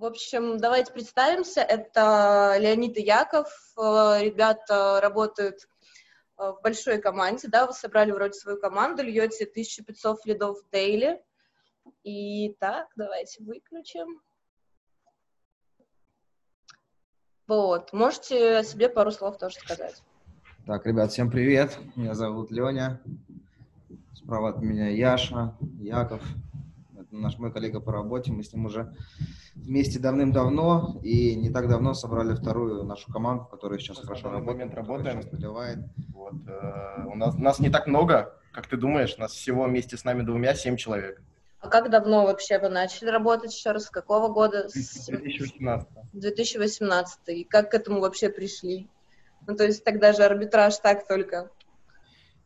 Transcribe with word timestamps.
В 0.00 0.06
общем, 0.06 0.56
давайте 0.56 0.94
представимся. 0.94 1.60
Это 1.60 2.56
Леонид 2.58 2.96
и 2.96 3.02
Яков. 3.02 3.48
Э, 3.76 4.22
ребята 4.22 4.98
работают 5.02 5.68
э, 6.38 6.52
в 6.52 6.60
большой 6.62 7.02
команде, 7.02 7.48
да, 7.48 7.66
вы 7.66 7.74
собрали 7.74 8.10
вроде 8.10 8.32
свою 8.32 8.58
команду, 8.58 9.02
льете 9.02 9.44
1500 9.44 10.24
лидов 10.24 10.56
в 10.62 10.70
дейли. 10.70 11.22
И 12.02 12.56
так, 12.60 12.86
давайте 12.96 13.44
выключим. 13.44 14.22
Вот, 17.46 17.92
можете 17.92 18.56
о 18.56 18.64
себе 18.64 18.88
пару 18.88 19.10
слов 19.10 19.36
тоже 19.36 19.56
сказать. 19.56 20.02
Так, 20.64 20.86
ребят, 20.86 21.10
всем 21.10 21.30
привет. 21.30 21.78
Меня 21.94 22.14
зовут 22.14 22.50
Леня. 22.50 23.02
Справа 24.14 24.48
от 24.48 24.62
меня 24.62 24.88
Яша, 24.88 25.54
Яков. 25.78 26.22
Наш 27.10 27.38
мой 27.38 27.52
коллега 27.52 27.80
по 27.80 27.92
работе. 27.92 28.30
Мы 28.32 28.42
с 28.44 28.52
ним 28.52 28.66
уже 28.66 28.94
вместе 29.54 29.98
давным-давно 29.98 31.00
и 31.02 31.34
не 31.34 31.50
так 31.50 31.68
давно 31.68 31.94
собрали 31.94 32.34
вторую 32.34 32.84
нашу 32.84 33.12
команду, 33.12 33.46
которая 33.50 33.78
сейчас 33.78 33.98
в 33.98 34.02
хорошо 34.02 34.30
работает. 34.30 34.46
момент 34.46 34.74
работаем. 34.74 35.22
сейчас 35.22 35.32
наливает. 35.32 35.78
Вот, 36.14 36.34
э, 36.46 37.04
у 37.06 37.16
нас, 37.16 37.36
нас 37.36 37.58
не 37.58 37.68
так 37.68 37.86
много, 37.86 38.36
как 38.52 38.68
ты 38.68 38.76
думаешь, 38.76 39.16
нас 39.18 39.32
всего 39.32 39.64
вместе 39.64 39.96
с 39.96 40.04
нами 40.04 40.22
двумя 40.22 40.54
семь 40.54 40.76
человек. 40.76 41.20
А 41.60 41.68
как 41.68 41.90
давно 41.90 42.24
вообще 42.24 42.58
вы 42.58 42.68
начали 42.68 43.10
работать 43.10 43.54
еще 43.54 43.72
раз? 43.72 43.84
С 43.84 43.90
какого 43.90 44.32
года? 44.32 44.68
С 44.68 45.06
2018. 45.06 45.88
2018. 46.12 47.18
И 47.28 47.44
как 47.44 47.70
к 47.70 47.74
этому 47.74 48.00
вообще 48.00 48.30
пришли? 48.30 48.88
Ну, 49.46 49.56
то 49.56 49.64
есть 49.64 49.84
тогда 49.84 50.12
же 50.12 50.22
арбитраж 50.22 50.76
так 50.78 51.06
только. 51.06 51.50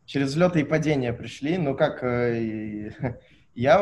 Через 0.05 0.29
взлеты 0.29 0.61
и 0.61 0.63
падения 0.63 1.13
пришли. 1.13 1.57
Ну, 1.57 1.75
как 1.75 2.03
э, 2.03 2.91
я 3.55 3.79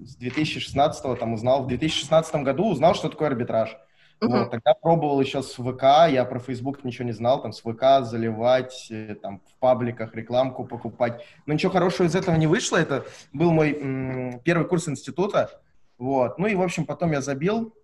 с 0.00 0.16
2016 0.16 1.18
там 1.18 1.32
узнал, 1.32 1.64
в 1.64 1.66
2016 1.66 2.34
году 2.36 2.68
узнал, 2.68 2.94
что 2.94 3.08
такое 3.08 3.28
арбитраж. 3.28 3.76
Мгм. 4.20 4.38
Вот, 4.38 4.50
тогда 4.50 4.74
пробовал 4.74 5.20
еще 5.20 5.42
с 5.42 5.54
ВК, 5.54 5.82
я 6.10 6.26
про 6.26 6.38
Facebook 6.38 6.84
ничего 6.84 7.06
не 7.06 7.12
знал, 7.12 7.40
там 7.40 7.52
с 7.52 7.60
ВК 7.60 8.04
заливать, 8.04 8.88
э, 8.90 9.14
там 9.14 9.40
в 9.40 9.58
пабликах 9.58 10.14
рекламку 10.14 10.66
покупать. 10.66 11.24
Но 11.46 11.54
ничего 11.54 11.72
хорошего 11.72 12.06
из 12.06 12.14
этого 12.14 12.36
не 12.36 12.46
вышло, 12.46 12.76
это 12.76 13.06
был 13.32 13.50
мой 13.50 13.72
м, 13.72 14.40
первый 14.40 14.68
курс 14.68 14.88
института, 14.88 15.62
вот. 15.96 16.38
Ну 16.38 16.46
и, 16.46 16.54
в 16.54 16.60
общем, 16.60 16.84
потом 16.84 17.12
я 17.12 17.22
забил, 17.22 17.74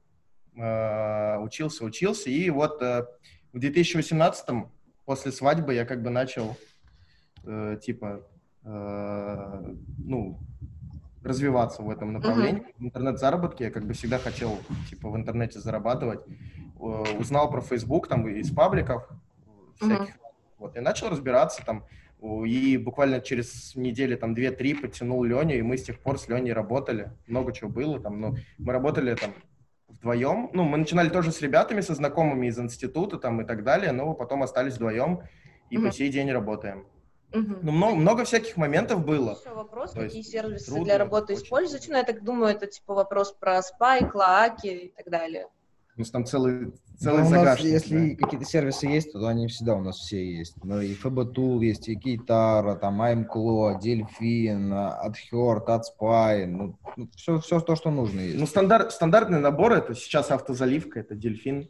э, 0.57 1.39
учился, 1.39 1.85
учился, 1.85 2.29
и 2.29 2.51
вот 2.51 2.83
э, 2.83 3.07
в 3.55 3.59
2018 3.59 4.69
после 5.07 5.33
свадьбы 5.33 5.73
я 5.73 5.87
как 5.87 6.03
бы 6.03 6.11
начал, 6.11 6.59
э, 7.47 7.79
типа, 7.83 8.27
э, 8.63 9.75
ну, 9.97 10.39
развиваться 11.27 11.83
в 11.83 11.91
этом 11.91 12.13
направлении. 12.13 12.63
В 12.79 12.85
интернет-заработке 12.85 13.65
я 13.65 13.71
как 13.71 13.85
бы 13.85 13.93
всегда 13.95 14.19
хотел, 14.19 14.59
типа, 14.89 15.09
в 15.11 15.17
интернете 15.17 15.59
зарабатывать. 15.59 16.21
Э, 16.81 17.05
Узнал 17.19 17.51
про 17.51 17.61
Facebook 17.61 18.09
там 18.09 18.27
из 18.29 18.51
пабликов 18.55 19.09
всяких. 19.81 20.15
Вот, 20.59 20.77
и 20.77 20.81
начал 20.81 21.09
разбираться 21.09 21.65
там. 21.65 21.85
И 22.47 22.79
буквально 22.79 23.21
через 23.21 23.75
недели, 23.77 24.17
там, 24.17 24.35
две-три 24.35 24.73
подтянул 24.75 25.23
Леню, 25.23 25.57
и 25.57 25.63
мы 25.63 25.77
с 25.77 25.83
тех 25.85 25.99
пор 26.01 26.19
с 26.19 26.29
Леней 26.29 26.53
работали. 26.55 27.13
Много 27.27 27.53
чего 27.53 27.69
было 27.69 28.01
там, 28.01 28.21
но 28.21 28.35
мы 28.59 28.73
работали 28.73 29.15
там 29.15 29.35
вдвоем. 29.89 30.51
Ну, 30.55 30.65
мы 30.65 30.79
начинали 30.79 31.11
тоже 31.11 31.31
с 31.31 31.43
ребятами, 31.43 31.83
со 31.83 31.95
знакомыми 31.95 32.47
из 32.47 32.59
института 32.59 33.19
там 33.19 33.43
и 33.43 33.45
так 33.45 33.65
далее, 33.65 33.93
но 33.93 34.15
потом 34.15 34.43
остались 34.43 34.75
вдвоем 34.77 35.21
и 35.71 35.77
Мгм. 35.77 35.87
по 35.87 35.93
сей 35.93 36.09
день 36.11 36.31
работаем. 36.33 36.87
Мгм. 37.33 37.59
Ну, 37.63 37.73
много, 37.73 37.95
много 37.97 38.25
всяких 38.25 38.57
моментов 38.57 39.05
было. 39.05 39.39
Еще 39.41 39.55
вопрос, 39.55 39.93
То 39.93 40.01
какие 40.01 40.19
есть 40.19 40.31
сервисы 40.31 40.67
трудно 40.67 40.85
для 40.85 40.99
работы 40.99 41.35
очень. 41.35 41.43
используете? 41.45 41.91
Ну, 41.91 41.99
я 41.99 42.05
так 42.05 42.23
думаю, 42.25 42.55
это 42.55 42.67
типа 42.67 42.95
вопрос 42.95 43.33
про 43.33 43.61
спай, 43.63 44.09
клоаки 44.09 44.67
и 44.69 44.93
так 44.97 45.11
далее. 45.11 45.47
У 45.97 46.01
нас 46.01 46.11
там 46.11 46.27
целый, 46.27 46.67
Ну, 46.67 46.73
целый 46.99 47.21
у 47.23 47.29
нас, 47.29 47.29
загашник. 47.31 47.73
если 47.73 48.15
да. 48.15 48.23
какие-то 48.25 48.45
сервисы 48.47 48.87
есть, 48.87 49.13
то 49.13 49.27
они 49.27 49.49
всегда 49.49 49.75
у 49.77 49.81
нас 49.81 49.97
все 49.97 50.25
есть. 50.39 50.55
Ну, 50.63 50.81
и 50.81 50.95
FB 50.95 51.33
Tool 51.35 51.65
есть, 51.65 51.89
и 51.89 51.97
Кейтара, 51.97 52.75
там, 52.77 53.01
AimClaw, 53.01 53.81
Delphin, 53.81 54.73
AdHurt, 55.03 55.67
AdSpy, 55.67 56.47
ну, 56.47 56.79
все, 57.17 57.39
все 57.41 57.61
то, 57.61 57.77
что 57.77 57.91
нужно 57.91 58.21
есть. 58.21 58.39
Ну, 58.39 58.47
стандарт, 58.47 58.93
стандартный 58.93 59.41
набор 59.41 59.73
это 59.73 59.95
сейчас 59.95 60.31
автозаливка, 60.31 61.01
это 61.01 61.15
дельфин, 61.15 61.69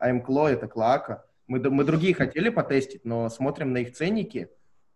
AMCLO, 0.00 0.48
это 0.48 0.68
Клоака. 0.68 1.24
Мы, 1.46 1.58
мы 1.70 1.84
другие 1.84 2.14
хотели 2.14 2.50
потестить, 2.50 3.04
но 3.04 3.28
смотрим 3.30 3.72
на 3.72 3.78
их 3.78 3.94
ценники 3.94 4.50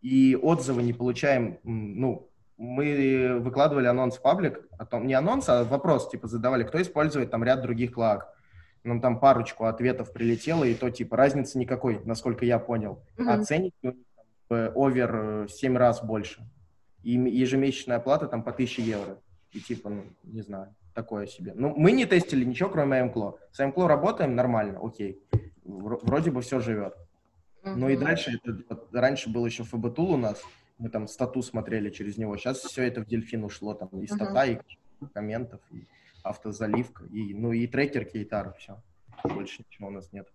и 0.07 0.37
отзывы 0.41 0.83
не 0.85 0.93
получаем. 0.93 1.59
Ну, 1.65 2.29
мы 2.59 3.39
выкладывали 3.41 3.87
анонс 3.89 4.17
в 4.19 4.23
паблик, 4.23 4.61
о 4.79 4.87
том, 4.87 5.07
не 5.09 5.15
анонс, 5.15 5.49
а 5.49 5.65
вопрос, 5.65 6.09
типа, 6.11 6.29
задавали, 6.29 6.63
кто 6.63 6.81
использует 6.81 7.31
там 7.31 7.43
ряд 7.43 7.61
других 7.63 7.93
клоак. 7.93 8.33
Нам 8.85 9.01
там 9.01 9.19
парочку 9.19 9.65
ответов 9.65 10.13
прилетело, 10.13 10.63
и 10.63 10.75
то, 10.75 10.91
типа, 10.91 11.17
разницы 11.17 11.59
никакой, 11.59 12.01
насколько 12.05 12.45
я 12.45 12.61
понял. 12.61 13.03
А 13.19 13.23
Мгм. 13.23 13.43
ценники 13.45 13.75
у 13.83 13.87
них 13.89 13.97
там, 14.49 14.59
э, 14.59 14.71
овер 14.77 15.49
7 15.51 15.77
раз 15.77 16.05
больше. 16.05 16.49
И 17.03 17.11
ежемесячная 17.43 17.97
оплата 17.97 18.29
там 18.29 18.45
по 18.45 18.53
1000 18.53 18.83
евро. 18.83 19.19
И 19.51 19.61
типа, 19.61 19.91
ну, 19.91 20.05
не 20.23 20.43
знаю, 20.43 20.69
такое 20.95 21.27
себе. 21.27 21.53
Ну, 21.57 21.75
мы 21.77 21.91
не 21.91 22.07
тестили 22.07 22.45
ничего, 22.45 22.69
кроме 22.71 23.01
AMCLO. 23.01 23.35
С 23.51 23.59
AMCLO 23.61 23.87
работаем 23.89 24.37
нормально, 24.37 24.79
окей. 24.83 25.19
Вро- 25.65 25.99
Вроде 26.03 26.31
бы 26.31 26.41
все 26.43 26.61
живет. 26.61 26.95
Ну 27.75 27.89
и 27.89 27.97
дальше, 27.97 28.41
это, 28.43 28.63
вот 28.69 28.95
раньше 28.95 29.29
был 29.31 29.45
еще 29.45 29.65
FBTool 29.65 30.15
у 30.15 30.17
нас, 30.17 30.43
мы 30.79 30.89
там 30.89 31.09
стату 31.09 31.43
смотрели 31.43 31.91
через 31.91 32.17
него. 32.17 32.37
Сейчас 32.37 32.61
все 32.61 32.83
это 32.85 33.01
в 33.03 33.07
Дельфин 33.07 33.45
ушло, 33.45 33.75
там 33.75 33.89
и 34.01 34.07
стата, 34.07 34.45
и 34.45 34.59
комментов, 35.13 35.61
и 35.71 35.87
автозаливка, 36.23 37.05
и, 37.07 37.35
ну 37.35 37.53
и 37.53 37.67
трекер 37.67 38.05
кейтар, 38.05 38.55
все. 38.59 38.83
Больше 39.25 39.65
ничего 39.67 39.89
у 39.89 39.91
нас 39.91 40.13
нет. 40.13 40.29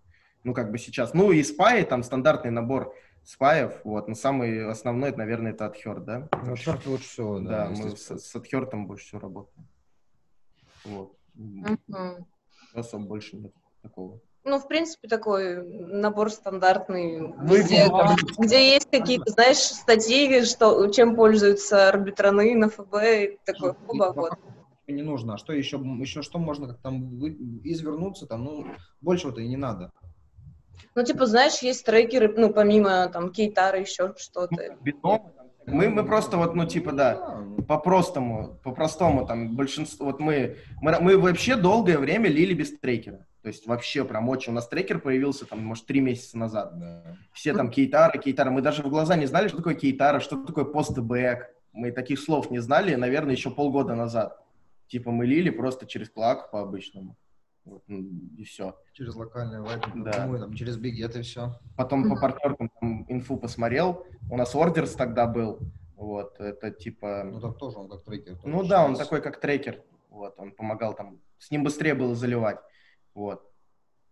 Ну, 0.44 0.54
как 0.54 0.70
бы 0.70 0.78
сейчас. 0.78 1.14
Ну, 1.14 1.30
и 1.30 1.42
спаи, 1.42 1.84
там 1.84 2.02
стандартный 2.02 2.50
набор 2.50 2.94
спаев, 3.24 3.80
вот, 3.84 4.08
но 4.08 4.14
самый 4.14 4.68
основной, 4.68 5.10
это, 5.10 5.18
наверное, 5.18 5.52
это 5.52 5.66
Adherd, 5.66 6.00
да? 6.00 6.28
Ну, 6.44 6.54
AdHurt 6.54 6.88
лучше 6.88 7.08
всего, 7.08 7.38
да. 7.38 7.68
Да, 7.68 7.70
мы 7.70 7.96
с, 7.96 8.10
с 8.10 8.34
Adherd 8.34 8.74
больше 8.84 9.06
всего 9.06 9.20
работаем. 9.20 9.68
Вот. 10.84 11.16
Мгм. 11.34 12.26
Особо 12.74 13.06
больше 13.06 13.36
нет 13.36 13.54
такого. 13.82 14.20
Ну, 14.44 14.58
в 14.58 14.66
принципе, 14.66 15.06
такой 15.06 15.62
набор 15.64 16.30
стандартный, 16.30 17.20
Ну, 17.20 17.54
везде, 17.54 17.88
где 18.38 18.72
есть 18.74 18.90
какие-то, 18.90 19.30
знаешь, 19.30 19.58
статьи, 19.58 20.44
что, 20.44 20.88
чем 20.88 21.14
пользуются 21.14 21.88
арбитраны 21.88 22.54
на 22.56 22.68
ФБ, 22.68 22.94
и 23.02 23.38
такой, 23.44 23.74
хуба, 23.86 24.12
пока 24.12 24.20
вот. 24.20 24.38
Не 24.88 25.02
нужно. 25.02 25.34
А 25.34 25.38
что 25.38 25.52
еще? 25.52 25.76
Еще 26.00 26.22
что 26.22 26.38
можно 26.38 26.66
как 26.68 26.78
там 26.82 27.18
вы- 27.18 27.36
извернуться 27.62 28.26
там? 28.26 28.44
Ну, 28.44 28.66
большего-то 29.00 29.40
и 29.40 29.48
не 29.48 29.56
надо. 29.56 29.92
Ну, 30.94 31.04
типа, 31.04 31.26
знаешь, 31.26 31.58
есть 31.60 31.86
трекеры, 31.86 32.32
ну, 32.36 32.52
помимо 32.52 33.08
там 33.08 33.30
кейтара 33.30 33.78
еще 33.78 34.14
что-то. 34.18 34.76
Битом. 34.82 35.32
Мы, 35.66 35.88
мы 35.88 36.04
просто 36.04 36.36
вот, 36.36 36.56
ну, 36.56 36.66
типа, 36.66 36.90
да, 36.92 37.38
ну, 37.40 37.62
по-простому, 37.62 38.58
по-простому, 38.64 39.24
там, 39.24 39.54
большинство, 39.54 40.06
вот 40.06 40.18
мы, 40.18 40.56
мы, 40.80 40.98
мы 41.00 41.16
вообще 41.16 41.54
долгое 41.54 41.98
время 41.98 42.28
лили 42.28 42.52
без 42.52 42.76
трекера. 42.78 43.24
То 43.42 43.48
есть 43.48 43.66
вообще 43.66 44.04
прям 44.04 44.28
очень. 44.28 44.52
У 44.52 44.54
нас 44.54 44.68
трекер 44.68 45.00
появился, 45.00 45.46
там, 45.46 45.64
может, 45.64 45.86
три 45.86 46.00
месяца 46.00 46.38
назад. 46.38 46.78
да. 46.78 47.16
Все 47.32 47.52
там 47.52 47.70
кейтары, 47.70 48.18
кейтары. 48.20 48.50
Мы 48.50 48.62
даже 48.62 48.82
в 48.82 48.88
глаза 48.88 49.16
не 49.16 49.26
знали, 49.26 49.48
что 49.48 49.56
такое 49.58 49.74
кейтара, 49.74 50.20
что 50.20 50.44
такое 50.44 50.64
постбэк. 50.64 51.50
Мы 51.72 51.90
таких 51.90 52.20
слов 52.20 52.50
не 52.50 52.60
знали, 52.60 52.94
наверное, 52.94 53.32
еще 53.34 53.50
полгода 53.50 53.94
назад. 53.96 54.38
Типа 54.86 55.10
мы 55.10 55.26
лили 55.26 55.50
просто 55.50 55.86
через 55.86 56.10
клак 56.10 56.50
по-обычному. 56.50 57.16
Вот, 57.64 57.84
и 57.88 58.44
все. 58.44 58.76
Через 58.92 59.14
локальные 59.14 59.62
вайпы, 59.62 59.90
Да. 59.94 60.00
напрямую, 60.10 60.40
там, 60.40 60.54
через 60.54 60.76
бигет 60.76 61.16
и 61.16 61.22
все. 61.22 61.58
Потом 61.76 62.08
по 62.08 62.20
партнеркам 62.20 62.70
там 62.80 63.06
инфу 63.08 63.36
посмотрел. 63.36 64.04
У 64.30 64.36
нас 64.36 64.54
ордерс 64.54 64.92
тогда 64.94 65.26
был. 65.26 65.60
Вот, 65.96 66.40
это 66.40 66.70
типа... 66.72 67.22
Ну, 67.24 67.40
так 67.40 67.56
тоже 67.58 67.78
он 67.78 67.88
как 67.88 68.02
трекер. 68.02 68.36
Ну 68.44 68.64
да, 68.64 68.84
он 68.84 68.96
такой 68.96 69.22
как 69.22 69.40
трекер. 69.40 69.80
Вот, 70.10 70.34
он 70.36 70.50
помогал 70.50 70.94
там, 70.94 71.20
с 71.38 71.50
ним 71.52 71.62
быстрее 71.64 71.94
было 71.94 72.14
заливать. 72.14 72.58
Вот. 73.14 73.48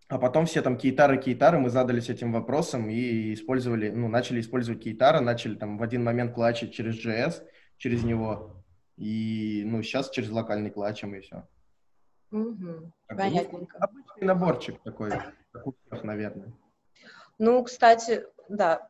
А 0.08 0.18
потом 0.18 0.46
все 0.46 0.60
там 0.60 0.76
кейтары, 0.76 1.18
кейтары, 1.18 1.60
мы 1.60 1.70
задались 1.70 2.08
этим 2.08 2.32
вопросом 2.32 2.90
и 2.90 3.32
использовали, 3.32 3.90
ну, 3.90 4.08
начали 4.08 4.40
использовать 4.40 4.82
кейтара, 4.82 5.20
начали 5.20 5.54
там 5.54 5.78
в 5.78 5.82
один 5.82 6.02
момент 6.02 6.34
клачить 6.34 6.74
через 6.74 7.04
JS, 7.04 7.44
через 7.76 8.02
него. 8.02 8.56
И, 8.96 9.62
ну, 9.64 9.82
сейчас 9.82 10.10
через 10.10 10.30
локальный 10.30 10.70
клачем 10.70 11.14
и 11.14 11.20
все. 11.20 11.46
Бы, 12.30 12.54
ну, 12.54 12.92
Понятненько. 13.06 13.78
Обычный 13.78 14.26
наборчик 14.26 14.82
такой, 14.82 15.10
как 15.52 15.66
у 15.66 15.74
всех, 15.86 16.02
наверное. 16.04 16.52
Ну, 17.38 17.62
кстати, 17.62 18.24
да. 18.48 18.88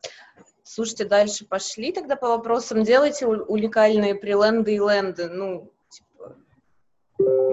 Слушайте, 0.63 1.05
дальше 1.05 1.45
пошли 1.45 1.91
тогда 1.91 2.15
по 2.15 2.29
вопросам. 2.29 2.83
Делайте 2.83 3.27
уникальные 3.27 4.15
приленды 4.15 4.73
и 4.75 4.79
ленды. 4.79 5.29
Ну, 5.29 5.71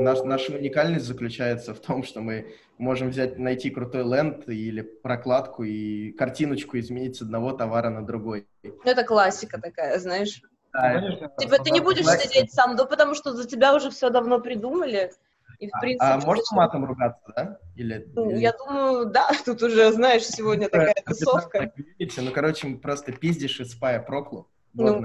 Наш, 0.00 0.22
наша 0.22 0.52
уникальность 0.54 1.06
заключается 1.06 1.74
в 1.74 1.80
том, 1.80 2.02
что 2.04 2.20
мы 2.20 2.54
можем 2.78 3.10
взять, 3.10 3.38
найти 3.38 3.70
крутой 3.70 4.04
ленд 4.04 4.48
или 4.48 4.82
прокладку 4.82 5.64
и 5.64 6.12
картиночку 6.12 6.78
изменить 6.78 7.16
с 7.16 7.22
одного 7.22 7.52
товара 7.52 7.90
на 7.90 8.06
другой. 8.06 8.46
ну, 8.62 8.72
это 8.84 9.02
классика 9.04 9.60
такая, 9.60 9.98
знаешь. 9.98 10.40
Да, 10.72 10.94
Конечно, 10.94 11.30
Типа 11.38 11.58
ты 11.62 11.70
не 11.70 11.80
будешь 11.80 12.04
классика. 12.04 12.28
сидеть 12.32 12.52
сам, 12.52 12.76
да 12.76 12.84
потому 12.84 13.14
что 13.14 13.32
за 13.32 13.48
тебя 13.48 13.74
уже 13.74 13.90
все 13.90 14.10
давно 14.10 14.38
придумали. 14.40 15.10
И, 15.58 15.66
в 15.68 15.70
А- 15.74 15.80
принципе, 15.80 16.04
а 16.12 16.20
можно 16.20 16.44
матом 16.56 16.84
ругаться, 16.84 17.32
да? 17.34 17.58
Или, 17.74 18.06
Ну, 18.14 18.30
или- 18.30 18.38
Я 18.38 18.52
думаю, 18.52 19.06
да, 19.06 19.28
тут 19.44 19.62
уже, 19.62 19.90
знаешь, 19.92 20.24
сегодня 20.24 20.68
такая 20.68 20.94
тусовка. 21.04 21.72
Ну, 21.98 22.30
короче, 22.32 22.68
просто 22.76 23.10
пиздишь 23.12 23.58
из 23.60 23.72
спая 23.72 24.00
проклу, 24.00 24.46
Ну. 24.74 25.02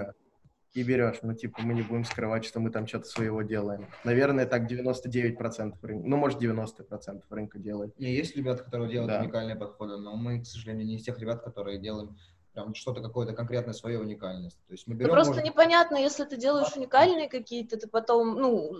И 0.73 0.83
берешь. 0.83 1.19
Ну, 1.21 1.33
типа, 1.33 1.61
мы 1.61 1.73
не 1.73 1.81
будем 1.81 2.03
скрывать, 2.03 2.45
что 2.45 2.59
мы 2.59 2.71
там 2.71 2.87
что-то 2.87 3.05
своего 3.05 3.41
делаем. 3.43 3.85
Наверное, 4.03 4.45
так 4.45 4.69
99% 4.69 5.75
рынка, 5.81 6.07
ну, 6.07 6.17
может, 6.17 6.41
90% 6.41 7.21
рынка 7.29 7.59
делает. 7.59 7.97
Не, 7.99 8.13
есть 8.13 8.35
ребята, 8.35 8.63
которые 8.63 8.91
делают 8.91 9.11
Да. 9.11 9.21
уникальные 9.21 9.55
подходы, 9.55 9.97
но 9.97 10.15
мы, 10.15 10.41
к 10.41 10.45
сожалению, 10.45 10.85
не 10.87 10.95
из 10.97 11.03
тех 11.03 11.19
ребят, 11.19 11.43
которые 11.43 11.77
делаем 11.79 12.17
прям 12.53 12.75
что-то 12.75 13.01
какое-то 13.01 13.33
конкретное 13.33 13.73
свое 13.73 13.99
уникальность. 13.99 14.59
То 14.67 14.73
есть 14.73 14.85
мы 14.85 14.93
Ну, 14.93 14.99
берем, 14.99 15.11
просто 15.13 15.31
может, 15.33 15.43
непонятно, 15.45 15.95
если 15.97 16.23
ты 16.23 16.37
делаешь 16.37 16.71
уникальные 16.75 17.27
какие-то, 17.27 17.77
ты 17.77 17.87
потом, 17.87 18.35
ну, 18.39 18.73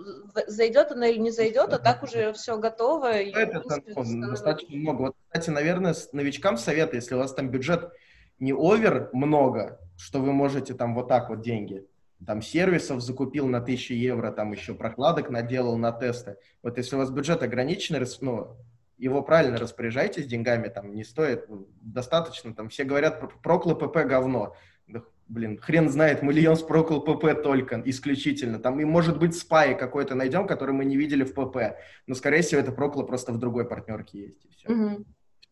зайдет 0.46 0.92
она 0.92 1.08
или 1.08 1.18
не 1.18 1.32
зайдет, 1.32 1.72
а 1.72 1.78
так 1.80 2.02
уже 2.04 2.32
все 2.34 2.56
готово. 2.56 3.18
и, 3.18 3.30
Это 3.32 3.58
принципе, 3.60 3.92
там, 3.94 4.04
становится- 4.04 4.30
достаточно 4.30 4.76
много. 4.76 5.00
Вот, 5.02 5.16
кстати, 5.28 5.50
наверное, 5.50 5.94
новичкам 6.12 6.56
совет, 6.56 6.94
если 6.94 7.16
у 7.16 7.18
вас 7.18 7.34
там 7.34 7.50
бюджет 7.50 7.90
не 8.38 8.52
овер 8.52 9.10
много, 9.12 9.80
что 9.96 10.20
вы 10.20 10.32
можете 10.32 10.74
там 10.74 10.94
вот 10.94 11.08
так 11.08 11.28
вот 11.28 11.40
деньги, 11.42 11.86
там 12.26 12.42
сервисов 12.42 13.00
закупил 13.02 13.46
на 13.48 13.58
1000 13.58 13.94
евро, 13.94 14.30
там 14.30 14.52
еще 14.52 14.74
прокладок 14.74 15.30
наделал 15.30 15.76
на 15.76 15.92
тесты. 15.92 16.36
Вот 16.62 16.78
если 16.78 16.96
у 16.96 16.98
вас 16.98 17.10
бюджет 17.10 17.42
ограниченный, 17.42 18.00
ну, 18.20 18.56
его 18.96 19.22
правильно 19.22 19.58
распоряжайтесь 19.58 20.26
деньгами, 20.26 20.68
там 20.68 20.94
не 20.94 21.04
стоит, 21.04 21.48
ну, 21.48 21.68
достаточно, 21.82 22.54
там 22.54 22.68
все 22.68 22.84
говорят, 22.84 23.20
про- 23.20 23.28
прокло 23.42 23.74
ПП 23.74 24.06
говно. 24.06 24.54
Да, 24.86 25.02
блин, 25.28 25.58
хрен 25.58 25.90
знает, 25.90 26.22
мы 26.22 26.32
льем 26.32 26.56
с 26.56 26.62
прокло 26.62 27.00
ПП 27.00 27.42
только, 27.42 27.82
исключительно. 27.84 28.58
Там 28.58 28.80
и 28.80 28.84
может 28.84 29.18
быть 29.18 29.36
спай 29.36 29.76
какой-то 29.76 30.14
найдем, 30.14 30.46
который 30.46 30.72
мы 30.72 30.84
не 30.84 30.96
видели 30.96 31.24
в 31.24 31.34
ПП. 31.34 31.76
Но, 32.06 32.14
скорее 32.14 32.42
всего, 32.42 32.60
это 32.60 32.72
прокло 32.72 33.02
просто 33.02 33.32
в 33.32 33.38
другой 33.38 33.66
партнерке 33.66 34.20
есть. 34.20 34.44
И 34.44 34.48
все. 34.50 34.68
Мгм. 34.68 35.04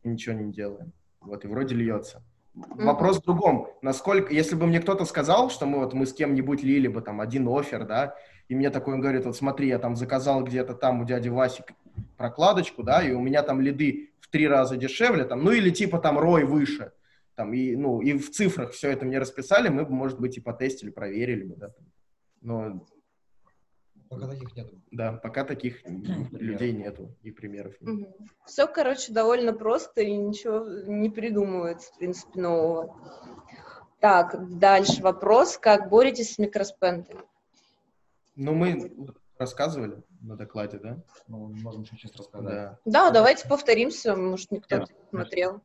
Ничего 0.04 0.34
не 0.34 0.52
делаем. 0.52 0.92
Вот, 1.20 1.44
и 1.44 1.48
вроде 1.48 1.74
льется. 1.74 2.22
Вопрос 2.54 3.18
в 3.18 3.24
другом. 3.24 3.68
Насколько, 3.80 4.34
если 4.34 4.54
бы 4.54 4.66
мне 4.66 4.80
кто-то 4.80 5.04
сказал, 5.06 5.48
что 5.48 5.64
мы 5.64 5.78
вот 5.78 5.94
мы 5.94 6.04
с 6.04 6.12
кем-нибудь 6.12 6.62
лили 6.62 6.86
бы 6.86 7.00
там 7.00 7.20
один 7.20 7.48
офер, 7.48 7.86
да, 7.86 8.14
и 8.48 8.54
мне 8.54 8.68
такой 8.68 8.94
он 8.94 9.00
говорит, 9.00 9.24
вот 9.24 9.36
смотри, 9.36 9.68
я 9.68 9.78
там 9.78 9.96
заказал 9.96 10.44
где-то 10.44 10.74
там 10.74 11.00
у 11.00 11.04
дяди 11.04 11.30
Васи 11.30 11.62
прокладочку, 12.18 12.82
да, 12.82 13.02
и 13.02 13.12
у 13.12 13.20
меня 13.20 13.42
там 13.42 13.60
лиды 13.60 14.10
в 14.20 14.28
три 14.28 14.46
раза 14.46 14.76
дешевле, 14.76 15.24
там, 15.24 15.42
ну 15.42 15.50
или 15.50 15.70
типа 15.70 15.98
там 15.98 16.18
рой 16.18 16.44
выше, 16.44 16.92
там, 17.34 17.54
и, 17.54 17.74
ну, 17.74 18.02
и 18.02 18.12
в 18.18 18.30
цифрах 18.30 18.72
все 18.72 18.90
это 18.90 19.06
мне 19.06 19.18
расписали, 19.18 19.68
мы 19.68 19.84
бы, 19.84 19.94
может 19.94 20.20
быть, 20.20 20.36
и 20.36 20.40
потестили, 20.40 20.90
проверили 20.90 21.44
бы, 21.44 21.56
да. 21.56 21.70
Но, 22.42 22.86
пока 24.12 24.28
таких 24.28 24.56
нет. 24.56 24.70
да, 24.90 25.12
пока 25.12 25.44
таких 25.44 25.82
людей 25.86 26.72
нету 26.72 27.14
и 27.22 27.30
примеров 27.30 27.74
нет. 27.80 28.08
Все, 28.46 28.66
короче, 28.66 29.12
довольно 29.12 29.52
просто 29.52 30.02
и 30.02 30.12
ничего 30.14 30.66
не 30.86 31.10
придумывается, 31.10 31.92
в 31.92 31.98
принципе, 31.98 32.40
нового. 32.40 32.94
Так, 34.00 34.58
дальше 34.58 35.02
вопрос. 35.02 35.58
Как 35.58 35.88
боретесь 35.88 36.34
с 36.34 36.38
микроспендами? 36.38 37.20
Ну, 38.34 38.54
мы 38.54 38.92
рассказывали 39.38 40.02
на 40.20 40.36
докладе, 40.36 40.78
да? 40.78 41.02
Ну, 41.28 41.52
можем 41.62 41.84
чуть-чуть 41.84 42.16
рассказать. 42.16 42.52
Да. 42.52 42.78
Да, 42.84 43.10
давайте 43.10 43.48
повторимся, 43.48 44.16
может, 44.16 44.50
никто 44.50 44.76
Да. 44.78 44.82
не 44.82 45.08
смотрел. 45.10 45.60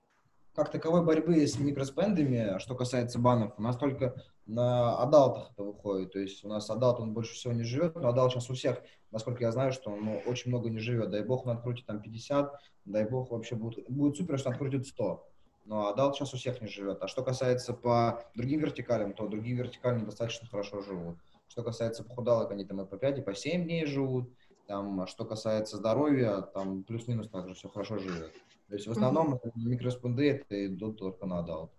Как 0.58 0.72
таковой 0.72 1.06
борьбы 1.06 1.46
с 1.46 1.60
микроспендами, 1.60 2.58
что 2.58 2.74
касается 2.74 3.20
банов, 3.20 3.54
у 3.60 3.62
нас 3.62 3.78
только 3.78 4.16
на 4.48 4.98
адалтах 4.98 5.52
это 5.52 5.62
выходит. 5.62 6.14
То 6.14 6.18
есть 6.18 6.44
у 6.44 6.48
нас 6.48 6.68
adult, 6.72 7.00
он 7.00 7.14
больше 7.14 7.36
всего 7.36 7.54
не 7.54 7.62
живет, 7.62 7.94
но 7.94 8.10
adult 8.10 8.32
сейчас 8.32 8.50
у 8.50 8.56
всех, 8.56 8.82
насколько 9.12 9.44
я 9.44 9.52
знаю, 9.52 9.72
что 9.72 9.92
он 9.92 10.04
ну, 10.04 10.18
очень 10.26 10.50
много 10.50 10.72
не 10.72 10.80
живет. 10.80 11.12
Дай 11.12 11.22
бог, 11.22 11.46
он 11.46 11.52
открутит 11.52 11.86
там 11.86 12.02
50, 12.02 12.60
дай 12.86 13.08
бог, 13.08 13.30
вообще 13.30 13.54
будет, 13.54 13.88
будет 13.88 14.18
супер, 14.18 14.40
что 14.40 14.50
он 14.50 14.54
открутит 14.54 14.88
100. 14.88 15.28
Но 15.66 15.90
adult 15.90 16.16
сейчас 16.16 16.34
у 16.34 16.38
всех 16.38 16.60
не 16.60 16.68
живет. 16.68 17.04
А 17.04 17.08
что 17.08 17.24
касается 17.24 17.76
по 17.76 18.26
другим 18.34 18.62
вертикалям, 18.62 19.14
то 19.14 19.28
другие 19.28 19.56
вертикали 19.56 20.04
достаточно 20.04 20.48
хорошо 20.48 20.82
живут. 20.82 21.20
Что 21.50 21.62
касается 21.62 22.04
похудалок, 22.04 22.50
они 22.50 22.66
там 22.66 22.82
и 22.82 22.86
по 22.88 22.98
5, 22.98 23.20
и 23.20 23.22
по 23.22 23.36
7 23.36 23.64
дней 23.64 23.86
живут. 23.86 24.34
Там, 24.66 25.02
а 25.02 25.06
что 25.06 25.24
касается 25.24 25.78
здоровья, 25.78 26.42
там 26.42 26.84
плюс-минус 26.84 27.30
также 27.30 27.54
все 27.54 27.70
хорошо 27.70 28.00
живет. 28.00 28.34
То 28.68 28.74
есть 28.76 28.88
в 28.88 28.92
основном 28.92 29.40
микроспенды 29.56 30.30
это 30.32 30.66
идут 30.68 30.98
только 31.00 31.26
на 31.26 31.40
adult. 31.40 31.72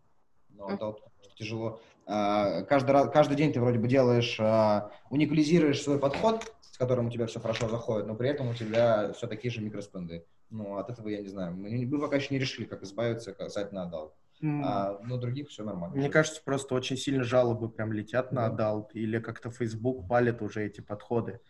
Но 0.50 0.68
adult 0.68 1.02
тяжело. 1.36 1.80
А, 2.06 2.62
Каждый, 2.62 2.90
раз, 2.92 3.10
каждый 3.10 3.36
день 3.36 3.52
ты 3.52 3.60
вроде 3.60 3.78
бы 3.78 3.86
делаешь, 3.86 4.38
а, 4.40 4.90
уникализируешь 5.10 5.82
свой 5.82 5.98
подход, 5.98 6.52
с 6.62 6.78
которым 6.78 7.08
у 7.08 7.10
тебя 7.10 7.26
все 7.26 7.38
хорошо 7.40 7.68
заходит, 7.68 8.06
но 8.06 8.14
при 8.16 8.30
этом 8.30 8.48
у 8.48 8.54
тебя 8.54 9.12
все 9.12 9.26
такие 9.26 9.52
же 9.52 9.60
микроспенды. 9.60 10.24
Ну, 10.50 10.78
от 10.78 10.88
этого 10.88 11.08
я 11.08 11.20
не 11.20 11.28
знаю. 11.28 11.54
Мы, 11.54 11.70
не- 11.70 11.84
мы 11.86 12.00
пока 12.00 12.16
еще 12.16 12.28
не 12.34 12.40
решили, 12.40 12.64
как 12.64 12.82
избавиться 12.82 13.34
касательно 13.34 13.82
adult. 13.82 14.14
М, 14.40 14.62
А, 14.64 14.98
но 15.04 15.18
других 15.18 15.48
все 15.50 15.62
нормально. 15.64 15.94
Мне 15.96 16.08
кажется, 16.08 16.40
просто 16.42 16.74
очень 16.74 16.96
сильно 16.96 17.22
жалобы 17.24 17.68
прям 17.68 17.92
летят 17.92 18.32
на 18.32 18.48
Да. 18.48 18.54
adult, 18.54 18.94
или 18.94 19.18
как-то 19.18 19.50
Facebook 19.50 20.08
палит 20.08 20.40
уже 20.40 20.64
эти 20.64 20.80
подходы. 20.80 21.40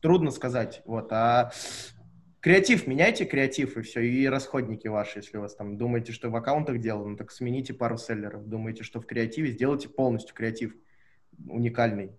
Трудно 0.00 0.30
сказать. 0.30 0.80
Вот, 0.86 1.12
а 1.12 1.50
креатив, 2.40 2.86
меняйте 2.86 3.24
креатив 3.24 3.76
и 3.76 3.82
все, 3.82 4.00
и 4.00 4.26
расходники 4.26 4.88
ваши, 4.88 5.18
если 5.18 5.38
у 5.38 5.40
вас 5.40 5.54
там 5.54 5.76
думаете, 5.76 6.12
что 6.12 6.30
в 6.30 6.36
аккаунтах 6.36 6.78
дело, 6.78 7.06
ну 7.06 7.16
так 7.16 7.30
смените 7.30 7.74
пару 7.74 7.98
селлеров. 7.98 8.46
Думаете, 8.48 8.84
что 8.84 9.00
в 9.00 9.06
креативе, 9.06 9.50
сделайте 9.50 9.88
полностью 9.88 10.34
креатив 10.34 10.74
уникальный. 11.46 12.12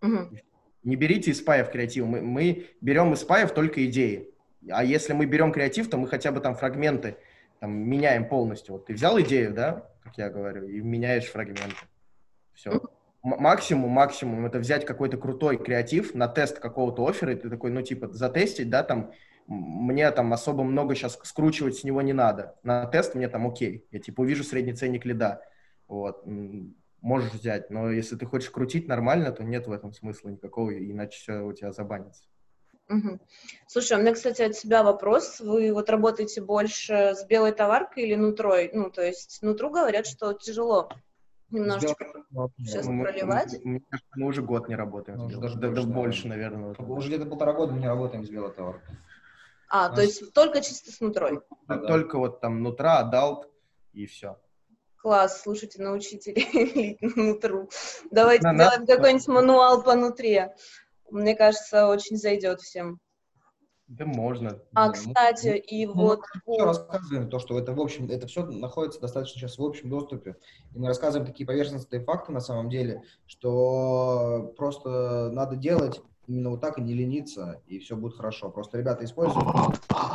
Мгм. 0.00 0.36
Не 0.82 0.96
берите 0.96 1.30
из 1.32 1.38
спаев 1.38 1.70
креатив. 1.70 2.06
Мы, 2.06 2.20
мы 2.20 2.66
берем 2.80 3.12
из 3.12 3.20
спаев 3.20 3.52
только 3.52 3.84
идеи. 3.86 4.30
А 4.70 4.84
если 4.84 5.12
мы 5.12 5.26
берем 5.26 5.52
креатив, 5.52 5.88
то 5.90 5.96
мы 5.96 6.06
хотя 6.08 6.32
бы 6.32 6.40
там 6.40 6.54
фрагменты 6.54 7.16
там, 7.60 7.72
меняем 7.72 8.28
полностью. 8.28 8.74
Вот 8.74 8.86
ты 8.86 8.94
взял 8.94 9.20
идею, 9.20 9.52
да, 9.52 9.90
как 10.02 10.16
я 10.18 10.30
говорю, 10.30 10.68
и 10.68 10.80
меняешь 10.80 11.26
фрагменты. 11.26 11.76
Все. 12.54 12.80
Максимум, 13.22 13.90
максимум 13.90 14.46
это 14.46 14.58
взять 14.58 14.84
какой-то 14.84 15.16
крутой 15.16 15.58
креатив 15.58 16.14
на 16.14 16.28
тест 16.28 16.60
какого-то 16.60 17.04
оффера, 17.04 17.32
и 17.32 17.36
ты 17.36 17.50
такой, 17.50 17.72
ну, 17.72 17.82
типа, 17.82 18.12
затестить, 18.12 18.70
да, 18.70 18.84
там, 18.84 19.12
мне 19.46 20.10
там 20.10 20.32
особо 20.32 20.64
много 20.64 20.94
сейчас 20.94 21.18
скручивать 21.22 21.76
с 21.76 21.84
него 21.84 22.02
не 22.02 22.12
надо. 22.12 22.56
На 22.62 22.86
тест 22.86 23.14
мне 23.14 23.28
там 23.28 23.46
окей. 23.46 23.86
Я, 23.90 23.98
типа, 24.00 24.22
увижу 24.22 24.44
средний 24.44 24.72
ценник 24.74 25.04
лида. 25.04 25.40
Вот. 25.88 26.22
Можешь 27.00 27.32
взять, 27.32 27.70
но 27.70 27.90
если 27.90 28.16
ты 28.16 28.26
хочешь 28.26 28.50
крутить 28.50 28.88
нормально, 28.88 29.30
то 29.30 29.44
нет 29.44 29.66
в 29.66 29.72
этом 29.72 29.92
смысла 29.92 30.30
никакого, 30.30 30.70
иначе 30.76 31.18
все 31.20 31.40
у 31.44 31.52
тебя 31.52 31.70
забанится. 31.72 32.24
Мгм. 32.88 33.20
Слушай, 33.66 33.98
у 33.98 34.00
меня, 34.00 34.14
кстати, 34.14 34.42
от 34.42 34.54
себя 34.56 34.82
вопрос. 34.82 35.40
Вы 35.40 35.72
вот 35.72 35.90
работаете 35.90 36.40
больше 36.40 37.14
с 37.14 37.24
белой 37.26 37.52
товаркой 37.52 38.04
или 38.04 38.14
нутрой? 38.14 38.70
Ну, 38.72 38.90
то 38.90 39.02
есть 39.02 39.40
нутру 39.42 39.70
говорят, 39.70 40.06
что 40.06 40.32
тяжело 40.32 40.88
немножечко. 41.50 42.06
Сейчас 42.58 42.86
Мы- 42.86 43.04
проливать? 43.04 43.58
мы- 43.64 43.70
Мне 43.70 43.80
кажется, 43.88 44.10
мы 44.16 44.26
уже 44.28 44.42
год 44.42 44.68
не 44.68 44.76
работаем. 44.76 45.18
Ну, 45.18 45.40
даже 45.40 45.58
да, 45.58 45.68
да 45.70 45.82
больше, 45.82 46.28
наверное. 46.28 46.70
уже. 46.70 46.82
Уже 46.82 47.08
где-то 47.08 47.26
полтора 47.26 47.52
года 47.52 47.72
мы 47.72 47.80
не 47.80 47.88
работаем 47.88 48.24
с 48.24 48.30
белой 48.30 48.52
товаркой. 48.52 48.96
А, 49.68 49.88
то 49.94 50.00
есть 50.02 50.32
только 50.32 50.60
чисто 50.60 50.92
с 50.92 51.00
нутрой. 51.00 51.40
Да, 51.66 51.76
да. 51.76 51.86
Только 51.86 52.18
вот 52.18 52.40
там 52.40 52.62
нутра, 52.62 52.98
adult 52.98 53.48
и 53.92 54.06
все. 54.06 54.38
Класс, 54.98 55.42
слушайте, 55.42 55.82
научите 55.82 56.32
лить 56.34 57.00
нутру. 57.16 57.68
Давайте 58.10 58.42
На- 58.46 58.54
сделаем 58.54 58.80
на- 58.82 58.86
какой-нибудь 58.86 59.28
мануал 59.28 59.82
по 59.82 59.94
нутре. 59.94 60.54
Мне 61.10 61.34
кажется, 61.36 61.86
очень 61.86 62.16
зайдет 62.16 62.60
всем. 62.60 63.00
Да 63.88 64.04
можно. 64.04 64.60
А, 64.74 64.88
Ну, 64.88 64.92
кстати, 64.94 65.56
и 65.56 65.86
Ну, 65.86 65.92
вот 65.94 66.20
мы 66.44 66.58
рассказываем, 66.64 67.30
то, 67.30 67.38
что 67.38 67.56
это 67.56 67.72
в 67.72 67.80
общем, 67.80 68.10
это 68.10 68.26
все 68.26 68.44
находится 68.44 69.00
достаточно 69.00 69.38
сейчас 69.38 69.58
в 69.58 69.64
общем 69.64 69.88
доступе. 69.90 70.36
И 70.74 70.78
мы 70.78 70.88
рассказываем 70.88 71.24
такие 71.24 71.46
поверхностные 71.46 72.02
факты 72.02 72.32
на 72.32 72.40
самом 72.40 72.68
деле, 72.68 73.02
что 73.26 74.52
просто 74.56 75.30
надо 75.32 75.54
делать 75.54 76.00
именно 76.26 76.50
вот 76.50 76.60
так 76.60 76.78
и 76.78 76.82
не 76.82 76.94
лениться, 76.94 77.62
и 77.66 77.78
все 77.78 77.96
будет 77.96 78.14
хорошо. 78.14 78.50
Просто 78.50 78.78
ребята 78.78 79.04
используют 79.04 79.46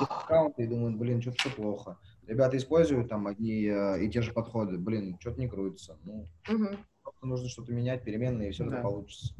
аккаунты 0.10 0.64
и 0.64 0.68
думают, 0.68 0.98
блин, 0.98 1.22
что-то 1.22 1.38
все 1.38 1.50
плохо. 1.52 1.98
Ребята 2.28 2.58
используют 2.58 3.10
там 3.10 3.28
одни 3.28 3.66
э, 3.66 4.04
и 4.04 4.10
те 4.10 4.22
же 4.22 4.32
подходы, 4.32 4.78
блин, 4.78 5.18
что-то 5.20 5.40
не 5.40 5.48
крутится. 5.48 5.98
Ну, 6.04 6.28
Мгм, 6.48 6.86
просто 7.04 7.26
нужно 7.26 7.50
что-то 7.50 7.74
менять, 7.74 8.04
переменные, 8.04 8.50
и 8.50 8.52
все 8.52 8.66
Да. 8.66 8.74
это 8.78 8.84
получится. 8.84 9.34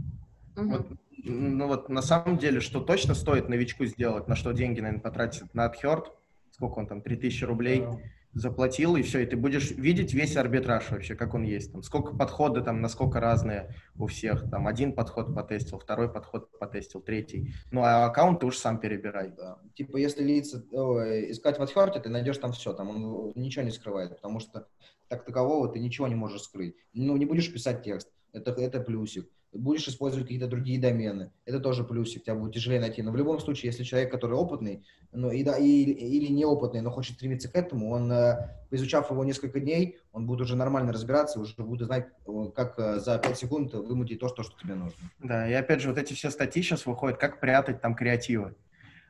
мгм. 0.56 0.70
Вот, 0.72 0.88
ну 1.24 1.68
вот 1.68 1.90
на 1.90 2.02
самом 2.02 2.38
деле, 2.38 2.60
что 2.60 2.80
точно 2.82 3.14
стоит 3.14 3.50
новичку 3.50 3.86
сделать, 3.86 4.28
на 4.28 4.36
что 4.36 4.52
деньги, 4.52 4.80
наверное, 4.80 5.02
потратить 5.02 5.54
на 5.54 5.68
AdHerd, 5.68 6.06
сколько 6.52 6.80
он 6.80 6.88
там, 6.88 7.02
3000 7.02 7.44
рублей 7.44 7.86
заплатил, 8.34 8.96
и 8.96 9.02
все, 9.02 9.20
и 9.20 9.26
ты 9.26 9.36
будешь 9.36 9.72
видеть 9.72 10.14
весь 10.14 10.38
арбитраж 10.38 10.90
вообще, 10.92 11.16
как 11.16 11.34
он 11.34 11.44
есть. 11.44 11.72
Там, 11.72 11.84
сколько 11.84 12.16
подходы, 12.16 12.62
там, 12.62 12.82
насколько 12.82 13.20
разные 13.20 13.76
у 13.98 14.08
всех. 14.08 14.50
Там 14.50 14.68
один 14.68 14.94
подход 14.94 15.36
потестил, 15.36 15.80
второй 15.80 16.12
подход 16.12 16.50
потестил, 16.58 17.02
третий. 17.02 17.54
Ну, 17.72 17.82
а 17.82 18.06
аккаунт 18.06 18.40
ты 18.40 18.46
уж 18.46 18.58
сам 18.58 18.80
перебирай. 18.80 19.32
Да. 19.32 19.60
Типа, 19.76 19.98
если 19.98 20.24
лица, 20.24 20.64
ой, 20.72 21.32
искать 21.32 21.60
в 21.60 21.62
AdHeart, 21.62 22.00
ты 22.00 22.10
найдешь 22.10 22.38
там 22.38 22.54
все, 22.54 22.74
там 22.74 22.90
он 22.90 23.34
ничего 23.36 23.64
не 23.64 23.72
скрывает, 23.72 24.16
потому 24.16 24.40
что 24.40 24.68
так 25.08 25.26
такового 25.26 25.68
ты 25.68 25.80
ничего 25.80 26.08
не 26.08 26.16
можешь 26.16 26.44
скрыть. 26.44 26.76
Ну, 26.94 27.18
не 27.18 27.26
будешь 27.26 27.52
писать 27.52 27.84
текст, 27.84 28.10
это, 28.32 28.52
это 28.52 28.80
плюсик. 28.80 29.30
Будешь 29.54 29.88
использовать 29.88 30.26
какие-то 30.26 30.48
другие 30.48 30.80
домены. 30.80 31.32
Это 31.46 31.60
тоже 31.60 31.84
плюсик, 31.84 32.24
тебя 32.24 32.36
будет 32.36 32.54
тяжелее 32.54 32.80
найти. 32.80 33.02
Но 33.02 33.12
в 33.12 33.18
любом 33.18 33.40
случае, 33.40 33.72
если 33.72 33.84
человек, 33.84 34.12
который 34.12 34.34
опытный, 34.34 34.86
ну, 35.12 35.30
и, 35.30 35.44
да, 35.44 35.58
и, 35.58 35.66
или 35.66 36.32
неопытный, 36.32 36.82
но 36.82 36.90
хочет 36.90 37.18
стремиться 37.18 37.50
к 37.50 37.56
этому, 37.56 37.92
он, 37.92 38.12
э, 38.12 38.50
изучав 38.72 39.12
его 39.12 39.26
несколько 39.26 39.60
дней, 39.60 39.98
он 40.14 40.26
будет 40.26 40.42
уже 40.42 40.56
нормально 40.56 40.94
разбираться, 40.94 41.40
уже 41.40 41.54
будет 41.58 41.88
знать, 41.88 42.08
как 42.56 42.80
э, 42.80 43.00
за 43.00 43.18
5 43.18 43.38
секунд 43.38 43.74
вымутить 43.74 44.20
то, 44.20 44.30
что, 44.30 44.44
что 44.44 44.58
тебе 44.58 44.76
нужно. 44.76 44.98
Да, 45.20 45.50
и 45.50 45.54
опять 45.54 45.82
же, 45.82 45.90
вот 45.90 45.98
эти 45.98 46.14
все 46.14 46.30
статьи 46.30 46.62
сейчас 46.64 46.86
выходят, 46.86 47.18
как 47.18 47.42
прятать 47.42 47.82
там 47.82 47.94
креативы. 47.94 48.56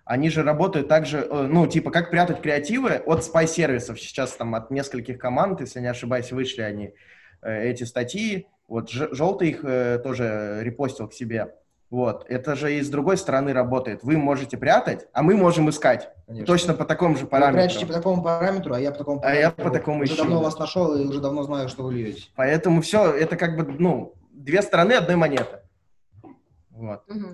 Они 0.05 0.29
же 0.31 0.41
работают 0.41 0.88
также, 0.88 1.19
э, 1.19 1.48
ну, 1.48 1.67
типа, 1.67 1.91
как 1.91 2.10
прятать 2.10 2.41
креативы 2.41 2.95
от 2.95 3.24
спай-сервисов. 3.24 4.00
Сейчас 4.00 4.36
там 4.36 4.55
от 4.55 4.71
нескольких 4.71 5.19
команд, 5.19 5.62
если 5.62 5.79
не 5.81 5.88
ошибаюсь, 5.88 6.31
вышли 6.31 6.62
они, 6.62 6.93
эти 7.43 7.86
статьи, 7.86 8.48
вот 8.72 8.90
желтый 8.90 9.50
их 9.50 9.66
э, 9.66 10.00
тоже 10.00 10.60
репостил 10.62 11.10
к 11.10 11.13
себе. 11.13 11.54
Вот. 11.90 12.25
Это 12.30 12.56
же 12.56 12.74
и 12.74 12.82
с 12.82 12.90
другой 12.90 13.18
стороны 13.18 13.51
работает. 13.51 14.01
Вы 14.01 14.18
можете 14.18 14.58
прятать, 14.58 15.10
а 15.12 15.22
мы 15.24 15.36
можем 15.36 15.70
искать. 15.70 16.10
Конечно. 16.25 16.46
Точно 16.46 16.74
по 16.74 16.86
такому 16.86 17.18
же 17.18 17.28
параметру. 17.28 17.62
Вы 17.62 17.68
прячете 17.68 17.86
по 17.86 17.92
такому 17.92 18.24
параметру, 18.24 18.74
а 18.74 18.80
я 18.80 18.92
по 18.92 18.98
такому 19.00 19.20
параметру. 19.20 19.42
А 19.42 19.42
я 19.42 19.51
по 19.51 19.70
такому 19.70 20.04
Уже 20.04 20.13
ищу. 20.13 20.24
давно 20.24 20.42
вас 20.42 20.58
нашел 20.58 20.96
и 20.96 21.06
уже 21.06 21.20
давно 21.20 21.44
знаю, 21.44 21.68
что 21.68 21.84
вы 21.84 21.96
льете. 21.96 22.30
Поэтому 22.38 22.82
все, 22.82 23.13
это 23.13 23.36
как 23.36 23.58
бы, 23.58 23.75
ну, 23.78 24.16
две 24.32 24.62
стороны 24.62 24.94
одной 24.94 25.18
монеты. 25.18 25.60
Вот. 26.70 27.04
Угу. 27.10 27.28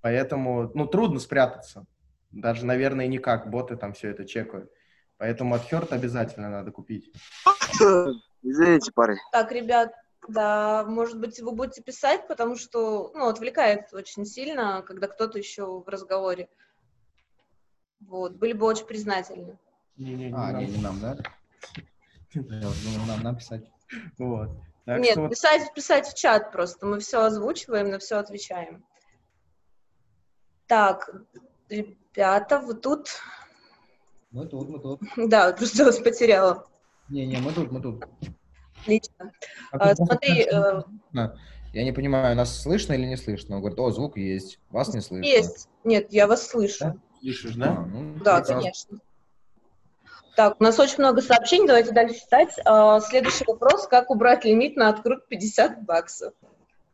Поэтому, 0.00 0.72
ну, 0.74 0.86
трудно 0.86 1.20
спрятаться. 1.20 1.84
Даже, 2.32 2.66
наверное, 2.66 3.06
никак. 3.06 3.48
Боты 3.48 3.76
там 3.76 3.92
все 3.92 4.08
это 4.08 4.24
чекают. 4.24 4.72
Поэтому 5.18 5.54
от 5.54 5.70
Хёрт 5.70 5.92
обязательно 5.92 6.50
надо 6.50 6.72
купить. 6.72 7.12
Извините, 8.42 8.90
парень. 8.92 9.18
Так, 9.30 9.52
ребят, 9.52 9.92
да, 10.28 10.84
может 10.84 11.18
быть, 11.18 11.40
вы 11.40 11.52
будете 11.52 11.82
писать, 11.82 12.28
потому 12.28 12.56
что, 12.56 13.10
ну, 13.14 13.28
отвлекает 13.28 13.92
очень 13.92 14.24
сильно, 14.24 14.82
когда 14.82 15.08
кто-то 15.08 15.38
еще 15.38 15.80
в 15.80 15.88
разговоре. 15.88 16.48
Вот, 18.00 18.32
были 18.32 18.52
бы 18.52 18.66
очень 18.66 18.86
признательны. 18.86 19.58
Не, 19.96 20.14
не, 20.14 20.30
не, 20.30 20.36
а, 20.36 20.52
не, 20.52 20.66
не 20.66 20.82
нам, 20.82 21.00
да? 21.00 21.18
Я 22.32 22.42
думал, 22.42 23.06
нам, 23.06 23.22
нам 23.22 23.36
писать. 23.36 23.64
Вот. 24.18 24.50
Так 24.84 25.00
Нет, 25.00 25.12
что... 25.12 25.28
писать, 25.28 25.74
писать 25.74 26.08
в 26.08 26.14
чат 26.14 26.52
просто. 26.52 26.86
Мы 26.86 27.00
все 27.00 27.22
озвучиваем, 27.22 27.90
на 27.90 27.98
все 27.98 28.16
отвечаем. 28.16 28.84
Так, 30.66 31.10
ребята, 31.68 32.60
вы 32.60 32.74
тут? 32.74 33.08
Мы 34.30 34.46
тут, 34.46 34.68
мы 34.68 34.78
тут. 34.80 35.00
Да, 35.16 35.52
просто 35.58 35.84
вас 35.84 35.98
потеряла. 35.98 36.66
Не-не, 37.08 37.38
мы 37.38 37.52
тут, 37.52 37.70
мы 37.70 37.82
тут. 37.82 38.04
Отлично. 38.82 39.32
А, 39.72 39.94
смотри... 39.94 40.46
Э... 40.50 40.82
Я 41.72 41.84
не 41.84 41.92
понимаю, 41.92 42.34
нас 42.34 42.62
слышно 42.62 42.94
или 42.94 43.06
не 43.06 43.16
слышно? 43.16 43.56
Он 43.56 43.60
говорит, 43.60 43.78
о, 43.78 43.90
звук 43.92 44.16
есть, 44.16 44.58
вас 44.70 44.92
не 44.92 45.00
слышно. 45.00 45.24
Есть. 45.24 45.68
Нет, 45.84 46.08
я 46.10 46.26
вас 46.26 46.48
слышу. 46.48 46.78
Да? 46.80 46.96
Слышишь, 47.20 47.54
да? 47.54 47.66
А, 47.66 47.86
ну, 47.86 48.14
да, 48.24 48.38
прекрасно. 48.38 48.54
конечно. 48.54 48.98
Так, 50.36 50.56
у 50.58 50.64
нас 50.64 50.78
очень 50.78 50.98
много 50.98 51.22
сообщений, 51.22 51.66
давайте 51.66 51.92
дальше 51.92 52.18
читать. 52.18 52.56
А, 52.64 52.98
следующий 53.00 53.44
вопрос, 53.46 53.86
как 53.86 54.10
убрать 54.10 54.44
лимит 54.44 54.76
на 54.76 54.88
открут 54.88 55.28
50 55.28 55.84
баксов? 55.84 56.34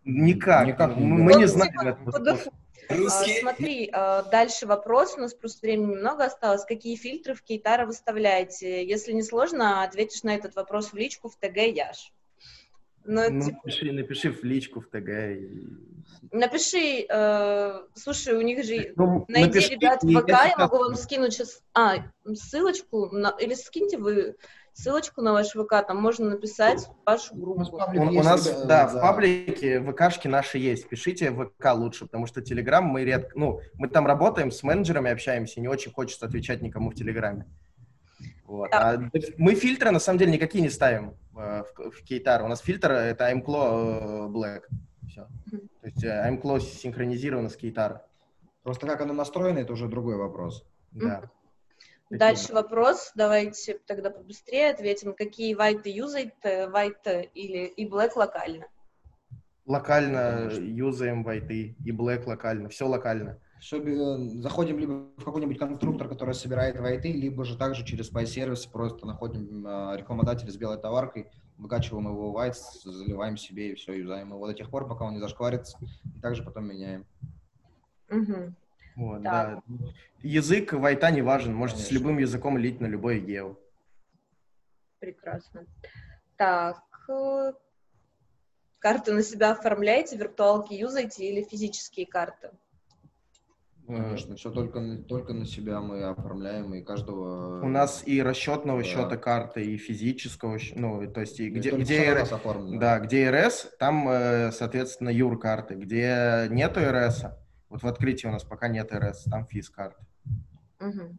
Никак. 0.05 0.67
Никак. 0.67 0.97
Мы, 0.97 1.23
мы 1.23 1.35
не 1.35 1.47
знаем 1.47 1.81
этого. 1.81 2.39
А, 2.89 3.25
смотри, 3.41 3.89
а, 3.93 4.23
дальше 4.23 4.67
вопрос, 4.67 5.15
у 5.17 5.21
нас 5.21 5.35
просто 5.35 5.67
времени 5.67 5.93
немного 5.93 6.25
осталось. 6.25 6.65
Какие 6.65 6.97
фильтры 6.97 7.35
в 7.35 7.43
Кейтара 7.43 7.87
выставляете? 7.87 8.87
Если 8.87 9.13
не 9.13 9.23
сложно, 9.23 9.83
ответишь 9.83 10.23
на 10.23 10.35
этот 10.35 10.55
вопрос 10.55 10.93
в 10.93 10.97
личку 10.97 11.29
в 11.29 11.37
ТГ 11.37 11.57
Яш. 11.57 12.13
Ну, 13.07 13.31
ну 13.31 13.45
типа... 13.45 13.59
напиши, 13.65 13.93
напиши 13.93 14.31
в 14.33 14.45
личку 14.45 14.81
в 14.81 14.89
ТГ. 14.89 15.09
И... 15.09 15.51
Напиши, 16.33 17.07
э, 17.09 17.81
слушай, 17.95 18.35
у 18.35 18.41
них 18.41 18.65
же... 18.65 18.93
Ну, 18.97 19.25
найди 19.29 19.49
напиши, 19.49 19.75
ребят 19.75 20.03
в 20.03 20.09
ВК, 20.09 20.29
я 20.29 20.55
могу 20.59 20.79
вам 20.79 20.97
скинуть 20.97 21.33
сейчас... 21.33 21.63
А, 21.73 21.99
ссылочку, 22.35 23.07
на... 23.13 23.31
или 23.39 23.55
скиньте 23.55 23.99
вы 23.99 24.37
ссылочку 24.77 25.23
на 25.23 25.33
ваш 25.33 25.53
ВК, 25.53 25.87
там 25.87 25.97
можно 25.97 26.29
написать 26.31 26.89
вашу 27.07 27.35
группу. 27.35 27.63
У, 27.63 28.19
у 28.19 28.23
нас, 28.23 28.67
да, 28.67 28.87
в 28.87 29.01
паблике 29.01 29.81
ВКшки 29.81 30.29
наши 30.29 30.59
есть. 30.59 30.89
Пишите 30.89 31.31
в 31.31 31.47
ВК 31.47 31.73
лучше, 31.75 32.05
потому 32.05 32.27
что 32.27 32.43
Телеграм 32.43 32.85
мы 32.85 33.05
редко, 33.05 33.33
ну, 33.39 33.61
мы 33.75 33.89
там 33.89 34.07
работаем, 34.07 34.51
с 34.51 34.63
менеджерами 34.63 35.11
общаемся, 35.11 35.61
не 35.61 35.69
очень 35.69 35.93
хочется 35.93 36.27
отвечать 36.27 36.61
никому 36.61 36.91
в 36.91 36.95
Телеграме. 36.95 37.47
Вот. 38.45 38.71
Да. 38.71 38.91
А 38.91 39.11
мы 39.39 39.55
фильтры, 39.55 39.91
на 39.91 39.99
самом 39.99 40.19
деле, 40.19 40.33
никакие 40.33 40.63
не 40.63 40.71
ставим 40.71 41.17
э, 41.37 41.65
в, 41.65 41.91
в 41.91 42.05
Кейтар. 42.05 42.45
У 42.45 42.49
нас 42.49 42.61
фильтр— 42.61 42.93
это 42.93 43.29
э, 43.29 43.35
Black. 43.35 44.63
Все. 45.09 45.27
То 45.81 45.87
есть 45.87 46.05
э, 46.05 46.31
iMclaw 46.31 46.61
синхронизировано 46.61 47.49
с 47.49 47.57
Кейтар. 47.57 48.03
Просто 48.63 48.87
как 48.87 49.01
оно 49.01 49.15
настроено, 49.15 49.59
это 49.59 49.73
уже 49.73 49.89
другой 49.89 50.17
вопрос. 50.17 50.65
Да. 50.93 51.31
Дальше 52.11 52.53
вопрос, 52.53 53.13
давайте 53.17 53.79
тогда 53.87 54.11
побыстрее 54.11 54.71
ответим. 54.71 55.15
Какие 55.15 55.57
white 55.57 55.89
юзаете, 55.89 56.71
white 56.73 57.31
или 57.35 57.67
и 57.67 57.89
black 57.89 58.13
локально? 58.15 58.67
Локально 59.65 60.49
юзаем 60.53 61.27
white 61.27 61.51
и 61.51 61.91
black 61.91 62.25
локально, 62.27 62.69
все 62.69 62.87
локально. 62.87 63.41
Все, 63.59 63.83
э, 63.83 64.29
заходим 64.41 64.79
либо 64.79 65.09
в 65.17 65.25
какой-нибудь 65.25 65.59
конструктор, 65.59 66.09
который 66.09 66.35
собирает 66.35 66.77
white, 66.77 67.11
либо 67.11 67.45
же 67.45 67.57
также 67.57 67.85
через 67.85 68.13
spy 68.13 68.27
сервис 68.27 68.67
просто 68.67 69.07
находим 69.07 69.67
э, 69.67 69.97
рекламодателя 69.97 70.53
с 70.53 70.57
белой 70.57 70.79
товаркой, 70.79 71.31
выкачиваем 71.57 72.07
его 72.07 72.33
white, 72.39 72.55
заливаем 72.85 73.37
себе 73.37 73.73
и 73.73 73.75
все, 73.75 73.95
юзаем 73.95 74.29
его 74.29 74.47
до 74.47 74.55
тех 74.55 74.71
пор, 74.71 74.87
пока 74.87 75.07
он 75.07 75.15
не 75.15 75.21
зашкварится, 75.21 75.79
и 76.15 76.21
также 76.21 76.45
потом 76.45 76.69
меняем. 76.69 77.07
Угу. 78.11 78.55
Вот, 78.97 79.23
да. 79.23 79.63
да. 79.67 79.87
Язык 80.23 80.73
вайта 80.73 81.11
не 81.11 81.23
важен, 81.23 81.55
можете 81.55 81.79
Конечно. 81.79 81.99
с 81.99 82.01
любым 82.01 82.19
языком 82.19 82.57
лить 82.57 82.81
на 82.81 82.87
любой 82.87 83.21
гео. 83.21 83.57
Прекрасно. 84.99 85.67
Так, 86.37 86.83
э, 87.09 87.53
карты 88.79 89.13
на 89.13 89.23
себя 89.23 89.53
оформляете, 89.53 90.17
виртуалки 90.17 90.73
юзаете 90.73 91.29
или 91.29 91.43
физические 91.43 92.07
карты? 92.07 92.51
Конечно, 93.87 94.35
все 94.35 94.51
только, 94.51 94.81
только 95.09 95.33
на 95.33 95.45
себя 95.45 95.81
мы 95.81 96.03
оформляем, 96.03 96.75
и 96.75 96.83
каждого... 96.83 97.63
У 97.63 97.69
нас 97.69 98.03
и 98.05 98.21
расчетного 98.21 98.83
да. 98.83 98.85
счета 98.85 99.17
карты, 99.17 99.65
и 99.65 99.77
физического, 99.77 100.59
ну, 100.75 101.09
то 101.13 101.21
есть, 101.21 101.39
и 101.39 101.51
где, 101.51 101.71
где, 101.71 102.15
РС, 102.15 102.33
да, 102.81 102.99
где 102.99 103.31
РС, 103.31 103.71
там, 103.79 104.09
э, 104.09 104.51
соответственно, 104.51 105.11
юр 105.11 105.39
карты, 105.39 105.75
где 105.75 106.49
нету 106.51 106.81
РС, 106.81 107.27
вот 107.69 107.83
в 107.83 107.87
открытии 107.87 108.27
у 108.27 108.31
нас 108.31 108.45
пока 108.45 108.69
нет 108.69 108.93
РС, 108.93 109.25
там 109.25 109.47
физ 109.47 109.71
карт. 109.71 109.97
Угу. 110.81 111.19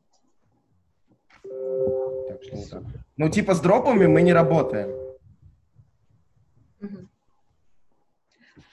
Так 2.29 2.43
что 2.43 2.55
вот 2.55 2.69
так. 2.69 2.83
Ну, 3.17 3.29
типа 3.29 3.53
с 3.53 3.61
дропами 3.61 4.05
мы 4.05 4.21
не 4.21 4.33
работаем. 4.33 4.89
Угу. 6.81 7.07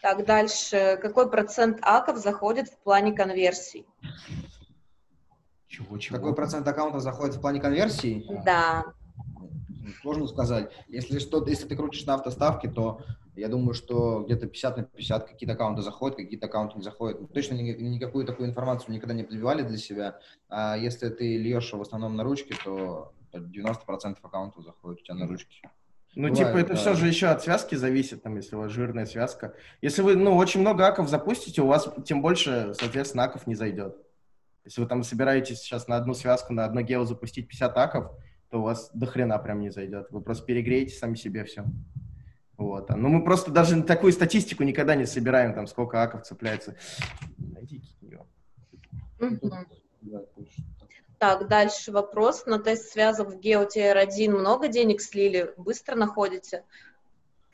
Так, 0.03 0.27
дальше. 0.27 0.99
Какой 1.01 1.31
процент 1.31 1.79
аков 1.83 2.19
заходит 2.19 2.69
в 2.69 2.79
плане 2.79 3.13
конверсий? 3.13 3.87
Чего, 5.67 5.99
чего? 5.99 6.19
Какой 6.19 6.35
процент 6.35 6.69
аккаунтов 6.69 7.03
заходит 7.03 7.35
в 7.35 7.41
плане 7.41 7.61
конверсий? 7.61 8.29
Да. 8.45 8.85
Сложно 10.03 10.29
сказать. 10.29 10.71
Если, 10.89 11.19
что, 11.19 11.45
если 11.47 11.67
ты 11.67 11.75
крутишь 11.75 12.05
на 12.05 12.15
автоставке, 12.15 12.69
то 12.69 13.01
я 13.37 13.49
думаю, 13.49 13.75
что 13.75 14.23
где-то 14.23 14.47
50 14.47 14.77
на 14.77 14.83
50 14.85 15.29
какие-то 15.29 15.55
аккаунты 15.55 15.83
заходят, 15.83 16.17
какие-то 16.17 16.47
аккаунты 16.47 16.79
не 16.79 16.83
заходят. 16.85 17.33
Точно 17.33 17.55
ни, 17.55 17.73
никакую 17.73 18.25
такую 18.25 18.49
информацию 18.49 18.93
никогда 18.95 19.15
не 19.15 19.25
подбивали 19.25 19.63
для 19.63 19.79
себя. 19.79 20.21
А 20.49 20.77
если 20.77 21.09
ты 21.09 21.37
льешь 21.37 21.73
в 21.73 21.81
основном 21.81 22.17
на 22.17 22.23
ручки, 22.25 22.55
то 22.65 23.13
90% 23.33 24.17
аккаунтов 24.23 24.65
заходит 24.65 25.01
у 25.01 25.05
тебя 25.05 25.15
на 25.15 25.27
ручки. 25.27 25.69
Ну, 26.17 26.29
Бывает, 26.29 26.47
типа, 26.47 26.59
это 26.59 26.69
да. 26.69 26.77
все 26.77 26.95
же 26.95 27.09
еще 27.09 27.27
от 27.27 27.43
связки 27.43 27.75
зависит, 27.75 28.23
там, 28.23 28.37
если 28.37 28.55
у 28.55 28.61
вас 28.61 28.71
жирная 28.71 29.05
связка. 29.05 29.55
Если 29.83 30.01
вы, 30.01 30.15
ну, 30.15 30.37
очень 30.37 30.61
много 30.61 30.87
аков 30.87 31.09
запустите, 31.09 31.61
у 31.61 31.67
вас 31.67 31.89
тем 32.05 32.23
больше, 32.23 32.73
соответственно, 32.79 33.25
аков 33.25 33.49
не 33.49 33.57
зайдет. 33.57 33.97
Если 34.65 34.81
вы 34.81 34.87
там 34.87 35.03
собираетесь 35.03 35.59
сейчас 35.59 35.89
на 35.89 35.97
одну 35.97 36.15
связку, 36.15 36.53
на 36.53 36.65
одно 36.65 36.83
гео 36.83 37.05
запустить 37.05 37.49
50 37.49 37.77
аков, 37.77 38.13
то 38.49 38.61
у 38.61 38.63
вас 38.63 38.91
до 38.95 39.07
хрена 39.07 39.39
прям 39.39 39.61
не 39.61 39.71
зайдет. 39.71 40.07
Вы 40.11 40.21
просто 40.21 40.47
перегреете 40.47 40.95
сами 40.95 41.17
себе 41.17 41.45
все. 41.45 41.65
Вот. 42.57 42.89
Ну, 42.91 43.09
мы 43.09 43.25
просто 43.25 43.51
даже 43.51 43.83
такую 43.83 44.13
статистику 44.13 44.63
никогда 44.63 44.95
не 44.95 45.07
собираем, 45.07 45.55
там, 45.55 45.67
сколько 45.67 46.03
аков 46.03 46.23
цепляется. 46.23 46.77
Найдите 47.39 47.89
ее. 48.01 48.25
Так, 51.19 51.49
дальше 51.49 51.91
вопрос. 51.91 52.47
На 52.47 52.59
тест 52.59 52.93
связок 52.93 53.31
в 53.35 53.39
GeoTR1 53.39 54.31
много 54.31 54.69
денег 54.69 55.01
слили? 55.01 55.53
Быстро 55.57 55.97
находите? 55.97 56.65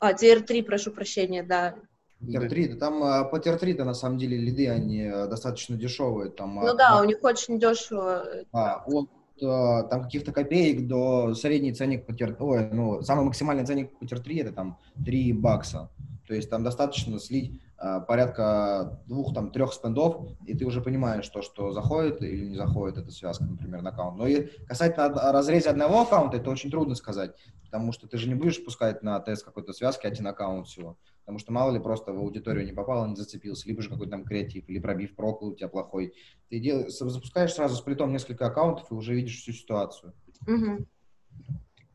А, 0.00 0.12
TR3, 0.12 0.62
прошу 0.64 0.90
прощения, 0.90 1.42
да. 1.42 1.76
TR3, 2.22 2.70
да 2.70 2.76
там 2.76 3.02
а, 3.02 3.24
по 3.24 3.36
TR3-то 3.36 3.84
на 3.84 3.94
самом 3.94 4.18
деле 4.18 4.36
лиды, 4.36 4.68
они 4.68 5.06
а, 5.06 5.26
достаточно 5.26 5.76
дешевые. 5.76 6.30
Там, 6.30 6.58
а, 6.58 6.62
ну 6.62 6.74
да, 6.74 6.98
а, 6.98 7.00
у 7.00 7.04
них 7.04 7.22
очень 7.22 7.58
дешево. 7.58 8.26
А, 8.52 8.82
от 8.86 9.08
Э, 9.08 9.19
там 9.40 10.04
каких-то 10.04 10.32
копеек 10.32 10.86
до 10.86 11.34
средний 11.34 11.72
ценник 11.72 12.06
по 12.06 12.12
тир... 12.12 12.36
Ой, 12.38 12.68
ну, 12.70 13.02
самый 13.02 13.24
максимальный 13.24 13.64
ценник 13.64 13.98
по 13.98 14.06
тир 14.06 14.20
3 14.20 14.36
это 14.38 14.52
там 14.52 14.78
3 15.04 15.32
бакса. 15.32 15.90
То 16.26 16.34
есть 16.34 16.48
там 16.48 16.62
достаточно 16.62 17.18
слить 17.18 17.60
а, 17.76 17.98
порядка 18.00 19.00
двух, 19.06 19.34
там, 19.34 19.50
трех 19.50 19.72
спендов, 19.72 20.28
и 20.46 20.54
ты 20.54 20.66
уже 20.66 20.82
понимаешь 20.82 21.26
то, 21.28 21.40
что 21.40 21.72
заходит 21.72 22.22
или 22.22 22.50
не 22.50 22.56
заходит 22.56 22.98
эта 22.98 23.10
связка, 23.10 23.44
например, 23.44 23.80
на 23.80 23.90
аккаунт. 23.90 24.18
Но 24.18 24.26
и 24.26 24.48
касательно 24.66 25.08
разрезе 25.32 25.70
одного 25.70 26.02
аккаунта, 26.02 26.36
это 26.36 26.50
очень 26.50 26.70
трудно 26.70 26.94
сказать, 26.94 27.34
потому 27.64 27.92
что 27.92 28.06
ты 28.06 28.18
же 28.18 28.28
не 28.28 28.34
будешь 28.34 28.62
пускать 28.62 29.02
на 29.02 29.18
тест 29.18 29.44
какой-то 29.44 29.72
связки 29.72 30.06
один 30.06 30.26
аккаунт 30.26 30.66
всего. 30.66 30.98
Потому 31.30 31.38
что 31.38 31.52
мало 31.52 31.70
ли 31.70 31.78
просто 31.78 32.12
в 32.12 32.18
аудиторию 32.18 32.66
не 32.66 32.72
попал, 32.72 33.06
не 33.06 33.14
зацепился, 33.14 33.68
либо 33.68 33.82
же 33.82 33.88
какой-то 33.88 34.10
там 34.10 34.24
креатив, 34.24 34.68
или 34.68 34.80
пробив 34.80 35.14
прокл 35.14 35.50
у 35.50 35.54
тебя 35.54 35.68
плохой. 35.68 36.12
Ты 36.48 36.58
дел... 36.58 36.88
запускаешь 36.88 37.54
сразу 37.54 37.76
с 37.76 37.80
плитом 37.82 38.10
несколько 38.10 38.46
аккаунтов 38.46 38.90
и 38.90 38.94
уже 38.94 39.14
видишь 39.14 39.40
всю 39.40 39.52
ситуацию. 39.52 40.12
Угу. 40.48 40.86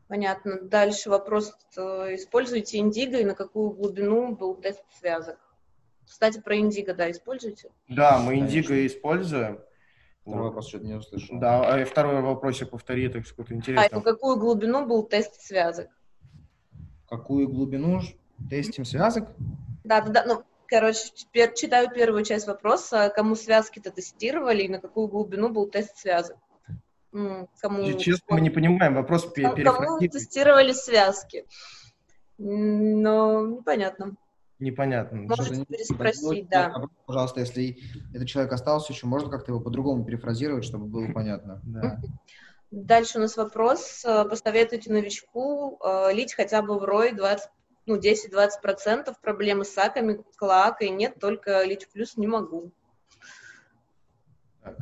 Понятно. 0.08 0.62
Дальше 0.62 1.10
вопрос. 1.10 1.52
Э, 1.76 2.14
используете 2.14 2.78
Индиго 2.78 3.18
и 3.18 3.26
на 3.26 3.34
какую 3.34 3.72
глубину 3.72 4.34
был 4.34 4.54
тест 4.54 4.82
связок? 4.98 5.36
Кстати, 6.06 6.40
про 6.40 6.56
Индиго, 6.56 6.94
да, 6.94 7.10
используете? 7.10 7.68
Да, 7.88 8.18
мы 8.18 8.38
Индиго 8.38 8.86
используем. 8.86 9.60
Второй 10.22 10.44
вопрос 10.44 10.68
что-то 10.68 10.86
не 10.86 10.94
услышал. 10.94 11.38
Да, 11.38 11.74
а 11.74 11.84
второй 11.84 12.22
вопрос 12.22 12.58
я 12.58 12.66
повтори, 12.66 13.10
так 13.10 13.26
что-то 13.26 13.52
А 13.52 13.54
интересно. 13.54 13.98
на 13.98 14.02
какую 14.02 14.38
глубину 14.38 14.86
был 14.86 15.02
тест 15.02 15.42
связок? 15.42 15.90
Какую 17.06 17.48
глубину 17.48 18.00
тестим 18.50 18.84
связок? 18.84 19.28
Да, 19.84 20.00
да, 20.00 20.10
да. 20.10 20.24
Ну, 20.26 20.42
короче, 20.66 21.10
теперь 21.14 21.54
читаю 21.54 21.90
первую 21.90 22.24
часть 22.24 22.46
вопроса. 22.46 23.12
Кому 23.14 23.34
связки-то 23.34 23.90
тестировали 23.90 24.62
и 24.62 24.68
на 24.68 24.80
какую 24.80 25.08
глубину 25.08 25.48
был 25.48 25.68
тест 25.68 25.96
связок? 25.96 26.36
Кому, 27.12 27.92
Честно, 27.98 28.34
мы 28.34 28.40
не 28.42 28.50
понимаем, 28.50 28.94
вопрос 28.94 29.24
пе- 29.32 29.48
кому 29.64 29.98
тестировали 30.00 30.72
связки? 30.72 31.46
Но 32.38 33.46
непонятно. 33.46 34.16
Непонятно. 34.58 35.22
Может, 35.22 35.46
Что-то 35.46 35.60
не- 35.60 35.64
переспросить, 35.66 36.42
Ну, 36.44 36.48
да. 36.50 36.74
Пожалуйста, 37.06 37.40
если 37.40 37.78
этот 38.14 38.26
человек 38.28 38.52
остался 38.52 38.92
еще, 38.92 39.06
можно 39.06 39.30
как-то 39.30 39.52
его 39.52 39.60
по-другому 39.60 40.04
перефразировать, 40.04 40.64
чтобы 40.64 40.86
было 40.86 41.12
понятно? 41.12 41.60
Да. 41.66 42.00
Дальше 42.72 43.18
у 43.18 43.20
нас 43.20 43.36
вопрос. 43.36 44.04
Э, 44.04 44.24
Посоветуйте 44.28 44.92
новичку 44.92 45.78
э, 45.82 46.12
лить 46.12 46.34
хотя 46.34 46.62
бы 46.62 46.78
в 46.80 46.84
рой 46.84 47.12
20, 47.12 47.48
ну, 47.86 47.96
10-20%. 47.98 49.14
Проблемы 49.22 49.64
с 49.64 49.70
саками, 49.70 50.22
клоакой 50.36 50.90
нет, 50.90 51.18
только 51.20 51.62
лить 51.64 51.84
в 51.84 51.88
плюс 51.92 52.16
не 52.16 52.26
могу. 52.26 52.70
Так. 54.62 54.76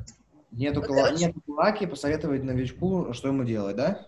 Нету, 0.51 0.81
Ну, 0.81 0.87
кла- 0.87 1.05
короче- 1.05 1.27
нету 1.27 1.41
клаки, 1.45 1.87
посоветовать 1.87 2.43
новичку, 2.45 3.13
что 3.13 3.29
ему 3.29 3.45
делать, 3.45 3.77
да? 3.77 4.07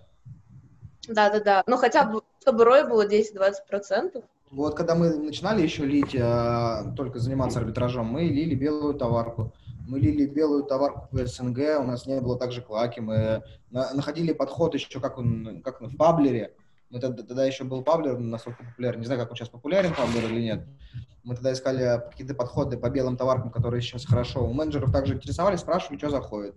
Да-да-да. 1.08 1.62
Ну, 1.66 1.76
хотя 1.76 2.04
бы, 2.04 2.22
чтобы 2.40 2.64
рой 2.64 2.88
было 2.88 3.06
10-20%. 3.06 4.24
Вот 4.52 4.76
когда 4.76 4.94
мы 4.94 5.16
начинали 5.16 5.60
еще 5.62 5.84
лить, 5.84 6.14
э, 6.14 6.84
только 6.96 7.18
заниматься 7.18 7.58
арбитражом, 7.58 8.06
мы 8.06 8.22
лили 8.22 8.54
белую 8.54 8.94
товарку. 8.94 9.52
Мы 9.88 9.98
лили 9.98 10.24
белую 10.26 10.62
товарку 10.64 11.08
в 11.10 11.26
СНГ, 11.26 11.80
у 11.80 11.84
нас 11.84 12.06
не 12.06 12.20
было 12.20 12.38
также 12.38 12.62
клаки. 12.62 13.00
Мы 13.00 13.42
на- 13.70 13.92
находили 13.92 14.32
подход 14.32 14.74
еще 14.74 15.00
как, 15.00 15.18
он, 15.18 15.62
как 15.64 15.80
в 15.80 15.96
паблере. 15.96 16.54
Мы 16.90 17.00
тогда, 17.00 17.22
тогда 17.22 17.44
еще 17.44 17.64
был 17.64 17.82
паблер, 17.82 18.18
насколько 18.18 18.64
популярен. 18.64 19.00
Не 19.00 19.06
знаю, 19.06 19.20
как 19.20 19.30
он 19.30 19.36
сейчас 19.36 19.48
популярен, 19.48 19.94
паблер 19.94 20.30
или 20.30 20.40
нет. 20.40 20.66
Мы 21.24 21.34
тогда 21.34 21.52
искали 21.52 22.00
какие-то 22.10 22.34
подходы 22.34 22.76
по 22.76 22.88
белым 22.88 23.16
товаркам, 23.16 23.50
которые 23.50 23.82
сейчас 23.82 24.06
хорошо. 24.06 24.46
У 24.46 24.52
менеджеров 24.52 24.92
также 24.92 25.14
интересовались, 25.14 25.60
спрашивали, 25.60 25.98
что 25.98 26.10
заходит. 26.10 26.54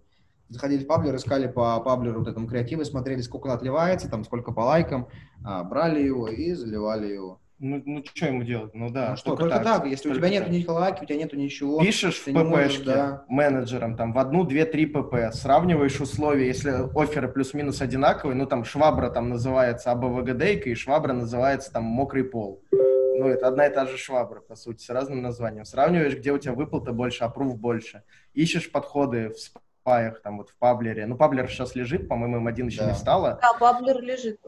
Заходили 0.49 0.83
в 0.83 0.87
паблер, 0.87 1.15
искали 1.15 1.47
по 1.47 1.79
паблеру 1.79 2.19
вот 2.19 2.27
этому 2.27 2.47
креативы, 2.47 2.85
смотрели, 2.85 3.21
сколько 3.21 3.47
он 3.47 3.53
отливается, 3.53 4.09
там 4.09 4.23
сколько 4.23 4.51
по 4.51 4.61
лайкам, 4.61 5.07
а, 5.43 5.63
брали 5.63 6.01
его 6.01 6.27
и 6.27 6.53
заливали 6.53 7.11
его. 7.11 7.39
Ну, 7.59 7.81
ну 7.85 8.03
что 8.05 8.27
ему 8.27 8.43
делать? 8.43 8.73
Ну 8.73 8.89
да, 8.89 9.11
Ну 9.11 9.15
что, 9.17 9.35
только 9.35 9.59
так, 9.59 9.85
если 9.85 10.07
у 10.09 10.13
только 10.13 10.27
тебя 10.27 10.39
нет 10.39 10.43
так. 10.45 10.53
ни 10.53 10.65
лайки, 10.65 11.03
у 11.03 11.05
тебя 11.05 11.17
нету 11.17 11.35
ничего. 11.35 11.81
Пишешь 11.81 12.15
в 12.19 12.23
ППшке 12.23 12.83
да. 12.85 13.25
менеджером 13.27 13.97
там 13.97 14.13
в 14.13 14.17
одну, 14.19 14.45
две, 14.45 14.63
три 14.65 14.85
ПП, 14.85 15.33
сравниваешь 15.33 15.99
условия, 15.99 16.47
если 16.47 16.71
оферы 16.97 17.27
плюс-минус 17.27 17.81
одинаковые, 17.81 18.35
ну 18.35 18.45
там 18.45 18.63
швабра 18.63 19.09
там 19.09 19.27
называется 19.29 19.91
АБВГД, 19.91 20.65
и 20.67 20.75
швабра 20.75 21.11
называется 21.11 21.73
там 21.73 21.83
мокрый 21.83 22.23
пол. 22.23 22.63
Ну, 22.71 23.27
это 23.27 23.49
одна 23.49 23.67
и 23.67 23.73
та 23.73 23.85
же 23.85 23.97
швабра, 23.97 24.39
по 24.39 24.55
сути, 24.55 24.81
с 24.81 24.89
разным 24.89 25.21
названием. 25.21 25.65
Сравниваешь, 25.65 26.15
где 26.15 26.31
у 26.31 26.37
тебя 26.37 26.53
выплата 26.53 26.93
больше, 26.93 27.25
аппрув 27.25 27.59
больше. 27.59 28.03
Ищешь 28.33 28.71
подходы 28.71 29.31
в 29.31 29.37
спаях, 29.37 30.21
там 30.21 30.37
вот 30.37 30.49
в 30.51 30.55
паблере. 30.55 31.05
Ну, 31.05 31.17
паблер 31.17 31.49
сейчас 31.49 31.75
лежит, 31.75 32.07
по-моему, 32.07 32.37
им 32.37 32.47
один 32.47 32.67
еще 32.67 32.83
Да. 32.83 32.91
не 32.91 32.95
стало. 32.95 33.37
Да, 33.41 33.51
паблер 33.59 33.99
лежит. 34.01 34.39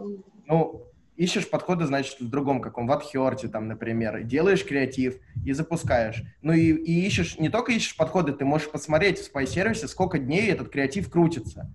Ну, 0.48 0.86
ищешь 1.24 1.50
подходы, 1.50 1.86
значит, 1.86 2.20
в 2.20 2.30
другом 2.30 2.62
каком, 2.62 2.88
в 2.88 2.92
Адхерте, 2.92 3.48
там, 3.48 3.68
например, 3.68 4.24
делаешь 4.24 4.66
креатив 4.66 5.18
и 5.46 5.54
запускаешь. 5.54 6.24
Ну 6.42 6.54
и, 6.54 6.72
и 6.72 7.06
ищешь, 7.06 7.38
не 7.38 7.50
только 7.50 7.72
ищешь 7.74 7.96
подходы, 7.96 8.34
ты 8.34 8.44
можешь 8.46 8.70
посмотреть 8.72 9.20
в 9.20 9.24
спай-сервисе, 9.26 9.88
сколько 9.88 10.18
дней 10.18 10.50
этот 10.52 10.70
креатив 10.70 11.10
крутится. 11.12 11.74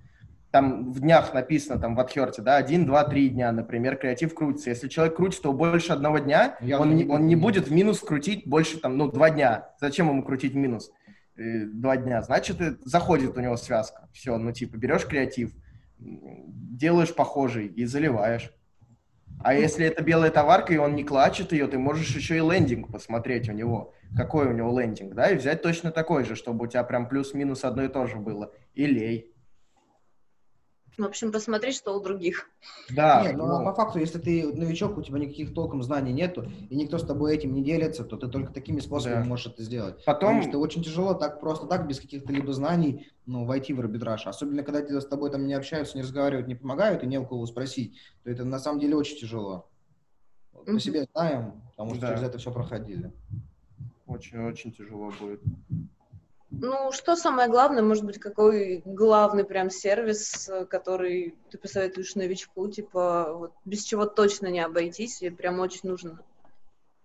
Там 0.50 0.90
в 0.90 1.00
днях 1.00 1.34
написано, 1.34 1.78
там, 1.78 1.94
в 1.94 2.00
Адхерте, 2.00 2.40
да, 2.42 2.56
один, 2.56 2.86
два, 2.86 3.04
три 3.04 3.28
дня, 3.28 3.52
например, 3.52 3.96
креатив 3.96 4.34
крутится. 4.34 4.70
Если 4.70 4.88
человек 4.88 5.16
крутит 5.16 5.44
его 5.44 5.52
больше 5.52 5.92
одного 5.92 6.18
дня, 6.18 6.56
Явно 6.60 6.86
он, 6.86 6.96
не 6.96 7.04
не, 7.04 7.10
он 7.10 7.26
не 7.26 7.34
минус. 7.34 7.42
будет 7.42 7.68
в 7.68 7.72
минус 7.72 8.00
крутить 8.00 8.46
больше, 8.48 8.78
там, 8.78 8.96
ну, 8.96 9.10
два 9.10 9.30
дня. 9.30 9.68
Зачем 9.80 10.08
ему 10.08 10.22
крутить 10.22 10.54
минус? 10.54 10.90
Э, 11.36 11.66
Два 11.66 11.96
дня. 11.98 12.22
Значит, 12.22 12.60
э, 12.60 12.76
заходит 12.84 13.36
у 13.36 13.40
него 13.40 13.56
связка. 13.56 14.08
Все, 14.12 14.38
ну, 14.38 14.52
типа, 14.52 14.76
берешь 14.78 15.04
креатив, 15.04 15.52
делаешь 15.98 17.14
похожий 17.14 17.66
и 17.66 17.84
заливаешь. 17.84 18.50
А 19.42 19.54
если 19.54 19.86
это 19.86 20.02
белая 20.02 20.30
товарка, 20.30 20.72
и 20.74 20.78
он 20.78 20.94
не 20.96 21.04
клачет 21.04 21.52
ее, 21.52 21.66
ты 21.66 21.78
можешь 21.78 22.14
еще 22.14 22.36
и 22.36 22.40
лендинг 22.40 22.90
посмотреть 22.90 23.48
у 23.48 23.52
него, 23.52 23.92
какой 24.16 24.46
у 24.46 24.52
него 24.52 24.78
лендинг, 24.78 25.14
да, 25.14 25.30
и 25.30 25.36
взять 25.36 25.62
точно 25.62 25.90
такой 25.92 26.24
же, 26.24 26.34
чтобы 26.34 26.64
у 26.64 26.68
тебя 26.68 26.82
прям 26.84 27.08
плюс-минус 27.08 27.64
одно 27.64 27.84
и 27.84 27.88
то 27.88 28.06
же 28.06 28.16
было. 28.16 28.52
И 28.74 28.86
лей. 28.86 29.35
В 30.98 31.04
общем, 31.04 31.30
посмотри, 31.30 31.72
что 31.72 31.94
у 31.94 32.00
других. 32.02 32.48
Да, 32.90 33.22
Нет, 33.22 33.36
ну, 33.36 33.44
а 33.44 33.58
ну, 33.58 33.64
по 33.66 33.74
факту, 33.74 33.98
если 33.98 34.18
ты 34.18 34.50
новичок, 34.54 34.96
у 34.96 35.02
тебя 35.02 35.18
никаких 35.18 35.52
толком 35.52 35.82
знаний 35.82 36.12
нету, 36.14 36.50
и 36.70 36.74
никто 36.74 36.96
с 36.96 37.04
тобой 37.06 37.34
этим 37.34 37.52
не 37.52 37.62
делится, 37.62 38.02
то 38.02 38.16
ты 38.16 38.28
только 38.28 38.50
такими 38.50 38.80
способами 38.80 39.22
Да. 39.22 39.28
можешь 39.28 39.46
это 39.48 39.62
сделать. 39.62 40.02
Потом- 40.06 40.36
Потому 40.36 40.42
что 40.48 40.58
очень 40.58 40.82
тяжело 40.82 41.12
так 41.12 41.38
просто 41.40 41.66
так, 41.66 41.86
без 41.86 42.00
каких-то 42.00 42.32
либо 42.32 42.52
знаний, 42.54 43.08
ну, 43.26 43.44
войти 43.44 43.74
в 43.74 43.80
арбитраж. 43.80 44.26
Особенно, 44.26 44.62
когда 44.62 44.80
тебе 44.80 45.00
с 45.00 45.06
тобой 45.06 45.30
там 45.30 45.46
не 45.46 45.52
общаются, 45.52 45.98
не 45.98 46.02
разговаривают, 46.02 46.48
не 46.48 46.54
помогают, 46.54 47.02
и 47.02 47.06
не 47.06 47.18
у 47.18 47.26
кого 47.26 47.44
спросить, 47.44 47.98
то 48.24 48.30
это 48.30 48.44
на 48.46 48.58
самом 48.58 48.80
деле 48.80 48.96
очень 48.96 49.18
тяжело. 49.18 49.68
Вот 50.52 50.64
По 50.64 50.70
Мгм. 50.70 50.80
себе 50.80 51.04
знаем, 51.12 51.60
потому 51.72 51.90
что 51.90 52.00
Да. 52.00 52.08
через 52.08 52.22
это 52.22 52.38
все 52.38 52.50
проходили. 52.50 53.12
очень-очень 54.06 54.72
тяжело 54.72 55.12
будет. 55.20 55.40
Ну, 56.50 56.92
что 56.92 57.16
самое 57.16 57.48
главное, 57.48 57.82
может 57.82 58.04
быть, 58.04 58.18
какой 58.18 58.82
главный 58.84 59.44
прям 59.44 59.68
сервис, 59.68 60.48
э, 60.48 60.64
который 60.64 61.34
ты 61.50 61.58
посоветуешь 61.58 62.14
новичку, 62.14 62.68
типа, 62.68 63.32
вот, 63.34 63.52
без 63.64 63.82
чего 63.82 64.06
точно 64.06 64.46
не 64.46 64.60
обойтись, 64.60 65.22
и 65.22 65.30
прям 65.30 65.58
очень 65.60 65.88
нужно. 65.88 66.20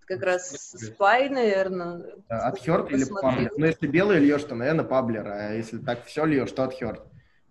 Как 0.06 0.22
раз 0.22 0.74
спай, 0.78 1.30
наверное. 1.30 2.04
Да, 2.30 2.48
Адхерт 2.48 2.92
или 2.92 3.04
паблер. 3.06 3.52
Ну, 3.58 3.66
если 3.66 3.88
белый 3.88 4.20
льешь, 4.20 4.44
то, 4.44 4.56
наверное, 4.56 4.86
паблер. 4.86 5.28
А 5.28 5.54
если 5.54 5.80
так 5.80 6.06
все 6.06 6.26
льешь, 6.26 6.52
то 6.52 6.64
Адхерт. 6.64 7.02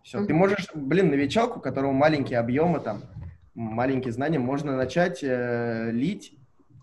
Все. 0.03 0.18
Ты 0.18 0.33
Мгм. 0.33 0.37
можешь, 0.37 0.68
блин, 0.74 1.11
новичок, 1.11 1.57
у 1.57 1.61
которого 1.61 1.92
маленькие 1.92 2.38
объемы, 2.38 2.81
там, 2.81 3.03
маленькие 3.55 4.12
знания, 4.12 4.38
можно 4.38 4.76
начать 4.76 5.20
э, 5.22 5.90
лить 5.90 6.39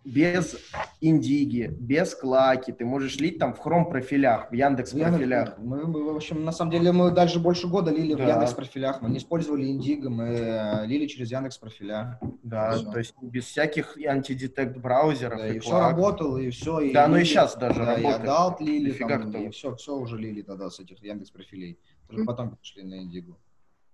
без 0.08 0.56
индиги, 1.02 1.70
без 1.80 2.16
клаки. 2.16 2.72
Ты 2.72 2.86
можешь 2.86 3.18
лить 3.18 3.40
там 3.40 3.54
в 3.54 3.60
хром 3.60 3.90
профилях, 3.90 4.50
в 4.50 4.54
Яндекс 4.54 4.94
В 4.94 5.00
профилях. 5.00 5.58
Мы, 5.58 5.86
мы, 5.86 6.04
в 6.14 6.16
общем, 6.16 6.46
на 6.46 6.52
самом 6.54 6.72
деле, 6.72 6.94
мы 6.94 7.12
дальше 7.12 7.40
больше 7.40 7.68
года 7.68 7.92
лили 7.92 8.14
в 8.14 8.18
Да. 8.18 8.30
Яндекс 8.30 8.54
профилях. 8.54 9.02
Мы 9.02 9.10
не 9.10 9.18
использовали 9.18 9.68
Индиго, 9.68 10.10
мы 10.10 10.28
э, 10.30 10.86
лили 10.86 11.08
через 11.08 11.30
Яндекс 11.32 11.58
профиля. 11.58 12.20
Да, 12.44 12.72
Всё. 12.72 12.92
то 12.92 13.00
есть 13.00 13.16
без 13.22 13.46
всяких 13.46 13.98
антидетект 13.98 14.78
браузеров 14.78 15.40
Да, 15.40 15.48
и, 15.50 15.58
и 15.58 15.60
все 15.60 15.78
работало, 15.78 16.38
и 16.38 16.50
все. 16.52 16.80
И 16.80 16.94
Да, 16.94 17.08
ну 17.08 17.16
и 17.16 17.20
лили, 17.20 17.28
щас 17.28 17.56
даже 17.58 17.80
да, 17.80 17.96
работает. 17.98 18.62
И 18.62 18.64
лили, 18.66 18.92
Дофига 18.92 19.20
там, 19.20 19.30
кто. 19.30 19.38
и 19.40 19.50
все, 19.50 19.76
все 19.76 19.94
уже 19.96 20.18
лили 20.18 20.42
тогда 20.42 20.70
с 20.70 20.80
этих 20.80 21.04
Яндекс 21.04 21.32
профилей. 21.32 21.80
Только 22.08 22.22
Мгм. 22.22 22.28
потом 22.28 22.56
перешли 22.56 22.84
на 22.84 23.04
Индиго. 23.04 23.36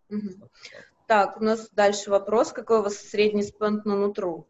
Мгм. 0.09 0.43
Так, 1.07 1.41
у 1.41 1.43
нас 1.43 1.69
дальше 1.71 2.11
вопрос. 2.11 2.51
Какой 2.51 2.79
у 2.79 2.83
вас 2.83 2.97
средний 2.97 3.43
спенд 3.43 3.83
на 3.85 3.95
нутру? 3.97 4.47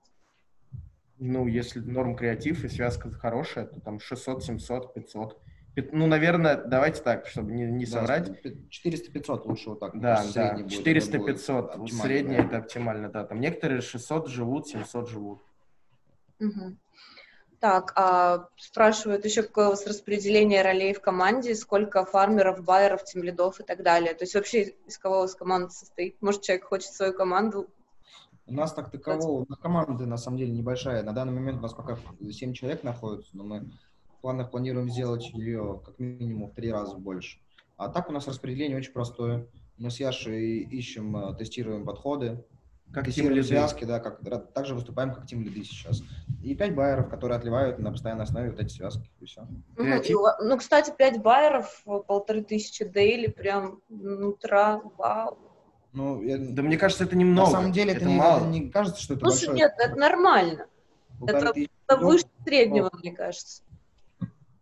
Ну, 1.25 1.47
если 1.47 1.79
норм 1.79 2.17
креатив 2.17 2.65
и 2.65 2.67
связка 2.67 3.09
хорошая, 3.09 3.65
то 3.65 3.79
там 3.79 4.01
600, 4.01 4.43
700, 4.43 4.93
500. 4.93 5.39
Пят- 5.73 5.93
Ну, 5.93 6.05
наверное, 6.05 6.57
давайте 6.57 7.01
так, 7.01 7.27
чтобы 7.27 7.53
не, 7.53 7.63
не 7.63 7.85
соврать. 7.85 8.29
400-500 8.69 9.45
лучше 9.45 9.69
вот 9.69 9.79
так. 9.79 9.97
Да, 10.01 10.17
да, 10.17 10.23
средний 10.23 10.63
будет, 10.63 10.85
это 10.85 10.89
400-500. 10.89 11.17
будет 11.19 11.47
Вот 11.47 11.69
оптимально, 11.75 12.03
Средний 12.03 12.35
да. 12.35 12.43
это 12.43 12.57
оптимально, 12.57 13.09
да. 13.09 13.23
Там 13.23 13.39
некоторые 13.39 13.79
600 13.79 14.27
живут, 14.27 14.67
700 14.67 15.09
живут. 15.09 15.41
Мгм. 16.39 16.77
Так, 17.61 17.93
а 17.95 18.49
спрашивают 18.57 19.23
еще, 19.23 19.43
какое 19.43 19.67
у 19.67 19.69
вас 19.69 19.87
распределение 19.87 20.61
ролей 20.61 20.93
в 20.93 20.99
команде, 20.99 21.55
сколько 21.55 22.03
фармеров, 22.03 22.65
байеров, 22.65 23.05
тимлидов 23.05 23.61
и 23.61 23.63
так 23.63 23.81
далее. 23.81 24.13
То 24.13 24.25
есть 24.25 24.35
вообще 24.35 24.73
из 24.85 24.97
кого 24.97 25.19
у 25.19 25.21
вас 25.21 25.35
команда 25.35 25.69
состоит? 25.69 26.21
Может, 26.21 26.41
человек 26.41 26.65
хочет 26.65 26.91
свою 26.91 27.13
команду? 27.13 27.69
У 28.45 28.53
нас 28.53 28.73
так 28.73 28.91
такового, 28.91 29.43
у 29.43 29.45
нас 29.47 29.57
команда 29.59 30.05
на 30.05 30.17
самом 30.17 30.37
деле 30.37 30.51
небольшая. 30.51 31.03
На 31.03 31.13
данный 31.13 31.33
момент 31.33 31.59
у 31.59 31.61
нас 31.61 31.73
пока 31.73 31.97
7 32.19 32.53
человек 32.53 32.83
находится, 32.83 33.35
но 33.37 33.43
мы 33.43 33.69
планах 34.23 34.51
планируем 34.51 34.89
сделать 34.89 35.29
ее 35.33 35.81
как 35.85 35.99
минимум 35.99 36.49
в 36.49 36.53
три 36.55 36.71
раза 36.71 36.97
больше. 36.97 37.39
А 37.75 37.89
так 37.89 38.09
у 38.09 38.13
нас 38.13 38.25
распределение 38.25 38.77
очень 38.77 38.93
простое. 38.93 39.47
Мы 39.77 39.91
с 39.91 39.99
Яшей 39.99 40.59
ищем, 40.59 41.15
э, 41.17 41.35
тестируем 41.35 41.85
подходы, 41.85 42.43
Как 42.93 43.05
тестируем 43.05 43.43
связки, 43.43 43.83
да, 43.83 43.99
как, 43.99 44.21
также 44.53 44.75
выступаем 44.75 45.13
как 45.13 45.27
тим 45.27 45.41
лиды 45.43 45.63
сейчас. 45.65 46.03
И 46.41 46.55
пять 46.55 46.73
байеров, 46.73 47.09
которые 47.09 47.37
отливают 47.37 47.79
на 47.79 47.91
постоянной 47.91 48.23
основе 48.23 48.51
вот 48.51 48.59
эти 48.61 48.71
связки, 48.71 49.09
и 49.19 49.25
все. 49.25 49.41
Мгм, 49.41 49.63
Креатив. 49.75 50.09
и 50.11 50.13
у 50.13 50.21
ва- 50.21 50.37
Ну, 50.41 50.57
кстати, 50.57 50.93
5 50.97 51.21
байеров, 51.21 51.81
э, 51.85 51.99
полторы 52.07 52.43
тысячи 52.43 52.85
дейли, 52.85 53.27
прям 53.27 53.81
ну, 53.89 54.29
утра, 54.29 54.79
вау. 54.97 55.37
Ну, 55.93 56.21
я- 56.23 56.37
Да 56.37 56.61
мне 56.63 56.77
кажется, 56.77 57.03
это 57.03 57.15
немного. 57.15 57.49
на 57.49 57.51
самом 57.57 57.71
деле 57.71 57.93
это, 57.93 58.05
не, 58.05 58.15
мало. 58.15 58.37
это 58.39 58.47
не 58.47 58.69
кажется, 58.69 59.01
что 59.01 59.13
это 59.13 59.25
Слушай, 59.29 59.47
большое. 59.47 59.57
нет, 59.57 59.73
это 59.77 59.95
нормально. 59.95 60.65
Полторы 61.19 61.39
это- 61.39 61.53
тысячи 61.53 61.69
Это 61.87 61.95
лидов. 61.95 62.09
выше 62.11 62.25
среднего, 62.43 62.89
мне 62.93 63.11
кажется. 63.11 63.61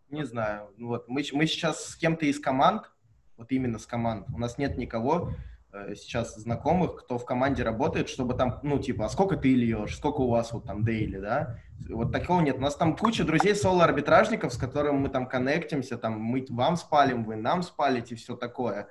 Не 0.09 0.25
знаю. 0.25 0.67
Вот 0.77 1.07
мы, 1.07 1.23
мы 1.31 1.45
сейчас 1.47 1.85
с 1.85 1.95
кем-то 1.95 2.25
из 2.25 2.39
команд, 2.39 2.91
вот 3.37 3.51
именно 3.51 3.79
с 3.79 3.85
команд, 3.85 4.27
у 4.33 4.37
нас 4.37 4.57
нет 4.57 4.77
никого 4.77 5.31
э, 5.73 5.95
сейчас 5.95 6.35
знакомых, 6.35 6.97
кто 6.97 7.17
в 7.17 7.23
команде 7.23 7.63
работает, 7.63 8.09
чтобы 8.09 8.33
там, 8.33 8.59
ну, 8.61 8.77
типа, 8.77 9.05
а 9.05 9.09
сколько 9.09 9.37
ты 9.37 9.53
льешь, 9.55 9.95
сколько 9.95 10.19
у 10.19 10.29
вас 10.29 10.51
вот 10.51 10.65
там 10.65 10.83
дейли, 10.83 11.17
да? 11.17 11.59
Вот 11.89 12.11
такого 12.11 12.41
нет. 12.41 12.57
У 12.57 12.59
нас 12.61 12.75
там 12.75 12.97
куча 12.97 13.23
друзей 13.23 13.55
соло-арбитражников, 13.55 14.53
с 14.53 14.57
которыми 14.57 14.97
мы 14.97 15.07
там 15.09 15.27
коннектимся, 15.27 15.97
там 15.97 16.19
мы 16.19 16.45
вам 16.49 16.75
спалим, 16.75 17.23
вы 17.23 17.37
нам 17.37 17.63
спалите, 17.63 18.15
все 18.15 18.35
такое. 18.35 18.89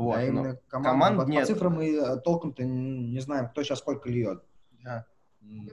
Вот. 0.00 0.16
а 0.16 0.18
но- 0.20 0.26
именно 0.26 0.56
команд, 0.68 0.84
команд 0.86 1.16
по, 1.18 1.24
по 1.24 1.28
нет. 1.30 1.46
цифрам 1.46 1.74
мы 1.74 1.94
э, 1.94 2.16
толком-то 2.20 2.64
не 2.64 3.20
знаем, 3.20 3.48
кто 3.48 3.62
сейчас 3.62 3.78
сколько 3.80 4.08
льет. 4.08 4.42
Да. 4.82 5.06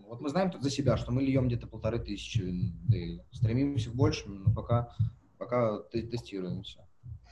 Вот 0.08 0.22
мы 0.22 0.30
знаем 0.30 0.52
тут 0.52 0.64
за 0.64 0.70
себя, 0.70 0.98
что 0.98 1.12
мы 1.12 1.22
льем 1.22 1.48
где-то 1.48 1.68
полторы 1.68 2.00
тысячи 2.00 2.42
дейли. 2.44 3.24
Стремимся 3.32 3.90
к 3.90 3.94
большему, 3.96 4.40
но 4.40 4.54
пока, 4.54 4.96
пока 5.38 5.80
те- 5.92 6.02
тестируем 6.04 6.64
все. 6.64 6.80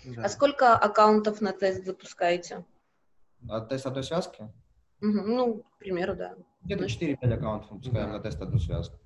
да. 0.05 0.23
А 0.23 0.29
сколько 0.29 0.73
аккаунтов 0.75 1.41
на 1.41 1.51
тест 1.53 1.85
запускаете? 1.85 2.65
А 3.49 3.61
тест 3.61 3.85
одной 3.85 4.03
связки? 4.03 4.51
Мгм, 5.01 5.35
Ну, 5.35 5.63
к 5.63 5.77
примеру, 5.79 6.15
да. 6.15 6.35
Где-то 6.65 6.85
4-5 6.85 7.33
аккаунтов 7.33 7.71
мы 7.71 7.79
пускаем 7.79 8.07
Да. 8.07 8.13
на 8.17 8.19
тест 8.19 8.41
одну 8.41 8.57
связку. 8.59 8.97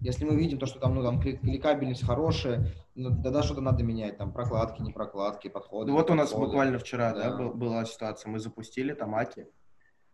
Если 0.00 0.24
мы 0.24 0.36
видим 0.36 0.58
то, 0.58 0.66
что 0.66 0.78
там, 0.78 0.94
ну, 0.94 1.02
там 1.02 1.20
клик- 1.20 1.40
кликабельность 1.40 2.04
хорошая, 2.04 2.72
ну, 2.94 3.10
тогда 3.22 3.42
что-то 3.42 3.60
надо 3.62 3.82
менять, 3.82 4.18
там 4.18 4.32
прокладки, 4.32 4.82
не 4.82 4.92
прокладки, 4.92 5.48
подходы. 5.48 5.90
Ну, 5.90 5.96
вот 5.96 6.10
у 6.10 6.14
нас 6.14 6.28
подходы. 6.30 6.46
буквально 6.46 6.78
вчера 6.78 7.12
да. 7.12 7.30
Да. 7.30 7.36
был- 7.36 7.54
была 7.54 7.84
ситуация. 7.86 8.30
Мы 8.30 8.38
запустили 8.38 8.92
там 8.92 9.14
Аки. 9.14 9.46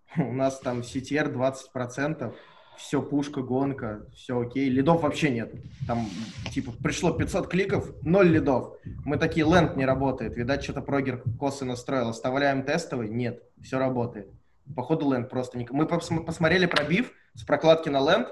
У 0.16 0.32
нас 0.32 0.60
там 0.60 0.80
CTR 0.80 1.32
20%, 1.32 2.32
все 2.76 3.02
пушка, 3.02 3.42
гонка, 3.42 4.06
все 4.14 4.38
окей. 4.40 4.68
Лидов 4.70 5.02
вообще 5.02 5.30
нет. 5.30 5.52
Там, 5.86 6.06
типа, 6.52 6.72
пришло 6.82 7.12
500 7.12 7.48
кликов, 7.48 7.92
0 8.02 8.28
лидов. 8.28 8.76
Мы 9.04 9.16
такие, 9.18 9.44
ленд 9.46 9.76
не 9.76 9.84
работает. 9.84 10.36
Видать, 10.36 10.62
что-то 10.62 10.80
прогер 10.82 11.22
косы 11.38 11.64
настроил. 11.64 12.08
Оставляем 12.08 12.62
тестовый? 12.62 13.08
Нет, 13.08 13.42
все 13.60 13.78
работает. 13.78 14.30
Походу, 14.74 15.10
ленд 15.12 15.28
просто 15.28 15.58
не... 15.58 15.66
Мы 15.70 15.84
пос- 15.84 16.24
посмотрели 16.24 16.66
пробив 16.66 17.12
с 17.34 17.42
прокладки 17.44 17.88
на 17.88 17.98
ленд. 18.00 18.28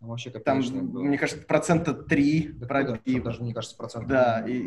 Там 0.00 0.08
вообще 0.10 0.30
Там, 0.30 0.42
копеечный 0.58 0.82
был. 0.82 1.02
мне 1.02 1.16
кажется, 1.18 1.44
процента 1.46 1.94
3 1.94 2.50
Да 2.54 2.66
там 2.66 2.86
пробив. 2.86 3.22
даже, 3.24 3.42
мне 3.42 3.54
кажется, 3.54 3.76
процент. 3.76 4.06
Да, 4.06 4.44
и- 4.46 4.62
и. 4.62 4.66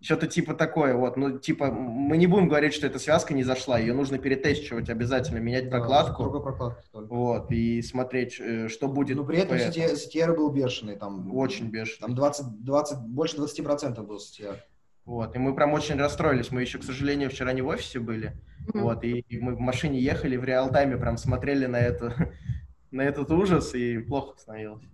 Что-то 0.00 0.28
типа 0.28 0.54
такое, 0.54 0.94
вот. 0.94 1.16
Ну, 1.16 1.40
типа, 1.40 1.72
мы 1.72 2.16
не 2.18 2.28
будем 2.28 2.46
говорить, 2.48 2.72
что 2.72 2.86
эта 2.86 3.00
связка 3.00 3.34
не 3.34 3.42
зашла. 3.42 3.80
Ее 3.80 3.94
нужно 3.94 4.18
перетестировать 4.18 4.88
обязательно, 4.90 5.38
менять 5.38 5.64
Да, 5.64 5.78
прокладку. 5.78 6.22
Другой 6.22 6.40
прокладки 6.42 6.86
только. 6.92 7.12
Вот, 7.12 7.50
и 7.50 7.82
смотреть, 7.82 8.38
э, 8.38 8.68
что 8.68 8.86
будет. 8.86 9.16
Но 9.16 9.24
при 9.24 9.38
этом 9.38 9.56
CTR, 9.56 9.94
CTR 9.94 10.36
был 10.36 10.50
бешеный, 10.50 10.94
там 10.94 11.34
Очень 11.36 11.66
бешено. 11.70 12.06
Там 12.06 12.14
20, 12.14 12.62
20, 12.64 12.98
больше 13.08 13.38
20% 13.38 14.00
был 14.06 14.18
CTR. 14.18 14.58
Вот, 15.08 15.34
и 15.34 15.38
мы 15.38 15.54
прям 15.54 15.72
очень 15.72 15.98
расстроились. 15.98 16.50
Мы 16.50 16.60
еще, 16.60 16.78
к 16.78 16.84
сожалению, 16.84 17.30
вчера 17.30 17.54
не 17.54 17.62
в 17.62 17.66
офисе 17.68 17.98
были. 17.98 18.36
Мгм. 18.66 18.82
Вот, 18.82 19.04
и, 19.04 19.24
мы 19.30 19.54
в 19.54 19.58
машине 19.58 19.98
ехали, 19.98 20.36
в 20.36 20.44
реал-тайме 20.44 20.98
прям 20.98 21.16
смотрели 21.16 21.64
на 21.64 21.80
это, 21.80 22.14
на 22.90 23.00
этот 23.00 23.30
ужас, 23.30 23.74
и 23.74 23.96
плохо 24.00 24.38
становилось. 24.38 24.84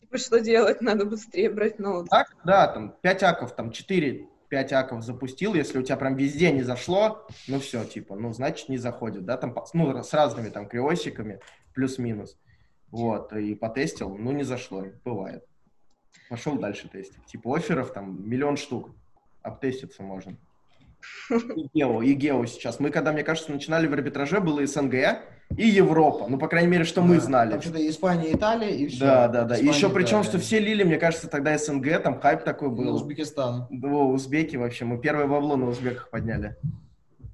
Типа, 0.00 0.16
что 0.16 0.40
делать? 0.40 0.80
Надо 0.80 1.04
быстрее 1.04 1.50
брать 1.50 1.78
ноут. 1.78 2.08
Так, 2.08 2.34
да, 2.46 2.66
там 2.68 2.94
5 3.02 3.22
аков, 3.24 3.54
там 3.54 3.70
4 3.70 4.26
5 4.48 4.72
аков 4.72 5.04
запустил, 5.04 5.52
если 5.52 5.78
у 5.78 5.82
тебя 5.82 5.98
прям 5.98 6.16
везде 6.16 6.50
не 6.50 6.62
зашло, 6.62 7.26
ну 7.46 7.60
все, 7.60 7.84
типа, 7.84 8.16
ну, 8.16 8.32
значит, 8.32 8.70
не 8.70 8.78
заходит, 8.78 9.26
да, 9.26 9.36
там, 9.36 9.54
ну, 9.74 10.02
с 10.02 10.14
разными 10.14 10.48
там 10.48 10.66
криосиками, 10.66 11.40
плюс-минус, 11.74 12.38
вот, 12.90 13.34
и 13.34 13.54
потестил, 13.54 14.16
ну, 14.16 14.32
не 14.32 14.44
зашло, 14.44 14.86
бывает. 15.04 15.44
Пошел 16.30 16.56
дальше 16.56 16.88
тестить. 16.88 17.22
Типа, 17.26 17.54
офферов 17.54 17.92
там 17.92 18.26
миллион 18.26 18.56
штук, 18.56 18.94
обтеститься 19.42 20.02
можно. 20.02 20.36
И 21.30 21.68
Гео, 21.74 22.02
и 22.02 22.12
Гео 22.14 22.44
сейчас. 22.46 22.80
Мы, 22.80 22.90
когда, 22.90 23.12
мне 23.12 23.22
кажется, 23.22 23.52
начинали 23.52 23.86
в 23.86 23.92
арбитраже, 23.92 24.40
было 24.40 24.66
СНГ 24.66 24.94
и 25.56 25.66
Европа. 25.66 26.26
Ну, 26.28 26.38
по 26.38 26.48
крайней 26.48 26.68
мере, 26.68 26.84
что 26.84 27.02
мы 27.02 27.16
Да, 27.16 27.20
знали. 27.20 27.50
Там 27.52 27.62
что-то 27.62 27.88
Испания, 27.88 28.32
Италия 28.34 28.70
и 28.70 28.88
все. 28.88 29.00
Да, 29.00 29.28
да, 29.28 29.44
да. 29.44 29.56
И 29.56 29.64
еще 29.64 29.88
причем, 29.90 30.22
что 30.24 30.38
все 30.38 30.58
лили, 30.58 30.82
мне 30.82 30.98
кажется, 30.98 31.28
тогда 31.28 31.56
СНГ, 31.56 32.02
там 32.02 32.20
хайп 32.20 32.44
такой 32.44 32.70
был. 32.70 32.94
Узбекистан. 32.94 33.66
Да, 33.70 33.88
узбеки 33.88 34.56
вообще. 34.56 34.84
Мы 34.84 34.98
первое 34.98 35.26
бабло 35.26 35.56
на 35.56 35.68
узбеках 35.68 36.10
подняли. 36.10 36.56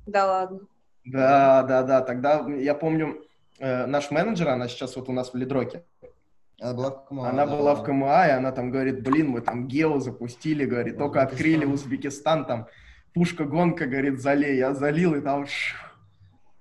Да 0.06 0.26
ладно. 0.26 0.60
Да, 1.04 1.62
да, 1.62 1.82
да. 1.82 2.00
Тогда 2.02 2.46
я 2.48 2.74
помню, 2.74 3.22
э, 3.58 3.86
наш 3.86 4.10
менеджер, 4.10 4.48
она 4.48 4.68
сейчас 4.68 4.96
вот 4.96 5.08
у 5.08 5.12
нас 5.12 5.32
в 5.32 5.36
Лидроке, 5.36 5.84
Она 6.60 6.72
была 6.74 6.90
в 6.90 7.04
КМА. 7.06 7.28
она 7.30 7.46
да. 7.46 7.56
была 7.56 7.74
в 7.74 7.82
КМА, 7.84 8.26
и 8.28 8.30
она 8.30 8.52
там 8.52 8.70
говорит, 8.70 9.02
блин, 9.02 9.28
мы 9.30 9.40
там 9.40 9.66
Гео 9.66 9.98
запустили, 9.98 10.64
говорит, 10.64 10.96
только 10.98 11.18
Узбекистан. 11.18 11.34
открыли 11.34 11.64
Узбекистан, 11.66 12.46
там 12.46 12.66
пушка-гонка, 13.12 13.86
говорит, 13.86 14.20
залей. 14.20 14.56
Я 14.56 14.72
залил, 14.74 15.14
и 15.14 15.20
там... 15.20 15.46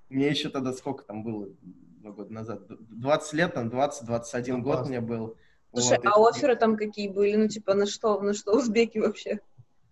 Мне 0.08 0.28
еще 0.28 0.48
тогда 0.50 0.72
сколько 0.72 1.04
там 1.04 1.22
было? 1.22 1.48
Два 1.62 2.12
года 2.12 2.32
назад. 2.32 2.62
20 2.68 3.32
лет, 3.34 3.54
там 3.54 3.68
20-21 3.68 4.44
Ну, 4.56 4.62
год 4.62 4.88
мне 4.88 5.00
был. 5.00 5.36
Слушай, 5.72 5.98
Вот, 5.98 6.06
а 6.06 6.20
и- 6.20 6.30
офферы 6.30 6.56
там 6.56 6.76
какие 6.76 7.08
были? 7.08 7.36
Ну, 7.36 7.48
типа, 7.48 7.74
на 7.74 7.86
что, 7.86 8.20
на 8.20 8.34
что 8.34 8.52
узбеки 8.56 8.98
вообще? 8.98 9.40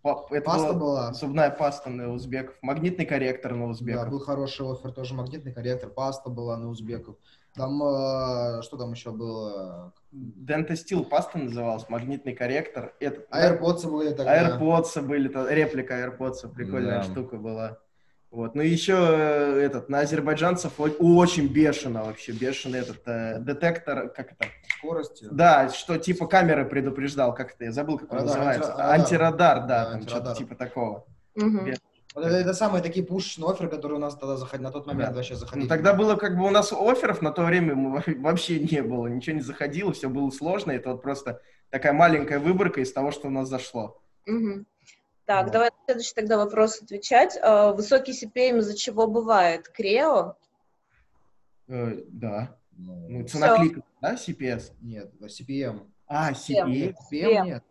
Это 0.04 0.40
Паста 0.44 0.72
была 0.72 0.78
была. 0.78 1.12
зубная 1.12 1.50
паста 1.50 1.88
на 1.88 2.12
узбеков, 2.12 2.56
магнитный 2.60 3.06
корректор 3.06 3.52
на 3.54 3.66
Да, 3.66 3.70
узбеков. 3.70 4.10
был 4.10 4.18
хороший 4.18 4.68
оффер, 4.68 4.90
тоже 4.92 5.14
магнитный 5.14 5.52
корректор, 5.54 5.90
паста 5.90 6.28
была 6.28 6.56
на 6.56 6.68
узбеков. 6.68 7.16
Там, 7.54 7.82
э, 7.82 8.62
что 8.62 8.76
там 8.78 8.92
еще 8.92 9.10
было? 9.10 9.92
Steel 10.12 11.04
паста 11.04 11.38
называлась, 11.38 11.88
магнитный 11.88 12.34
корректор. 12.34 12.94
Этот, 12.98 13.28
AirPods 13.30 13.90
были 13.90 14.12
тогда. 14.14 14.58
AirPods 14.58 15.02
были, 15.02 15.28
то- 15.28 15.48
реплика 15.48 15.94
AirPods, 15.94 16.48
прикольная 16.54 16.98
Да. 16.98 17.02
штука 17.02 17.36
была. 17.36 17.78
Вот. 18.30 18.54
Ну 18.54 18.62
еще 18.62 18.94
э, 18.96 19.60
этот, 19.60 19.90
на 19.90 20.00
азербайджанцев 20.00 20.72
очень 20.80 21.48
бешено 21.48 22.04
вообще, 22.04 22.32
бешеный 22.32 22.78
этот 22.78 23.02
э, 23.06 23.38
детектор, 23.40 24.08
как 24.08 24.32
это? 24.32 24.46
Скорости. 24.78 25.28
Да, 25.30 25.68
что 25.68 25.98
типа 25.98 26.26
камеры 26.26 26.64
предупреждал, 26.64 27.34
как 27.34 27.52
это, 27.54 27.64
я 27.64 27.72
забыл, 27.72 27.98
как 27.98 28.10
он 28.12 28.20
Радар, 28.20 28.34
называется. 28.36 28.70
антирадар. 28.72 28.94
Антирадар, 29.00 29.60
да, 29.60 29.66
Да, 29.66 29.84
там 29.84 29.94
антирадар. 29.96 30.24
что-то 30.24 30.38
типа 30.38 30.54
такого. 30.54 31.04
Мгм. 31.34 31.74
Вот 32.14 32.24
это, 32.26 32.36
это 32.36 32.52
самые 32.52 32.82
такие 32.82 33.04
пушечные 33.06 33.50
офферы, 33.50 33.70
которые 33.70 33.96
у 33.96 34.00
нас 34.00 34.14
тогда 34.16 34.36
заходили, 34.36 34.64
на 34.66 34.72
тот 34.72 34.86
момент 34.86 35.10
Да. 35.10 35.16
вообще 35.16 35.34
заходили. 35.34 35.64
Ну, 35.64 35.68
тогда 35.68 35.94
было 35.94 36.16
как 36.16 36.36
бы 36.36 36.44
у 36.46 36.50
нас 36.50 36.72
офферов 36.72 37.22
на 37.22 37.30
то 37.32 37.42
время 37.44 37.74
мы 37.74 38.02
вообще 38.20 38.58
не 38.60 38.82
было, 38.82 39.06
ничего 39.06 39.36
не 39.36 39.42
заходило, 39.42 39.92
все 39.92 40.08
было 40.08 40.30
сложно, 40.30 40.72
это 40.72 40.90
вот 40.92 41.02
просто 41.02 41.40
такая 41.70 41.92
маленькая 41.94 42.38
выборка 42.38 42.80
из 42.80 42.92
того, 42.92 43.10
что 43.12 43.28
у 43.28 43.30
нас 43.30 43.48
зашло. 43.48 44.00
Мгм. 44.26 44.66
Так, 45.24 45.44
Вот. 45.44 45.52
давай 45.52 45.70
на 45.70 45.76
следующий 45.86 46.14
тогда 46.14 46.36
вопрос 46.36 46.82
отвечать. 46.82 47.38
А, 47.40 47.72
Высокий 47.72 48.12
CPM 48.12 48.58
из-за 48.58 48.76
чего 48.76 49.06
бывает? 49.06 49.68
Крео? 49.68 50.34
Э, 51.68 52.02
да. 52.08 52.56
Ну, 52.76 53.06
Ну, 53.08 53.26
цена 53.28 53.54
Всё. 53.54 53.56
клика, 53.62 53.82
да, 54.00 54.14
CPS? 54.14 54.72
Нет, 54.80 55.12
CPM. 55.22 55.86
А, 56.06 56.32
CPM. 56.32 56.66
CPS. 56.66 56.94
CPM 57.10 57.44
нет. 57.44 57.64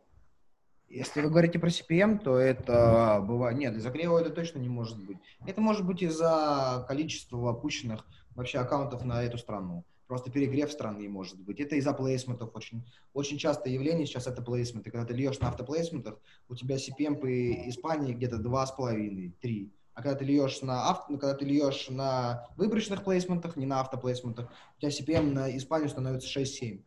Если 0.94 1.22
вы 1.22 1.30
говорите 1.30 1.58
про 1.58 1.70
CPM, 1.70 2.20
то 2.20 2.38
это 2.38 3.24
бывает... 3.26 3.58
Нет, 3.58 3.76
из-за 3.78 3.92
Крео 3.92 4.20
это 4.20 4.30
точно 4.30 4.60
не 4.60 4.68
может 4.68 5.02
быть. 5.06 5.18
Это 5.48 5.62
может 5.62 5.86
быть 5.86 6.02
из-за 6.02 6.84
количества 6.86 7.50
опущенных 7.50 8.06
вообще 8.36 8.60
аккаунтов 8.60 9.06
на 9.06 9.24
эту 9.24 9.38
страну. 9.38 9.86
Просто 10.08 10.30
перегрев 10.30 10.70
страны 10.70 11.08
может 11.08 11.40
быть. 11.40 11.62
Это 11.62 11.78
из-за 11.78 11.94
плейсментов. 11.94 12.54
Очень, 12.54 12.84
очень 13.14 13.38
частое 13.38 13.72
явление 13.72 14.06
сейчас 14.06 14.28
это 14.28 14.42
плейсменты. 14.42 14.92
Когда 14.92 15.06
ты 15.06 15.14
льешь 15.14 15.40
на 15.40 15.48
автоплейсментах, 15.48 16.20
у 16.50 16.56
тебя 16.56 16.76
CPM 16.76 17.16
по 17.16 17.70
Испании 17.70 18.14
где-то 18.14 18.36
2,5-3. 18.36 19.72
А 19.94 20.02
когда 20.02 20.18
ты 20.18 20.26
льешь 20.26 20.62
на, 20.62 20.90
авто, 20.90 21.06
ну, 21.08 21.18
когда 21.18 21.36
ты 21.36 21.46
льешь 21.46 21.88
на 21.90 22.48
выборочных 22.58 23.06
плейсментах, 23.06 23.56
не 23.56 23.66
на 23.66 23.80
автоплейсментах, 23.80 24.50
у 24.78 24.82
тебя 24.82 24.90
CPM 24.90 25.32
на 25.32 25.56
Испанию 25.56 25.88
становится 25.88 26.28
6-7. 26.28 26.84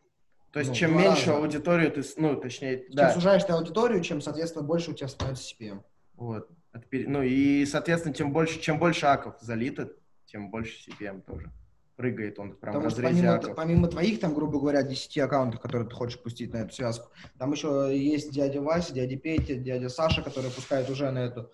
То 0.55 0.59
есть, 0.59 0.71
Ну, 0.71 0.75
чем 0.77 0.97
меньше 0.97 1.31
раза. 1.31 1.37
аудиторию 1.39 1.91
ты, 1.91 2.01
ну, 2.15 2.37
точнее, 2.39 2.77
Чем 2.85 2.95
да, 2.95 3.11
сужаешь 3.11 3.43
ты 3.43 3.51
аудиторию, 3.51 4.01
чем, 4.01 4.21
соответственно, 4.21 4.63
больше 4.63 4.91
у 4.91 4.93
тебя 4.93 5.09
становится 5.09 5.53
CPM. 5.53 5.81
вот. 6.15 6.47
Ну, 6.93 7.21
и, 7.23 7.65
соответственно, 7.65 8.15
тем 8.15 8.31
больше, 8.31 8.61
чем 8.61 8.79
больше 8.79 9.05
аков 9.05 9.35
залито, 9.41 9.91
тем 10.25 10.49
больше 10.51 10.77
CPM 10.89 11.23
тоже. 11.23 11.51
прыгает 11.97 12.39
он 12.39 12.55
прям 12.55 12.73
Потому 12.73 12.89
что 12.89 13.01
помимо, 13.01 13.33
аков. 13.35 13.53
помимо 13.53 13.87
твоих, 13.89 14.21
там, 14.21 14.33
грубо 14.33 14.57
говоря, 14.61 14.81
10 14.83 15.17
аккаунтов, 15.17 15.59
которые 15.59 15.89
ты 15.89 15.93
хочешь 15.95 16.21
пустить 16.21 16.53
на 16.53 16.59
эту 16.59 16.73
связку, 16.73 17.09
там 17.37 17.51
еще 17.51 17.91
есть 17.93 18.31
дядя 18.31 18.61
Вася, 18.61 18.93
дядя 18.93 19.17
Петя, 19.17 19.55
дядя 19.55 19.89
Саша, 19.89 20.21
которые 20.21 20.53
пускают 20.53 20.89
уже 20.89 21.11
на 21.11 21.19
эту, 21.19 21.51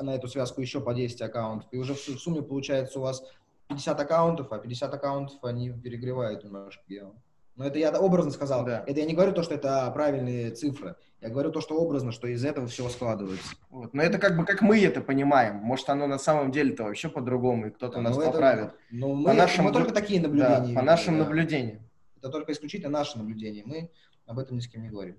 на 0.00 0.14
эту 0.14 0.28
связку 0.28 0.60
еще 0.60 0.80
по 0.80 0.94
10 0.94 1.20
аккаунтов. 1.22 1.68
И 1.72 1.76
уже 1.76 1.94
в 1.94 1.98
сумме 1.98 2.40
получается 2.42 3.00
у 3.00 3.02
вас 3.02 3.24
50 3.68 3.98
аккаунтов, 3.98 4.52
а 4.52 4.58
50 4.58 4.94
аккаунтов 4.94 5.42
они 5.42 5.70
перегревают 5.70 6.44
немножко 6.44 6.84
гео. 6.88 7.14
Но 7.56 7.66
это 7.66 7.78
я 7.78 7.92
образно 7.92 8.32
сказал. 8.32 8.64
Да. 8.64 8.82
Это 8.86 9.00
я 9.00 9.06
не 9.06 9.14
говорю 9.14 9.32
то, 9.32 9.42
что 9.42 9.54
это 9.54 9.88
правильные 9.92 10.50
цифры. 10.50 10.96
Я 11.20 11.28
говорю 11.30 11.52
то, 11.52 11.60
что 11.60 11.76
образно, 11.76 12.10
что 12.10 12.26
из 12.26 12.44
этого 12.44 12.66
всего 12.66 12.88
складывается. 12.88 13.54
Вот. 13.70 13.94
Но 13.94 14.02
это 14.02 14.18
как 14.18 14.36
бы 14.36 14.44
как 14.44 14.60
мы 14.60 14.82
это 14.84 15.00
понимаем. 15.00 15.56
Может, 15.56 15.88
оно 15.88 16.06
на 16.06 16.18
самом 16.18 16.50
деле-то 16.50 16.82
вообще 16.84 17.08
по-другому, 17.08 17.66
и 17.66 17.70
кто-то 17.70 18.00
нас 18.00 18.16
Ну, 18.16 18.22
это- 18.22 18.32
поправит. 18.32 18.74
Ну, 18.90 19.14
мы, 19.14 19.24
По 19.30 19.32
нашим 19.34 19.64
мы 19.64 19.72
только 19.72 19.92
такие 19.94 20.20
Да, 20.20 20.28
наблюдения. 20.28 20.56
по 20.58 20.62
видим, 20.68 20.84
нашим 20.84 21.18
да. 21.18 21.24
наблюдениям. 21.24 21.78
Это 22.18 22.28
только 22.30 22.52
исключительно 22.52 22.90
наши 22.90 23.16
наблюдения. 23.18 23.62
Мы 23.64 23.90
об 24.26 24.38
этом 24.38 24.56
ни 24.56 24.60
с 24.60 24.66
кем 24.68 24.82
не 24.82 24.88
говорим. 24.90 25.16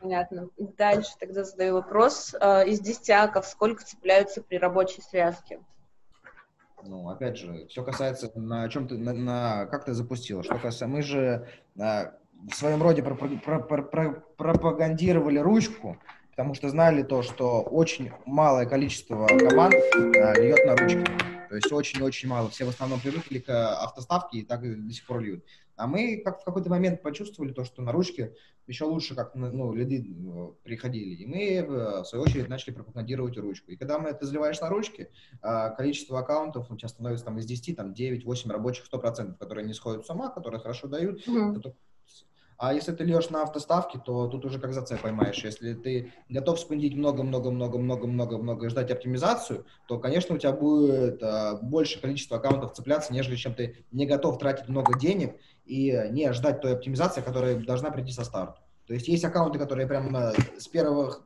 Понятно. 0.00 0.48
Дальше 0.56 1.10
тогда 1.20 1.44
задаю 1.44 1.74
вопрос. 1.74 2.34
Э, 2.40 2.66
Из 2.66 2.80
10 2.80 3.10
аков 3.10 3.46
сколько 3.46 3.84
цепляются 3.84 4.42
при 4.42 4.56
рабочей 4.56 5.02
связке? 5.02 5.60
Ну, 6.84 7.08
опять 7.08 7.36
же, 7.36 7.66
все 7.68 7.82
касается 7.82 8.30
на 8.34 8.68
чем 8.68 8.88
ты, 8.88 8.96
на, 8.98 9.12
на- 9.12 9.66
как 9.66 9.84
ты 9.84 9.92
запустила. 9.92 10.42
Что 10.42 10.54
касается, 10.54 10.86
мы 10.86 11.02
же 11.02 11.46
а, 11.78 12.12
в 12.50 12.54
своем 12.54 12.82
роде 12.82 13.02
пропа- 13.02 13.38
про- 13.38 13.60
про- 13.60 13.82
про- 13.82 14.24
пропагандировали 14.36 15.38
ручку, 15.38 15.98
потому 16.30 16.54
что 16.54 16.68
знали 16.68 17.02
то, 17.02 17.22
что 17.22 17.60
очень 17.62 18.10
малое 18.26 18.66
количество 18.66 19.26
команд 19.26 19.74
а, 19.74 20.34
льет 20.40 20.64
на 20.66 20.76
ручки. 20.76 21.04
То 21.48 21.56
есть 21.56 21.72
очень-очень 21.72 22.28
мало. 22.28 22.48
Все 22.48 22.64
в 22.64 22.68
основном 22.68 23.00
привыкли 23.00 23.40
к 23.40 23.50
автоставке 23.82 24.38
и 24.38 24.42
так 24.44 24.60
до 24.62 24.92
сих 24.92 25.04
пор 25.06 25.20
льют. 25.20 25.44
А 25.80 25.86
мы 25.86 26.20
как 26.22 26.42
в 26.42 26.44
какой-то 26.44 26.68
момент 26.68 27.02
почувствовали 27.02 27.52
то, 27.52 27.64
что 27.64 27.80
на 27.80 27.90
ручке 27.90 28.34
еще 28.66 28.84
лучше 28.84 29.14
как 29.14 29.34
ну, 29.34 29.72
лиды 29.74 30.06
э, 30.06 30.48
приходили. 30.62 31.14
И 31.14 31.26
мы, 31.26 32.02
в 32.02 32.04
свою 32.04 32.24
очередь, 32.24 32.48
начали 32.48 32.74
пропагандировать 32.74 33.38
ручку. 33.38 33.70
И 33.70 33.76
когда 33.76 33.98
мы 33.98 34.10
это 34.10 34.26
заливаешь 34.26 34.60
на 34.60 34.68
ручки, 34.68 35.10
а, 35.40 35.70
количество 35.70 36.18
аккаунтов 36.18 36.70
у 36.70 36.76
тебя 36.76 36.88
становится 36.88 37.24
там 37.24 37.38
из 37.38 37.46
10, 37.46 37.76
там 37.76 37.94
9, 37.94 38.24
8 38.24 38.50
рабочих 38.50 38.84
100%, 38.92 39.38
которые 39.38 39.66
не 39.66 39.72
сходят 39.72 40.04
с 40.04 40.10
ума, 40.10 40.28
которые 40.28 40.60
хорошо 40.60 40.86
дают. 40.86 41.26
Мгм. 41.26 41.54
А 42.60 42.74
если 42.74 42.92
ты 42.92 43.04
льешь 43.04 43.30
на 43.30 43.42
автоставке, 43.42 43.98
то 43.98 44.26
тут 44.26 44.44
уже 44.44 44.58
как 44.58 44.74
зацеп 44.74 45.00
поймаешь. 45.00 45.42
Если 45.42 45.72
ты 45.72 46.12
готов 46.28 46.60
спендить 46.60 46.94
много-много-много-много-много-много 46.94 48.66
и 48.66 48.68
ждать 48.68 48.90
оптимизацию, 48.90 49.64
то, 49.88 49.98
конечно, 49.98 50.34
у 50.34 50.38
тебя 50.38 50.52
будет 50.52 51.22
а, 51.22 51.56
больше 51.56 52.02
количество 52.02 52.36
аккаунтов 52.36 52.74
цепляться, 52.74 53.14
нежели 53.14 53.36
чем 53.36 53.54
ты 53.54 53.86
не 53.92 54.04
готов 54.04 54.38
тратить 54.38 54.68
много 54.68 54.98
денег 54.98 55.36
и 55.64 55.90
не 56.10 56.30
ждать 56.34 56.60
той 56.60 56.74
оптимизации, 56.74 57.22
которая 57.22 57.56
должна 57.56 57.90
прийти 57.90 58.12
со 58.12 58.24
старта. 58.24 58.60
То 58.86 58.92
есть 58.92 59.08
есть 59.08 59.24
аккаунты, 59.24 59.58
которые 59.58 59.86
прям 59.86 60.14
а, 60.14 60.34
с 60.58 60.68
первых 60.68 61.22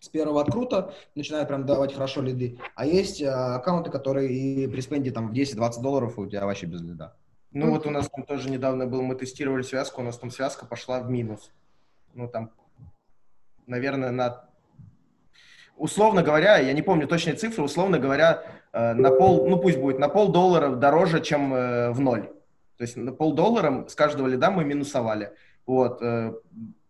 с 0.00 0.08
первого 0.08 0.40
открута 0.40 0.94
начинают 1.14 1.48
прям 1.48 1.66
давать 1.66 1.92
хорошо 1.92 2.22
лиды, 2.22 2.58
а 2.76 2.86
есть 2.86 3.22
а, 3.22 3.56
аккаунты, 3.56 3.90
которые 3.90 4.32
и 4.32 4.66
при 4.68 4.80
спенде 4.80 5.10
там 5.10 5.28
в 5.28 5.32
10-20 5.34 5.82
долларов 5.82 6.18
у 6.18 6.26
тебя 6.26 6.46
вообще 6.46 6.64
без 6.64 6.80
лида. 6.80 7.14
Ну 7.52 7.70
вот 7.70 7.86
у 7.86 7.90
нас 7.90 8.08
там 8.08 8.24
тоже 8.24 8.50
недавно 8.50 8.86
был, 8.86 9.02
мы 9.02 9.14
тестировали 9.14 9.62
связку, 9.62 10.00
у 10.00 10.04
нас 10.04 10.18
там 10.18 10.30
связка 10.30 10.64
пошла 10.64 11.00
в 11.00 11.10
минус. 11.10 11.50
Ну 12.14 12.28
там, 12.28 12.50
наверное, 13.66 14.10
на... 14.10 14.44
Условно 15.76 16.22
говоря, 16.22 16.58
я 16.58 16.72
не 16.72 16.82
помню 16.82 17.06
точные 17.06 17.34
цифры, 17.34 17.62
условно 17.62 17.98
говоря, 17.98 18.44
э, 18.72 18.94
на 18.94 19.10
пол, 19.10 19.48
ну 19.48 19.58
пусть 19.58 19.78
будет 19.78 19.98
на 19.98 20.08
пол 20.08 20.32
доллара 20.32 20.76
дороже, 20.76 21.20
чем 21.20 21.52
э, 21.52 21.90
в 21.90 22.00
ноль. 22.00 22.28
То 22.76 22.84
есть 22.84 22.96
на 22.96 23.12
пол 23.12 23.34
доллара 23.34 23.86
с 23.88 23.94
каждого 23.94 24.28
лида 24.28 24.50
мы 24.50 24.64
минусовали. 24.64 25.32
Вот. 25.66 26.00
э, 26.02 26.34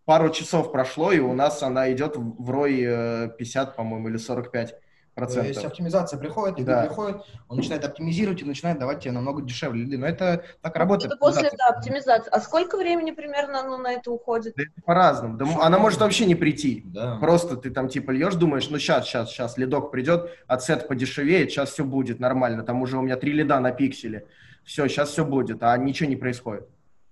Пару 0.05 0.31
часов 0.31 0.72
прошло, 0.72 1.12
и 1.12 1.20
у 1.20 1.33
нас 1.33 1.62
она 1.62 1.92
идет 1.92 2.16
в 2.16 2.51
рой 2.51 2.83
э, 2.85 3.29
50, 3.38 3.77
по-моему, 3.77 4.09
или 4.09 4.16
45 4.16 4.75
То 5.14 5.25
есть 5.25 5.35
процентов. 5.35 5.64
оптимизация 5.66 6.18
приходит, 6.18 6.59
лиды 6.59 6.70
Да. 6.70 6.83
приходит, 6.85 7.22
он 7.48 7.59
начинает 7.59 7.85
оптимизировать 7.85 8.40
и 8.40 8.44
начинает 8.46 8.79
давать 8.79 9.01
тебе 9.01 9.12
намного 9.12 9.42
дешевле 9.42 9.85
лиды. 9.85 9.98
Но 9.98 10.07
это 10.07 10.44
так 10.62 10.75
работает. 10.77 11.12
Это 11.12 11.18
после 11.18 11.51
да, 11.51 11.68
оптимизации. 11.68 12.31
А 12.31 12.40
сколько 12.40 12.79
времени 12.79 13.11
примерно 13.11 13.62
ну, 13.62 13.77
на 13.77 13.92
это 13.92 14.11
уходит? 14.11 14.55
Да 14.57 14.62
это 14.62 14.72
по-разному. 14.87 15.37
Да 15.37 15.46
она 15.61 15.79
может 15.79 16.01
вообще 16.01 16.25
не 16.25 16.35
прийти. 16.35 16.83
Да. 16.87 17.18
Просто 17.20 17.57
ты 17.57 17.70
там 17.70 17.88
типа 17.88 18.11
льешь, 18.11 18.37
думаешь, 18.37 18.70
ну 18.70 18.79
сейчас, 18.79 19.07
сейчас, 19.07 19.31
сейчас 19.31 19.59
лидок 19.59 19.90
придет, 19.90 20.31
ацет 20.46 20.88
подешевеет, 20.88 21.51
сейчас 21.51 21.72
все 21.72 21.85
будет 21.85 22.18
нормально. 22.18 22.62
Там 22.62 22.81
уже 22.81 22.96
у 22.96 23.03
меня 23.03 23.16
три 23.16 23.33
лида 23.33 23.61
на 23.61 23.72
пикселе. 23.72 24.27
Все, 24.64 24.88
сейчас 24.88 25.11
все 25.11 25.27
будет, 25.27 25.62
а 25.62 25.77
ничего 25.77 26.09
не 26.09 26.16
происходит. 26.16 26.66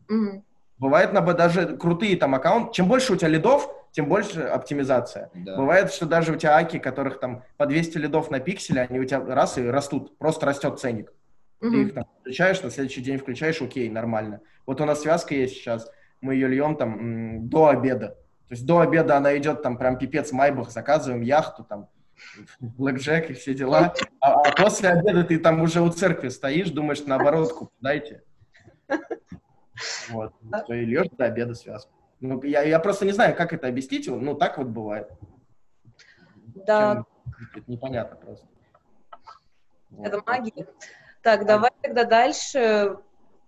Мгм. 0.08 0.42
Бывает 0.78 1.12
на 1.12 1.20
даже 1.20 1.76
крутые 1.76 2.16
там 2.16 2.34
аккаунты. 2.34 2.72
Чем 2.72 2.88
больше 2.88 3.12
у 3.12 3.16
тебя 3.16 3.28
лидов, 3.28 3.68
тем 3.92 4.08
больше 4.08 4.42
оптимизация. 4.42 5.30
Да. 5.34 5.56
Бывает, 5.56 5.92
что 5.92 6.06
даже 6.06 6.32
у 6.32 6.36
тебя 6.36 6.56
аки, 6.56 6.78
которых 6.78 7.18
там 7.20 7.42
по 7.56 7.66
200 7.66 7.98
лидов 7.98 8.30
на 8.30 8.40
пикселе, 8.40 8.82
они 8.82 9.00
у 9.00 9.04
тебя 9.04 9.20
раз 9.24 9.58
и 9.58 9.66
растут. 9.68 10.16
Просто 10.18 10.46
растет 10.46 10.78
ценник. 10.78 11.12
Ты 11.60 11.66
Мгм. 11.66 11.86
их 11.86 11.94
там 11.94 12.04
включаешь, 12.20 12.62
на 12.62 12.70
следующий 12.70 13.02
день 13.02 13.18
включаешь, 13.18 13.60
окей, 13.60 13.88
нормально. 13.90 14.40
Вот 14.66 14.80
у 14.80 14.84
нас 14.84 15.02
связка 15.02 15.34
есть 15.34 15.54
сейчас, 15.54 15.90
мы 16.20 16.34
ее 16.34 16.48
льем 16.48 16.76
там 16.76 16.98
м, 16.98 17.48
до 17.48 17.68
обеда. 17.68 18.08
То 18.48 18.54
есть 18.54 18.64
до 18.66 18.80
обеда 18.80 19.16
она 19.16 19.36
идет 19.36 19.62
там 19.62 19.76
прям 19.76 19.98
пипец 19.98 20.32
майбах, 20.32 20.70
заказываем 20.70 21.20
яхту 21.22 21.64
там, 21.64 21.88
блэкджек 22.60 23.30
и 23.30 23.34
все 23.34 23.54
дела. 23.54 23.94
А, 24.20 24.40
а 24.40 24.52
после 24.52 24.90
обеда 24.90 25.24
ты 25.24 25.38
там 25.38 25.60
уже 25.60 25.80
у 25.80 25.88
церкви 25.90 26.28
стоишь, 26.28 26.70
думаешь, 26.70 27.04
на 27.04 27.16
оборотку 27.16 27.70
дайте. 27.80 28.22
Вот. 30.10 30.34
То 30.66 30.74
и 30.74 30.84
льешь 30.84 31.08
до 31.16 31.24
обеда 31.24 31.54
связку. 31.54 31.90
Ну, 32.20 32.42
я, 32.42 32.62
я 32.62 32.78
просто 32.78 33.06
не 33.06 33.12
знаю, 33.12 33.34
как 33.34 33.52
это 33.52 33.66
объяснить, 33.66 34.06
ну, 34.06 34.34
так 34.34 34.58
вот 34.58 34.66
бывает. 34.66 35.08
Да, 36.66 36.94
Чем- 36.94 37.06
это 37.56 37.70
непонятно 37.70 38.16
просто. 38.16 38.46
Вот. 39.90 40.06
это 40.06 40.22
магия. 40.26 40.66
Так, 41.22 41.46
давай 41.46 41.70
тогда 41.82 42.04
дальше. 42.04 42.98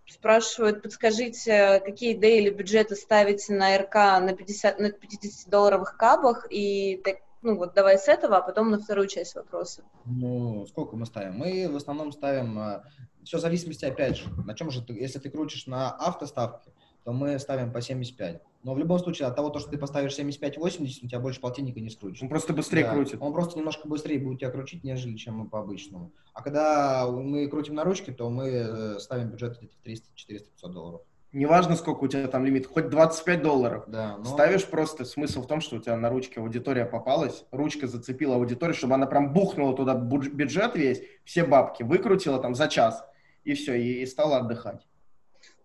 Спрашивают, 0.08 0.82
подскажите, 0.82 1.80
какие 1.84 2.14
дейли 2.14 2.50
бюджеты 2.50 2.96
ставите 2.96 3.54
на 3.54 3.78
РК 3.78 3.94
на 3.94 4.34
50, 4.34 4.78
на 4.78 4.86
50-долларовых 4.88 5.96
кабах? 5.96 6.46
И 6.50 7.00
так, 7.04 7.18
ну 7.40 7.56
вот 7.56 7.74
давай 7.74 7.98
с 7.98 8.08
этого, 8.08 8.38
а 8.38 8.42
потом 8.42 8.70
на 8.70 8.78
вторую 8.78 9.06
часть 9.06 9.36
вопроса. 9.36 9.84
Ну, 10.04 10.66
сколько 10.66 10.96
мы 10.96 11.06
ставим? 11.06 11.34
Мы 11.34 11.68
в 11.70 11.76
основном 11.76 12.10
ставим, 12.12 12.82
все 13.24 13.38
в 13.38 13.40
зависимости, 13.40 13.84
опять 13.84 14.16
же, 14.16 14.28
на 14.44 14.54
чем 14.54 14.70
же 14.70 14.84
ты, 14.84 14.92
если 14.92 15.20
ты 15.20 15.30
крутишь 15.30 15.66
на 15.66 15.92
автоставке, 15.92 16.72
то 17.04 17.12
мы 17.12 17.38
ставим 17.38 17.72
по 17.72 17.80
75. 17.80 18.42
Но 18.62 18.74
в 18.74 18.78
любом 18.78 18.98
случае, 19.00 19.26
от 19.26 19.34
того, 19.34 19.50
то, 19.50 19.58
что 19.58 19.70
ты 19.70 19.78
поставишь 19.78 20.16
75-80, 20.16 21.04
у 21.04 21.08
тебя 21.08 21.18
больше 21.18 21.40
полтинника 21.40 21.80
не 21.80 21.90
скрутишь. 21.90 22.22
Он 22.22 22.28
просто 22.28 22.52
быстрее 22.52 22.84
Да, 22.84 22.92
крутит. 22.92 23.20
Он 23.20 23.32
просто 23.32 23.58
немножко 23.58 23.88
быстрее 23.88 24.20
будет 24.20 24.38
тебя 24.38 24.50
крутить, 24.50 24.84
нежели 24.84 25.16
чем 25.16 25.48
по 25.48 25.58
обычному. 25.58 26.12
А 26.32 26.42
когда 26.42 27.08
мы 27.10 27.48
крутим 27.48 27.74
на 27.74 27.84
ручке, 27.84 28.12
то 28.12 28.30
мы 28.30 28.48
э, 28.48 28.98
ставим 29.00 29.30
бюджет 29.30 29.58
где-то 29.58 29.74
в 29.74 29.82
300, 29.82 30.08
400, 30.14 30.50
500 30.50 30.72
долларов. 30.72 31.00
Неважно, 31.32 31.76
сколько 31.76 32.04
у 32.04 32.08
тебя 32.08 32.28
там 32.28 32.44
лимит, 32.44 32.66
хоть 32.66 32.90
25 32.90 33.42
долларов. 33.42 33.84
Да, 33.86 34.18
но... 34.18 34.24
Ставишь 34.24 34.66
просто, 34.66 35.06
смысл 35.06 35.42
в 35.42 35.46
том, 35.46 35.62
что 35.62 35.76
у 35.76 35.78
тебя 35.80 35.96
на 35.96 36.10
ручке 36.10 36.40
аудитория 36.40 36.84
попалась, 36.84 37.44
ручка 37.50 37.86
зацепила 37.86 38.34
аудиторию, 38.34 38.74
чтобы 38.74 38.94
она 38.94 39.06
прям 39.06 39.32
бухнула 39.32 39.74
туда 39.74 39.94
бюджет 39.94 40.76
весь, 40.76 41.02
все 41.24 41.44
бабки, 41.44 41.82
выкрутила 41.82 42.38
там 42.38 42.54
за 42.54 42.68
час, 42.68 43.02
и 43.44 43.54
все, 43.54 43.74
и, 43.74 44.02
и 44.02 44.06
стала 44.06 44.38
отдыхать. 44.38 44.86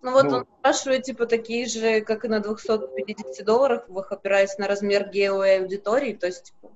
Ну 0.01 0.11
вот 0.11 0.25
Ну. 0.25 0.37
он 0.37 0.45
спрашивает, 0.59 1.03
типа, 1.03 1.25
такие 1.25 1.65
же, 1.65 2.01
как 2.01 2.23
и 2.25 2.27
на 2.27 2.39
250 2.39 3.45
долларах, 3.45 3.87
опираясь 4.11 4.57
на 4.57 4.67
размер 4.67 5.09
гео 5.09 5.43
и 5.43 5.57
аудитории, 5.57 6.13
то 6.13 6.27
есть, 6.27 6.43
типа, 6.45 6.71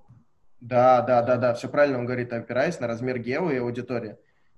Да, 0.59 1.01
да, 1.01 1.21
да, 1.21 1.37
да, 1.37 1.53
все 1.53 1.67
правильно 1.69 1.99
он 1.99 2.05
говорит, 2.05 2.33
опираясь 2.33 2.79
на 2.79 2.87
размер 2.87 3.17
гео 3.19 3.51
и 3.51 3.57
аудитории. 3.57 4.17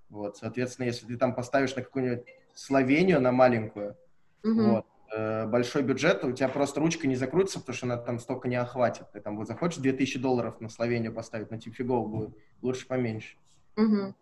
Вот, 0.10 0.38
соответственно, 0.38 0.86
если 0.88 1.06
ты 1.06 1.17
там 1.17 1.34
поставишь 1.34 1.76
на 1.76 1.82
какую-нибудь 1.82 2.26
Словению, 2.54 3.19
на 3.19 3.32
маленькую, 3.32 3.97
мгм. 4.43 4.69
вот, 4.69 4.86
э, 5.15 5.45
большой 5.47 5.82
бюджет, 5.82 6.23
у 6.23 6.32
тебя 6.32 6.49
просто 6.49 6.80
ручка 6.82 7.08
не 7.08 7.15
закрутится, 7.15 7.60
потому 7.60 7.76
что 7.76 7.86
она 7.88 7.97
там 7.97 8.19
столько 8.19 8.47
не 8.47 8.58
охватит. 8.58 9.12
Ты 9.12 9.21
там 9.21 9.38
вот 9.38 9.47
захочешь 9.47 9.80
2000 9.80 10.19
долларов 10.19 10.62
на 10.62 10.69
Словению 10.69 11.13
поставить, 11.13 11.49
но 11.52 11.58
тебе 11.58 11.73
фигово 11.73 12.06
будет, 12.08 12.38
лучше 12.62 12.88
поменьше. 12.88 13.38
Мгм. 13.76 14.15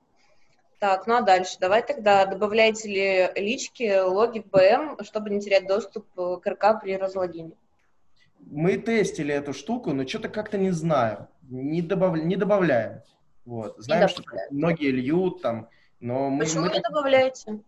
Так, 0.81 1.05
ну 1.05 1.13
а 1.13 1.21
дальше? 1.21 1.57
Давай 1.59 1.85
тогда 1.85 2.25
добавляйте 2.25 2.89
ли 2.89 3.29
лички, 3.39 3.99
логи 3.99 4.39
в 4.39 4.49
БМ, 4.49 5.03
чтобы 5.03 5.29
не 5.29 5.39
терять 5.39 5.67
доступ 5.67 6.07
э, 6.17 6.37
к 6.41 6.49
РК 6.49 6.81
при 6.81 6.97
разлогине? 6.97 7.51
Мы 8.39 8.77
тестили 8.77 9.31
эту 9.31 9.53
штуку, 9.53 9.93
но 9.93 10.07
что-то 10.07 10.27
как-то 10.27 10.57
не 10.57 10.71
знаю. 10.71 11.27
Не, 11.43 11.83
добав... 11.83 12.17
не 12.17 12.35
добавляем. 12.35 13.03
Вот. 13.45 13.75
Знаем, 13.77 14.07
что 14.07 14.23
добавляем. 14.23 14.55
многие 14.55 14.89
льют 14.89 15.43
там, 15.43 15.69
но 15.99 16.31
мы, 16.31 16.45
Почему 16.45 16.65
мы 16.65 16.71
не 16.71 16.81
добавляете? 16.81 17.59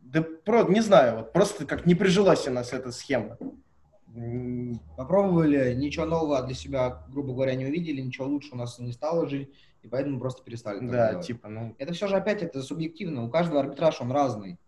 Да 0.00 0.20
про... 0.20 0.64
не 0.64 0.82
знаю, 0.82 1.16
вот 1.16 1.32
просто 1.32 1.64
как 1.64 1.86
не 1.86 1.94
прижилась 1.94 2.46
у 2.46 2.50
нас 2.50 2.74
эта 2.74 2.92
схема. 2.92 3.38
Попробовали, 4.98 5.72
ничего 5.72 6.04
нового 6.04 6.42
для 6.42 6.54
себя, 6.54 7.04
грубо 7.08 7.32
говоря, 7.32 7.54
не 7.54 7.64
увидели, 7.64 8.02
ничего 8.02 8.26
лучше 8.26 8.50
у 8.52 8.56
нас 8.56 8.78
не 8.78 8.92
стало 8.92 9.26
жить, 9.30 9.48
и 9.84 9.88
поэтому 9.88 10.18
просто 10.18 10.42
перестали 10.42 10.80
Да, 10.86 11.10
делать. 11.10 11.26
типа, 11.26 11.48
ну, 11.48 11.74
Это 11.78 11.92
все 11.92 12.08
же 12.08 12.16
опять 12.16 12.42
это 12.42 12.62
субъективно, 12.62 13.24
у 13.24 13.30
каждого 13.30 13.60
арбитраж 13.60 14.00
он 14.00 14.10
разный. 14.10 14.58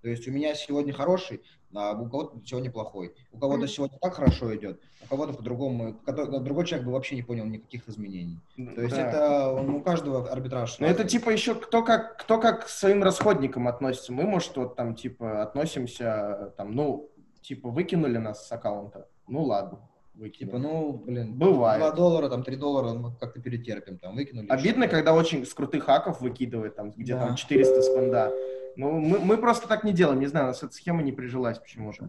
То 0.00 0.08
есть 0.08 0.26
у 0.26 0.30
меня 0.30 0.54
сегодня 0.54 0.94
хороший, 0.94 1.42
а 1.74 1.92
у 1.92 2.08
кого-то 2.08 2.40
сегодня 2.46 2.70
плохой. 2.70 3.14
У 3.32 3.38
кого-то 3.38 3.58
Мгм. 3.62 3.68
сегодня 3.68 3.98
так 4.00 4.14
хорошо 4.14 4.54
идет, 4.56 4.80
у 5.04 5.08
кого-то 5.08 5.34
по-другому, 5.34 5.94
который- 6.06 6.40
другой 6.40 6.64
человек 6.66 6.86
бы 6.86 6.92
вообще 6.92 7.16
не 7.16 7.22
понял 7.22 7.44
никаких 7.44 7.86
изменений. 7.88 8.38
То 8.56 8.80
есть 8.80 8.96
да. 8.96 9.08
это 9.08 9.62
ну, 9.62 9.78
у 9.78 9.82
каждого 9.82 10.26
арбитраж. 10.30 10.78
Ну, 10.78 10.86
это 10.86 11.04
типа 11.04 11.30
еще 11.30 11.54
кто 11.54 11.82
как, 11.82 12.16
кто 12.16 12.40
как 12.40 12.64
к 12.64 12.68
своим 12.68 13.02
расходникам 13.02 13.68
относится. 13.68 14.12
Мы, 14.12 14.22
может, 14.22 14.56
вот 14.56 14.76
там, 14.76 14.94
типа, 14.94 15.42
относимся, 15.42 16.54
там, 16.56 16.74
ну, 16.74 17.10
типа, 17.42 17.68
выкинули 17.68 18.16
нас 18.18 18.46
с 18.46 18.52
аккаунта. 18.52 19.06
Ну, 19.26 19.42
ладно, 19.42 19.80
выкинули. 20.20 20.52
Типа, 20.52 20.58
ну, 20.58 20.92
блин, 20.92 21.34
Бывает. 21.34 21.80
2 21.80 21.90
доллара, 21.92 22.28
там 22.28 22.44
3 22.44 22.56
доллара, 22.56 22.94
мы 22.94 23.12
как-то 23.16 23.40
перетерпим, 23.40 23.98
там, 23.98 24.14
выкинули. 24.14 24.46
Обидно, 24.48 24.86
когда 24.86 25.14
очень 25.14 25.44
с 25.44 25.52
крутых 25.54 25.84
хаков 25.84 26.20
выкидывает, 26.20 26.76
там, 26.76 26.90
где 26.92 27.14
Да. 27.14 27.26
там 27.26 27.36
400 27.36 27.82
спенда. 27.82 28.32
Ну, 28.76 29.00
мы, 29.00 29.18
мы 29.18 29.36
просто 29.36 29.66
так 29.66 29.82
не 29.84 29.92
делаем, 29.92 30.20
не 30.20 30.26
знаю, 30.26 30.46
у 30.46 30.48
нас 30.48 30.62
эта 30.62 30.72
схема 30.72 31.02
не 31.02 31.12
прижилась 31.12 31.58
почему-то. 31.58 32.08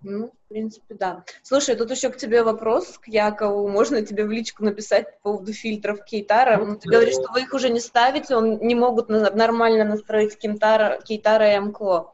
Ну, 0.00 0.28
в 0.28 0.48
принципе, 0.48 0.94
да. 0.94 1.24
Слушай, 1.42 1.74
тут 1.74 1.90
еще 1.90 2.10
к 2.10 2.16
тебе 2.16 2.44
вопрос, 2.44 2.98
к 2.98 3.08
Якову. 3.08 3.68
Можно 3.68 4.02
тебе 4.02 4.24
в 4.24 4.30
личку 4.30 4.64
написать 4.64 5.12
по 5.14 5.32
поводу 5.32 5.52
фильтров 5.52 6.04
Кейтара? 6.04 6.56
Ну, 6.64 6.76
ты 6.76 6.88
говоришь, 6.88 7.14
что 7.14 7.32
вы 7.32 7.42
их 7.42 7.52
уже 7.52 7.68
не 7.68 7.80
ставите, 7.80 8.36
он 8.36 8.58
не 8.58 8.76
могут 8.76 9.08
нормально 9.08 9.84
настроить 9.84 10.38
Кейтара, 10.38 11.00
Кейтара 11.02 11.56
и 11.56 11.58
МКО. 11.58 12.12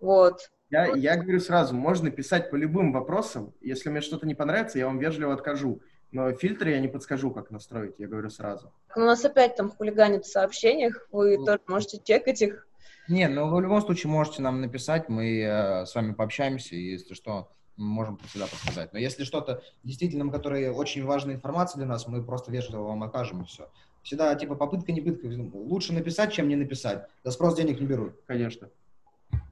Вот. 0.00 0.50
Я, 0.72 0.86
я 0.96 1.16
говорю 1.16 1.38
сразу, 1.38 1.74
можно 1.74 2.10
писать 2.10 2.50
по 2.50 2.56
любым 2.56 2.92
вопросам. 2.92 3.52
Если 3.60 3.90
мне 3.90 4.00
что-то 4.00 4.26
не 4.26 4.34
понравится, 4.34 4.78
я 4.78 4.86
вам 4.86 4.98
вежливо 4.98 5.34
откажу. 5.34 5.82
Но 6.12 6.32
фильтры 6.32 6.70
я 6.70 6.80
не 6.80 6.88
подскажу, 6.88 7.30
как 7.30 7.50
настроить, 7.50 7.96
я 7.98 8.08
говорю 8.08 8.30
сразу. 8.30 8.72
У 8.96 9.00
нас 9.00 9.22
опять 9.22 9.54
там 9.54 9.70
хулиганит 9.70 10.24
в 10.24 10.32
сообщениях, 10.32 11.06
вы 11.12 11.36
Ну. 11.36 11.44
тоже 11.44 11.60
можете 11.68 12.00
чекать 12.02 12.40
их. 12.40 12.66
Не, 13.06 13.28
ну 13.28 13.48
вы 13.48 13.58
в 13.58 13.60
любом 13.60 13.82
случае 13.82 14.10
можете 14.10 14.40
нам 14.40 14.62
написать, 14.62 15.10
мы 15.10 15.40
э, 15.42 15.84
с 15.84 15.94
вами 15.94 16.14
пообщаемся, 16.14 16.74
и 16.74 16.92
если 16.92 17.12
что, 17.12 17.50
мы 17.76 17.84
можем 17.84 18.18
всегда 18.28 18.46
подсказать. 18.46 18.94
Но 18.94 18.98
если 18.98 19.24
что-то 19.24 19.62
действительно, 19.84 20.30
которое 20.32 20.72
очень 20.72 21.04
важная 21.04 21.34
информация 21.34 21.80
для 21.80 21.86
нас, 21.86 22.08
мы 22.08 22.24
просто 22.24 22.50
вежливо 22.50 22.84
вам 22.84 23.02
окажем, 23.02 23.42
и 23.42 23.44
все. 23.44 23.70
Всегда, 24.02 24.34
типа, 24.34 24.54
попытка 24.54 24.92
не 24.92 25.02
пытка. 25.02 25.26
Лучше 25.52 25.92
написать, 25.92 26.32
чем 26.32 26.48
не 26.48 26.56
написать. 26.56 27.06
За 27.24 27.30
спрос 27.30 27.56
денег 27.56 27.78
не 27.78 27.86
берут. 27.86 28.14
Конечно. 28.26 28.70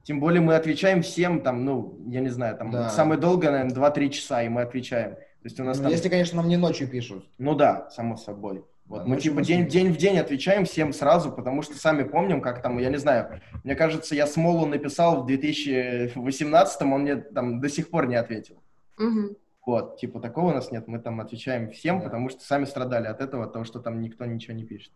Тем 0.03 0.19
более 0.19 0.41
мы 0.41 0.55
отвечаем 0.55 1.01
всем, 1.01 1.41
там, 1.41 1.63
ну, 1.63 1.99
я 2.07 2.21
не 2.21 2.29
знаю, 2.29 2.57
там, 2.57 2.71
Да. 2.71 2.89
самое 2.89 3.19
долгое, 3.19 3.51
наверное, 3.51 3.73
2-3 3.75 4.09
часа, 4.09 4.41
и 4.43 4.49
мы 4.49 4.61
отвечаем. 4.61 5.11
То 5.15 5.45
есть 5.45 5.59
у 5.59 5.63
нас 5.63 5.77
Ну, 5.77 5.83
там... 5.83 5.91
Если, 5.91 6.09
конечно, 6.09 6.37
нам 6.37 6.47
не 6.49 6.57
ночью 6.57 6.87
пишут. 6.87 7.25
Ну 7.37 7.55
да, 7.55 7.89
само 7.91 8.17
собой. 8.17 8.63
Вот. 8.85 9.03
Да, 9.03 9.07
мы 9.07 9.17
типа 9.17 9.41
день, 9.41 9.67
день 9.67 9.93
в 9.93 9.97
день 9.97 10.17
отвечаем 10.17 10.65
всем 10.65 10.91
сразу, 10.91 11.31
потому 11.31 11.61
что 11.61 11.77
сами 11.77 12.03
помним, 12.03 12.41
как 12.41 12.61
там, 12.61 12.77
я 12.77 12.89
не 12.89 12.97
знаю, 12.97 13.41
мне 13.63 13.75
кажется, 13.75 14.15
я 14.15 14.27
Смолу 14.27 14.65
написал 14.65 15.23
в 15.23 15.27
2018, 15.27 16.81
он 16.81 17.01
мне 17.01 17.15
там 17.15 17.61
до 17.61 17.69
сих 17.69 17.89
пор 17.89 18.07
не 18.07 18.15
ответил. 18.15 18.61
Мгм. 18.97 19.35
Вот, 19.65 19.97
типа 19.97 20.19
такого 20.19 20.49
у 20.51 20.53
нас 20.53 20.71
нет, 20.71 20.87
мы 20.87 20.99
там 20.99 21.21
отвечаем 21.21 21.69
всем, 21.71 21.99
Да. 21.99 22.05
потому 22.05 22.29
что 22.29 22.43
сами 22.43 22.65
страдали 22.65 23.07
от 23.07 23.21
этого, 23.21 23.45
от 23.45 23.53
того, 23.53 23.63
что 23.65 23.79
там 23.79 24.01
никто 24.01 24.25
ничего 24.25 24.55
не 24.55 24.65
пишет. 24.65 24.91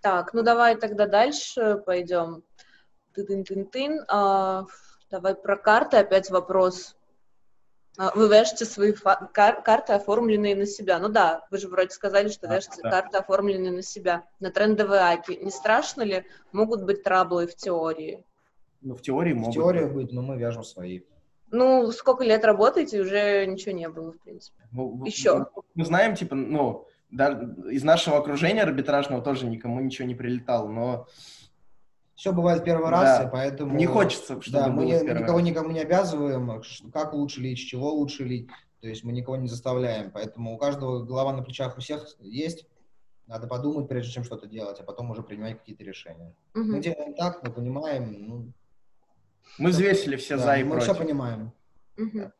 Так, 0.00 0.32
ну 0.34 0.42
давай 0.42 0.76
тогда 0.76 1.06
дальше 1.06 1.82
пойдем. 1.84 2.42
Тын-тын-тын. 3.24 4.04
А, 4.08 4.66
давай 5.10 5.34
про 5.34 5.56
карты 5.56 5.96
опять 5.96 6.30
вопрос. 6.30 6.96
А, 7.96 8.12
Вы 8.14 8.28
вяжете 8.28 8.64
свои 8.64 8.92
фа- 8.92 9.28
кар- 9.32 9.62
карты, 9.62 9.92
оформленные 9.92 10.54
на 10.54 10.66
себя. 10.66 10.98
Ну 10.98 11.08
да, 11.08 11.46
вы 11.50 11.58
же 11.58 11.68
вроде 11.68 11.90
сказали, 11.90 12.28
что 12.28 12.46
Да, 12.46 12.54
вяжете 12.54 12.80
да. 12.82 12.90
карты, 12.90 13.18
оформленные 13.18 13.72
на 13.72 13.82
себя. 13.82 14.24
На 14.40 14.50
трендовые 14.50 15.00
аки. 15.00 15.32
Не 15.32 15.50
страшно 15.50 16.02
ли? 16.02 16.24
Могут 16.52 16.84
быть 16.84 17.02
траблы 17.02 17.46
в 17.46 17.56
теории. 17.56 18.24
Ну, 18.80 18.94
в 18.94 19.02
теории 19.02 19.32
В 19.32 19.38
могут. 19.38 19.54
теории 19.54 19.84
быть. 19.84 19.92
будет, 19.92 20.12
но 20.12 20.22
мы 20.22 20.36
вяжем 20.38 20.62
свои. 20.62 21.00
Ну, 21.50 21.90
сколько 21.92 22.22
лет 22.24 22.44
работаете, 22.44 23.00
уже 23.00 23.46
ничего 23.46 23.72
не 23.74 23.88
было, 23.88 24.12
в 24.12 24.18
принципе. 24.20 24.62
Ну, 24.70 24.88
в- 24.98 25.04
Еще. 25.06 25.38
ну, 25.38 25.46
Мы 25.74 25.84
знаем, 25.84 26.14
типа, 26.14 26.36
ну, 26.36 26.86
даже 27.10 27.56
из 27.70 27.82
нашего 27.82 28.18
окружения 28.18 28.62
арбитражного 28.62 29.22
тоже 29.22 29.46
никому 29.46 29.80
ничего 29.80 30.06
не 30.06 30.14
прилетало, 30.14 30.68
но 30.68 31.06
Все 32.18 32.32
бывает 32.32 32.64
первый 32.64 32.90
Да. 32.90 33.00
раз, 33.00 33.26
и 33.26 33.30
поэтому... 33.30 33.76
не 33.76 33.86
хочется, 33.86 34.40
чтобы 34.42 34.58
Да, 34.58 34.66
мы, 34.66 34.86
не- 34.86 35.00
мы 35.04 35.20
никого 35.20 35.38
раз. 35.38 35.46
никому 35.46 35.70
не 35.70 35.78
обязываем, 35.78 36.60
как 36.92 37.12
лучше 37.14 37.40
лить, 37.40 37.58
с 37.58 37.62
чего 37.62 37.92
лучше 37.92 38.24
лить. 38.24 38.48
То 38.80 38.88
есть 38.88 39.04
мы 39.04 39.12
никого 39.12 39.36
не 39.36 39.46
заставляем. 39.46 40.10
Поэтому 40.10 40.52
у 40.52 40.58
каждого 40.58 41.04
голова 41.04 41.32
на 41.32 41.44
плечах 41.44 41.78
у 41.78 41.80
всех 41.80 42.16
есть. 42.18 42.66
Надо 43.28 43.46
подумать, 43.46 43.86
прежде 43.88 44.10
чем 44.14 44.24
что-то 44.24 44.48
делать, 44.48 44.80
а 44.80 44.82
потом 44.82 45.12
уже 45.12 45.22
принимать 45.22 45.58
какие-то 45.60 45.84
решения. 45.84 46.34
Мгм. 46.54 46.72
Мы 46.72 46.80
делаем 46.80 47.14
так, 47.14 47.40
мы 47.44 47.52
понимаем. 47.52 48.12
Ну, 48.28 48.52
Мы 49.58 49.70
взвесили 49.70 50.16
все 50.16 50.38
да, 50.38 50.42
за 50.42 50.56
и 50.56 50.64
мы 50.64 50.80
все 50.80 50.86
против. 50.94 51.02
понимаем. 51.04 51.52
Мгм. 51.96 52.32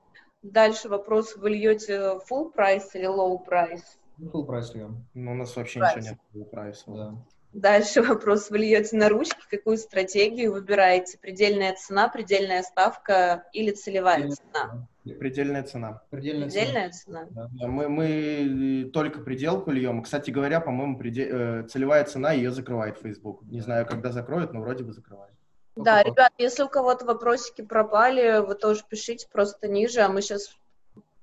Дальше 0.43 0.89
вопрос. 0.89 1.37
Вы 1.37 1.51
льете 1.51 2.19
full 2.29 2.51
price 2.51 2.93
или 2.97 3.07
low 3.07 3.39
price? 3.45 3.83
Ну, 4.17 4.29
full 4.31 4.45
price 4.45 4.75
льем, 4.75 5.07
Ну, 5.15 5.31
у 5.33 5.35
нас 5.37 5.55
вообще 5.55 5.79
Price. 5.79 5.97
ничего 5.99 6.11
нет. 6.11 6.19
было 6.33 6.45
прайса. 6.47 6.85
да. 6.89 7.15
Дальше 7.63 8.03
вопрос. 8.03 8.51
Вы 8.51 8.59
льете 8.59 8.97
на 8.97 9.09
ручки, 9.09 9.37
какую 9.51 9.79
стратегию 9.79 10.53
выбираете? 10.53 11.19
Предельная 11.19 11.75
цена, 11.75 12.09
предельная 12.09 12.63
ставка 12.63 13.45
или 13.53 13.73
целевая 13.73 14.31
цена? 14.31 14.87
Предельная 15.19 15.65
цена. 15.65 16.03
Предельная 16.11 16.49
цена. 16.49 16.61
Предельная 16.61 16.91
цена. 16.91 17.27
Да. 17.31 17.49
Да, 17.53 17.67
Мы, 17.67 17.89
мы 17.89 18.91
только 18.93 19.21
пределку 19.21 19.73
льем. 19.73 20.03
Кстати 20.03 20.31
говоря, 20.31 20.61
по-моему, 20.61 20.99
преде- 20.99 21.29
э, 21.29 21.67
целевая 21.69 22.05
цена 22.05 22.33
ее 22.33 22.53
закрывает 22.53 22.99
Facebook. 22.99 23.43
Не 23.43 23.61
знаю, 23.61 23.87
когда 23.87 24.13
закроют, 24.13 24.53
но 24.53 24.61
вроде 24.61 24.85
бы 24.85 24.93
закрывает. 24.93 25.33
Да, 25.75 26.03
Покупать. 26.03 26.07
ребят, 26.07 26.33
если 26.39 26.63
у 26.63 26.69
кого-то 26.69 27.07
вопросики 27.07 27.63
пропали, 27.63 28.39
вы 28.47 28.55
тоже 28.55 28.83
пишите 28.89 29.27
просто 29.33 29.67
ниже, 29.67 30.01
а 30.01 30.09
мы 30.09 30.23
сейчас 30.23 30.57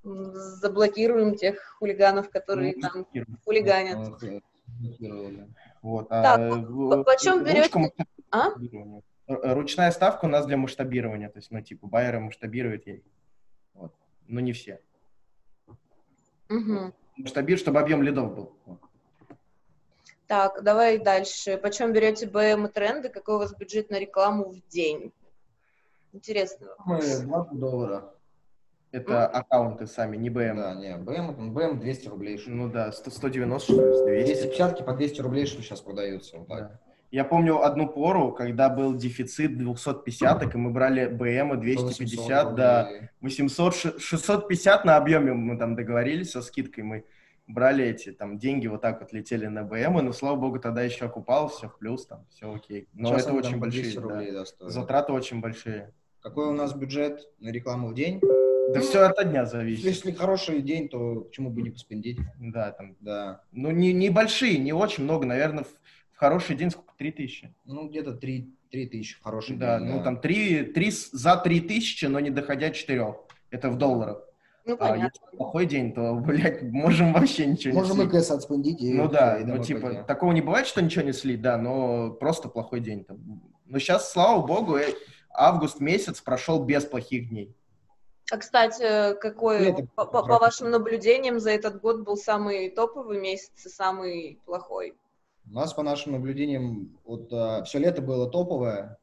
заблокируем 0.03 1.35
тех 1.35 1.75
хулиганов, 1.79 2.29
которые 2.29 2.73
Ну, 2.75 2.81
там 2.81 3.07
хулиганят. 3.45 4.19
Вот. 5.85 6.09
Так, 6.09 6.39
а, 6.39 6.55
в- 6.55 7.03
почем 7.03 7.37
ручка 7.45 7.79
берете? 8.57 9.03
Р- 9.27 9.53
Ручная 9.55 9.91
ставка 9.91 10.25
у 10.25 10.27
нас 10.27 10.47
для 10.47 10.57
масштабирования. 10.57 11.29
То 11.29 11.37
есть, 11.37 11.51
ну, 11.51 11.61
типа, 11.61 11.85
байеры 11.85 12.19
масштабируют 12.19 12.87
ей. 12.87 13.03
Вот. 13.75 13.93
Но 14.27 14.39
не 14.39 14.51
все. 14.53 14.81
Мгм. 16.49 16.91
Масштабируют, 17.17 17.59
чтобы 17.61 17.79
объем 17.79 18.01
лидов 18.01 18.35
был. 18.35 18.53
Вот. 18.65 18.79
Так, 20.25 20.63
давай 20.63 20.97
дальше. 20.97 21.55
Почем 21.57 21.93
берете 21.93 22.25
БМ 22.25 22.65
и 22.65 22.71
тренды? 22.71 23.09
Какой 23.09 23.35
у 23.35 23.37
вас 23.37 23.55
бюджет 23.55 23.91
на 23.91 23.99
рекламу 23.99 24.49
в 24.49 24.67
день? 24.69 25.11
Интересно. 26.13 26.69
Мы 26.83 26.99
20 26.99 27.59
долларов. 27.59 28.05
Это 28.95 29.27
аккаунты 29.27 29.87
сами, 29.87 30.15
не 30.17 30.29
БМ. 30.29 30.55
Да, 30.55 30.73
не, 30.75 30.95
БМ, 30.97 31.53
БМ 31.53 31.79
200 31.79 32.07
рублей. 32.07 32.37
ли. 32.37 32.43
Ну 32.47 32.69
да, 32.69 32.91
100 32.91 33.11
190, 33.11 33.73
что 33.73 33.85
ли, 33.85 33.93
с 33.93 34.01
200. 34.03 34.33
250 34.33 34.85
по 34.85 34.93
200 34.93 35.21
рублей, 35.21 35.45
что 35.45 35.61
сейчас 35.61 35.81
продаются. 35.81 36.37
Вот 36.37 36.47
так. 36.47 36.59
Да. 36.59 36.79
Я 37.11 37.23
помню 37.23 37.61
одну 37.61 37.87
пору, 37.87 38.31
когда 38.31 38.69
был 38.69 38.95
дефицит 38.95 39.57
250, 39.57 40.53
и 40.53 40.57
мы 40.57 40.71
брали 40.71 41.07
БМ 41.07 41.59
250, 41.59 41.99
800 41.99 42.55
да, 42.55 42.83
рублей. 42.85 43.09
800, 43.21 43.75
ш- 43.75 43.99
650 43.99 44.85
на 44.85 44.97
объеме 44.97 45.33
мы 45.33 45.57
там 45.57 45.75
договорились 45.75 46.31
со 46.31 46.41
скидкой, 46.41 46.83
мы 46.83 47.05
брали 47.47 47.85
эти 47.85 48.11
там 48.11 48.39
деньги, 48.39 48.67
вот 48.67 48.81
так 48.81 49.01
вот 49.01 49.13
летели 49.13 49.45
на 49.47 49.63
БМ, 49.63 50.03
но, 50.05 50.13
слава 50.13 50.35
богу, 50.35 50.59
тогда 50.59 50.81
еще 50.81 51.05
окупалось, 51.05 51.53
все 51.53 51.67
в 51.69 51.77
плюс, 51.77 52.05
там, 52.05 52.25
все 52.29 52.53
окей. 52.53 52.87
Но 52.93 53.09
Сейчас 53.09 53.23
это 53.27 53.33
очень 53.33 53.59
большие, 53.59 53.83
200 53.83 53.97
да. 53.97 54.01
рублей, 54.03 54.31
да, 54.31 54.45
стоят. 54.45 54.73
затраты 54.73 55.13
очень 55.13 55.41
большие. 55.41 55.93
Какой 56.21 56.47
у 56.47 56.53
нас 56.53 56.73
бюджет 56.73 57.29
на 57.39 57.49
рекламу 57.49 57.89
в 57.89 57.93
день? 57.93 58.19
Да 58.75 58.81
Ну, 58.81 58.85
все 58.87 58.99
от 59.07 59.29
дня 59.31 59.45
зависит. 59.45 59.85
Если 59.85 60.11
хороший 60.11 60.61
день, 60.61 60.89
то 60.89 61.21
почему 61.21 61.49
бы 61.49 61.61
не 61.61 61.69
поспендить? 61.69 62.17
Да, 62.39 62.71
там, 62.71 62.95
Да. 62.99 63.41
ну, 63.53 63.71
не, 63.71 63.93
не 63.93 64.09
большие, 64.09 64.57
не 64.57 64.73
очень 64.73 65.05
много, 65.05 65.25
наверное, 65.25 65.63
в, 65.63 65.67
в 65.67 66.17
хороший 66.17 66.55
день 66.57 66.69
сколько? 66.71 66.93
3000. 66.97 67.53
Ну, 67.65 67.87
где-то 67.89 68.13
3, 68.13 68.53
3 68.71 68.85
тысячи 68.87 69.17
хороший 69.21 69.55
Да, 69.55 69.79
день. 69.79 69.89
ну 69.89 70.03
там 70.03 70.19
3, 70.19 70.63
3, 70.73 70.91
за 71.13 71.37
3000, 71.37 72.05
но 72.05 72.19
не 72.19 72.29
доходя 72.31 72.69
4. 72.69 73.15
Это 73.49 73.69
в 73.69 73.77
долларах. 73.77 74.21
Ну, 74.65 74.73
А 74.73 74.77
понятно. 74.77 75.11
если 75.23 75.37
плохой 75.37 75.65
день, 75.67 75.93
то, 75.93 76.15
блядь, 76.15 76.63
можем 76.63 77.13
вообще 77.13 77.45
ничего 77.45 77.75
Можем 77.75 77.97
не 77.99 78.05
и 78.05 78.09
слить. 78.09 78.21
КС 78.23 78.31
отспендить. 78.31 78.81
И, 78.81 78.93
Ну 78.93 79.07
да, 79.07 79.39
и 79.39 79.45
ну 79.45 79.63
типа, 79.63 79.79
пойти. 79.81 80.01
такого 80.07 80.31
не 80.33 80.41
бывает, 80.41 80.67
что 80.67 80.81
ничего 80.81 81.05
не 81.05 81.13
слить, 81.13 81.41
да, 81.41 81.57
но 81.57 82.11
просто 82.11 82.49
плохой 82.49 82.79
день. 82.81 83.05
Там. 83.05 83.41
Но 83.67 83.79
сейчас, 83.79 84.11
слава 84.11 84.45
богу, 84.45 84.75
э, 84.77 84.87
август 85.29 85.79
месяц 85.79 86.19
прошел 86.19 86.63
без 86.65 86.83
плохих 86.85 87.29
дней. 87.29 87.55
А, 88.31 88.37
кстати, 88.37 89.15
какой, 89.19 89.59
Лето 89.59 89.87
по, 89.95 90.05
по- 90.05 90.21
вашим 90.23 90.71
наблюдениям, 90.71 91.39
за 91.39 91.51
этот 91.51 91.79
год 91.79 92.01
был 92.01 92.17
самый 92.17 92.69
топовый 92.71 93.19
месяц 93.21 93.65
и 93.65 93.69
самый 93.69 94.39
плохой? 94.45 94.95
У 95.47 95.53
нас, 95.53 95.73
по 95.73 95.83
нашим 95.83 96.13
наблюдениям, 96.13 96.97
вот 97.05 97.27
все 97.67 97.77
лето 97.79 98.01
было 98.01 98.29
топовое. 98.29 98.97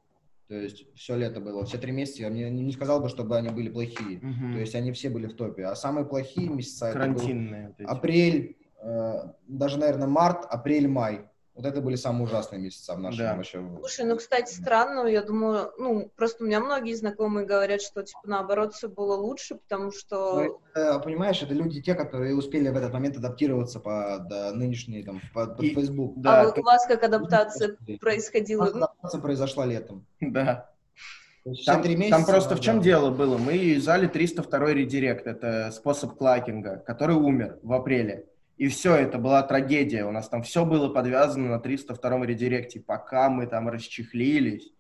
То 0.48 0.56
есть 0.56 0.84
все 0.94 1.16
лето 1.16 1.40
было, 1.40 1.64
все 1.64 1.78
три 1.78 1.92
месяца. 1.92 2.22
Я 2.22 2.28
не, 2.28 2.50
не 2.50 2.72
сказал 2.72 3.00
бы, 3.00 3.08
чтобы 3.08 3.36
они 3.38 3.48
были 3.48 3.70
плохие. 3.70 4.18
Мгм. 4.20 4.52
То 4.52 4.58
есть 4.58 4.74
они 4.74 4.92
все 4.92 5.08
были 5.08 5.26
в 5.26 5.34
топе. 5.34 5.64
А 5.64 5.74
самые 5.76 6.04
плохие 6.04 6.48
месяца 6.50 6.88
это 6.88 6.98
был 6.98 7.14
Карантинные. 7.14 7.66
вот 7.68 7.74
эти. 7.80 7.88
апрель, 7.88 8.56
э, 8.82 9.14
даже, 9.46 9.78
наверное, 9.78 10.08
март, 10.08 10.44
апрель, 10.44 10.88
май. 10.88 11.30
Вот 11.54 11.66
это 11.66 11.82
были 11.82 11.96
самые 11.96 12.24
ужасные 12.24 12.60
месяца 12.62 12.94
в 12.94 13.00
нашем 13.00 13.18
Да. 13.18 13.36
вообще. 13.36 13.62
Слушай, 13.80 14.06
ну, 14.06 14.16
кстати, 14.16 14.52
странно, 14.54 15.06
я 15.06 15.22
думаю, 15.22 15.70
ну, 15.76 16.10
просто 16.16 16.44
у 16.44 16.46
меня 16.46 16.60
многие 16.60 16.94
знакомые 16.94 17.46
говорят, 17.46 17.82
что, 17.82 18.02
типа, 18.02 18.20
наоборот, 18.24 18.72
все 18.72 18.88
было 18.88 19.14
лучше, 19.16 19.56
потому 19.56 19.92
что... 19.92 20.44
Ну, 20.44 20.60
э, 20.74 20.98
понимаешь, 21.00 21.42
это 21.42 21.52
люди 21.52 21.82
те, 21.82 21.94
которые 21.94 22.34
успели 22.34 22.70
в 22.70 22.76
этот 22.76 22.92
момент 22.94 23.18
адаптироваться 23.18 23.80
под 23.80 24.32
э, 24.32 24.52
нынешний 24.52 25.02
там 25.02 25.20
под, 25.34 25.56
под 25.56 25.64
И- 25.66 25.74
Facebook. 25.74 26.14
а 26.18 26.20
Да, 26.20 26.44
вот 26.46 26.58
у 26.58 26.62
вас 26.62 26.86
как 26.86 27.02
адаптация 27.04 27.76
происходила? 28.00 28.66
Адаптация 28.66 29.20
произошла 29.20 29.66
летом. 29.66 30.06
да. 30.20 30.70
Там, 31.66 31.82
три 31.82 31.94
там 31.94 32.00
месяца, 32.20 32.24
просто 32.32 32.54
в 32.54 32.58
да. 32.58 32.64
чем 32.64 32.80
дело 32.80 33.10
было? 33.10 33.36
Мы 33.36 33.54
юзали 33.54 34.06
302 34.06 34.72
редирект, 34.74 35.26
это 35.26 35.70
способ 35.72 36.16
клакинга, 36.16 36.76
который 36.86 37.16
умер 37.16 37.58
в 37.62 37.72
апреле. 37.72 38.26
И 38.56 38.68
все, 38.68 38.94
это 38.94 39.18
была 39.18 39.42
трагедия. 39.42 40.04
У 40.04 40.12
нас 40.12 40.28
там 40.28 40.42
все 40.42 40.64
было 40.64 40.88
подвязано 40.88 41.48
на 41.48 41.58
302 41.58 42.26
редиректе, 42.26 42.80
пока 42.80 43.28
мы 43.28 43.46
там 43.46 43.68
расчехлились. 43.68 44.72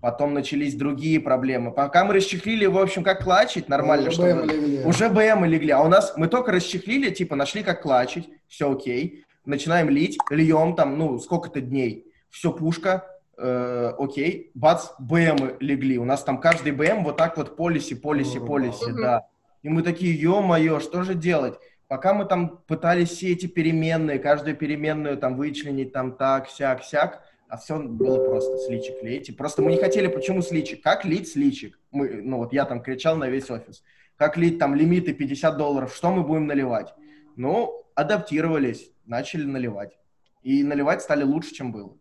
Потом 0.00 0.34
начались 0.34 0.74
другие 0.74 1.20
проблемы. 1.20 1.72
Пока 1.72 2.04
мы 2.04 2.14
расчехлили, 2.14 2.66
в 2.66 2.78
общем, 2.78 3.02
как 3.02 3.24
клачить 3.24 3.68
нормально, 3.68 4.08
Уже 4.08 4.34
БМ 4.34 4.44
легли. 4.44 4.84
Уже 4.84 5.08
БМ 5.08 5.44
легли. 5.46 5.70
А 5.70 5.80
у 5.80 5.88
нас 5.88 6.14
мы 6.16 6.28
только 6.28 6.52
расчехлили, 6.52 7.10
типа 7.10 7.34
нашли 7.34 7.62
как 7.62 7.82
клачить, 7.82 8.28
все 8.46 8.70
окей. 8.70 9.24
Начинаем 9.44 9.88
лить, 9.88 10.18
льем 10.30 10.74
там, 10.74 10.98
ну, 10.98 11.18
сколько-то 11.18 11.60
дней. 11.60 12.12
Все, 12.30 12.52
пушка, 12.52 13.06
э, 13.38 13.92
окей. 13.98 14.50
Бац, 14.54 14.88
БМ 14.98 15.56
легли. 15.60 15.98
У 15.98 16.04
нас 16.04 16.22
там 16.22 16.38
каждый 16.38 16.72
БМ 16.72 17.04
вот 17.04 17.16
так 17.16 17.36
вот 17.36 17.56
полиси, 17.56 17.94
полиси, 17.94 18.38
полиси, 18.38 18.92
да. 18.92 19.26
И 19.62 19.68
мы 19.68 19.82
такие, 19.82 20.14
ё-моё, 20.14 20.78
что 20.78 21.02
же 21.02 21.14
делать? 21.14 21.58
Пока 21.88 22.14
мы 22.14 22.24
там 22.24 22.58
пытались 22.66 23.10
все 23.10 23.32
эти 23.32 23.46
переменные, 23.46 24.18
каждую 24.18 24.56
переменную 24.56 25.16
там 25.18 25.36
вычленить, 25.36 25.92
там 25.92 26.16
так, 26.16 26.48
сяк, 26.48 26.82
сяк, 26.82 27.22
а 27.48 27.56
все 27.56 27.78
было 27.78 28.24
просто 28.24 28.58
сличик 28.58 29.00
лейте. 29.02 29.32
Просто 29.32 29.62
мы 29.62 29.70
не 29.70 29.78
хотели, 29.78 30.08
почему 30.08 30.42
сличик? 30.42 30.82
Как 30.82 31.04
лить 31.04 31.28
сличик? 31.28 31.78
Мы, 31.92 32.22
ну 32.22 32.38
вот 32.38 32.52
я 32.52 32.64
там 32.64 32.82
кричал 32.82 33.16
на 33.16 33.28
весь 33.28 33.50
офис. 33.50 33.84
Как 34.16 34.36
лить 34.36 34.58
там 34.58 34.74
лимиты 34.74 35.12
50 35.14 35.56
долларов, 35.56 35.94
что 35.94 36.10
мы 36.10 36.24
будем 36.24 36.46
наливать? 36.46 36.92
Ну, 37.36 37.84
адаптировались, 37.94 38.90
начали 39.04 39.44
наливать. 39.44 39.96
И 40.42 40.64
наливать 40.64 41.02
стали 41.02 41.22
лучше, 41.22 41.54
чем 41.54 41.70
было. 41.70 41.96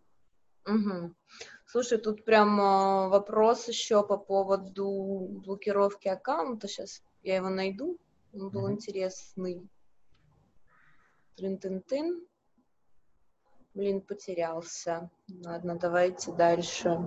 Мгм. 0.65 1.15
Слушай, 1.67 1.99
тут 1.99 2.25
прям 2.25 2.59
э, 2.59 3.09
вопрос 3.09 3.67
еще 3.67 4.01
по 4.05 4.17
поводу 4.17 5.41
блокировки 5.45 6.07
аккаунта. 6.07 6.67
Сейчас 6.67 7.03
я 7.21 7.36
его 7.36 7.49
найду. 7.49 7.99
Он 8.33 8.49
был 8.49 8.63
Мгм. 8.63 8.73
интересный. 8.73 9.61
Трин-тын-тын. 11.36 12.21
Блин, 13.73 14.01
потерялся. 14.01 15.09
Ладно, 15.43 15.75
давайте 15.75 16.31
дальше. 16.31 16.97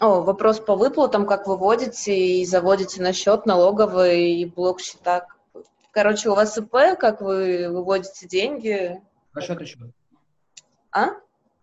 О, 0.00 0.22
вопрос 0.22 0.60
по 0.60 0.74
выплатам, 0.74 1.26
как 1.26 1.46
выводите 1.46 2.16
и 2.16 2.46
заводите 2.46 3.02
на 3.02 3.12
счет 3.12 3.46
налоговый 3.46 4.36
и 4.36 4.46
блок 4.46 4.80
счета. 4.80 5.26
Короче, 5.90 6.30
у 6.30 6.34
вас 6.34 6.56
ИП, 6.56 6.96
как 6.98 7.20
вы 7.20 7.68
выводите 7.68 8.26
деньги? 8.26 9.02
Расчетный 9.34 9.66
счет. 9.66 9.80
А? 10.92 11.08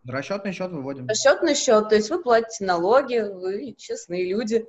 Расчетный 0.05 0.51
счет 0.51 0.71
выводим. 0.71 1.07
Расчетный 1.07 1.55
счет, 1.55 1.89
то 1.89 1.95
есть 1.95 2.09
вы 2.09 2.21
платите 2.21 2.65
налоги, 2.65 3.19
вы 3.19 3.73
честные 3.77 4.29
люди. 4.29 4.67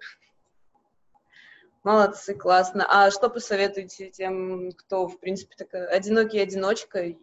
Молодцы, 1.87 2.35
классно. 2.35 2.85
А 2.89 3.13
что 3.13 3.31
посоветуете 3.31 4.11
тем, 4.11 4.73
кто, 4.73 5.07
в 5.07 5.21
принципе, 5.21 5.55
такая 5.57 5.87
одинокий 5.87 6.41
одиночка? 6.41 6.99
и- 6.99 7.17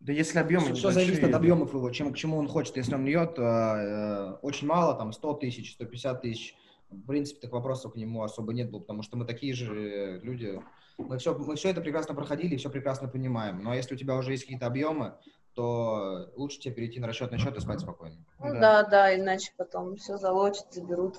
Да 0.00 0.12
если 0.12 0.40
объемы 0.40 0.74
Все 0.74 0.90
зависит 0.90 1.22
от 1.22 1.32
объемов 1.34 1.72
его, 1.72 1.88
чем, 1.90 2.12
к 2.12 2.16
чему 2.16 2.36
он 2.36 2.48
хочет. 2.48 2.76
Если 2.76 2.96
он 2.96 3.06
льет 3.06 3.38
э, 3.38 3.42
э, 3.42 4.32
очень 4.42 4.66
мало, 4.66 4.96
там 4.96 5.12
100 5.12 5.34
тысяч, 5.34 5.74
150 5.74 6.20
тысяч, 6.20 6.56
в 6.90 7.06
принципе, 7.06 7.42
так 7.42 7.52
вопросов 7.52 7.92
к 7.92 7.96
нему 7.96 8.24
особо 8.24 8.52
нет 8.52 8.72
было, 8.72 8.80
потому 8.80 9.02
что 9.02 9.16
мы 9.16 9.24
такие 9.24 9.54
же 9.54 9.72
э, 9.72 10.18
люди. 10.20 10.60
Мы 10.98 11.18
все, 11.18 11.38
мы 11.38 11.54
все 11.54 11.68
это 11.68 11.80
прекрасно 11.80 12.16
проходили, 12.16 12.56
все 12.56 12.70
прекрасно 12.70 13.06
понимаем. 13.06 13.62
Но 13.62 13.72
если 13.72 13.94
у 13.94 13.96
тебя 13.96 14.16
уже 14.16 14.32
есть 14.32 14.42
какие-то 14.42 14.66
объемы, 14.66 15.14
то 15.56 16.28
лучше 16.36 16.58
тебе 16.60 16.74
перейти 16.74 17.00
на 17.00 17.06
расчетный 17.06 17.38
счет 17.38 17.56
и 17.56 17.60
спать 17.60 17.80
спокойно. 17.80 18.16
Ну 18.40 18.52
Да. 18.52 18.60
да, 18.60 18.82
да, 18.82 19.16
иначе 19.16 19.52
потом 19.56 19.96
все 19.96 20.18
залочат, 20.18 20.70
заберут. 20.70 21.16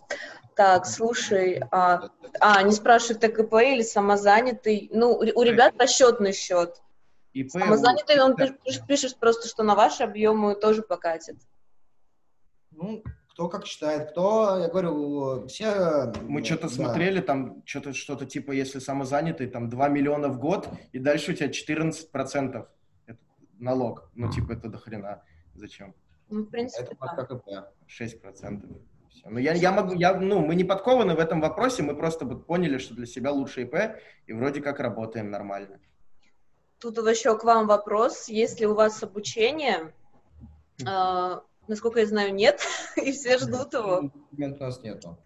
Так, 0.56 0.86
слушай, 0.86 1.60
а, 1.72 2.10
а 2.40 2.58
они 2.60 2.72
спрашивают, 2.72 3.20
так 3.20 3.38
ИП 3.40 3.54
или 3.56 3.82
самозанятый? 3.82 4.90
Ну, 4.94 5.14
у 5.14 5.42
ребят 5.42 5.74
расчетный 5.80 6.34
счет. 6.34 6.80
ИП, 7.34 7.50
Самозанятый, 7.50 8.22
он 8.22 8.36
да. 8.36 8.46
пиш- 8.46 8.58
пиш- 8.64 8.86
пишет 8.88 9.18
просто, 9.18 9.48
что 9.48 9.64
на 9.64 9.74
ваши 9.74 10.04
объемы 10.04 10.54
тоже 10.54 10.84
покатит. 10.84 11.38
Ну, 12.70 13.04
кто 13.32 13.50
как 13.50 13.66
считает, 13.66 14.12
кто, 14.12 14.60
я 14.60 14.68
говорю, 14.68 15.48
все... 15.48 16.14
Мы 16.22 16.44
что-то 16.44 16.68
да. 16.68 16.70
смотрели, 16.70 17.22
там 17.22 17.64
что-то 17.66 17.94
что-то 17.94 18.28
типа, 18.28 18.52
если 18.52 18.78
самозанятый, 18.78 19.48
там 19.48 19.68
2 19.68 19.90
миллиона 19.90 20.28
в 20.30 20.40
год, 20.40 20.70
и 20.92 21.00
дальше 21.00 21.32
у 21.32 21.34
тебя 21.34 21.50
14% 21.50 22.50
это 22.50 22.68
налог. 23.60 24.10
Ну, 24.16 24.32
типа, 24.32 24.54
это 24.54 24.70
до 24.70 24.78
хрена. 24.78 25.24
Зачем? 25.54 25.94
Ну, 26.30 26.44
в 26.44 26.50
принципе, 26.50 26.84
Это 26.92 26.98
да. 27.00 27.16
как 27.16 27.32
ИП. 27.32 27.48
6%. 27.88 28.82
Всё. 29.10 29.30
Ну, 29.30 29.40
я, 29.40 29.54
я 29.54 29.72
могу, 29.72 29.94
я, 29.94 30.20
ну, 30.20 30.46
мы 30.46 30.56
не 30.56 30.64
подкованы 30.64 31.16
в 31.16 31.20
этом 31.20 31.42
вопросе, 31.42 31.84
мы 31.84 31.96
просто 31.96 32.26
вот 32.26 32.46
поняли, 32.46 32.78
что 32.78 32.94
для 32.94 33.06
себя 33.06 33.32
лучше 33.32 33.64
ИП, 33.64 33.76
и 34.28 34.34
вроде 34.34 34.62
как 34.62 34.80
работаем 34.80 35.32
нормально. 35.32 35.80
Тут 36.80 36.98
еще 36.98 37.38
к 37.38 37.44
вам 37.44 37.68
вопрос. 37.68 38.28
Есть 38.28 38.60
ли 38.60 38.68
у 38.68 38.76
вас 38.76 39.02
обучение? 39.02 39.94
А, 40.86 41.42
насколько 41.68 42.00
я 42.00 42.06
знаю, 42.06 42.34
нет, 42.34 42.62
и 42.98 43.12
все 43.12 43.38
ждут 43.40 43.74
его. 43.74 44.12
Документ 44.30 44.62
у 44.62 44.64
нас 44.64 44.84
нету. 44.84 45.18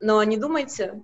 Но 0.00 0.22
не 0.24 0.36
думайте 0.36 1.02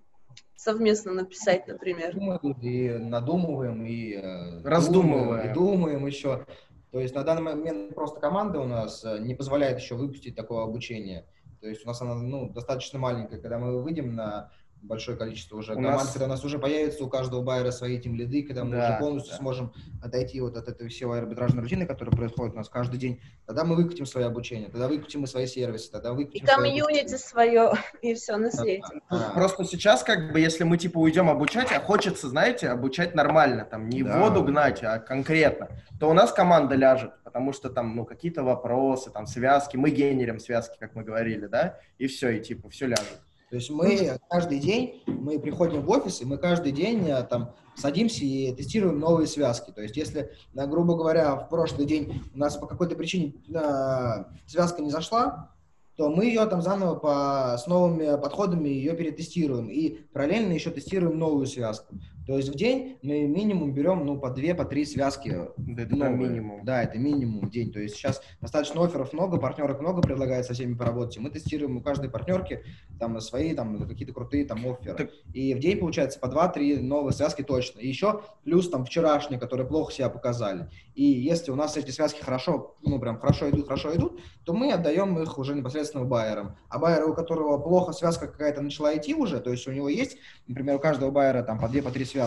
совместно 0.60 1.12
написать, 1.12 1.66
например. 1.66 2.14
И 2.60 2.88
надумываем, 2.90 3.84
и 3.84 4.12
э, 4.14 4.62
Раздумываем. 4.62 5.24
думаем, 5.24 5.50
и 5.50 5.54
думаем 5.54 6.06
еще. 6.06 6.44
То 6.90 7.00
есть 7.00 7.14
на 7.14 7.22
данный 7.22 7.42
момент 7.42 7.94
просто 7.94 8.20
команда 8.20 8.60
у 8.60 8.66
нас 8.66 9.04
э, 9.04 9.18
не 9.20 9.34
позволяет 9.34 9.78
еще 9.78 9.94
выпустить 9.94 10.36
такого 10.36 10.64
обучения. 10.64 11.24
То 11.60 11.68
есть 11.68 11.84
у 11.84 11.88
нас 11.88 12.00
она 12.02 12.14
ну, 12.14 12.50
достаточно 12.50 12.98
маленькая. 12.98 13.38
Когда 13.38 13.58
мы 13.58 13.82
выйдем 13.82 14.14
на 14.14 14.50
большое 14.82 15.16
количество 15.16 15.56
уже 15.56 15.72
У 15.72 15.76
команд, 15.76 15.96
нас- 16.02 16.12
когда 16.12 16.24
у 16.26 16.28
нас 16.28 16.44
уже 16.44 16.58
появится 16.58 17.04
у 17.04 17.08
каждого 17.08 17.42
байера 17.42 17.70
свои 17.70 17.98
тим 18.00 18.14
лиды, 18.14 18.42
когда 18.42 18.64
мы 18.64 18.76
Да, 18.76 18.88
уже 18.88 18.98
полностью 18.98 19.32
да. 19.32 19.38
сможем 19.38 19.72
отойти 20.02 20.40
вот 20.40 20.56
от 20.56 20.68
этой 20.68 20.88
всей 20.88 21.06
арбитражной 21.06 21.62
рутины, 21.62 21.86
которая 21.86 22.14
происходит 22.16 22.54
у 22.54 22.56
нас 22.56 22.68
каждый 22.68 22.98
день, 22.98 23.20
тогда 23.46 23.64
мы 23.64 23.76
выкатим 23.76 24.06
свое 24.06 24.26
обучение, 24.26 24.68
тогда 24.70 24.88
выкатим 24.88 25.20
мы 25.20 25.26
свои 25.26 25.46
сервисы, 25.46 25.90
тогда 25.90 26.10
И 26.10 26.12
выкатим 26.14 26.46
свои 26.46 26.56
комьюнити 26.70 27.16
свое, 27.16 27.72
и 28.02 28.14
все 28.14 28.36
на 28.36 28.50
свете. 28.50 28.82
Да. 29.10 29.30
Просто 29.34 29.64
сейчас, 29.64 30.02
как 30.02 30.32
бы, 30.32 30.40
если 30.40 30.64
мы, 30.64 30.78
типа, 30.78 30.98
уйдем 30.98 31.28
обучать, 31.28 31.70
а 31.72 31.80
хочется, 31.80 32.28
знаете, 32.28 32.68
обучать 32.68 33.14
нормально, 33.14 33.64
там, 33.64 33.88
не 33.88 34.02
Да. 34.02 34.18
воду 34.18 34.42
гнать, 34.42 34.82
а 34.82 34.98
конкретно, 34.98 35.68
то 35.98 36.08
у 36.08 36.14
нас 36.14 36.32
команда 36.32 36.74
ляжет, 36.74 37.12
потому 37.24 37.52
что 37.52 37.68
там, 37.70 37.94
ну, 37.94 38.04
какие-то 38.04 38.42
вопросы, 38.42 39.10
там, 39.10 39.26
связки, 39.26 39.76
мы 39.76 39.90
генерим 39.90 40.38
связки, 40.38 40.76
как 40.80 40.94
мы 40.94 41.02
говорили, 41.04 41.46
да, 41.46 41.78
и 41.98 42.06
все, 42.06 42.30
и, 42.30 42.40
типа, 42.40 42.70
все 42.70 42.86
ляжет. 42.86 43.20
То 43.50 43.56
есть 43.56 43.68
мы 43.68 44.18
каждый 44.30 44.60
день, 44.60 45.02
мы 45.06 45.40
приходим 45.40 45.82
в 45.82 45.90
офис, 45.90 46.22
и 46.22 46.24
мы 46.24 46.38
каждый 46.38 46.70
день 46.70 47.08
э, 47.08 47.24
там 47.24 47.52
садимся 47.74 48.24
и 48.24 48.54
тестируем 48.54 49.00
новые 49.00 49.26
связки. 49.26 49.72
То 49.72 49.82
есть 49.82 49.96
если, 49.96 50.30
э, 50.54 50.66
грубо 50.68 50.96
говоря, 50.96 51.34
в 51.34 51.48
прошлый 51.48 51.84
день 51.84 52.22
у 52.32 52.38
нас 52.38 52.56
по 52.56 52.68
какой-то 52.68 52.94
причине 52.94 53.34
э, 53.52 54.24
связка 54.46 54.82
не 54.82 54.90
зашла, 54.90 55.50
то 55.96 56.08
мы 56.08 56.26
ее 56.26 56.46
там 56.46 56.62
заново 56.62 56.94
по, 56.94 57.58
с 57.58 57.66
новыми 57.66 58.20
подходами 58.20 58.68
ее 58.68 58.94
перетестируем. 58.94 59.68
И 59.68 59.98
параллельно 60.12 60.52
еще 60.52 60.70
тестируем 60.70 61.18
новую 61.18 61.46
связку. 61.46 61.96
То 62.30 62.36
есть 62.36 62.50
в 62.50 62.54
день 62.54 62.96
мы 63.02 63.26
минимум 63.26 63.74
берем 63.74 64.06
ну, 64.06 64.16
по 64.16 64.30
две, 64.30 64.54
по 64.54 64.64
три 64.64 64.84
связки 64.84 65.48
Да, 65.56 65.82
это 65.82 65.96
новые. 65.96 66.16
минимум. 66.16 66.64
Да, 66.64 66.80
это 66.84 66.96
минимум 66.96 67.48
в 67.48 67.50
день. 67.50 67.72
То 67.72 67.80
есть 67.80 67.96
сейчас 67.96 68.22
достаточно 68.40 68.84
офферов 68.84 69.12
много, 69.12 69.38
партнерок 69.40 69.80
много 69.80 70.00
предлагает 70.00 70.46
со 70.46 70.54
всеми 70.54 70.74
поработать. 70.74 71.18
Мы 71.18 71.30
тестируем 71.30 71.78
у 71.78 71.82
каждой 71.82 72.08
партнерки 72.08 72.62
там 73.00 73.20
свои 73.20 73.52
там 73.52 73.84
какие-то 73.88 74.14
крутые 74.14 74.44
там 74.44 74.58
офферы. 74.64 74.96
Так- 74.96 75.10
И 75.34 75.54
в 75.54 75.58
день 75.58 75.78
получается 75.78 76.20
по 76.20 76.26
2-3 76.26 76.80
новые 76.80 77.12
связки 77.12 77.42
точно. 77.42 77.80
И 77.80 77.88
еще 77.88 78.20
плюс 78.44 78.70
там 78.70 78.84
вчерашние, 78.84 79.40
которые 79.40 79.66
плохо 79.66 79.92
себя 79.92 80.08
показали. 80.08 80.68
И 80.94 81.02
если 81.02 81.50
у 81.50 81.56
нас 81.56 81.76
эти 81.76 81.90
связки 81.90 82.20
хорошо, 82.22 82.76
ну 82.84 83.00
прям 83.00 83.18
хорошо 83.18 83.50
идут, 83.50 83.66
хорошо 83.66 83.92
идут, 83.96 84.20
то 84.44 84.52
мы 84.52 84.70
отдаем 84.72 85.18
их 85.20 85.36
уже 85.36 85.56
непосредственно 85.56 86.04
байерам. 86.04 86.56
А 86.68 86.78
байер, 86.78 87.08
у 87.08 87.14
которого 87.14 87.58
плохо 87.58 87.92
связка 87.92 88.28
какая-то 88.28 88.60
начала 88.62 88.96
идти 88.96 89.14
уже, 89.14 89.40
то 89.40 89.50
есть 89.50 89.66
у 89.66 89.72
него 89.72 89.88
есть, 89.88 90.16
например, 90.46 90.76
у 90.76 90.78
каждого 90.78 91.10
байера 91.10 91.42
там 91.42 91.58
по 91.58 91.68
2, 91.68 91.82
по 91.82 91.90
3 91.90 92.04
связки, 92.04 92.19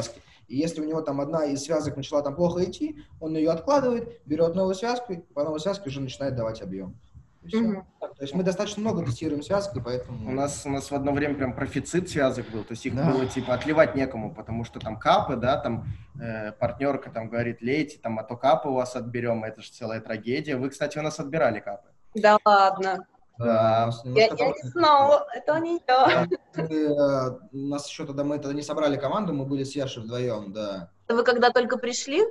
и 0.47 0.57
если 0.57 0.81
у 0.81 0.85
него 0.85 1.01
там 1.01 1.21
одна 1.21 1.45
из 1.45 1.63
связок 1.63 1.95
начала 1.97 2.21
там 2.21 2.35
плохо 2.35 2.63
идти, 2.63 2.97
он 3.19 3.35
ее 3.35 3.51
откладывает, 3.51 4.21
берет 4.25 4.55
новую 4.55 4.75
связку, 4.75 5.13
и 5.13 5.17
по 5.17 5.43
новой 5.43 5.59
связке 5.59 5.89
уже 5.89 6.01
начинает 6.01 6.35
давать 6.35 6.61
объем. 6.61 6.95
Мгм. 7.51 7.85
Так, 7.99 8.15
То 8.15 8.23
есть 8.23 8.33
мы 8.33 8.43
достаточно 8.43 8.81
много 8.81 9.05
тестируем 9.05 9.43
связки, 9.43 9.81
поэтому... 9.83 10.29
У 10.29 10.31
нас, 10.31 10.65
у 10.65 10.69
нас 10.69 10.89
в 10.89 10.95
одно 10.95 11.11
время 11.11 11.35
прям 11.35 11.53
профицит 11.53 12.09
связок 12.09 12.49
был, 12.51 12.63
то 12.63 12.71
есть 12.71 12.85
их 12.85 12.95
Да. 12.95 13.09
было 13.11 13.25
типа 13.25 13.53
отливать 13.53 13.95
некому, 13.95 14.33
потому 14.33 14.63
что 14.63 14.79
там 14.79 14.97
капы, 14.97 15.35
да, 15.35 15.57
там 15.57 15.85
э, 16.21 16.53
партнерка 16.53 17.09
там 17.09 17.29
говорит, 17.29 17.61
лейте, 17.61 17.97
там, 17.97 18.17
а 18.19 18.23
то 18.23 18.37
капы 18.37 18.69
у 18.69 18.73
вас 18.73 18.95
отберем, 18.95 19.43
это 19.43 19.61
же 19.61 19.71
целая 19.71 19.99
трагедия. 19.99 20.55
Вы, 20.55 20.69
кстати, 20.69 20.97
у 20.97 21.01
нас 21.01 21.19
отбирали 21.19 21.59
капы. 21.59 21.89
Да 22.15 22.37
ладно. 22.45 23.05
Да, 23.39 23.89
Я, 24.05 24.27
не 24.29 24.69
знала, 24.69 25.25
это 25.33 25.57
не 25.59 25.81
я. 25.87 26.27
Мы, 26.55 26.65
э, 26.75 27.29
у 27.51 27.57
нас 27.67 27.89
еще 27.89 28.05
тогда 28.05 28.23
мы 28.23 28.37
тогда 28.37 28.53
не 28.53 28.61
собрали 28.61 28.95
команду, 28.95 29.33
мы 29.33 29.45
были 29.45 29.63
с 29.63 29.75
Яшей 29.75 30.03
вдвоем, 30.03 30.53
да. 30.53 30.89
Вы 31.09 31.23
когда 31.23 31.49
только 31.49 31.77
пришли? 31.77 32.21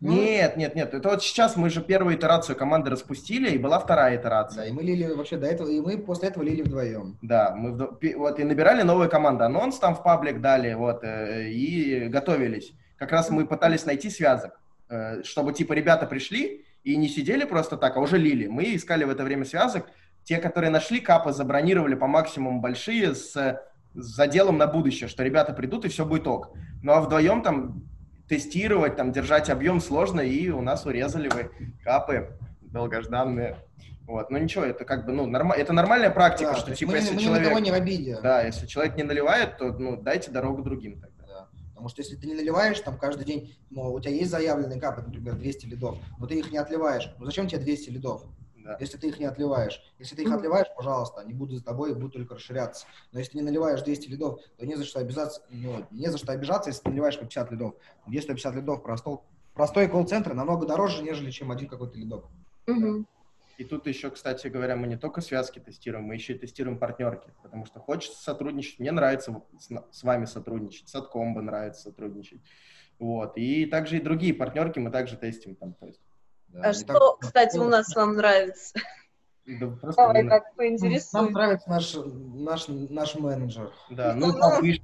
Ну, 0.00 0.12
Нет, 0.12 0.56
нет, 0.56 0.74
нет, 0.76 0.94
это 0.94 1.08
вот 1.08 1.22
сейчас 1.24 1.56
мы 1.56 1.70
же 1.70 1.82
первую 1.82 2.16
итерацию 2.16 2.56
команды 2.56 2.88
распустили, 2.88 3.50
и 3.50 3.58
была 3.58 3.78
вторая 3.80 4.14
Да, 4.16 4.22
итерация. 4.22 4.64
и 4.66 4.70
мы 4.72 4.82
лили 4.82 5.12
вообще 5.12 5.36
до 5.36 5.46
этого, 5.48 5.68
и 5.68 5.80
мы 5.80 5.98
после 5.98 6.28
этого 6.28 6.44
лили 6.44 6.62
вдвоем. 6.62 7.18
Да, 7.20 7.52
мы 7.56 7.72
вдо- 7.72 7.92
пи- 7.98 8.14
вот 8.14 8.38
и 8.38 8.44
набирали 8.44 8.82
новую 8.82 9.10
команду, 9.10 9.44
анонс 9.44 9.78
там 9.78 9.96
в 9.96 10.02
паблик 10.04 10.40
дали, 10.40 10.72
вот, 10.74 11.02
э, 11.02 11.48
и 11.50 12.06
готовились. 12.08 12.72
Как 12.96 13.10
раз 13.12 13.28
мы 13.30 13.44
пытались 13.46 13.86
найти 13.86 14.08
связок, 14.08 14.58
э, 14.88 15.22
чтобы 15.24 15.52
типа 15.52 15.72
ребята 15.72 16.06
пришли 16.06 16.64
и 16.84 16.96
не 16.96 17.08
сидели 17.08 17.44
просто 17.44 17.76
так, 17.76 17.96
а 17.96 18.00
уже 18.00 18.18
лили. 18.18 18.46
Мы 18.46 18.76
искали 18.76 19.02
в 19.04 19.10
это 19.10 19.24
время 19.24 19.44
связок. 19.44 19.86
Те, 20.28 20.36
которые 20.36 20.68
нашли 20.68 21.00
капы, 21.00 21.32
забронировали 21.32 21.94
по 21.94 22.06
максимуму 22.06 22.60
большие 22.60 23.14
с, 23.14 23.32
с 23.32 23.58
заделом 23.94 24.58
на 24.58 24.66
будущее, 24.66 25.08
что 25.08 25.22
ребята 25.22 25.54
придут 25.54 25.86
и 25.86 25.88
все 25.88 26.04
будет 26.04 26.26
ок. 26.26 26.50
Ну 26.82 26.92
а 26.92 27.00
вдвоем 27.00 27.40
там 27.40 27.88
тестировать, 28.28 28.94
там 28.94 29.10
держать 29.10 29.48
объем 29.48 29.80
сложно, 29.80 30.20
и 30.20 30.50
у 30.50 30.60
нас 30.60 30.84
урезали 30.84 31.30
вы 31.30 31.50
капы 31.82 32.36
долгожданные. 32.60 33.56
Вот, 34.06 34.28
ну 34.28 34.36
ничего, 34.36 34.64
это 34.64 34.84
как 34.84 35.06
бы, 35.06 35.12
ну, 35.12 35.24
норма... 35.24 35.54
это 35.54 35.72
нормальная 35.72 36.10
практика, 36.10 36.50
Да, 36.50 36.56
что 36.58 36.74
типа, 36.74 36.90
мы, 36.90 36.98
если 36.98 37.14
мы 37.14 37.22
человек... 37.22 37.46
никого 37.46 37.60
не 37.60 37.70
в 37.70 37.74
обиде. 37.74 38.18
Да, 38.22 38.42
если 38.42 38.66
человек 38.66 38.96
не 38.96 39.04
наливает, 39.04 39.56
то 39.56 39.72
ну, 39.72 39.96
дайте 39.96 40.30
дорогу 40.30 40.60
другим 40.62 41.00
тогда. 41.00 41.24
Да. 41.26 41.48
Потому 41.70 41.88
что 41.88 42.02
если 42.02 42.16
ты 42.16 42.26
не 42.26 42.34
наливаешь 42.34 42.78
там 42.80 42.98
каждый 42.98 43.24
день, 43.24 43.56
ну, 43.70 43.94
у 43.94 43.98
тебя 43.98 44.12
есть 44.12 44.30
заявленные 44.30 44.78
капы, 44.78 45.00
например, 45.00 45.36
200 45.36 45.64
лидов, 45.64 45.96
но 46.18 46.26
ты 46.26 46.38
их 46.38 46.52
не 46.52 46.58
отливаешь. 46.58 47.14
Ну 47.18 47.24
зачем 47.24 47.48
тебе 47.48 47.60
200 47.62 47.88
лидов, 47.88 48.24
Да. 48.68 48.76
если 48.80 48.98
ты 48.98 49.08
их 49.08 49.18
не 49.18 49.24
отливаешь? 49.24 49.80
Если 49.98 50.14
ты 50.14 50.24
их 50.24 50.30
отливаешь, 50.30 50.66
пожалуйста, 50.76 51.22
они 51.22 51.32
будут 51.32 51.60
за 51.60 51.64
тобой 51.64 51.90
и 51.90 51.94
будут 51.94 52.12
только 52.12 52.34
расширяться. 52.34 52.86
Но 53.12 53.18
если 53.18 53.32
ты 53.32 53.38
не 53.38 53.44
наливаешь 53.44 53.80
200 53.80 54.08
лидов, 54.08 54.40
то 54.58 54.66
не 54.66 54.76
за 54.76 54.84
что 54.84 55.00
обижаться, 55.00 55.42
ну, 55.48 55.86
не 55.90 56.08
за 56.08 56.18
что 56.18 56.32
обижаться, 56.32 56.68
если 56.68 56.82
ты 56.82 56.90
наливаешь 56.90 57.18
по 57.18 57.24
50 57.24 57.50
лидов. 57.50 57.74
Где 58.06 58.20
150 58.20 58.54
лидов 58.56 58.82
простой, 58.82 59.20
простой 59.54 59.88
колл-центр 59.88 60.34
намного 60.34 60.66
дороже, 60.66 61.02
нежели 61.02 61.30
чем 61.30 61.50
один 61.50 61.66
какой-то 61.66 61.96
лидок. 61.96 62.26
Мгм. 62.66 63.06
И 63.56 63.64
тут 63.64 63.86
еще, 63.86 64.10
кстати 64.10 64.48
говоря, 64.48 64.76
мы 64.76 64.86
не 64.86 64.98
только 64.98 65.22
связки 65.22 65.60
тестируем, 65.60 66.04
мы 66.04 66.14
еще 66.14 66.34
и 66.34 66.38
тестируем 66.38 66.78
партнерки, 66.78 67.32
потому 67.42 67.64
что 67.64 67.80
хочется 67.80 68.22
сотрудничать. 68.22 68.80
Мне 68.80 68.92
нравится 68.92 69.42
с 69.90 70.02
вами 70.02 70.26
сотрудничать, 70.26 70.90
с 70.90 70.94
Аткомбо 70.94 71.40
нравится 71.40 71.84
сотрудничать. 71.84 72.42
Вот. 72.98 73.38
И 73.38 73.64
также 73.64 73.96
и 73.96 74.00
другие 74.00 74.34
партнерки 74.34 74.78
мы 74.78 74.90
также 74.90 75.16
тестим 75.16 75.56
там. 75.56 75.72
То 75.72 75.86
есть, 75.86 76.02
Да, 76.48 76.60
А 76.70 76.72
что, 76.72 76.86
так- 76.86 77.18
кстати, 77.20 77.56
у 77.58 77.64
нас 77.68 77.94
вам 77.94 78.14
нравится? 78.14 78.74
да, 79.46 79.66
просто 79.68 80.02
Давай 80.02 80.22
мы- 80.22 80.30
так 80.30 80.44
Нам 80.44 80.54
поинтересуй. 80.56 81.30
нравится 81.30 81.68
наш, 81.70 81.96
наш, 81.96 82.68
наш 82.68 83.14
менеджер. 83.16 83.72
Да, 83.90 84.14
ну, 84.14 84.32
повыш- 84.38 84.82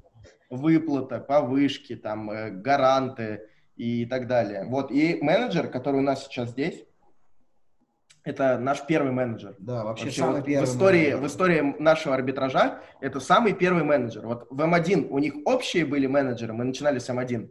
выплата, 0.51 1.21
повышки, 1.21 1.97
там, 1.97 2.31
э, 2.31 2.51
гаранты 2.51 3.49
и 3.77 4.05
так 4.07 4.27
далее. 4.27 4.65
Вот, 4.67 4.91
и 4.91 5.19
менеджер, 5.23 5.69
который 5.69 5.97
у 5.99 6.03
нас 6.03 6.25
сейчас 6.27 6.51
здесь, 6.51 6.85
это 8.23 8.59
наш 8.59 8.87
первый 8.87 9.13
менеджер. 9.13 9.55
Да, 9.59 9.85
вообще, 9.85 10.05
Вообще, 10.07 10.21
самый 10.21 10.37
вот 10.37 10.45
первый. 10.47 10.67
в, 10.67 10.69
истории, 10.71 10.99
менеджер. 11.01 11.19
в 11.21 11.27
истории 11.27 11.77
нашего 11.79 12.15
арбитража 12.15 12.81
это 13.01 13.21
самый 13.21 13.53
первый 13.53 13.85
менеджер. 13.85 14.27
Вот 14.27 14.47
в 14.51 14.61
М1 14.61 15.09
у 15.11 15.19
них 15.19 15.35
общие 15.45 15.85
были 15.85 16.07
менеджеры, 16.07 16.53
мы 16.55 16.65
начинали 16.65 16.99
с 16.99 17.09
М1. 17.11 17.49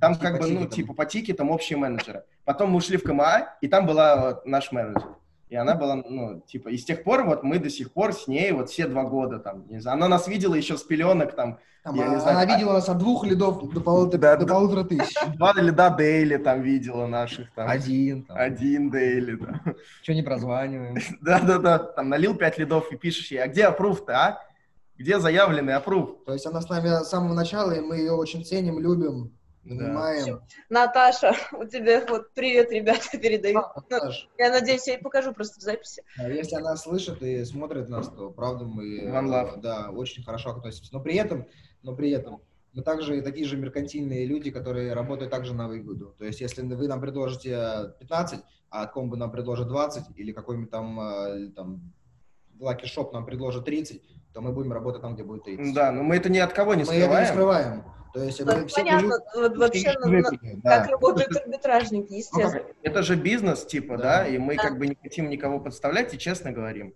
Там 0.00 0.14
Типа 0.14 0.24
как 0.26 0.40
бы, 0.40 0.48
ну, 0.48 0.66
типа 0.66 0.94
по 0.94 1.04
тикетам 1.06 1.50
общие 1.50 1.78
менеджеры. 1.78 2.24
Потом 2.44 2.70
мы 2.70 2.76
ушли 2.76 2.96
в 2.96 3.02
КМА, 3.02 3.56
и 3.60 3.68
там 3.68 3.86
была 3.86 4.16
вот 4.16 4.46
наш 4.46 4.70
менеджер. 4.72 5.16
И 5.50 5.56
она 5.56 5.74
была, 5.74 5.96
ну, 5.96 6.40
типа, 6.40 6.68
и 6.70 6.76
с 6.76 6.84
тех 6.84 7.04
пор 7.04 7.24
вот 7.24 7.42
мы 7.42 7.58
до 7.58 7.70
сих 7.70 7.92
пор 7.92 8.12
с 8.12 8.26
ней 8.26 8.50
вот 8.52 8.70
все 8.70 8.88
два 8.88 9.04
года 9.04 9.38
там, 9.38 9.66
не 9.68 9.78
знаю, 9.78 9.96
она 9.98 10.08
нас 10.08 10.26
видела 10.26 10.54
еще 10.54 10.76
с 10.76 10.82
пеленок 10.82 11.36
там, 11.36 11.58
Там, 11.84 11.94
я 11.96 12.06
а- 12.06 12.08
не 12.08 12.20
знаю, 12.20 12.38
она 12.38 12.52
а- 12.52 12.56
видела 12.56 12.72
нас 12.72 12.88
от 12.88 12.98
двух 12.98 13.24
лидов 13.24 13.72
до, 13.72 13.80
полутора, 13.80 14.20
Да, 14.20 14.36
до 14.36 14.46
полутора 14.46 14.84
тысяч. 14.84 15.14
два 15.36 15.52
лида 15.54 15.90
Дейли 15.90 16.38
там 16.38 16.62
видела 16.62 17.06
наших 17.06 17.52
там. 17.52 17.68
Один. 17.68 18.24
там. 18.24 18.36
Один 18.36 18.90
Дейли, 18.90 19.36
да. 19.36 19.60
Что 20.02 20.14
не 20.14 20.22
прозваниваем. 20.22 20.96
Да-да-да, 21.20 21.78
там 21.78 22.08
налил 22.08 22.34
пять 22.34 22.58
лидов 22.58 22.90
и 22.90 22.96
пишешь 22.96 23.30
ей, 23.30 23.42
а 23.42 23.46
где 23.46 23.64
аппрув-то, 23.66 24.12
а? 24.12 24.42
Где 24.96 25.20
заявленный 25.20 25.74
аппрув? 25.74 26.24
То 26.24 26.32
есть 26.32 26.46
она 26.46 26.60
с 26.62 26.68
нами 26.68 27.04
с 27.04 27.08
самого 27.08 27.34
начала, 27.34 27.70
и 27.72 27.80
мы 27.80 27.98
ее 27.98 28.12
очень 28.12 28.44
ценим, 28.44 28.80
любим, 28.80 29.30
Да. 29.64 29.76
понимаем. 29.76 30.40
Наташа, 30.68 31.34
у 31.52 31.64
тебя 31.64 32.04
вот 32.06 32.32
привет, 32.34 32.70
ребята, 32.70 33.18
передаю. 33.18 33.62
Саш, 33.88 34.28
Я 34.38 34.50
надеюсь, 34.50 34.86
я 34.86 34.94
ей 34.94 35.02
покажу 35.02 35.32
просто 35.32 35.60
в 35.60 35.62
записи. 35.62 36.02
а 36.18 36.28
Если 36.28 36.56
она 36.56 36.76
слышит 36.76 37.22
и 37.22 37.44
смотрит 37.44 37.88
нас, 37.88 38.08
то 38.08 38.30
правда 38.30 38.64
мы 38.64 39.00
One 39.00 39.26
love. 39.28 39.58
э, 39.58 39.60
да, 39.60 39.90
очень 39.90 40.22
хорошо 40.22 40.50
относимся. 40.50 40.92
Но 40.92 41.00
при 41.00 41.14
этом, 41.16 41.46
но 41.82 41.94
при 41.94 42.10
этом 42.10 42.42
мы 42.74 42.82
также 42.82 43.22
такие 43.22 43.46
же 43.46 43.56
меркантильные 43.56 44.26
люди, 44.26 44.50
которые 44.50 44.92
работают 44.92 45.30
также 45.30 45.54
на 45.54 45.68
выгоду. 45.68 46.14
То 46.18 46.24
есть, 46.24 46.40
если 46.40 46.62
вы 46.62 46.88
нам 46.88 47.00
предложите 47.00 47.94
15, 48.00 48.40
а 48.70 48.82
от 48.82 48.92
комбо 48.92 49.16
нам 49.16 49.30
предложит 49.30 49.68
20, 49.68 50.16
или 50.16 50.32
какой-нибудь 50.32 50.70
там, 50.70 51.00
э, 51.00 51.50
там 51.54 51.92
Lucky 52.60 52.84
Shop 52.84 53.12
нам 53.12 53.24
предложит 53.24 53.64
30, 53.64 54.02
то 54.32 54.40
мы 54.40 54.52
будем 54.52 54.72
работать 54.72 55.00
там, 55.00 55.14
где 55.14 55.22
будет 55.22 55.44
30. 55.44 55.74
Да, 55.74 55.92
но 55.92 56.02
мы 56.02 56.16
это 56.16 56.28
ни 56.28 56.38
от 56.38 56.52
кого 56.52 56.74
не 56.74 56.84
мы 56.84 56.94
это 56.94 57.20
не 57.20 57.26
скрываем. 57.26 57.84
То 58.14 58.22
есть 58.22 58.38
Ну, 58.44 58.46
мы 58.60 58.66
все 58.68 58.76
понятно, 58.76 59.18
вот 59.34 59.56
вообще, 59.56 59.92
ну, 59.98 60.06
на- 60.08 60.30
выпили, 60.30 60.52
как 60.62 60.62
да. 60.62 60.86
работают 60.86 61.36
арбитражники, 61.36 62.10
Ну, 62.12 62.16
естественно. 62.16 62.50
как, 62.52 62.76
Это 62.84 63.02
же 63.02 63.16
бизнес, 63.16 63.66
типа, 63.66 63.96
Да. 63.96 64.02
да, 64.20 64.26
и 64.28 64.38
мы 64.38 64.54
Да. 64.54 64.62
как 64.62 64.78
бы 64.78 64.86
не 64.86 64.94
хотим 65.02 65.28
никого 65.28 65.58
подставлять 65.58 66.14
и 66.14 66.18
честно 66.18 66.52
говорим. 66.52 66.94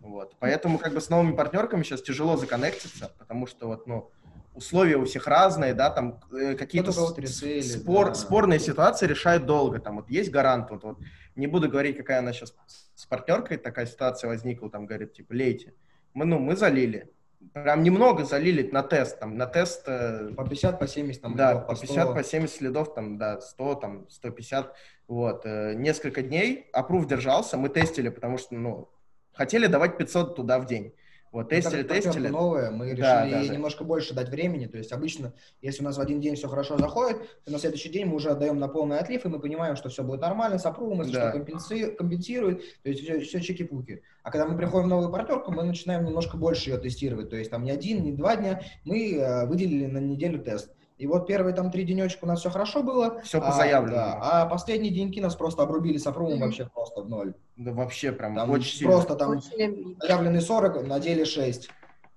Вот. 0.00 0.34
Поэтому 0.38 0.78
как 0.78 0.94
бы 0.94 1.02
с 1.02 1.10
новыми 1.10 1.36
партнерками 1.36 1.82
сейчас 1.82 2.00
тяжело 2.00 2.38
законнектиться, 2.38 3.12
потому 3.18 3.46
что 3.46 3.66
вот, 3.66 3.86
ну, 3.86 4.10
условия 4.54 4.96
у 4.96 5.04
всех 5.04 5.26
разные, 5.26 5.74
да, 5.74 5.90
там 5.90 6.20
э, 6.32 6.54
какие-то 6.54 6.92
ресейли, 7.18 7.60
спор, 7.60 8.06
да. 8.08 8.14
спорные 8.14 8.58
ситуации 8.58 9.06
решают 9.06 9.44
долго. 9.44 9.80
Там 9.80 9.96
вот 9.96 10.08
есть 10.08 10.30
гарант, 10.30 10.70
вот, 10.70 10.82
вот 10.82 10.98
не 11.36 11.46
буду 11.46 11.68
говорить, 11.68 11.98
какая 11.98 12.20
она 12.20 12.32
сейчас 12.32 12.54
с 12.94 13.04
партнеркой 13.04 13.58
такая 13.58 13.84
ситуация 13.84 14.28
возникла, 14.28 14.70
там 14.70 14.86
говорит, 14.86 15.12
типа, 15.12 15.34
лейте. 15.34 15.74
Мы, 16.14 16.24
ну, 16.24 16.38
мы 16.38 16.56
залили. 16.56 17.10
Прям 17.52 17.82
немного 17.82 18.24
залили 18.24 18.68
на 18.70 18.82
тест, 18.82 19.20
там, 19.20 19.36
на 19.36 19.46
тест 19.46 19.84
э, 19.86 20.32
По 20.36 20.44
50, 20.44 20.78
по 20.78 20.86
70 20.86 21.22
там. 21.22 21.36
да, 21.36 21.58
по 21.58 21.74
100. 21.74 21.86
50, 21.86 22.14
по 22.14 22.24
70 22.24 22.56
следов, 22.56 22.94
там, 22.94 23.18
да, 23.18 23.40
100, 23.40 23.74
там, 23.76 24.06
150, 24.08 24.74
вот. 25.08 25.46
э, 25.46 25.74
Несколько 25.74 26.22
дней 26.22 26.68
аппрув 26.72 27.06
держался, 27.06 27.56
мы 27.56 27.68
тестили, 27.68 28.08
потому 28.08 28.38
что, 28.38 28.54
ну, 28.54 28.88
хотели 29.32 29.66
давать 29.66 29.98
500 29.98 30.36
туда 30.36 30.58
в 30.58 30.66
день. 30.66 30.94
Вот, 31.34 31.42
Ну, 31.42 31.48
тестили, 31.48 31.82
партнерка 31.82 32.10
тестили. 32.12 32.28
новая, 32.28 32.70
мы 32.70 32.84
решили 32.90 33.00
Да, 33.00 33.28
да, 33.28 33.42
немножко 33.48 33.82
больше 33.82 34.14
дать 34.14 34.28
времени. 34.28 34.66
То 34.66 34.78
есть 34.78 34.92
обычно, 34.92 35.32
если 35.62 35.82
у 35.82 35.84
нас 35.84 35.96
в 35.96 36.00
один 36.00 36.20
день 36.20 36.36
все 36.36 36.46
хорошо 36.46 36.78
заходит, 36.78 37.18
то 37.44 37.50
на 37.50 37.58
следующий 37.58 37.88
день 37.88 38.06
мы 38.06 38.14
уже 38.14 38.30
отдаем 38.30 38.60
на 38.60 38.68
полный 38.68 38.98
отлив, 39.00 39.24
и 39.24 39.28
мы 39.28 39.40
понимаем, 39.40 39.74
что 39.74 39.88
все 39.88 40.04
будет 40.04 40.20
нормально 40.20 40.58
с 40.60 40.64
аппрувом, 40.64 41.00
если 41.00 41.14
Да. 41.14 41.30
что 41.32 41.38
компенси- 41.40 41.96
компенсирует, 41.96 42.62
то 42.84 42.88
есть 42.88 43.02
все, 43.02 43.18
все 43.18 43.38
чики-пуки. 43.40 44.02
А 44.22 44.30
когда 44.30 44.46
мы 44.46 44.56
приходим 44.56 44.86
в 44.86 44.90
новую 44.90 45.10
партнерку, 45.10 45.50
мы 45.50 45.64
начинаем 45.64 46.04
немножко 46.04 46.36
больше 46.36 46.70
ее 46.70 46.78
тестировать. 46.78 47.30
То 47.30 47.36
есть 47.36 47.50
там 47.50 47.64
не 47.64 47.72
один, 47.72 48.04
не 48.04 48.12
два 48.12 48.36
дня, 48.36 48.62
мы 48.84 49.14
э, 49.16 49.44
выделили 49.46 49.86
на 49.86 49.98
неделю 49.98 50.38
тест. 50.40 50.70
И 50.96 51.06
вот 51.08 51.26
первые 51.26 51.54
там 51.54 51.70
три 51.72 51.84
денечка 51.84 52.24
у 52.24 52.28
нас 52.28 52.40
все 52.40 52.50
хорошо 52.50 52.82
было. 52.82 53.20
Всё 53.22 53.40
по 53.40 53.48
а, 53.48 53.52
заявленному. 53.52 53.96
да, 53.96 54.18
а 54.42 54.46
последние 54.46 54.92
деньки 54.92 55.18
нас 55.18 55.34
просто 55.34 55.62
обрубили 55.62 55.98
с 55.98 56.06
аппрувом 56.06 56.34
Мгм. 56.34 56.42
вообще 56.42 56.68
просто 56.72 57.02
в 57.02 57.08
ноль. 57.08 57.34
Да 57.56 57.72
вообще 57.72 58.12
прям 58.12 58.36
Там 58.36 58.50
очень 58.50 58.76
сильно. 58.76 58.92
просто 58.92 59.16
там 59.16 59.30
Очень 59.38 59.96
заявленный 60.00 60.40
40, 60.40 60.86
на 60.86 61.00
деле 61.00 61.24
6. 61.24 61.68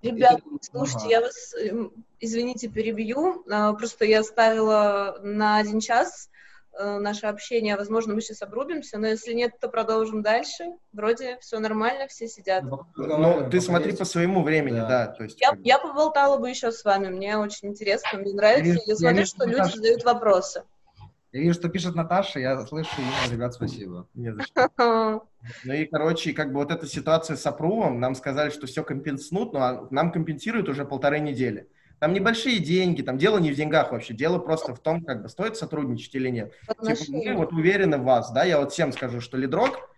Ребят, 0.04 0.42
И 0.46 0.58
слушайте, 0.62 1.06
ага. 1.06 1.10
я 1.10 1.22
вас, 1.22 1.54
эм, 1.56 1.92
извините, 2.20 2.68
перебью. 2.68 3.44
А, 3.50 3.74
Просто 3.74 4.06
я 4.06 4.24
ставила 4.24 5.18
на 5.24 5.58
один 5.58 5.80
час 5.80 6.30
наше 6.80 7.26
общение. 7.28 7.76
Возможно, 7.76 8.14
мы 8.14 8.22
сейчас 8.22 8.42
обрубимся, 8.42 8.98
но 8.98 9.08
если 9.08 9.34
нет, 9.34 9.54
то 9.60 9.68
продолжим 9.70 10.22
дальше. 10.22 10.66
Вроде 10.94 11.38
все 11.42 11.60
нормально, 11.60 12.08
все 12.08 12.28
сидят. 12.28 12.64
Ну, 12.96 13.50
ты 13.50 13.62
смотри 13.62 13.96
по 13.96 14.06
своему 14.06 14.44
времени, 14.44 14.80
Да. 14.80 14.88
да, 14.88 15.08
то 15.08 15.24
есть... 15.24 15.40
Я, 15.42 15.58
я 15.64 15.80
поболтала 15.80 16.38
бы 16.38 16.50
еще 16.50 16.72
с 16.72 16.84
вами, 16.84 17.08
мне 17.10 17.38
очень 17.38 17.70
интересно, 17.70 18.20
мне 18.20 18.34
нравится. 18.34 18.64
вижу- 18.64 18.82
Я 18.88 18.94
я 18.94 18.96
смотрю, 18.96 19.18
вижу, 19.18 19.28
что 19.28 19.46
люди 19.46 19.58
Наташа. 19.58 19.76
задают 19.78 20.04
вопросы. 20.04 20.64
Я 21.34 21.42
вижу, 21.42 21.54
что 21.56 21.70
пишет 21.70 21.94
Наташа, 21.96 22.40
я 22.40 22.66
слышу 22.66 22.90
имя, 23.00 23.32
ребят, 23.34 23.54
спасибо. 23.54 24.08
Не 24.14 24.34
за 24.34 24.44
что. 24.44 24.70
Ну 25.64 25.74
и, 25.74 25.86
короче, 25.86 26.34
как 26.34 26.50
бы 26.52 26.56
вот 26.60 26.72
эта 26.72 26.86
ситуация 26.88 27.38
с 27.38 27.46
апрувом, 27.46 28.02
нам 28.02 28.16
сказали, 28.16 28.50
что 28.50 28.68
все 28.68 28.84
компенснут, 28.84 29.54
но 29.54 29.60
а 29.62 29.88
нам 29.92 30.12
компенсируют 30.12 30.68
уже 30.68 30.84
полторы 30.84 31.20
недели. 31.20 31.70
Там 32.00 32.14
небольшие 32.14 32.60
деньги, 32.60 33.02
там 33.02 33.18
дело 33.18 33.40
не 33.40 33.52
в 33.52 33.56
деньгах 33.56 33.92
вообще, 33.92 34.14
дело 34.14 34.38
просто 34.38 34.76
в 34.76 34.80
том, 34.80 35.04
как 35.04 35.24
бы 35.24 35.30
стоит 35.30 35.58
сотрудничать 35.58 36.14
или 36.14 36.30
нет. 36.30 36.54
Типа, 36.62 36.76
мы 36.78 36.92
отношениях. 36.92 37.38
вот 37.38 37.54
уверены 37.54 37.98
в 37.98 38.04
вас, 38.04 38.32
да, 38.32 38.44
я 38.44 38.60
вот 38.60 38.72
всем 38.72 38.92
скажу, 38.92 39.20
что 39.20 39.38
лидрок 39.38 39.90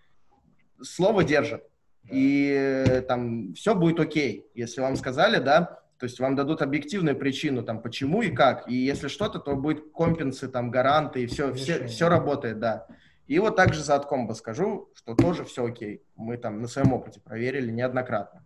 слово 0.81 1.23
держит. 1.23 1.63
и 2.09 2.49
э, 2.57 3.01
там 3.01 3.53
все 3.53 3.75
будет 3.75 3.99
окей. 3.99 4.47
Если 4.55 4.81
вам 4.81 4.95
сказали, 4.95 5.37
да, 5.37 5.79
то 5.99 6.05
есть 6.05 6.19
вам 6.19 6.35
дадут 6.35 6.61
объективную 6.61 7.17
причину, 7.17 7.61
там, 7.61 7.81
почему 7.81 8.21
и 8.21 8.31
как. 8.31 8.69
И 8.69 8.73
если 8.73 9.09
что-то, 9.09 9.37
то 9.39 9.55
будет 9.55 9.91
компенсы, 9.91 10.47
там, 10.47 10.71
гаранты, 10.71 11.23
и 11.23 11.27
все, 11.27 11.53
все, 11.53 11.85
все 11.87 12.07
работает, 12.07 12.59
да. 12.59 12.87
И 13.27 13.37
вот 13.37 13.57
также 13.57 13.83
за 13.83 13.95
откомбо 13.95 14.33
скажу, 14.33 14.89
что 14.95 15.13
тоже 15.13 15.43
все 15.43 15.65
окей. 15.65 16.01
Мы 16.15 16.37
там 16.37 16.61
на 16.61 16.67
своем 16.67 16.93
опыте 16.93 17.19
проверили 17.19 17.69
неоднократно. 17.69 18.45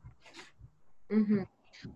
Угу. 1.10 1.47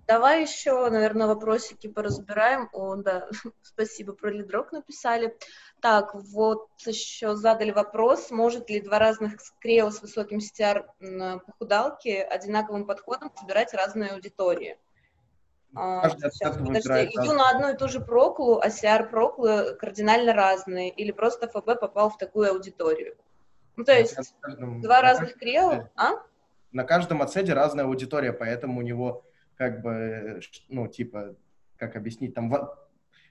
Давай 0.07 0.41
еще, 0.41 0.89
наверное, 0.89 1.27
вопросики 1.27 1.87
поразбираем. 1.87 2.69
О, 2.73 2.95
да, 2.95 3.27
спасибо, 3.61 4.13
про 4.13 4.31
лидрок 4.31 4.71
написали. 4.71 5.37
Так, 5.81 6.15
вот 6.15 6.69
еще 6.85 7.35
задали 7.35 7.71
вопрос, 7.71 8.31
может 8.31 8.69
ли 8.69 8.81
два 8.81 8.99
разных 8.99 9.39
скрео 9.41 9.91
с 9.91 10.01
высоким 10.01 10.39
CTR 10.39 11.39
похудалки 11.45 12.09
одинаковым 12.09 12.85
подходом 12.85 13.31
собирать 13.35 13.73
разные 13.73 14.11
аудитории? 14.11 14.77
А, 15.75 16.09
сейчас, 16.09 16.57
подожди, 16.57 17.09
иду 17.13 17.33
на 17.33 17.49
одну 17.51 17.69
и 17.69 17.77
ту 17.77 17.87
же 17.87 17.99
проклу, 17.99 18.59
а 18.59 18.69
CR 18.69 19.09
проклы 19.09 19.75
кардинально 19.75 20.33
разные, 20.33 20.89
или 20.89 21.11
просто 21.11 21.47
ФБ 21.47 21.79
попал 21.79 22.09
в 22.09 22.17
такую 22.17 22.49
аудиторию? 22.49 23.15
Ну, 23.75 23.83
то 23.83 23.93
есть, 23.93 24.15
каждом, 24.41 24.81
два 24.81 25.01
разных 25.01 25.35
крео, 25.35 25.89
а? 25.95 26.23
На 26.71 26.83
каждом 26.83 27.21
отседе 27.21 27.53
разная 27.53 27.85
аудитория, 27.85 28.33
поэтому 28.33 28.79
у 28.79 28.81
него 28.81 29.23
как 29.57 29.81
бы, 29.81 30.39
ну, 30.69 30.87
типа, 30.87 31.35
как 31.77 31.95
объяснить, 31.95 32.33
там, 32.33 32.53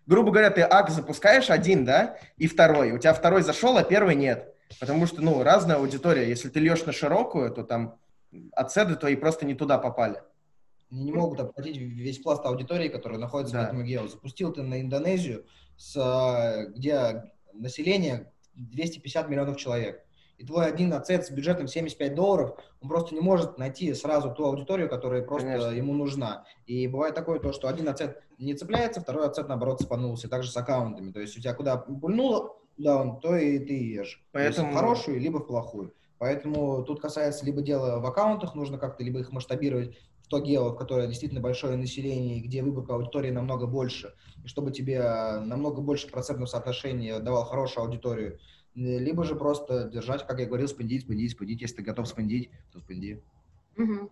грубо 0.07 0.31
говоря, 0.31 0.51
ты 0.51 0.61
ак 0.63 0.91
запускаешь 0.91 1.51
один, 1.51 1.85
да, 1.85 2.19
и 2.37 2.47
второй. 2.47 2.93
У 2.93 2.99
тебя 2.99 3.15
второй 3.15 3.43
зашел, 3.43 3.77
а 3.77 3.85
первый 3.85 4.15
нет. 4.15 4.53
Потому 4.81 5.07
что, 5.07 5.23
ну, 5.23 5.43
разная 5.43 5.77
аудитория. 5.77 6.29
Если 6.29 6.49
ты 6.49 6.59
льешь 6.59 6.85
на 6.85 6.93
широкую, 6.93 7.51
то 7.53 7.63
там 7.63 7.99
отседы 8.53 8.97
твои 8.97 9.15
просто 9.15 9.47
не 9.47 9.55
туда 9.55 9.79
попали. 9.79 10.21
Они 10.91 11.05
не 11.05 11.13
могут 11.13 11.41
оплатить 11.41 11.77
весь 11.77 12.19
пласт 12.19 12.45
аудитории, 12.45 12.89
который 12.89 13.19
находится 13.19 13.55
да. 13.55 13.63
в 13.63 13.65
этом 13.67 13.85
гео. 13.85 14.07
Запустил 14.09 14.53
ты 14.53 14.63
на 14.63 14.81
Индонезию, 14.81 15.47
с, 15.77 16.69
где 16.75 17.33
население 17.53 18.33
250 18.55 19.29
миллионов 19.29 19.57
человек 19.57 20.06
и 20.39 20.45
твой 20.45 20.67
один 20.67 20.93
ацет 20.93 21.27
с 21.27 21.31
бюджетом 21.31 21.67
75 21.67 22.15
долларов, 22.15 22.59
он 22.81 22.89
просто 22.89 23.15
не 23.15 23.21
может 23.21 23.59
найти 23.59 23.93
сразу 23.95 24.31
ту 24.33 24.45
аудиторию, 24.45 24.89
которая 24.89 25.23
просто 25.23 25.49
Конечно. 25.49 25.71
ему 25.71 25.95
нужна. 25.95 26.45
И 26.67 26.87
бывает 26.87 27.15
такое 27.15 27.39
то, 27.39 27.53
что 27.53 27.69
один 27.69 27.89
ацет 27.89 28.23
не 28.39 28.55
цепляется, 28.55 29.01
второй 29.01 29.27
ацет, 29.27 29.49
наоборот, 29.49 29.81
цепанулся. 29.81 30.29
Также 30.29 30.51
с 30.51 30.57
аккаунтами. 30.57 31.11
То 31.13 31.21
есть 31.21 31.37
у 31.39 31.41
тебя 31.41 31.55
куда 31.55 31.77
пульнуло, 31.77 32.57
да, 32.77 33.01
он, 33.01 33.21
то 33.21 33.35
и 33.35 33.59
ты 33.59 33.73
ешь. 33.73 34.23
Поэтому... 34.33 34.71
в 34.71 34.75
хорошую, 34.75 35.21
либо 35.21 35.39
в 35.39 35.47
плохую. 35.47 35.95
Поэтому 36.19 36.83
тут 36.83 37.01
касается 37.01 37.45
либо 37.45 37.63
дела 37.63 37.99
в 37.99 38.07
аккаунтах, 38.07 38.55
нужно 38.55 38.79
как-то 38.79 39.05
либо 39.05 39.21
их 39.21 39.33
масштабировать 39.33 39.97
в 40.23 40.29
то 40.29 40.41
гео, 40.41 40.71
в 40.71 40.77
которое 40.77 41.07
действительно 41.07 41.41
большое 41.41 41.77
население, 41.77 42.41
где 42.41 42.63
выборка 42.63 42.95
аудитории 42.95 43.31
намного 43.31 43.67
больше, 43.67 44.15
и 44.43 44.49
чтобы 44.49 44.73
тебе 44.73 45.01
намного 45.41 45.81
больше 45.81 46.11
процентного 46.11 46.49
соотношения 46.49 47.21
давал 47.21 47.45
хорошую 47.45 47.85
аудиторию, 47.85 48.39
либо 48.77 49.25
же 49.25 49.35
просто 49.35 49.89
держать, 49.89 50.27
как 50.27 50.39
я 50.39 50.47
говорил, 50.47 50.69
спендить, 50.69 51.03
спендить, 51.03 51.33
спендить. 51.33 51.63
Если 51.63 51.77
ты 51.77 51.83
готов 51.83 52.07
спендить, 52.07 52.51
то 52.73 52.79
спенди. 52.79 53.23
Угу. 53.77 54.11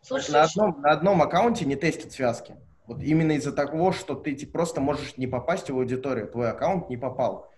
Слушай, 0.00 0.30
на, 0.32 0.42
одном, 0.44 0.80
на 0.80 0.90
одном 0.92 1.22
аккаунте 1.22 1.64
не 1.64 1.76
тестят 1.76 2.12
связки. 2.12 2.56
Вот 2.86 3.02
именно 3.02 3.32
из-за 3.32 3.52
того, 3.52 3.92
что 3.92 4.14
ты 4.14 4.36
просто 4.46 4.80
можешь 4.80 5.16
не 5.16 5.26
попасть 5.26 5.70
в 5.70 5.76
аудиторию, 5.76 6.28
твой 6.28 6.50
аккаунт 6.50 6.88
не 6.90 6.96
попал. 6.96 7.50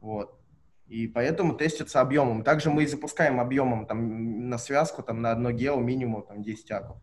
Вот. 0.00 0.38
И 0.86 1.06
поэтому 1.06 1.54
тестится 1.54 2.00
объемом. 2.00 2.44
Также 2.44 2.70
мы 2.70 2.82
и 2.82 2.86
запускаем 2.86 3.40
объемом 3.40 3.86
там, 3.86 4.50
на 4.50 4.58
связку, 4.58 5.02
там, 5.02 5.22
на 5.22 5.30
одно 5.30 5.50
гео 5.50 5.76
минимум 5.76 6.26
там, 6.26 6.42
10 6.42 6.70
аков. 6.72 6.98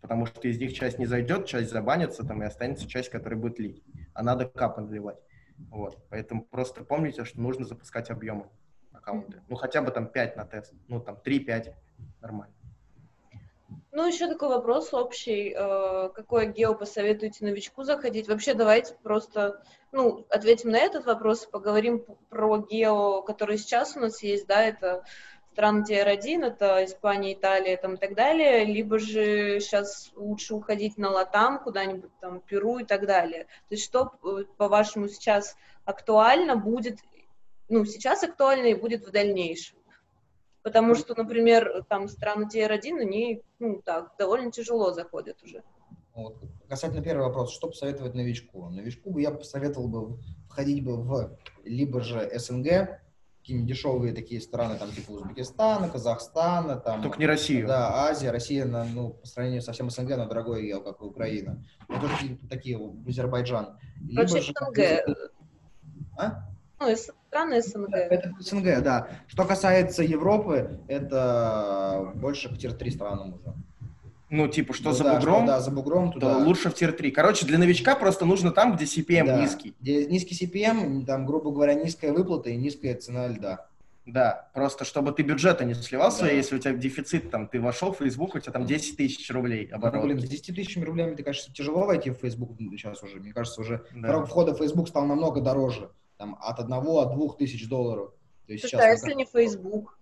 Потому 0.00 0.24
что 0.26 0.48
из 0.48 0.58
них 0.58 0.72
часть 0.72 0.98
не 0.98 1.06
зайдет, 1.06 1.46
часть 1.46 1.70
забанится, 1.70 2.24
там, 2.24 2.42
и 2.42 2.46
останется 2.46 2.88
часть, 2.88 3.10
которая 3.10 3.38
будет 3.38 3.58
лить. 3.58 3.82
А 4.14 4.22
надо 4.22 4.46
капы 4.46 4.80
наливать. 4.80 5.18
Вот. 5.70 5.98
Поэтому 6.10 6.44
просто 6.44 6.84
помните, 6.84 7.24
что 7.24 7.40
нужно 7.40 7.64
запускать 7.64 8.10
объемы 8.10 8.48
аккаунты. 8.92 9.42
Ну, 9.48 9.56
хотя 9.56 9.82
бы 9.82 9.90
там 9.90 10.06
5 10.06 10.36
на 10.36 10.44
тест. 10.44 10.72
Ну, 10.88 11.00
там 11.00 11.18
3-5. 11.24 11.74
Нормально. 12.20 12.54
Ну, 13.94 14.06
еще 14.06 14.26
такой 14.26 14.48
вопрос 14.48 14.94
общий. 14.94 15.54
Э, 15.54 16.08
какое 16.14 16.46
гео 16.46 16.74
посоветуете 16.74 17.44
новичку 17.44 17.82
заходить? 17.82 18.26
Вообще, 18.26 18.54
давайте 18.54 18.94
просто, 19.02 19.62
ну, 19.92 20.26
ответим 20.30 20.70
на 20.70 20.78
этот 20.78 21.04
вопрос, 21.04 21.44
поговорим 21.44 22.04
про 22.30 22.58
гео, 22.58 23.20
который 23.22 23.58
сейчас 23.58 23.94
у 23.96 24.00
нас 24.00 24.22
есть, 24.22 24.46
да, 24.46 24.62
это 24.62 25.04
страны 25.52 25.84
TR1, 25.88 26.44
это 26.44 26.84
Испания, 26.84 27.34
Италия 27.34 27.76
там 27.76 27.94
и 27.94 27.96
так 27.98 28.14
далее, 28.14 28.64
либо 28.64 28.98
же 28.98 29.60
сейчас 29.60 30.10
лучше 30.16 30.54
уходить 30.54 30.96
на 30.96 31.10
Латам, 31.10 31.62
куда-нибудь 31.62 32.10
там, 32.20 32.40
Перу 32.40 32.78
и 32.78 32.84
так 32.84 33.06
далее. 33.06 33.44
То 33.68 33.74
есть 33.74 33.84
что, 33.84 34.12
э, 34.24 34.44
по-вашему, 34.56 35.08
сейчас 35.08 35.56
актуально 35.84 36.56
будет, 36.56 36.98
ну, 37.68 37.84
сейчас 37.84 38.22
актуально 38.22 38.68
и 38.68 38.74
будет 38.74 39.06
в 39.06 39.10
дальнейшем? 39.10 39.78
Потому 40.62 40.94
что, 40.94 41.14
например, 41.14 41.84
там 41.88 42.08
страны 42.08 42.48
TR1, 42.52 43.00
они, 43.00 43.42
ну, 43.58 43.82
так, 43.82 44.14
довольно 44.16 44.50
тяжело 44.52 44.92
заходят 44.92 45.42
уже. 45.42 45.62
Вот. 46.14 46.38
Касательно 46.68 47.02
первого 47.02 47.28
вопроса, 47.28 47.54
что 47.54 47.68
посоветовать 47.68 48.14
новичку? 48.14 48.68
Новичку 48.68 49.10
бы 49.10 49.22
я 49.22 49.30
посоветовал 49.30 49.88
бы 49.88 50.18
входить 50.48 50.84
бы 50.84 50.96
в 50.96 51.36
либо 51.64 52.00
же 52.00 52.30
СНГ, 52.38 53.01
какие-нибудь 53.42 53.68
дешевые 53.68 54.14
такие 54.14 54.40
страны, 54.40 54.78
там, 54.78 54.92
типа 54.92 55.10
Узбекистана, 55.10 55.88
Казахстана, 55.88 56.76
там... 56.76 57.02
Только 57.02 57.18
не 57.18 57.26
Россию. 57.26 57.66
Да, 57.66 58.06
Азия, 58.06 58.30
Россия, 58.30 58.64
на, 58.64 58.84
ну, 58.84 59.10
по 59.10 59.26
сравнению 59.26 59.62
со 59.62 59.72
всем 59.72 59.90
СНГ, 59.90 60.10
на 60.10 60.26
дорогой 60.26 60.64
ел, 60.66 60.80
как 60.80 61.00
и 61.00 61.04
Украина. 61.04 61.64
Ну, 61.88 62.00
тоже 62.00 62.38
такие, 62.48 62.78
Азербайджан. 63.06 63.76
Либо 64.00 64.28
СНГ. 64.28 64.76
Же, 64.76 65.04
а? 66.16 66.48
Ну, 66.78 66.96
страны 66.96 67.60
СНГ. 67.60 67.94
Это 67.94 68.32
СНГ, 68.38 68.80
да. 68.80 69.08
Что 69.26 69.44
касается 69.44 70.04
Европы, 70.04 70.80
это 70.86 72.12
больше 72.14 72.48
к 72.48 72.58
tier-3 72.58 72.90
странам 72.90 73.34
уже 73.34 73.54
ну, 74.32 74.48
типа, 74.48 74.72
что 74.72 74.88
ну, 74.88 74.94
за 74.94 75.04
да, 75.04 75.14
бугром, 75.16 75.42
что, 75.42 75.46
да, 75.46 75.60
за 75.60 75.70
бугром 75.70 76.10
туда. 76.10 76.38
то 76.38 76.38
лучше 76.38 76.70
в 76.70 76.74
tier-3. 76.74 77.10
Короче, 77.10 77.44
для 77.44 77.58
новичка 77.58 77.94
просто 77.94 78.24
нужно 78.24 78.50
там, 78.50 78.74
где 78.74 78.86
CPM 78.86 79.26
да. 79.26 79.38
низкий. 79.38 79.74
Где 79.78 80.06
низкий 80.06 80.34
CPM, 80.34 81.04
там, 81.04 81.26
грубо 81.26 81.50
говоря, 81.50 81.74
низкая 81.74 82.14
выплата 82.14 82.48
и 82.48 82.56
низкая 82.56 82.94
цена 82.94 83.28
лида. 83.28 83.66
Да, 84.06 84.48
просто 84.54 84.86
чтобы 84.86 85.12
ты 85.12 85.22
бюджета 85.22 85.66
не 85.66 85.74
сливал 85.74 86.08
да. 86.08 86.16
свои, 86.16 86.34
если 86.34 86.56
у 86.56 86.58
тебя 86.58 86.72
дефицит, 86.72 87.30
там, 87.30 87.46
ты 87.46 87.60
вошел 87.60 87.92
в 87.92 87.98
Facebook, 87.98 88.34
у 88.34 88.38
тебя 88.38 88.52
там 88.52 88.64
10 88.64 88.96
тысяч 88.96 89.30
рублей 89.30 89.66
оборот. 89.66 90.00
Ну, 90.00 90.06
блин, 90.06 90.18
с 90.18 90.24
10 90.24 90.56
тысячами 90.56 90.84
рублями, 90.84 91.14
ты, 91.14 91.22
кажется, 91.22 91.52
тяжело 91.52 91.84
войти 91.84 92.08
в 92.08 92.14
Facebook 92.14 92.56
сейчас 92.58 93.02
уже. 93.02 93.20
Мне 93.20 93.34
кажется, 93.34 93.60
уже 93.60 93.84
да. 93.94 94.08
порог 94.08 94.28
входа 94.28 94.54
в 94.54 94.58
Facebook 94.58 94.88
стал 94.88 95.04
намного 95.04 95.42
дороже. 95.42 95.90
Там, 96.16 96.38
от 96.40 96.58
одного, 96.58 97.00
от 97.00 97.12
двух 97.12 97.36
тысяч 97.36 97.68
долларов. 97.68 98.14
То 98.46 98.54
есть 98.54 98.62
Слушай, 98.62 98.72
сейчас, 98.72 98.82
а 98.82 98.88
если 98.88 99.12
не 99.12 99.26
Facebook? 99.26 99.98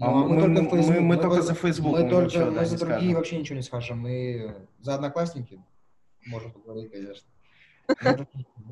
А 0.00 0.10
мы, 0.10 0.28
мы, 0.28 0.40
только, 0.40 0.76
Facebook, 0.76 0.88
мы, 0.88 1.00
мы, 1.00 1.00
мы 1.00 1.16
только 1.16 1.42
за 1.42 1.54
Facebook. 1.54 1.92
Мы, 1.92 2.08
только 2.08 2.24
ничего, 2.26 2.44
мы 2.46 2.52
да, 2.52 2.64
за 2.64 2.78
другие 2.78 2.98
скажем. 2.98 3.14
вообще 3.14 3.38
ничего 3.38 3.56
не 3.56 3.62
скажем. 3.62 3.98
Мы 4.00 4.56
за 4.80 4.94
одноклассники 4.94 5.62
можем 6.26 6.52
поговорить, 6.52 6.90
конечно. 6.90 7.28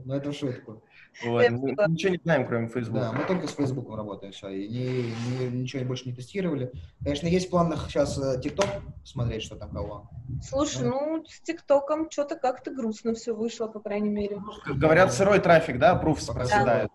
Но 0.05 0.17
это 0.17 0.33
в 0.33 0.35
шутку. 0.35 0.83
Вот. 1.25 1.51
Мы 1.51 1.73
ничего 1.89 2.13
не 2.13 2.21
знаем, 2.23 2.47
кроме 2.47 2.69
Facebook. 2.69 3.01
Да, 3.01 3.13
мы 3.13 3.25
только 3.25 3.49
с 3.49 3.53
Facebook 3.53 3.95
работаем 3.95 4.33
все. 4.33 4.49
И 4.49 4.69
не, 4.69 5.13
не, 5.39 5.61
ничего 5.61 5.85
больше 5.85 6.09
не 6.09 6.15
тестировали. 6.15 6.73
Конечно, 7.03 7.27
есть 7.27 7.49
в 7.49 7.51
планах 7.51 7.89
сейчас 7.89 8.17
TikTok 8.19 8.67
э, 8.67 8.81
смотреть, 9.05 9.43
что 9.43 9.57
там 9.57 9.71
кого. 9.71 10.09
Слушай, 10.43 10.85
да? 10.85 10.91
ну, 10.91 11.25
с 11.29 11.41
ТикТоком 11.41 12.11
что-то 12.11 12.37
как-то 12.37 12.71
грустно 12.71 13.15
все 13.15 13.35
вышло, 13.35 13.67
по 13.67 13.81
крайней 13.81 14.09
мере. 14.09 14.41
Говорят, 14.67 15.13
сырой 15.13 15.41
трафик, 15.41 15.79
да, 15.79 15.97
пруф 15.97 16.25
проседает 16.27 16.91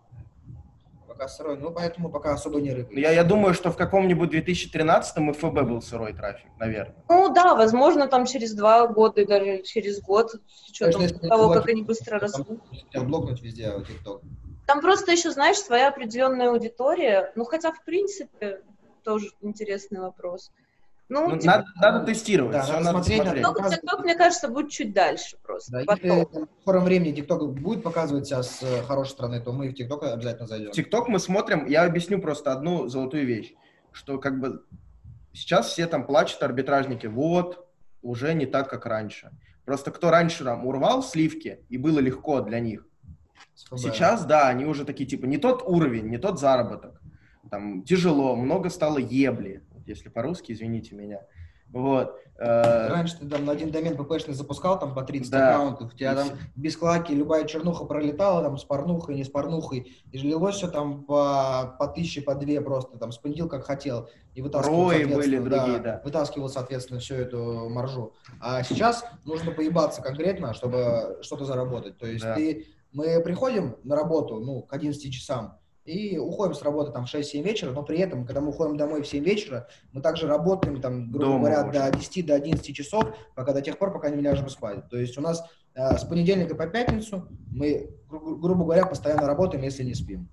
пока 1.16 1.28
сырой, 1.30 1.58
ну, 1.58 1.72
поэтому 1.72 2.10
пока 2.10 2.34
особо 2.34 2.60
не 2.60 2.72
рыпается. 2.72 3.00
Я, 3.00 3.12
я 3.12 3.24
думаю, 3.24 3.54
что 3.54 3.72
в 3.72 3.78
каком-нибудь 3.78 4.34
2013-м 4.34 5.34
ФБ 5.34 5.62
был 5.62 5.82
сырой 5.82 6.14
трафик, 6.14 6.48
наверное. 6.60 6.96
Ну, 7.10 7.34
да, 7.34 7.56
возможно, 7.56 8.08
там 8.08 8.26
через 8.26 8.54
два 8.54 8.88
года 8.88 9.22
и 9.22 9.26
даже 9.26 9.64
через 9.64 10.02
год, 10.02 10.32
с 10.32 10.70
учетом 10.70 11.02
Конечно, 11.02 11.30
того, 11.30 11.54
как 11.54 11.70
они 11.70 11.84
быстро 11.84 12.20
растут. 12.20 12.60
блокнуть 12.94 13.42
везде 13.42 13.66
TikTok. 13.66 14.22
Там 14.68 14.82
просто 14.82 15.12
еще, 15.12 15.32
знаешь, 15.32 15.58
своя 15.58 15.90
определенная 15.90 16.50
аудитория, 16.50 17.32
ну, 17.36 17.46
хотя, 17.46 17.72
в 17.72 17.84
принципе, 17.84 18.62
тоже 19.04 19.30
интересный 19.42 20.00
вопрос. 20.00 20.52
Ну, 21.08 21.30
ну 21.30 21.38
типа, 21.38 21.58
надо, 21.58 21.68
надо 21.76 22.06
тестировать. 22.06 22.54
Да, 22.54 22.62
надо, 22.62 22.74
надо 22.80 23.04
смотреть. 23.04 23.22
смотреть. 23.22 23.46
TikTok, 23.46 23.72
TikTok, 23.72 24.02
мне 24.02 24.16
кажется, 24.16 24.48
будет 24.48 24.72
чуть 24.72 24.94
дальше 24.94 25.38
просто. 25.44 25.72
Да, 25.72 25.82
если 25.82 26.10
в 26.10 26.48
скором 26.62 26.84
времени 26.84 27.14
TikTok 27.14 27.48
будет 27.48 27.84
показывать 27.84 28.28
себя 28.28 28.42
с 28.42 28.64
э, 28.64 28.82
хорошей 28.84 29.12
стороны, 29.12 29.40
то 29.40 29.52
мы 29.52 29.70
в 29.70 29.74
TikTok 29.74 30.04
обязательно 30.12 30.48
зайдем. 30.48 30.72
TikTok 30.72 31.06
мы 31.08 31.20
смотрим, 31.20 31.68
я 31.68 31.84
объясню 31.84 32.20
просто 32.20 32.52
одну 32.52 32.88
золотую 32.88 33.28
вещь, 33.28 33.54
что 33.92 34.18
как 34.18 34.40
бы 34.40 34.64
сейчас 35.32 35.68
все 35.68 35.86
там 35.86 36.08
плачут, 36.08 36.42
арбитражники, 36.42 37.06
вот, 37.06 37.68
уже 38.02 38.34
не 38.34 38.48
так, 38.48 38.68
как 38.68 38.88
раньше. 38.88 39.32
Просто 39.64 39.92
кто 39.92 40.10
раньше 40.10 40.44
там 40.44 40.66
урвал 40.66 41.04
сливки, 41.04 41.60
и 41.70 41.78
было 41.78 42.00
легко 42.00 42.42
для 42.42 42.60
них, 42.60 42.88
сейчас, 43.54 44.26
да, 44.26 44.48
они 44.48 44.66
уже 44.66 44.86
такие, 44.86 45.08
типа, 45.08 45.26
не 45.26 45.38
тот 45.38 45.62
уровень, 45.66 46.08
не 46.08 46.18
тот 46.18 46.40
заработок. 46.40 47.00
Там 47.52 47.84
тяжело, 47.84 48.36
много 48.36 48.70
стало 48.70 48.98
ебли 48.98 49.62
если 49.88 50.10
по-русски, 50.10 50.52
извините 50.52 50.96
меня. 50.96 51.22
Вот. 51.72 52.16
э, 52.38 52.88
Раньше 52.90 53.18
ты 53.20 53.28
там 53.28 53.44
на 53.46 53.52
один 53.52 53.72
домен 53.72 53.98
ППшный 53.98 54.34
запускал 54.36 54.80
там 54.80 54.94
по 54.94 55.02
30 55.02 55.32
Да. 55.32 55.56
аккаунтов, 55.56 55.94
у 55.94 55.98
тебя 55.98 56.16
там 56.16 56.30
без 56.56 56.78
клаки 56.78 57.14
любая 57.14 57.46
чернуха 57.46 57.86
пролетала, 57.86 58.44
там 58.44 58.58
с 58.58 58.64
порнухой, 58.64 59.16
не 59.16 59.24
с 59.24 59.30
порнухой, 59.30 59.92
и 60.12 60.18
лилось 60.18 60.56
все 60.58 60.70
там 60.70 61.04
по, 61.04 61.76
по 61.80 61.88
тысяче, 61.88 62.22
по 62.22 62.36
две 62.36 62.62
просто, 62.62 62.98
там 63.00 63.12
спендил 63.12 63.50
как 63.50 63.66
хотел, 63.66 64.08
и 64.36 64.42
вытаскивал, 64.44 64.90
Рои 64.92 65.06
были 65.06 65.40
другие, 65.40 65.80
да. 65.80 66.02
вытаскивал, 66.06 66.50
соответственно, 66.50 67.00
всю 67.00 67.16
эту 67.16 67.68
маржу. 67.70 68.14
А 68.40 68.62
сейчас 68.64 69.04
нужно 69.26 69.52
поебаться 69.52 70.02
конкретно, 70.04 70.54
чтобы 70.54 71.18
что-то 71.24 71.46
заработать. 71.46 71.98
То 71.98 72.06
есть 72.06 72.24
Да. 72.24 72.36
ты, 72.36 72.68
мы 72.94 73.20
приходим 73.22 73.76
на 73.84 73.96
работу, 73.96 74.40
ну, 74.40 74.62
к 74.62 74.72
11 74.72 75.12
часам, 75.12 75.58
и 75.86 76.18
уходим 76.18 76.56
с 76.56 76.62
работы 76.64 76.92
там 76.92 77.06
в 77.06 77.14
6-7 77.14 77.42
вечера, 77.44 77.72
но 77.72 77.84
при 77.84 78.00
этом, 78.00 78.26
когда 78.26 78.42
мы 78.42 78.50
уходим 78.50 78.76
домой 78.76 79.04
в 79.04 79.08
7 79.08 79.24
вечера, 79.24 79.68
мы 79.92 80.02
также 80.02 80.28
работаем 80.28 80.82
там, 80.82 81.12
грубо 81.12 81.26
Дома 81.26 81.40
говоря, 81.62 81.90
до 81.92 81.98
10 81.98 82.26
до 82.26 82.34
11 82.36 82.76
часов, 82.76 83.06
пока 83.36 83.54
до 83.54 83.62
тех 83.62 83.78
пор, 83.78 83.94
пока 83.94 84.10
не 84.10 84.22
ляжем 84.22 84.50
спать. 84.50 84.90
То 84.90 84.98
есть 84.98 85.18
у 85.18 85.22
нас 85.22 85.44
э, 85.76 85.98
с 85.98 86.04
понедельника 86.04 86.56
по 86.56 86.66
пятницу 86.68 87.28
мы, 87.52 87.92
гру- 88.10 88.36
грубо 88.38 88.64
говоря, 88.64 88.86
постоянно 88.88 89.28
работаем, 89.28 89.64
если 89.64 89.84
не 89.84 89.94
спим. 89.94 90.28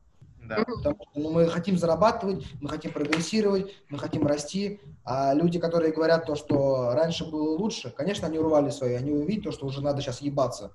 да. 0.49 0.57
Потому 0.57 0.77
что 0.83 0.97
ну, 1.15 1.31
мы 1.31 1.47
хотим 1.49 1.77
зарабатывать, 1.77 2.47
мы 2.63 2.71
хотим 2.71 2.91
прогрессировать, 2.93 3.73
мы 3.91 3.99
хотим 3.99 4.27
расти. 4.27 4.81
А 5.05 5.35
люди, 5.35 5.59
которые 5.59 5.93
говорят 5.93 6.25
то, 6.27 6.35
что 6.35 6.93
раньше 6.95 7.31
было 7.31 7.59
лучше, 7.59 7.91
конечно, 7.91 8.27
они 8.27 8.39
урвали 8.39 8.71
свои, 8.71 8.95
они 8.95 9.11
увидят 9.13 9.45
то, 9.45 9.53
что 9.53 9.67
уже 9.67 9.83
надо 9.83 10.01
сейчас 10.01 10.23
ебаться. 10.23 10.73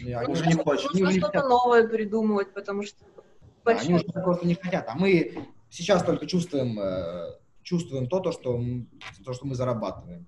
Они 0.00 0.14
Уже 0.32 0.46
не 0.46 0.52
хочет. 0.54 0.90
они 0.92 1.02
Нужно 1.02 1.18
что-то 1.18 1.38
хотят. 1.38 1.48
новое 1.48 1.88
придумывать, 1.88 2.52
потому 2.54 2.82
что 2.84 3.04
Да, 3.64 3.72
они 3.72 3.92
большой 3.92 4.08
уже 4.08 4.22
просто 4.22 4.46
не 4.46 4.54
хотят. 4.54 4.86
А 4.88 4.94
мы 4.94 5.46
сейчас 5.70 6.02
только 6.02 6.26
чувствуем, 6.26 6.78
э, 6.78 7.32
чувствуем 7.62 8.08
то, 8.08 8.20
то, 8.20 8.32
что, 8.32 8.60
то, 9.24 9.32
что 9.32 9.46
мы 9.46 9.54
зарабатываем. 9.54 10.26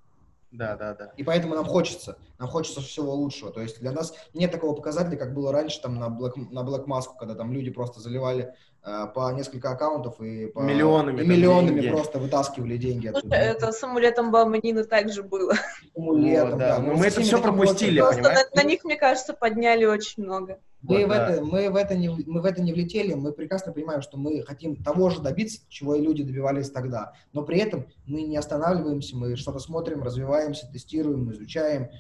Да, 0.51 0.77
да, 0.77 0.95
да. 0.95 1.13
И 1.17 1.23
поэтому 1.23 1.55
нам 1.55 1.65
хочется, 1.65 2.19
нам 2.39 2.49
хочется 2.49 2.81
всего 2.81 3.15
лучшего. 3.15 3.53
То 3.53 3.61
есть 3.61 3.81
для 3.81 3.93
нас 3.93 4.15
нет 4.35 4.51
такого 4.51 4.75
показателя, 4.75 5.17
как 5.17 5.33
было 5.33 5.53
раньше 5.53 5.81
там 5.81 5.99
на 5.99 6.09
Black, 6.09 6.35
на 6.51 6.61
Black 6.61 6.87
Mask, 6.87 7.17
когда 7.19 7.35
там 7.37 7.53
люди 7.53 7.71
просто 7.71 8.01
заливали 8.01 8.55
по 8.83 9.31
несколько 9.33 9.71
аккаунтов 9.71 10.21
и 10.21 10.47
по 10.47 10.61
Миллионами 10.61 11.23
и 11.23 11.27
миллионами 11.27 11.81
деньги. 11.81 11.91
просто 11.91 12.19
вытаскивали 12.19 12.77
деньги 12.79 13.09
оттуда. 13.09 13.37
это 13.37 13.73
с 13.73 13.83
амулетом 13.83 14.31
Баманины 14.31 14.85
также 14.85 15.23
было. 15.23 15.55
Амулетом, 15.97 16.51
Вот, 16.51 16.59
да. 16.59 16.79
Ну, 16.79 16.87
Но 16.93 16.97
с 16.97 16.99
мы 17.01 17.07
это 17.07 17.17
такими 17.17 17.41
пропустили, 17.41 18.01
Просто 18.01 18.23
понимаешь? 18.23 18.47
на, 18.55 18.63
на 18.63 18.67
них, 18.67 18.85
мне 18.85 18.97
кажется, 18.97 19.35
подняли 19.35 19.85
очень 19.85 20.23
много. 20.23 20.59
Мы, 20.83 21.01
Вот, 21.01 21.07
в 21.07 21.09
да. 21.11 21.29
это, 21.31 21.45
мы, 21.45 21.69
в 21.71 21.77
это 21.77 21.95
не, 21.95 22.09
мы 22.09 22.41
в 22.41 22.45
это 22.47 22.63
не 22.63 22.73
влетели, 22.73 23.13
мы 23.13 23.33
прекрасно 23.33 23.71
понимаем, 23.71 24.01
что 24.01 24.17
мы 24.17 24.43
хотим 24.45 24.77
того 24.83 25.11
же 25.11 25.21
добиться, 25.21 25.61
чего 25.69 25.95
и 25.95 26.01
люди 26.01 26.23
добивались 26.23 26.71
тогда. 26.71 27.13
Но 27.35 27.43
при 27.43 27.59
этом 27.59 27.87
мы 28.07 28.23
не 28.23 28.39
останавливаемся, 28.39 29.15
мы 29.15 29.37
что-то 29.37 29.59
смотрим, 29.59 30.03
развиваемся, 30.03 30.67
тестируем, 30.73 31.31
изучаем, 31.33 31.91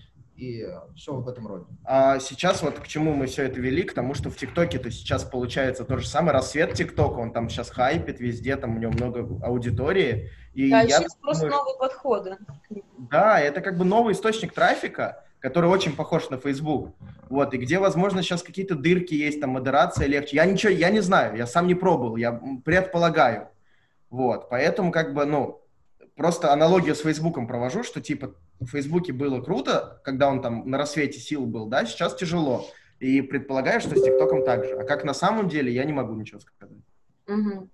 и 0.41 0.66
все 0.97 1.14
в 1.14 1.28
этом 1.28 1.47
роде. 1.47 1.66
А 1.84 2.18
сейчас 2.18 2.62
вот 2.62 2.80
к 2.80 2.86
чему 2.86 3.12
мы 3.12 3.26
все 3.26 3.45
это 3.45 3.61
вели, 3.61 3.82
к 3.82 3.93
тому, 3.93 4.14
что 4.14 4.30
в 4.30 4.36
ТикТоке-то 4.36 4.91
сейчас 4.91 5.22
получается 5.22 5.84
то 5.84 5.99
же 5.99 6.09
самое, 6.09 6.32
рассвет 6.32 6.72
ТикТока, 6.72 7.18
он 7.18 7.32
там 7.32 7.51
сейчас 7.51 7.68
хайпит 7.70 8.20
везде, 8.20 8.57
там 8.57 8.76
у 8.76 8.78
него 8.78 8.93
много 8.93 9.20
аудитории. 9.45 10.30
И 10.55 10.70
Да, 10.70 10.80
я 10.80 10.99
сейчас 10.99 11.14
просто 11.16 11.45
думаю, 11.45 11.59
новые 11.59 11.78
подходы. 11.78 12.38
Да, 13.11 13.38
это 13.38 13.61
как 13.61 13.76
бы 13.76 13.84
новый 13.84 14.14
источник 14.14 14.55
трафика, 14.55 15.24
который 15.41 15.68
очень 15.68 15.95
похож 15.95 16.30
на 16.30 16.38
Facebook. 16.38 16.95
Вот, 17.28 17.53
и 17.53 17.59
где, 17.59 17.78
возможно, 17.78 18.22
сейчас 18.22 18.43
какие-то 18.43 18.74
дырки 18.74 19.14
есть, 19.14 19.41
там 19.41 19.51
модерация 19.51 20.07
легче. 20.07 20.36
Я 20.36 20.47
ничего, 20.47 20.72
я 20.72 20.91
не 20.91 21.01
знаю, 21.01 21.36
я 21.36 21.47
сам 21.47 21.66
не 21.66 21.74
пробовал, 21.74 22.16
я 22.16 22.41
предполагаю. 22.64 23.49
Вот, 24.09 24.49
поэтому 24.49 24.91
как 24.91 25.12
бы, 25.12 25.26
ну, 25.26 25.61
просто 26.16 26.53
аналогию 26.53 26.95
с 26.95 27.01
Фейсбуком 27.01 27.47
провожу, 27.47 27.82
что 27.82 28.01
типа 28.01 28.34
в 28.61 28.66
Фейсбуке 28.66 29.12
было 29.12 29.40
круто, 29.40 30.00
когда 30.04 30.28
он 30.28 30.42
там 30.42 30.68
на 30.68 30.78
рассвете 30.78 31.18
сил 31.18 31.46
был, 31.46 31.66
да, 31.66 31.84
сейчас 31.86 32.14
тяжело. 32.14 32.66
И 32.98 33.22
предполагаю, 33.22 33.80
что 33.80 33.96
с 33.96 34.02
ТикТоком 34.02 34.44
так 34.44 34.64
же. 34.64 34.76
А 34.76 34.84
как 34.84 35.04
на 35.04 35.14
самом 35.14 35.48
деле, 35.48 35.72
я 35.72 35.84
не 35.84 35.92
могу 35.92 36.14
ничего 36.14 36.40
сказать. 36.40 36.76
Мгм. 37.26 37.70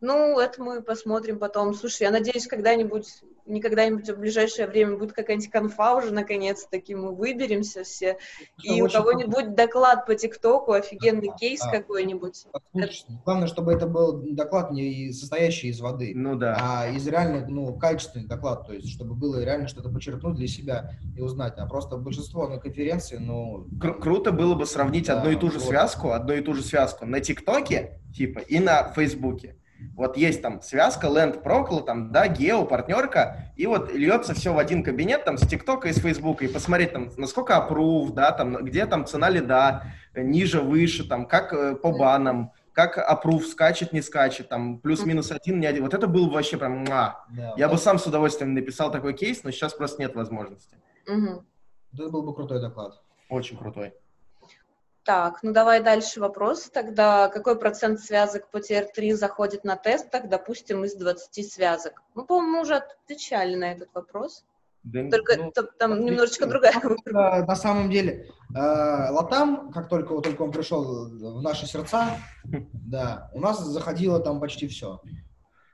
Ну, 0.00 0.38
это 0.38 0.62
мы 0.62 0.82
посмотрим 0.82 1.38
потом. 1.38 1.74
Слушай, 1.74 2.02
я 2.02 2.10
надеюсь, 2.10 2.48
когда-нибудь, 2.48 3.22
не 3.48 3.60
когда-нибудь, 3.60 4.08
а 4.10 4.14
в 4.14 4.18
ближайшее 4.18 4.66
время 4.68 4.96
будет 4.96 5.12
какая-нибудь 5.12 5.50
конфа 5.50 5.96
уже, 5.96 6.12
наконец-таки 6.12 6.94
мы 6.94 7.14
выберемся 7.14 7.82
все. 7.84 8.18
И 8.62 8.80
у 8.82 8.88
кого-нибудь 8.88 9.54
доклад 9.54 10.06
по 10.06 10.14
ТикТоку, 10.14 10.72
офигенный 10.72 11.28
Да, 11.28 11.34
кейс 11.34 11.60
да. 11.60 11.70
какой-нибудь. 11.70 12.46
Послушайте, 12.52 13.04
Главное, 13.24 13.48
чтобы 13.48 13.72
это 13.72 13.86
был 13.86 14.12
доклад 14.32 14.70
не 14.70 15.12
состоящий 15.12 15.68
из 15.68 15.80
воды, 15.80 16.12
Ну 16.14 16.36
да. 16.36 16.56
а 16.60 16.88
из 16.88 17.06
реально, 17.06 17.46
ну, 17.48 17.74
качественный 17.76 18.26
доклад, 18.26 18.66
то 18.66 18.72
есть, 18.72 18.88
чтобы 18.90 19.14
было 19.14 19.42
реально 19.42 19.68
что-то 19.68 19.88
почерпнуть 19.90 20.36
для 20.36 20.46
себя 20.46 20.92
и 21.16 21.20
узнать. 21.20 21.54
А 21.56 21.66
просто 21.66 21.96
большинство 21.96 22.48
на 22.48 22.58
конференции, 22.58 23.16
ну, 23.16 23.66
Кру- 23.80 23.98
круто 24.00 24.32
было 24.32 24.54
бы 24.54 24.66
сравнить 24.66 25.06
Да, 25.06 25.18
одну 25.18 25.30
и 25.30 25.36
ту 25.36 25.50
же 25.50 25.58
вот. 25.58 25.68
связку, 25.68 26.12
одну 26.12 26.34
и 26.34 26.40
ту 26.40 26.54
же 26.54 26.62
связку 26.62 27.06
на 27.06 27.20
ТикТоке, 27.20 28.00
типа, 28.14 28.40
и 28.40 28.58
на 28.58 28.92
Фейсбуке. 28.92 29.56
Вот 29.94 30.16
есть 30.16 30.42
там 30.42 30.60
связка, 30.62 31.06
Land 31.06 31.42
Procl, 31.42 31.84
там, 31.84 32.12
да, 32.12 32.28
Гео, 32.28 32.64
партнерка, 32.64 33.52
и 33.56 33.66
вот 33.66 33.92
льется 33.92 34.34
все 34.34 34.52
в 34.52 34.58
один 34.58 34.82
кабинет, 34.82 35.24
там, 35.24 35.38
с 35.38 35.46
ТикТока 35.46 35.88
и 35.88 35.92
с 35.92 35.98
Фейсбука, 36.00 36.44
и 36.44 36.48
посмотреть, 36.48 36.92
там, 36.92 37.10
насколько 37.16 37.56
аппрув, 37.56 38.12
да, 38.12 38.32
там, 38.32 38.64
где 38.64 38.86
там 38.86 39.06
цена 39.06 39.28
лида, 39.28 39.84
э, 40.14 40.22
ниже, 40.22 40.60
выше, 40.60 41.08
там, 41.08 41.26
как 41.26 41.52
э, 41.52 41.76
по 41.76 41.92
банам, 41.92 42.52
как 42.72 42.96
аппрув 42.98 43.44
скачет, 43.46 43.92
не 43.92 44.02
скачет, 44.02 44.48
там, 44.48 44.78
плюс-минус 44.78 45.32
один, 45.32 45.58
не 45.58 45.66
один. 45.66 45.82
Вот 45.82 45.94
это 45.94 46.06
было 46.06 46.26
бы 46.26 46.34
вообще 46.34 46.56
прям, 46.56 46.84
муа. 46.84 47.24
да, 47.30 47.54
Я 47.56 47.66
бы 47.66 47.72
вот 47.72 47.82
сам 47.82 47.98
с 47.98 48.06
удовольствием 48.06 48.54
написал 48.54 48.92
такой 48.92 49.14
кейс, 49.14 49.42
но 49.42 49.50
сейчас 49.50 49.74
просто 49.74 50.00
нет 50.00 50.14
возможности. 50.14 50.76
Мгм. 51.06 51.44
это 51.92 52.08
был 52.08 52.22
бы 52.22 52.34
крутой 52.34 52.60
доклад. 52.60 53.00
Очень 53.28 53.56
крутой. 53.56 53.94
Так, 55.08 55.38
ну 55.42 55.54
давай 55.54 55.82
дальше 55.82 56.20
вопрос. 56.20 56.68
Тогда 56.68 57.28
какой 57.28 57.58
процент 57.58 57.98
связок 57.98 58.50
по 58.50 58.58
TR3 58.58 59.14
заходит 59.14 59.64
на 59.64 59.74
тестах, 59.74 60.28
допустим, 60.28 60.84
из 60.84 60.96
20 60.96 61.50
связок? 61.50 62.02
Мы, 62.14 62.26
по-моему, 62.26 62.60
уже 62.60 62.74
отвечали 62.74 63.54
на 63.54 63.72
этот 63.72 63.88
вопрос. 63.94 64.44
Да, 64.82 65.08
Только 65.08 65.38
ну, 65.38 65.50
там 65.50 65.92
отвечали. 65.92 66.10
немножечко 66.10 66.46
другая. 66.46 66.74
А, 67.14 67.42
На 67.42 67.56
самом 67.56 67.90
деле, 67.90 68.26
э, 68.54 68.58
Латам, 68.58 69.72
как 69.72 69.88
только, 69.88 70.12
вот 70.12 70.24
только 70.24 70.42
он 70.42 70.52
пришел 70.52 71.08
в 71.08 71.40
наши 71.40 71.66
сердца, 71.66 72.10
да, 72.74 73.30
у 73.32 73.40
нас 73.40 73.60
заходило 73.60 74.20
там 74.20 74.40
почти 74.40 74.68
все. 74.68 75.00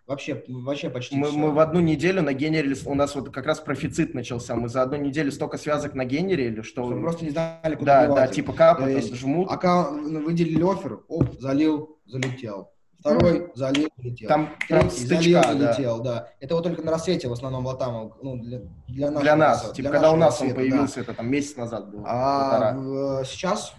Вообще, 0.07 0.45
вообще 0.49 0.91
почти 0.91 1.17
Мы, 1.17 1.29
все. 1.29 1.37
мы 1.39 1.51
в 1.53 1.59
одну 1.59 1.81
неделю 1.81 2.21
нагенерили, 2.21 2.77
у 2.85 2.95
нас 2.95 3.15
вот 3.15 3.31
как 3.31 3.47
раз 3.47 3.61
профицит 3.61 4.13
начался, 4.13 4.55
мы 4.55 4.69
за 4.69 4.83
одну 4.83 4.99
неделю 4.99 5.33
столько 5.33 5.57
связок 5.57 5.95
нагенерили, 5.95 6.61
что... 6.61 6.85
Мы 6.85 7.01
просто 7.01 7.25
не 7.25 7.31
знали, 7.31 7.75
куда 7.75 8.03
Да, 8.03 8.07
да, 8.09 8.15
девать 8.15 8.33
типа 8.33 8.53
капают, 8.53 8.95
есть 9.03 9.15
жмут. 9.15 9.51
Аккаунт, 9.51 10.07
ну, 10.07 10.23
выделили 10.23 10.63
офер, 10.63 11.01
оп, 11.09 11.41
залил, 11.41 11.99
залетел. 12.05 12.71
Второй 13.01 13.51
залил, 13.55 13.89
залетел. 13.97 14.29
Там 14.29 14.51
Третий 14.69 15.05
язычка, 15.05 15.17
залил, 15.17 15.41
да. 15.43 15.53
залетел, 15.73 16.01
да. 16.03 16.29
Это 16.39 16.55
вот 16.55 16.65
только 16.65 16.83
на 16.83 16.91
рассвете 16.91 17.29
в 17.29 17.33
основном 17.33 17.65
Латама, 17.65 18.11
ну, 18.23 18.37
для, 18.37 18.61
для, 18.89 19.07
нашего 19.07 19.23
Для 19.23 19.37
нас, 19.37 19.63
типа, 19.63 19.75
для 19.75 19.91
когда 19.91 20.13
у 20.13 20.17
нас 20.17 20.41
он 20.41 20.49
рассвета, 20.49 20.55
появился, 20.57 21.01
это 21.01 21.15
там 21.15 21.31
месяц 21.31 21.57
назад 21.57 21.91
было. 21.91 22.05
А 22.07 22.75
в- 22.75 23.25
сейчас 23.25 23.73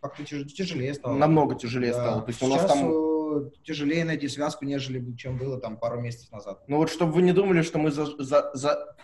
как-то 0.00 0.22
тяж- 0.24 0.44
тяжелее 0.46 0.94
стало. 0.94 1.14
Намного 1.14 1.54
тяжелее 1.54 1.92
Да. 1.92 2.02
стало. 2.02 2.22
То 2.22 2.28
есть 2.28 2.42
у 2.42 2.46
нас 2.48 2.62
Сейчас 2.62 2.72
там... 2.72 2.90
тяжелее 3.64 4.04
найти 4.04 4.28
связку, 4.28 4.64
нежели 4.64 5.14
чем 5.16 5.36
было 5.38 5.58
там 5.60 5.76
пару 5.76 6.00
месяцев 6.00 6.30
назад. 6.32 6.62
Ну 6.68 6.76
вот, 6.78 6.90
чтобы 6.90 7.12
вы 7.12 7.22
не 7.22 7.32
думали, 7.32 7.62
что 7.62 7.78
мы 7.78 7.90
за, 7.90 8.06
за- 8.22 8.50
за- 8.54 8.96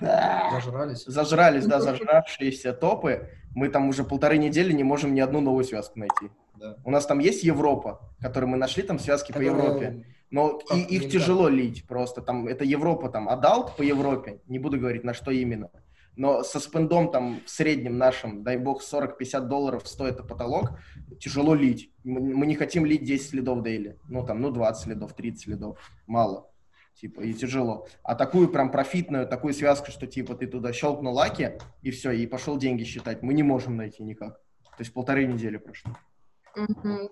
Зажрались. 0.53 1.05
зажрались, 1.07 1.66
да, 1.66 1.81
зажравшиеся 1.81 2.72
топы, 2.72 3.29
мы 3.55 3.68
там 3.68 3.89
уже 3.89 4.05
полторы 4.05 4.39
недели 4.39 4.72
не 4.72 4.85
можем 4.85 5.14
ни 5.14 5.20
одну 5.20 5.41
новую 5.41 5.64
связку 5.64 5.99
найти. 5.99 6.31
Да. 6.57 6.77
У 6.85 6.91
нас 6.91 7.07
там 7.07 7.18
есть 7.18 7.45
Европа, 7.45 8.01
которую 8.20 8.51
мы 8.51 8.57
нашли, 8.57 8.83
там 8.83 8.99
связки 8.99 9.33
по 9.33 9.39
Которая- 9.39 9.62
Европе. 9.68 10.07
Но 10.31 10.61
и- 10.74 10.97
их 10.97 11.11
тяжело 11.11 11.49
лить 11.49 11.87
просто. 11.87 12.20
Там 12.20 12.49
это 12.49 12.64
Европа, 12.64 13.09
там 13.09 13.29
adult 13.29 13.77
по 13.77 13.83
Европе, 13.83 14.41
не 14.49 14.59
буду 14.59 14.79
говорить 14.79 15.05
на 15.05 15.14
что 15.14 15.31
именно. 15.31 15.70
Но 16.17 16.43
со 16.43 16.61
спендом 16.61 17.11
там 17.11 17.43
в 17.45 17.51
среднем 17.51 17.99
нашим, 17.99 18.43
дай 18.43 18.57
бог, 18.57 18.83
40-50 18.83 19.41
долларов 19.43 19.87
стоит 19.87 20.27
потолок, 20.27 20.79
тяжело 21.21 21.55
лить. 21.55 21.93
Мы, 22.05 22.21
мы 22.21 22.47
не 22.47 22.55
хотим 22.55 22.87
лить 22.87 23.05
10 23.05 23.31
следов 23.31 23.62
дейли. 23.62 23.99
Ну 24.09 24.25
там, 24.25 24.41
ну 24.41 24.51
20 24.51 24.83
следов, 24.83 25.14
30 25.14 25.43
следов. 25.43 25.79
Мало. 26.07 26.51
Типа, 26.95 27.21
и 27.21 27.35
тяжело. 27.35 27.87
А 28.03 28.14
такую 28.14 28.49
прям 28.49 28.73
профитную, 28.73 29.29
такую 29.29 29.53
связку, 29.53 29.91
что 29.91 30.07
типа 30.07 30.35
ты 30.35 30.47
туда 30.47 30.73
щелкнул 30.73 31.12
лаки, 31.14 31.59
и 31.83 31.91
все, 31.91 32.11
и 32.12 32.27
пошел 32.27 32.57
деньги 32.57 32.85
считать. 32.85 33.23
Мы 33.23 33.35
не 33.35 33.43
можем 33.43 33.77
найти 33.77 34.03
никак. 34.03 34.39
То 34.39 34.81
есть 34.81 34.95
полторы 34.95 35.27
недели 35.27 35.59
прошло. 35.59 35.93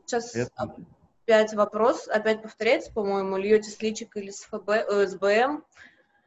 Сейчас 0.06 0.34
Это- 0.34 0.74
опять 1.26 1.52
вопрос, 1.52 2.08
опять 2.08 2.42
повторяется, 2.42 2.92
по-моему, 2.92 3.36
льете 3.36 3.70
с 3.70 3.82
личик 3.82 4.16
или 4.16 4.30
с 4.30 4.44
ФБ, 4.44 4.70
э, 4.70 5.06
СБМ. 5.06 5.62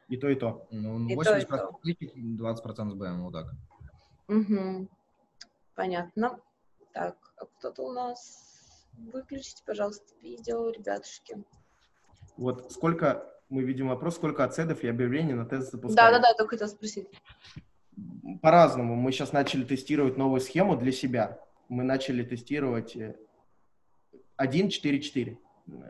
И 0.08 0.16
то, 0.16 0.28
и 0.28 0.34
то. 0.34 0.66
Ну, 0.70 1.06
И 1.08 1.14
то, 1.14 1.22
80% 1.22 1.38
и 1.38 1.44
то. 1.46 1.78
кликов, 1.82 2.16
20% 2.16 2.90
СБМ, 2.90 3.22
вот 3.24 3.32
так. 3.32 3.46
Мгм. 4.26 4.88
Понятно. 5.74 6.40
Так, 6.92 7.16
а 7.36 7.44
кто-то 7.46 7.82
у 7.82 7.92
нас... 7.92 8.44
Выключите, 9.12 9.62
пожалуйста, 9.64 10.12
видео, 10.22 10.70
ребятушки. 10.70 11.44
Вот 12.36 12.72
сколько 12.72 13.32
Мы 13.48 13.62
видим 13.62 13.88
вопрос, 13.88 14.16
сколько 14.16 14.44
отседов 14.44 14.84
и 14.84 14.88
объявлений 14.88 15.32
на 15.32 15.46
тест 15.46 15.72
запускаем. 15.72 16.12
Да-да-да, 16.12 16.34
только 16.34 16.50
хотел 16.56 16.68
спросить. 16.68 17.08
По-разному. 18.42 18.94
Мы 18.94 19.10
сейчас 19.10 19.32
начали 19.32 19.64
тестировать 19.64 20.18
новую 20.18 20.40
схему 20.40 20.76
для 20.76 20.92
себя. 20.92 21.40
Мы 21.68 21.82
начали 21.82 22.22
тестировать 22.22 22.94
1-4-4. 24.36 25.38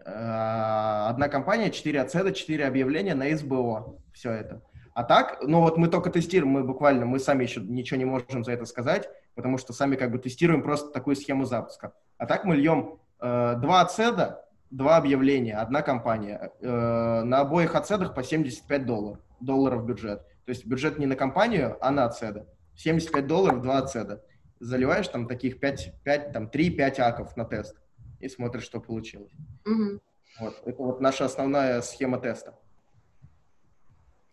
Э, 0.04 1.08
одна 1.08 1.28
компания, 1.28 1.70
4 1.70 2.00
отседа, 2.00 2.32
4 2.32 2.66
объявления 2.66 3.14
на 3.14 3.36
СБО. 3.36 3.98
Все 4.12 4.32
это. 4.32 4.62
А 4.94 5.04
так, 5.04 5.38
ну 5.42 5.60
вот 5.60 5.76
мы 5.76 5.88
только 5.88 6.10
тестируем, 6.10 6.52
мы 6.52 6.64
буквально, 6.64 7.06
мы 7.06 7.20
сами 7.20 7.44
еще 7.44 7.60
ничего 7.60 7.98
не 7.98 8.04
можем 8.04 8.42
за 8.42 8.52
это 8.52 8.64
сказать, 8.64 9.08
потому 9.36 9.56
что 9.56 9.72
сами 9.72 9.94
как 9.94 10.10
бы 10.10 10.18
тестируем 10.18 10.62
просто 10.62 10.90
такую 10.90 11.14
схему 11.14 11.44
запуска. 11.44 11.92
А 12.16 12.26
так 12.26 12.44
мы 12.44 12.56
льем 12.56 12.98
э, 13.20 13.54
два 13.58 13.82
отседа, 13.82 14.44
два 14.70 14.96
объявления, 14.96 15.54
одна 15.54 15.82
компания. 15.82 16.50
Э, 16.60 17.22
на 17.22 17.40
обоих 17.40 17.76
отседах 17.76 18.14
по 18.14 18.24
75 18.24 18.86
долларов, 18.86 19.18
долларов 19.38 19.86
бюджет. 19.86 20.26
То 20.44 20.50
есть 20.50 20.66
бюджет 20.66 20.98
не 20.98 21.06
на 21.06 21.14
компанию, 21.14 21.76
а 21.80 21.92
на 21.92 22.06
отседа. 22.06 22.46
75 22.74 23.26
долларов, 23.26 23.62
два 23.62 23.78
отседа. 23.78 24.24
Заливаешь 24.58 25.06
там 25.06 25.28
таких 25.28 25.60
5, 25.60 26.02
5 26.02 26.32
там 26.32 26.46
3-5 26.46 27.00
аков 27.00 27.36
на 27.36 27.44
тест 27.44 27.76
и 28.20 28.28
смотришь, 28.28 28.64
что 28.64 28.80
получилось. 28.80 29.32
Мгм. 29.64 30.00
Вот. 30.40 30.54
Это 30.64 30.82
вот 30.82 31.00
наша 31.00 31.24
основная 31.24 31.80
схема 31.82 32.18
теста. 32.18 32.58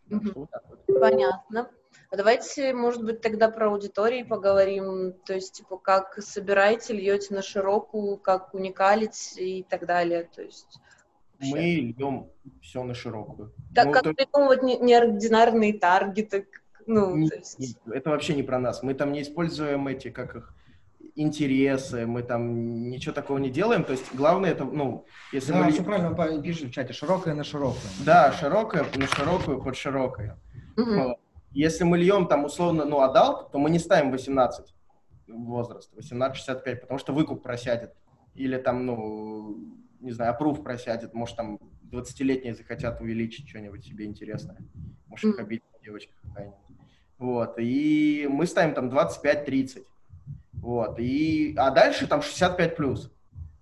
Так 0.10 0.24
что 0.26 0.40
вот 0.42 0.50
вот. 0.88 1.00
Понятно. 1.00 1.72
А 2.12 2.18
давайте, 2.18 2.74
может 2.74 3.04
быть, 3.04 3.22
тогда 3.22 3.50
про 3.50 3.70
аудитории 3.72 4.24
поговорим. 4.24 5.14
То 5.26 5.34
есть, 5.34 5.54
типа, 5.54 5.78
как 5.78 6.22
собираете, 6.22 6.94
льете 6.94 7.34
на 7.34 7.42
широкую, 7.42 8.18
как 8.18 8.54
уникалить 8.54 9.34
и 9.38 9.64
так 9.64 9.86
далее. 9.88 10.30
То 10.36 10.44
есть, 10.44 10.80
вообще. 11.40 11.52
Мы 11.52 11.60
льем 11.98 12.30
все 12.62 12.84
на 12.84 12.94
широкую. 12.94 13.54
Так 13.74 13.88
Ну, 13.88 13.92
как 13.94 14.04
то- 14.04 14.14
придумывать 14.14 14.62
не- 14.62 14.78
неординарные 14.78 15.74
таргеты, 15.80 16.48
ну, 16.86 17.16
Не- 17.16 17.30
то 17.30 17.36
есть... 17.38 17.58
не- 17.60 17.76
это 17.92 18.12
вообще 18.12 18.36
не 18.36 18.44
про 18.44 18.60
нас. 18.60 18.84
Мы 18.84 18.94
там 18.94 19.12
не 19.12 19.22
используем 19.24 19.88
эти, 19.88 20.12
как 20.12 20.36
их, 20.36 20.54
интересы, 21.16 22.06
мы 22.06 22.24
там 22.24 22.90
ничего 22.90 23.14
такого 23.14 23.38
не 23.38 23.50
делаем. 23.50 23.84
То 23.84 23.94
есть 23.94 24.14
главное 24.14 24.52
это, 24.52 24.66
ну, 24.66 25.06
если 25.32 25.54
Да, 25.54 25.64
мы... 25.64 25.72
все 25.72 25.84
правильно 25.84 26.42
пишет 26.42 26.70
в 26.70 26.72
чате, 26.72 26.94
широкая 26.94 27.34
на 27.34 27.44
широкую. 27.44 27.82
Да, 28.06 28.32
широкое 28.34 28.86
на 28.96 29.08
широкую 29.08 29.62
под 29.62 29.76
широкое. 29.76 30.38
Вот. 30.76 31.18
Если 31.52 31.86
мы 31.86 31.98
льем 31.98 32.28
там 32.28 32.44
условно, 32.44 32.84
ну, 32.84 33.00
adult, 33.00 33.52
то 33.52 33.60
мы 33.60 33.70
не 33.70 33.80
ставим 33.80 34.12
18 34.12 34.76
возраст, 35.28 35.94
18-65, 35.98 36.76
потому 36.76 37.00
что 37.00 37.14
выкуп 37.14 37.42
просядет. 37.42 37.94
Или 38.34 38.58
там, 38.58 38.86
ну, 38.86 39.58
не 40.02 40.12
знаю, 40.12 40.32
approve 40.32 40.62
просядет, 40.62 41.14
может, 41.14 41.38
там 41.38 41.60
20-летние 41.92 42.56
захотят 42.56 43.00
увеличить 43.00 43.48
что-нибудь 43.48 43.86
себе 43.86 44.06
интересное. 44.06 44.58
Может, 45.08 45.34
их 45.34 45.40
обидит 45.40 45.64
девочка 45.82 46.14
какая-нибудь. 46.24 46.60
Вот, 47.18 47.56
и 47.58 48.28
мы 48.30 48.46
ставим 48.46 48.74
там 48.74 48.90
25-30. 48.90 49.86
Вот, 50.66 50.98
и, 50.98 51.54
а 51.58 51.70
дальше 51.70 52.08
там 52.08 52.24
65 52.24 52.76
плюс. 52.76 53.12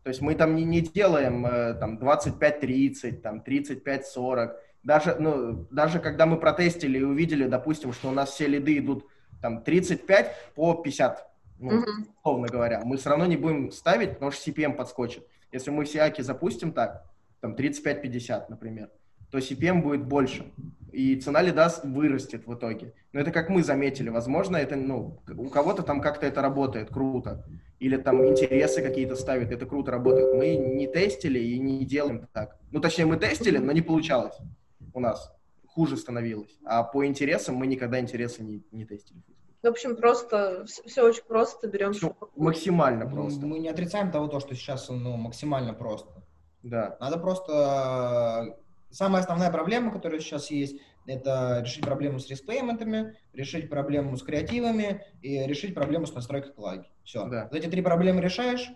То 0.04 0.08
есть 0.08 0.22
мы 0.22 0.36
там 0.36 0.56
не, 0.56 0.64
не 0.64 0.80
делаем 0.80 1.46
э, 1.46 1.74
там 1.74 1.98
25-30, 1.98 3.20
там 3.20 3.44
35-40. 3.46 4.54
Даже, 4.84 5.18
ну, 5.20 5.68
даже 5.70 6.00
когда 6.00 6.26
мы 6.26 6.38
протестили 6.38 7.00
и 7.00 7.04
увидели, 7.04 7.46
допустим, 7.48 7.92
что 7.92 8.08
у 8.08 8.14
нас 8.14 8.30
все 8.30 8.48
лиды 8.48 8.78
идут 8.78 9.06
там 9.42 9.64
35 9.64 10.34
по 10.56 10.76
50, 10.76 11.28
ну, 11.60 11.72
Мгм. 11.72 12.08
условно 12.20 12.48
говоря, 12.48 12.80
мы 12.86 12.96
все 12.96 13.10
равно 13.10 13.26
не 13.26 13.36
будем 13.36 13.74
ставить, 13.74 14.14
потому 14.14 14.32
что 14.32 14.50
CPM 14.50 14.72
подскочит. 14.72 15.28
Если 15.52 15.72
мы 15.72 15.84
все 15.84 16.04
аки 16.04 16.22
запустим 16.22 16.72
так, 16.72 17.04
там 17.42 17.54
35-50, 17.54 18.46
например, 18.48 18.90
то 19.30 19.40
CPM 19.40 19.82
будет 19.82 20.06
больше. 20.06 20.46
И 20.94 21.16
цена 21.16 21.42
лида 21.42 21.74
вырастет 21.84 22.46
в 22.46 22.54
итоге. 22.54 22.94
Но 23.14 23.20
это 23.20 23.32
как 23.32 23.50
мы 23.50 23.64
заметили. 23.64 24.10
Возможно, 24.10 24.58
это, 24.58 24.76
ну, 24.76 25.20
у 25.36 25.50
кого-то 25.50 25.82
там 25.82 26.02
как-то 26.02 26.28
это 26.28 26.42
работает 26.42 26.90
круто. 26.90 27.44
Или 27.80 27.98
там 27.98 28.26
интересы 28.26 28.84
какие-то 28.84 29.16
ставят, 29.16 29.52
это 29.52 29.66
круто 29.66 29.92
работает. 29.92 30.36
Мы 30.36 30.56
не 30.56 30.88
тестили 30.88 31.40
и 31.40 31.58
не 31.58 31.84
делаем 31.84 32.28
так. 32.32 32.58
Ну, 32.72 32.80
точнее, 32.80 33.06
мы 33.06 33.18
тестили, 33.18 33.58
но 33.58 33.72
не 33.72 33.82
получалось 33.82 34.38
у 34.94 35.00
нас. 35.00 35.34
Хуже 35.66 35.98
становилось. 35.98 36.60
А 36.64 36.84
по 36.84 37.06
интересам 37.06 37.56
мы 37.56 37.66
никогда 37.66 38.00
интересы 38.00 38.44
не, 38.44 38.64
не 38.72 38.86
тестили. 38.86 39.20
В 39.64 39.68
общем, 39.68 39.96
просто 39.96 40.66
все, 40.66 41.04
очень 41.08 41.24
просто, 41.24 41.68
берем 41.68 41.94
Всё 41.94 42.16
максимально 42.36 43.10
просто. 43.10 43.46
Мы 43.48 43.60
не 43.60 43.70
отрицаем 43.70 44.12
того, 44.12 44.28
то, 44.28 44.40
что 44.40 44.54
сейчас 44.54 44.90
ну, 44.90 45.18
максимально 45.18 45.74
просто. 45.74 46.24
Да. 46.62 46.98
Надо 47.00 47.18
просто... 47.18 48.58
Самая 48.94 49.24
основная 49.24 49.50
проблема, 49.50 49.92
которая 49.92 50.20
сейчас 50.20 50.52
есть, 50.52 50.78
это 51.08 51.62
решить 51.66 51.84
проблему 51.84 52.20
с 52.20 52.30
респейментами, 52.30 53.18
решить 53.34 53.68
проблему 53.68 54.16
с 54.16 54.22
креативами 54.22 55.04
и 55.24 55.40
решить 55.48 55.74
проблему 55.74 56.06
с 56.06 56.14
настройкой 56.14 56.54
клаги. 56.54 56.86
Все. 57.04 57.26
Да. 57.28 57.48
Вот 57.52 57.58
эти 57.58 57.68
три 57.68 57.82
проблемы 57.82 58.22
решаешь 58.22 58.70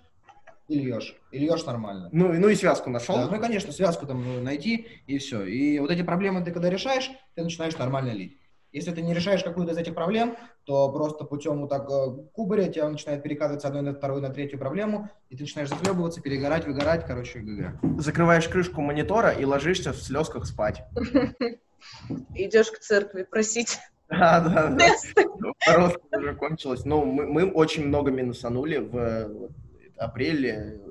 и 0.67 0.79
льешь. 0.79 1.15
И 1.31 1.37
льешь 1.37 1.63
нормально. 1.65 2.09
Ну, 2.11 2.33
и- 2.33 2.39
ну 2.39 2.49
и 2.49 2.55
связку 2.55 2.89
нашел. 2.89 3.15
Да, 3.15 3.27
ну 3.29 3.39
конечно, 3.39 3.71
связку 3.71 4.07
там 4.07 4.23
ну, 4.23 4.41
найти, 4.41 4.87
и 5.05 5.19
все. 5.19 5.45
И 5.45 5.77
вот 5.77 5.91
эти 5.91 6.01
проблемы 6.01 6.43
ты 6.43 6.51
когда 6.51 6.71
решаешь, 6.71 7.11
ты 7.35 7.43
начинаешь 7.43 7.77
нормально 7.77 8.09
лить. 8.09 8.39
Если 8.73 8.91
ты 8.91 9.01
не 9.01 9.13
решаешь 9.13 9.43
какую-то 9.43 9.71
из 9.73 9.77
этих 9.77 9.95
проблем, 9.95 10.35
то 10.65 10.91
просто 10.91 11.23
путем 11.23 11.61
вот 11.61 11.69
так 11.69 11.89
э, 11.89 12.17
кубаря 12.33 12.67
тебя 12.67 12.89
начинает 12.89 13.23
перекатывать 13.23 13.61
с 13.61 13.65
одной 13.65 13.81
на 13.81 13.93
вторую, 13.93 14.21
на 14.21 14.29
третью 14.29 14.59
проблему, 14.59 15.09
и 15.29 15.37
ты 15.37 15.43
начинаешь 15.43 15.69
захлебываться, 15.69 16.21
перегорать, 16.21 16.65
выгорать, 16.65 17.05
короче, 17.05 17.39
ГГ. 17.39 18.01
Закрываешь 18.01 18.47
крышку 18.47 18.81
монитора 18.81 19.31
и 19.31 19.45
ложишься 19.45 19.93
в 19.93 19.97
слезках 19.97 20.45
спать. 20.45 20.83
Идешь 22.35 22.71
к 22.71 22.79
церкви 22.79 23.23
просить 23.23 23.79
Да, 24.09 24.39
да, 24.41 24.67
да. 24.69 24.77
тесты. 24.77 25.25
Просто 25.65 25.99
уже 26.17 26.35
кончилось. 26.35 26.85
Ну, 26.85 27.05
мы, 27.05 27.25
мы 27.25 27.51
очень 27.51 27.87
много 27.87 28.11
минусанули 28.11 28.77
в 28.77 29.49
апреле, 29.97 30.81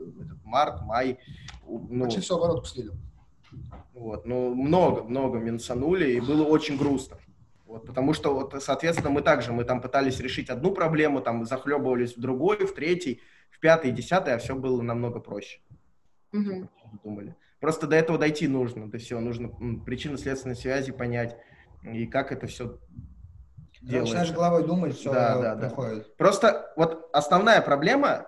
март, 0.44 0.82
май. 0.82 1.18
Ну, 1.66 2.04
Почти 2.04 2.20
все 2.20 2.36
оборотку 2.36 2.66
слили. 2.66 2.90
вот, 3.94 4.26
ну, 4.26 4.54
много, 4.54 5.02
много 5.02 5.38
минусанули, 5.38 6.12
и 6.12 6.20
было 6.20 6.44
очень 6.44 6.76
грустно. 6.76 7.16
Вот, 7.66 7.84
потому 7.84 8.12
что, 8.14 8.32
вот, 8.32 8.54
соответственно, 8.62 9.10
мы 9.10 9.22
также, 9.22 9.52
мы 9.52 9.64
там 9.64 9.80
пытались 9.82 10.20
решить 10.20 10.50
одну 10.50 10.70
проблему, 10.72 11.20
там 11.20 11.44
захлебывались 11.44 12.16
в 12.16 12.20
другой, 12.20 12.64
в 12.64 12.74
третий, 12.74 13.20
в 13.50 13.58
пятый, 13.58 13.90
десятый, 13.90 14.34
а 14.34 14.38
все 14.38 14.54
было 14.54 14.80
намного 14.82 15.18
проще. 15.20 15.58
Мгм. 16.32 16.68
думали. 17.02 17.34
Просто 17.60 17.86
до 17.86 17.96
этого 17.96 18.18
дойти 18.18 18.46
нужно, 18.46 18.88
до 18.90 18.98
всего. 18.98 19.20
Нужно 19.20 19.48
причинно-следственной 19.84 20.54
связи 20.54 20.92
понять, 20.92 21.36
и 21.82 22.06
как 22.06 22.30
это 22.30 22.46
все 22.46 22.78
Когда 23.80 24.00
начинаешь 24.00 24.28
делается. 24.28 24.34
головой 24.34 24.64
думать, 24.66 24.94
все 24.94 25.12
Да, 25.12 25.40
да, 25.40 25.54
да. 25.56 25.68
приходит. 25.68 26.16
Просто 26.16 26.72
вот 26.76 27.08
основная 27.12 27.60
проблема 27.62 28.26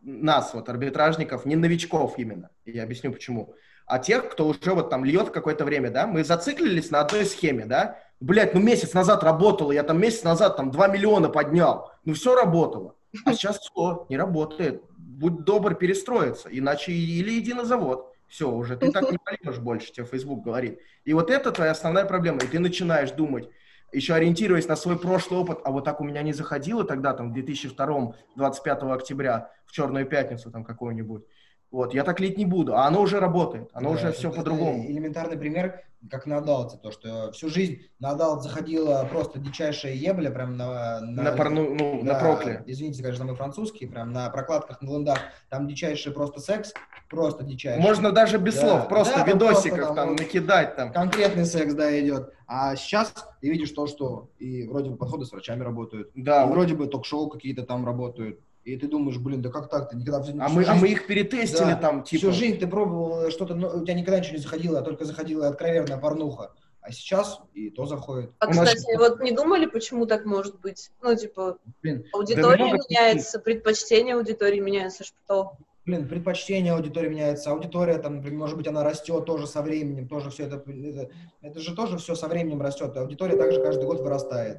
нас, 0.00 0.54
вот 0.54 0.68
арбитражников, 0.68 1.44
не 1.44 1.56
новичков 1.56 2.18
именно, 2.18 2.50
я 2.64 2.84
объясню 2.84 3.12
почему, 3.12 3.54
а 3.86 3.98
тех, 3.98 4.30
кто 4.30 4.46
уже 4.48 4.72
вот 4.72 4.88
там 4.88 5.04
льет 5.04 5.30
какое-то 5.30 5.64
время, 5.64 5.90
да, 5.90 6.06
мы 6.06 6.24
зациклились 6.24 6.90
на 6.90 7.00
одной 7.00 7.26
схеме, 7.26 7.66
да, 7.66 7.98
блядь, 8.20 8.54
ну 8.54 8.60
месяц 8.60 8.92
назад 8.94 9.24
работало, 9.24 9.72
я 9.72 9.82
там 9.82 10.00
месяц 10.00 10.22
назад 10.22 10.56
там 10.56 10.70
2 10.70 10.88
миллиона 10.88 11.28
поднял, 11.28 11.90
ну 12.04 12.14
все 12.14 12.34
работало, 12.34 12.94
а 13.24 13.32
сейчас 13.32 13.58
все, 13.60 14.06
не 14.08 14.16
работает, 14.16 14.82
будь 14.96 15.44
добр 15.44 15.74
перестроиться, 15.74 16.48
иначе 16.50 16.92
или 16.92 17.38
иди 17.38 17.54
на 17.54 17.64
завод, 17.64 18.14
все, 18.28 18.50
уже 18.50 18.76
ты 18.76 18.92
так 18.92 19.10
не 19.10 19.18
пойдешь 19.18 19.58
больше, 19.58 19.92
тебе 19.92 20.06
Facebook 20.06 20.44
говорит. 20.44 20.78
И 21.04 21.12
вот 21.12 21.30
это 21.30 21.50
твоя 21.50 21.72
основная 21.72 22.04
проблема, 22.04 22.38
и 22.38 22.46
ты 22.46 22.60
начинаешь 22.60 23.10
думать, 23.10 23.48
еще 23.92 24.14
ориентируясь 24.14 24.68
на 24.68 24.76
свой 24.76 24.96
прошлый 24.96 25.40
опыт, 25.40 25.58
а 25.64 25.72
вот 25.72 25.84
так 25.84 26.00
у 26.00 26.04
меня 26.04 26.22
не 26.22 26.32
заходило 26.32 26.84
тогда, 26.84 27.12
там, 27.12 27.30
в 27.30 27.32
2002, 27.32 28.14
25 28.36 28.82
октября, 28.84 29.50
в 29.66 29.72
Черную 29.72 30.06
пятницу 30.06 30.50
там 30.50 30.64
какую-нибудь. 30.64 31.24
Вот, 31.70 31.94
я 31.94 32.02
так 32.02 32.18
лить 32.18 32.36
не 32.36 32.46
буду, 32.46 32.74
а 32.76 32.86
оно 32.86 33.00
уже 33.00 33.20
работает, 33.20 33.68
оно 33.72 33.90
Да, 33.90 33.94
уже 33.96 34.12
все 34.12 34.32
по-другому. 34.32 34.84
Элементарный 34.86 35.38
пример, 35.38 35.84
как 36.10 36.26
на 36.26 36.38
Адалте, 36.38 36.78
то, 36.78 36.90
что 36.90 37.30
всю 37.30 37.48
жизнь 37.48 37.82
на 38.00 38.10
Адалт 38.10 38.42
заходила 38.42 39.06
просто 39.08 39.38
дичайшая 39.38 39.92
ебля, 39.94 40.30
прям 40.30 40.56
на... 40.56 41.00
На, 41.00 41.30
порну, 41.30 41.72
ну, 41.74 42.02
на 42.02 42.14
да, 42.14 42.18
прокле. 42.18 42.64
Извините, 42.66 43.02
конечно, 43.04 43.24
мы 43.24 43.36
французские, 43.36 43.88
прям 43.88 44.12
на 44.12 44.28
прокладках, 44.30 44.82
на 44.82 44.88
лендах, 44.88 45.18
там 45.48 45.68
дичайший 45.68 46.12
просто 46.12 46.40
секс, 46.40 46.72
просто 47.08 47.44
дичайший. 47.44 47.80
Можно 47.82 48.10
даже 48.10 48.38
без 48.38 48.54
Да, 48.56 48.60
слов, 48.62 48.88
просто 48.88 49.18
да, 49.18 49.24
там 49.24 49.34
видосиков 49.34 49.76
просто 49.78 49.86
там 49.86 49.96
там 49.96 50.08
вот- 50.08 50.18
накидать 50.18 50.74
там. 50.74 50.92
Конкретный 50.92 51.44
секс, 51.44 51.72
да, 51.74 52.00
идет. 52.00 52.32
А 52.48 52.74
сейчас 52.74 53.14
ты 53.40 53.48
видишь 53.48 53.70
то, 53.70 53.86
что 53.86 54.28
и 54.40 54.66
вроде 54.66 54.90
бы 54.90 54.96
подходы 54.96 55.24
с 55.24 55.30
врачами 55.30 55.62
работают, 55.62 56.10
Да, 56.16 56.42
и 56.42 56.46
вот. 56.46 56.52
вроде 56.54 56.74
бы 56.74 56.88
ток-шоу 56.88 57.28
какие-то 57.28 57.62
там 57.62 57.86
работают. 57.86 58.40
И 58.64 58.76
ты 58.76 58.88
думаешь, 58.88 59.18
блин, 59.18 59.40
да 59.40 59.50
как 59.50 59.70
так? 59.70 59.88
Ты 59.90 59.96
никогда 59.96 60.22
всю- 60.22 60.38
а, 60.40 60.46
всю 60.46 60.56
мы, 60.56 60.62
а 60.62 60.66
жизнь- 60.72 60.80
мы 60.80 60.88
их 60.88 61.06
перетестили 61.06 61.70
Да, 61.70 61.76
там, 61.76 62.02
типа... 62.02 62.18
Всю 62.18 62.32
жизнь 62.32 62.58
ты 62.58 62.66
пробовал 62.66 63.30
что-то, 63.30 63.54
но 63.54 63.68
у 63.68 63.84
тебя 63.84 63.94
никогда 63.94 64.20
ничего 64.20 64.36
не 64.36 64.42
заходило, 64.42 64.78
а 64.78 64.82
только 64.82 65.04
заходила 65.04 65.48
откровенная 65.48 65.96
порнуха. 65.98 66.52
А 66.82 66.92
сейчас 66.92 67.40
и 67.54 67.70
то 67.70 67.86
заходит. 67.86 68.32
А, 68.38 68.46
У 68.46 68.52
нас- 68.54 68.72
кстати, 68.74 68.96
вот 68.96 69.20
не 69.20 69.32
думали, 69.32 69.66
почему 69.66 70.06
так 70.06 70.24
может 70.24 70.60
быть? 70.60 70.90
Ну, 71.02 71.14
типа, 71.14 71.58
Блин, 71.82 72.04
аудитория 72.12 72.64
много 72.66 72.84
меняется, 72.88 73.38
предпочтения 73.38 74.14
аудитории 74.16 74.60
меняются, 74.60 75.04
что? 75.04 75.56
блин, 75.86 76.06
предпочтение 76.08 76.72
аудитории 76.74 77.08
меняется, 77.08 77.50
аудитория, 77.50 77.98
там, 77.98 78.16
например, 78.16 78.38
может 78.38 78.56
быть, 78.56 78.68
она 78.68 78.84
растет 78.84 79.24
тоже 79.24 79.46
со 79.48 79.60
временем, 79.60 80.06
тоже 80.06 80.30
все 80.30 80.44
это, 80.44 80.62
это, 80.70 81.10
это 81.42 81.60
же 81.60 81.74
тоже 81.74 81.98
все 81.98 82.14
со 82.14 82.28
временем 82.28 82.62
растет, 82.62 82.96
аудитория 82.96 83.36
также 83.36 83.60
каждый 83.60 83.86
год 83.86 84.00
вырастает. 84.00 84.58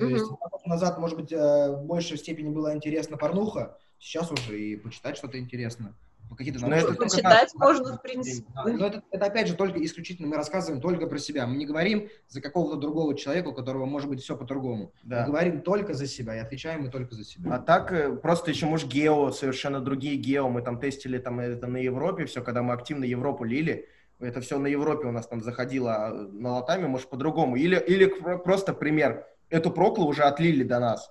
То 0.00 0.06
Мгм. 0.06 0.14
есть 0.14 0.26
назад, 0.64 0.98
может 0.98 1.18
быть, 1.18 1.30
э, 1.30 1.36
в 1.76 1.84
большей 1.84 2.16
степени 2.16 2.48
было 2.48 2.74
интересно 2.74 3.18
порнуха, 3.18 3.76
сейчас 3.98 4.32
уже 4.32 4.58
и 4.58 4.76
почитать 4.76 5.16
что-то 5.18 5.38
интересно. 5.38 5.94
Какие-то 6.38 6.60
Ну, 6.64 6.72
это 6.72 6.94
Почитать 6.94 7.50
так. 7.52 7.54
можно, 7.60 7.98
в 7.98 8.02
принципе. 8.02 8.48
Да, 8.54 8.62
Но 8.64 8.86
это, 8.86 9.02
это 9.10 9.26
опять 9.26 9.48
же 9.48 9.56
только 9.56 9.84
исключительно 9.84 10.28
мы 10.28 10.36
рассказываем 10.36 10.80
только 10.80 11.06
про 11.08 11.18
себя. 11.18 11.44
Мы 11.46 11.56
не 11.56 11.66
говорим 11.66 12.08
за 12.28 12.40
какого-то 12.40 12.76
другого 12.76 13.16
человека, 13.16 13.48
у 13.48 13.52
которого 13.52 13.84
может 13.84 14.08
быть 14.08 14.22
все 14.22 14.36
по-другому. 14.36 14.92
Да. 15.02 15.22
Мы 15.22 15.26
говорим 15.26 15.60
только 15.60 15.92
за 15.92 16.06
себя 16.06 16.36
и 16.36 16.38
отвечаем 16.38 16.82
мы 16.82 16.88
только 16.88 17.16
за 17.16 17.24
себя. 17.24 17.52
А 17.56 17.58
так 17.58 17.92
э, 17.92 18.14
просто 18.14 18.52
еще, 18.52 18.66
может, 18.66 18.88
гео, 18.88 19.32
совершенно 19.32 19.80
другие 19.80 20.16
гео. 20.16 20.48
Мы 20.48 20.62
там 20.62 20.78
тестили 20.78 21.18
там 21.18 21.40
это 21.40 21.66
на 21.66 21.78
Европе, 21.78 22.24
все, 22.26 22.42
когда 22.42 22.62
мы 22.62 22.74
активно 22.74 23.04
Европу 23.04 23.42
лили. 23.44 23.88
Это 24.20 24.40
все 24.40 24.58
на 24.58 24.68
Европе 24.68 25.08
у 25.08 25.12
нас 25.12 25.26
там 25.26 25.42
заходило 25.42 25.94
а 26.06 26.10
на 26.12 26.52
латами, 26.52 26.86
может, 26.86 27.08
по-другому. 27.10 27.56
Или, 27.56 27.76
или 27.76 28.04
к- 28.06 28.38
просто 28.44 28.72
пример. 28.72 29.26
Эту 29.50 29.70
проклу 29.70 30.06
уже 30.06 30.22
отлили 30.22 30.62
до 30.62 30.78
нас. 30.78 31.10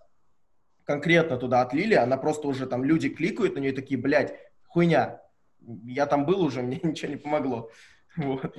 Конкретно 0.85 1.37
туда 1.37 1.61
отлили, 1.61 1.93
она 1.93 2.17
просто 2.17 2.47
уже 2.47 2.65
там 2.65 2.83
люди 2.83 3.09
кликают 3.09 3.55
на 3.55 3.59
нее 3.59 3.73
такие, 3.73 3.99
блядь, 3.99 4.33
хуйня. 4.67 5.21
Я 5.59 6.05
там 6.07 6.25
был 6.25 6.41
уже, 6.41 6.61
мне 6.63 6.79
ничего 6.81 7.11
не 7.11 7.17
помогло. 7.17 7.69
Вот. 8.15 8.57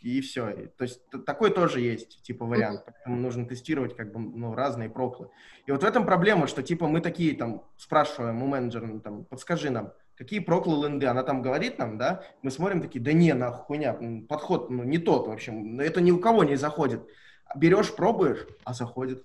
И 0.00 0.20
все. 0.20 0.70
То 0.76 0.82
есть 0.82 1.00
такой 1.26 1.50
тоже 1.50 1.80
есть, 1.80 2.22
типа, 2.22 2.44
вариант. 2.44 2.82
Поэтому 2.86 3.16
нужно 3.16 3.46
тестировать, 3.46 3.96
как 3.96 4.12
бы, 4.12 4.18
ну, 4.18 4.54
разные 4.54 4.88
проклы. 4.88 5.30
И 5.66 5.70
вот 5.70 5.82
в 5.82 5.86
этом 5.86 6.04
проблема, 6.04 6.46
что, 6.46 6.62
типа, 6.62 6.88
мы 6.88 7.00
такие, 7.00 7.36
там, 7.36 7.64
спрашиваем 7.76 8.42
у 8.42 8.46
менеджера, 8.46 8.86
ну, 8.86 9.00
там, 9.00 9.24
подскажи 9.24 9.70
нам, 9.70 9.92
какие 10.16 10.40
проклы 10.40 10.84
ленды? 10.84 11.06
Она 11.06 11.22
там 11.22 11.40
говорит 11.40 11.78
нам, 11.78 11.98
да? 11.98 12.24
Мы 12.42 12.50
смотрим 12.50 12.82
такие, 12.82 13.00
да 13.00 13.12
не, 13.12 13.32
нахуй, 13.32 13.64
хуйня, 13.64 13.96
подход, 14.28 14.70
ну, 14.70 14.82
не 14.82 14.98
тот, 14.98 15.28
в 15.28 15.30
общем. 15.30 15.76
Ну, 15.76 15.82
Это 15.82 16.00
ни 16.00 16.10
у 16.10 16.18
кого 16.18 16.44
не 16.44 16.56
заходит. 16.56 17.08
Берешь, 17.56 17.94
пробуешь, 17.94 18.46
а 18.64 18.74
заходит. 18.74 19.24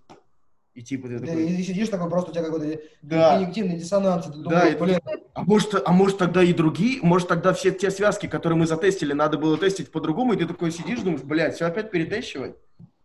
И 0.73 0.81
типа 0.81 1.07
ты 1.07 1.19
Ты, 1.19 1.25
такой, 1.27 1.45
и 1.45 1.63
сидишь 1.63 1.89
такой, 1.89 2.09
просто 2.09 2.31
у 2.31 2.33
тебя 2.33 2.43
какой-то 2.43 2.81
Да. 3.03 3.37
когнитивный 3.37 3.77
диссонанс. 3.77 4.25
Ты 4.25 4.31
Да, 4.39 4.67
и 4.67 4.73
ты 4.73 4.83
блин, 4.83 4.99
А 5.35 5.43
может, 5.43 5.75
а 5.85 5.91
может 5.91 6.17
тогда 6.17 6.43
и 6.43 6.51
другие, 6.51 6.99
может 7.03 7.27
тогда 7.27 7.53
все 7.53 7.71
те 7.71 7.91
связки, 7.91 8.27
которые 8.27 8.57
мы 8.57 8.65
затестили, 8.65 9.13
надо 9.13 9.37
было 9.37 9.55
тестить 9.57 9.91
по-другому, 9.91 10.33
и 10.33 10.37
ты 10.37 10.47
такой 10.47 10.71
сидишь, 10.71 11.01
думаешь, 11.01 11.21
блядь, 11.21 11.55
все 11.55 11.65
опять 11.65 11.91
перетещивать? 11.91 12.55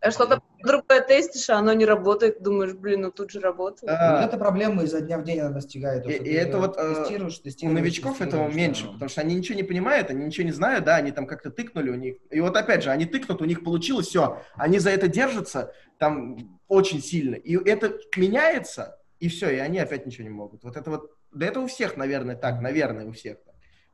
А 0.01 0.11
что-то 0.11 0.41
другое 0.63 1.01
тестишь, 1.01 1.49
а 1.49 1.57
оно 1.57 1.73
не 1.73 1.85
работает, 1.85 2.41
думаешь, 2.41 2.73
блин, 2.73 3.01
ну 3.01 3.11
тут 3.11 3.31
же 3.31 3.41
работает. 3.41 3.91
Вот 3.91 4.25
эта 4.25 4.37
проблема 4.37 4.83
изо 4.83 5.01
дня 5.01 5.17
в 5.17 5.23
день 5.23 5.39
она 5.39 5.49
достигает. 5.49 6.05
И- 6.05 6.11
и 6.13 6.31
это 6.33 6.57
вот, 6.57 6.77
э, 6.77 6.95
тестируешь, 6.95 7.39
У 7.39 7.43
тестируешь, 7.43 7.75
новичков 7.79 8.21
этого 8.21 8.45
тестируешь, 8.47 8.55
меньше, 8.55 8.85
да. 8.85 8.91
потому 8.93 9.09
что 9.09 9.21
они 9.21 9.35
ничего 9.35 9.57
не 9.57 9.63
понимают, 9.63 10.09
они 10.09 10.25
ничего 10.25 10.45
не 10.45 10.53
знают, 10.53 10.85
да, 10.85 10.95
они 10.95 11.11
там 11.11 11.27
как-то 11.27 11.51
тыкнули 11.51 11.89
у 11.89 11.95
них. 11.95 12.15
И 12.29 12.39
вот 12.39 12.55
опять 12.55 12.81
же, 12.83 12.91
они 12.91 13.05
тыкнут, 13.05 13.41
у 13.41 13.45
них 13.45 13.63
получилось, 13.63 14.07
все, 14.07 14.41
они 14.55 14.79
за 14.79 14.91
это 14.91 15.09
держатся 15.09 15.73
там 15.97 16.59
очень 16.69 17.01
сильно. 17.01 17.35
И 17.35 17.57
это 17.69 17.97
меняется, 18.15 18.97
и 19.19 19.27
все, 19.27 19.49
и 19.49 19.57
они 19.57 19.79
опять 19.79 20.05
ничего 20.05 20.23
не 20.23 20.29
могут. 20.33 20.63
Вот 20.63 20.77
это 20.77 20.89
вот, 20.91 21.11
да 21.33 21.45
это 21.45 21.59
у 21.59 21.67
всех, 21.67 21.97
наверное, 21.97 22.37
так, 22.37 22.61
наверное, 22.61 23.05
у 23.05 23.11
всех. 23.11 23.37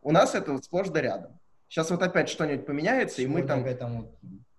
У 0.02 0.12
нас 0.12 0.36
это 0.36 0.52
вот 0.52 0.64
сплошь 0.66 0.90
да 0.90 1.02
рядом. 1.02 1.40
Сейчас 1.68 1.90
вот 1.90 2.04
опять 2.04 2.30
что-нибудь 2.30 2.68
поменяется, 2.68 3.24
и 3.24 3.26
мы 3.26 3.40
Сегодня 3.42 3.76
там... 3.76 3.78
там 3.78 4.02
вот 4.02 4.16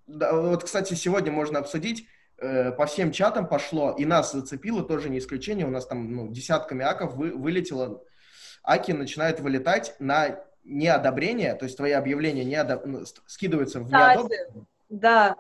Да, 0.07 0.33
вот, 0.33 0.65
кстати, 0.65 0.95
сегодня 0.95 1.33
можно 1.33 1.59
обсудить, 1.59 2.07
э, 2.39 2.71
по 2.73 2.87
всем 2.87 3.13
чатам 3.13 3.49
пошло, 3.49 3.95
и 3.99 4.05
нас 4.05 4.33
зацепило, 4.33 4.83
тоже 4.83 5.11
не 5.11 5.19
исключение, 5.19 5.67
у 5.67 5.71
нас 5.71 5.87
там 5.87 6.13
ну, 6.13 6.29
десятками 6.29 6.85
аков 6.85 7.15
вы, 7.15 7.33
вылетело, 7.33 8.03
аки 8.63 8.93
начинают 8.93 9.41
вылетать 9.41 9.97
на 9.99 10.41
неодобрение, 10.65 11.55
то 11.55 11.65
есть 11.65 11.77
твои 11.77 11.93
объявления 11.93 12.45
не 12.45 12.55
одо- 12.55 12.83
ну, 12.85 13.05
скидываются 13.27 13.81
в 13.81 13.91
неодобрение. 13.91 14.67
Да, 14.89 15.37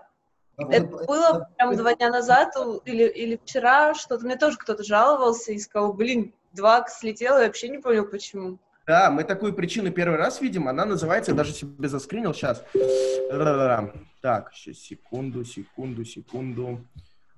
Вот 0.57 0.75
это 0.75 0.87
было 0.87 1.49
прям 1.57 1.77
два 1.77 1.95
дня 1.95 2.11
назад 2.11 2.55
или, 2.85 3.05
или 3.05 3.37
вчера 3.37 3.95
что-то. 3.95 4.25
Мне 4.25 4.37
тоже 4.37 4.57
кто-то 4.57 4.83
жаловался 4.83 5.53
и 5.53 5.59
сказал, 5.59 5.93
блин, 5.93 6.33
два 6.53 6.87
слетело, 6.89 7.39
я 7.39 7.47
вообще 7.47 7.69
не 7.69 7.79
понял, 7.79 8.07
почему. 8.07 8.59
Да, 8.87 9.11
мы 9.11 9.25
такую 9.25 9.53
причину 9.53 9.91
первый 9.91 10.17
раз 10.17 10.41
видим, 10.41 10.69
она 10.69 10.85
называется, 10.85 11.33
я 11.33 11.37
даже 11.37 11.53
себе 11.53 11.89
заскринил 11.89 12.33
сейчас. 12.33 12.65
Так, 14.21 14.53
сейчас, 14.55 14.77
секунду, 14.79 15.45
секунду, 15.45 16.05
секунду. 16.05 16.81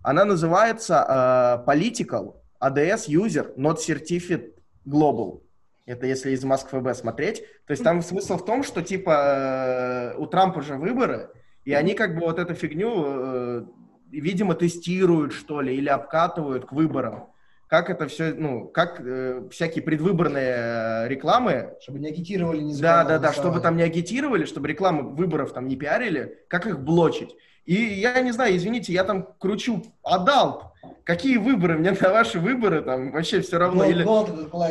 Она 0.02 0.26
называется 0.26 1.64
э, 1.66 1.70
Political 1.70 2.34
ADS 2.60 3.08
User 3.08 3.56
Not 3.56 3.78
Certificate 3.78 4.52
Global. 4.86 5.40
Это 5.86 6.06
если 6.06 6.32
из 6.32 6.44
МоскВБ 6.44 6.94
смотреть. 6.94 7.42
То 7.66 7.70
есть 7.70 7.82
там 7.82 8.02
смысл 8.02 8.36
в 8.36 8.44
том, 8.44 8.62
что 8.62 8.82
типа 8.82 9.10
э, 9.10 10.18
у 10.18 10.26
Трампа 10.26 10.60
же 10.60 10.74
выборы, 10.74 11.30
и 11.64 11.72
они 11.72 11.94
как 11.94 12.14
бы 12.14 12.26
вот 12.26 12.38
эту 12.38 12.54
фигню, 12.54 13.04
э, 13.06 13.64
видимо, 14.10 14.54
тестируют, 14.54 15.32
что 15.32 15.62
ли, 15.62 15.74
или 15.74 15.88
обкатывают 15.88 16.66
к 16.66 16.72
выборам. 16.72 17.28
Как 17.68 17.90
это 17.90 18.08
все, 18.08 18.32
ну, 18.32 18.66
как 18.66 18.98
э, 18.98 19.46
всякие 19.50 19.82
предвыборные 19.82 20.54
э, 20.56 21.08
рекламы 21.08 21.74
Чтобы 21.82 21.98
не 21.98 22.08
агитировали, 22.08 22.62
не 22.62 22.74
да, 22.80 23.04
да, 23.04 23.18
да, 23.18 23.32
чтобы 23.32 23.60
там 23.60 23.76
не 23.76 23.82
агитировали, 23.82 24.46
чтобы 24.46 24.68
рекламы 24.68 25.10
выборов 25.14 25.52
там 25.52 25.68
не 25.68 25.76
пиарили, 25.76 26.38
как 26.48 26.66
их 26.66 26.80
блочить. 26.80 27.36
И 27.66 27.74
я 27.74 28.18
не 28.22 28.32
знаю, 28.32 28.56
извините, 28.56 28.94
я 28.94 29.04
там 29.04 29.34
кручу, 29.38 29.84
отдал. 30.02 30.72
Какие 31.04 31.36
выборы? 31.36 31.76
Мне 31.76 31.90
на 31.90 32.08
ваши 32.08 32.40
выборы 32.40 32.80
там 32.80 33.12
вообще 33.12 33.42
все 33.42 33.58
равно. 33.58 33.82
Гол- 33.82 33.90
Или... 33.90 34.02
гол. 34.02 34.28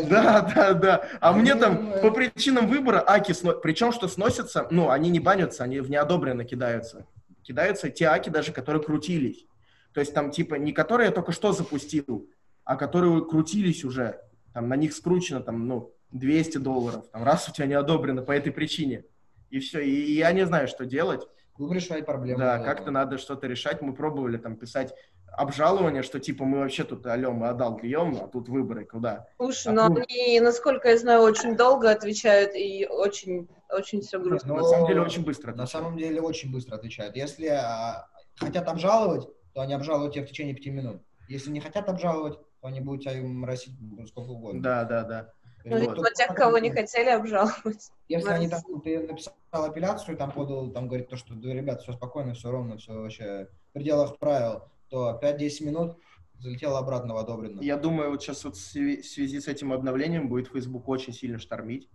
Да, 0.10 0.52
да, 0.56 0.74
да. 0.74 1.08
А 1.22 1.34
мне 1.34 1.54
там 1.54 1.92
Ну, 1.92 2.02
по 2.02 2.10
причинам 2.10 2.68
выбора 2.68 3.04
аки 3.06 3.34
сно... 3.34 3.54
Причем, 3.54 3.92
что 3.92 4.08
сносятся, 4.08 4.66
ну, 4.72 4.90
они 4.90 5.12
не 5.12 5.20
банятся, 5.20 5.64
они 5.64 5.80
в 5.80 5.92
неодобренно 5.92 6.44
кидаются. 6.44 7.06
Кидаются 7.44 7.92
те 7.92 8.06
аки 8.06 8.30
даже, 8.30 8.52
которые 8.52 8.82
крутились. 8.82 9.46
То 9.94 10.00
есть 10.00 10.16
там 10.16 10.32
типа 10.32 10.56
не 10.56 10.74
которые 10.74 11.08
я 11.08 11.12
только 11.12 11.32
что 11.32 11.54
запустил, 11.54 12.28
а 12.68 12.76
которые 12.76 13.26
крутились 13.26 13.86
уже. 13.86 14.20
Там 14.54 14.68
на 14.68 14.76
них 14.76 14.94
скручено 14.94 15.40
там, 15.40 15.68
ну, 15.68 15.94
200 16.12 16.58
долларов. 16.58 17.06
Там 17.14 17.24
раз 17.24 17.48
у 17.48 17.54
тебя 17.54 17.66
не 17.66 17.76
одобрено 17.76 18.22
по 18.22 18.34
этой 18.34 18.52
причине. 18.52 19.06
И 19.50 19.60
все. 19.60 19.80
И, 19.80 19.90
и 19.90 20.18
я 20.18 20.34
не 20.34 20.46
знаю, 20.46 20.68
что 20.68 20.86
делать. 20.86 21.26
Будем 21.58 21.76
решать 21.76 22.06
проблему. 22.06 22.40
Да, 22.40 22.60
как-то 22.60 22.92
надо 22.92 23.18
что-то 23.20 23.48
решать. 23.48 23.82
Мы 23.82 23.94
пробовали 23.94 24.38
там 24.38 24.58
писать 24.58 24.94
обжалование, 25.32 26.04
что 26.04 26.20
типа 26.20 26.44
мы 26.44 26.60
вообще 26.60 26.84
тут, 26.84 27.06
алло, 27.08 27.32
мы 27.32 27.48
отдал 27.48 27.78
бьем, 27.78 28.18
а 28.22 28.28
тут 28.28 28.50
выборы 28.50 28.84
куда? 28.84 29.28
Слушай, 29.38 29.70
А, 29.70 29.72
но 29.72 29.88
ну- 29.88 30.02
они, 30.02 30.40
насколько 30.42 30.90
я 30.90 30.98
знаю, 30.98 31.22
очень 31.22 31.56
долго 31.56 31.90
отвечают 31.90 32.54
и 32.54 32.86
очень, 32.86 33.48
очень 33.70 34.02
все 34.02 34.20
грустно. 34.20 34.56
Ну, 34.56 34.56
На 34.58 34.64
самом 34.64 34.88
деле 34.88 35.02
очень 35.02 35.24
быстро. 35.24 35.54
На 35.54 35.64
отвечают. 35.64 35.72
самом 35.72 35.98
деле 35.98 36.20
очень 36.20 36.52
быстро 36.52 36.76
отвечают. 36.76 37.16
Если 37.16 37.48
а, 37.48 38.08
хотят 38.36 38.68
обжаловать, 38.68 39.26
то 39.54 39.62
они 39.62 39.74
обжалуют 39.74 40.14
тебя 40.16 40.26
в 40.26 40.28
течение 40.28 40.54
пяти 40.54 40.70
минут. 40.70 41.02
Если 41.30 41.50
не 41.50 41.60
хотят 41.60 41.88
обжаловать, 41.90 42.40
они 42.68 42.82
будут 42.82 43.04
тебя 43.04 43.22
моросить 43.22 43.74
сколько 44.08 44.30
угодно. 44.30 44.62
Да, 44.62 44.84
да, 44.84 45.04
да. 45.04 45.34
Ну, 45.66 45.80
Вот. 45.80 45.82
видимо, 45.82 46.10
тех, 46.16 46.28
кого 46.36 46.60
не 46.60 46.72
хотели 46.72 47.10
обжаловать. 47.10 47.92
Если 48.08 48.30
они 48.30 48.48
там, 48.48 48.62
ты 48.84 49.00
написал 49.00 49.36
апелляцию, 49.52 50.16
там 50.16 50.32
подал, 50.32 50.72
там 50.72 50.88
говорит 50.88 51.10
то, 51.10 51.18
что, 51.18 51.34
да, 51.36 51.54
ребят, 51.54 51.82
все 51.82 51.92
спокойно, 51.94 52.34
все 52.34 52.52
ровно, 52.52 52.78
все 52.78 52.94
вообще 52.94 53.50
в 53.70 53.74
пределах 53.74 54.18
правил, 54.18 54.64
то 54.90 55.20
5-10 55.22 55.66
минут 55.66 55.98
залетело 56.40 56.80
обратно 56.80 57.16
в 57.16 57.18
одобренно. 57.18 57.62
Я 57.62 57.76
думаю, 57.78 58.12
вот 58.12 58.22
сейчас 58.22 58.46
вот 58.46 58.56
в 58.56 58.60
связи 58.60 59.40
с 59.40 59.48
этим 59.48 59.74
обновлением 59.74 60.30
будет 60.30 60.48
Facebook 60.48 60.88
очень 60.88 61.14
сильно 61.14 61.40
штормить. 61.40 61.90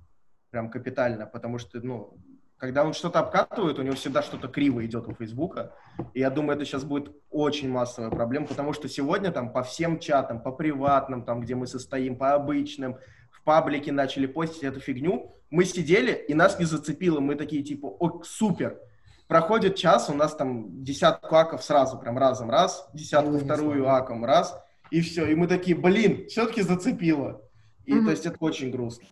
Прям 0.51 0.68
капитально, 0.68 1.27
потому 1.27 1.57
что, 1.57 1.81
ну, 1.81 2.18
когда 2.62 2.84
он 2.84 2.92
что-то 2.92 3.18
обкатывает, 3.18 3.80
у 3.80 3.82
него 3.82 3.96
всегда 3.96 4.22
что-то 4.22 4.46
криво 4.46 4.86
идет 4.86 5.08
у 5.08 5.14
Фейсбука. 5.14 5.72
И 6.14 6.20
я 6.20 6.30
думаю, 6.30 6.54
это 6.54 6.64
сейчас 6.64 6.84
будет 6.84 7.10
очень 7.28 7.68
массовая 7.68 8.08
проблема, 8.08 8.46
потому 8.46 8.72
что 8.72 8.88
сегодня 8.88 9.32
там 9.32 9.52
по 9.52 9.64
всем 9.64 9.98
чатам, 9.98 10.40
по 10.40 10.52
приватным, 10.52 11.24
там, 11.24 11.40
где 11.40 11.56
мы 11.56 11.66
состоим, 11.66 12.14
по 12.14 12.34
обычным, 12.34 12.98
в 13.32 13.42
паблике 13.42 13.90
начали 13.90 14.26
постить 14.26 14.62
эту 14.62 14.78
фигню. 14.78 15.34
Мы 15.50 15.64
сидели, 15.64 16.12
и 16.12 16.34
нас 16.34 16.60
не 16.60 16.64
зацепило. 16.64 17.18
Мы 17.18 17.34
такие, 17.34 17.64
типа, 17.64 17.86
о, 17.98 18.22
супер. 18.22 18.78
Проходит 19.26 19.74
час, 19.74 20.08
у 20.08 20.14
нас 20.14 20.36
там 20.36 20.84
десятку 20.84 21.34
аков 21.34 21.64
сразу, 21.64 21.98
прям 21.98 22.16
разом 22.16 22.48
раз, 22.48 22.88
десятку 22.94 23.38
вторую 23.38 23.88
аком 23.90 24.24
раз, 24.24 24.56
и 24.92 25.00
все. 25.00 25.26
И 25.26 25.34
мы 25.34 25.48
такие, 25.48 25.76
блин, 25.76 26.28
все-таки 26.28 26.62
зацепило. 26.62 27.42
И 27.86 27.92
Мгм. 27.92 28.04
то 28.04 28.10
есть 28.12 28.24
это 28.24 28.36
очень 28.38 28.70
грустно. 28.70 29.08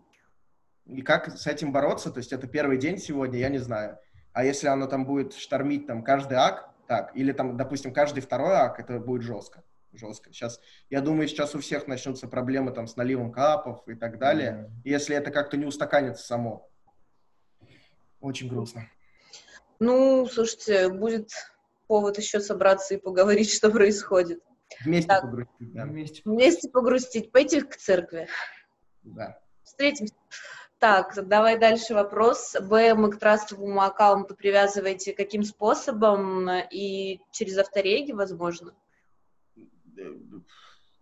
И 0.85 1.01
как 1.01 1.37
с 1.37 1.47
этим 1.47 1.71
бороться, 1.71 2.11
то 2.11 2.17
есть 2.17 2.33
это 2.33 2.47
первый 2.47 2.77
день 2.77 2.97
сегодня, 2.97 3.39
я 3.39 3.49
не 3.49 3.59
знаю. 3.59 3.97
А 4.33 4.43
если 4.43 4.67
оно 4.67 4.87
там 4.87 5.05
будет 5.05 5.33
штормить 5.33 5.87
там 5.87 6.03
каждый 6.03 6.37
ак, 6.37 6.69
так, 6.87 7.15
или 7.15 7.31
там, 7.31 7.57
допустим, 7.57 7.93
каждый 7.93 8.21
второй 8.21 8.55
ак, 8.55 8.79
это 8.79 8.99
будет 8.99 9.21
жестко. 9.21 9.63
Жестко. 9.93 10.31
Сейчас, 10.31 10.59
я 10.89 11.01
думаю, 11.01 11.27
сейчас 11.27 11.53
у 11.53 11.59
всех 11.59 11.87
начнутся 11.87 12.27
проблемы 12.27 12.71
там 12.71 12.87
с 12.87 12.95
наливом 12.95 13.31
капов 13.31 13.87
и 13.87 13.95
так 13.95 14.19
далее, 14.19 14.71
если 14.85 15.15
это 15.15 15.31
как-то 15.31 15.57
не 15.57 15.65
устаканится 15.65 16.25
само. 16.25 16.69
Очень 18.21 18.47
грустно. 18.47 18.87
Ну, 19.79 20.25
слушайте, 20.27 20.89
будет 20.89 21.31
повод 21.87 22.17
еще 22.17 22.39
собраться 22.39 22.93
и 22.93 22.97
поговорить, 22.97 23.51
что 23.53 23.69
происходит. 23.69 24.41
Вместе 24.85 25.09
Так. 25.09 25.23
погрузить, 25.23 25.73
да. 25.73 25.85
Вместе. 25.85 26.21
Вместе 26.23 26.69
погрустить, 26.69 27.31
пойти 27.31 27.61
к 27.61 27.75
церкви. 27.75 28.27
да. 29.03 29.37
Встретимся. 29.63 30.13
Так, 30.81 31.13
давай 31.27 31.59
дальше 31.59 31.93
вопрос. 31.93 32.55
БМ 32.59 33.11
к 33.11 33.19
трастовому 33.19 33.81
аккаунту 33.81 34.35
привязываете 34.35 35.13
каким 35.13 35.43
способом 35.43 36.49
и 36.71 37.19
через 37.31 37.59
автореги, 37.59 38.13
возможно? 38.13 38.73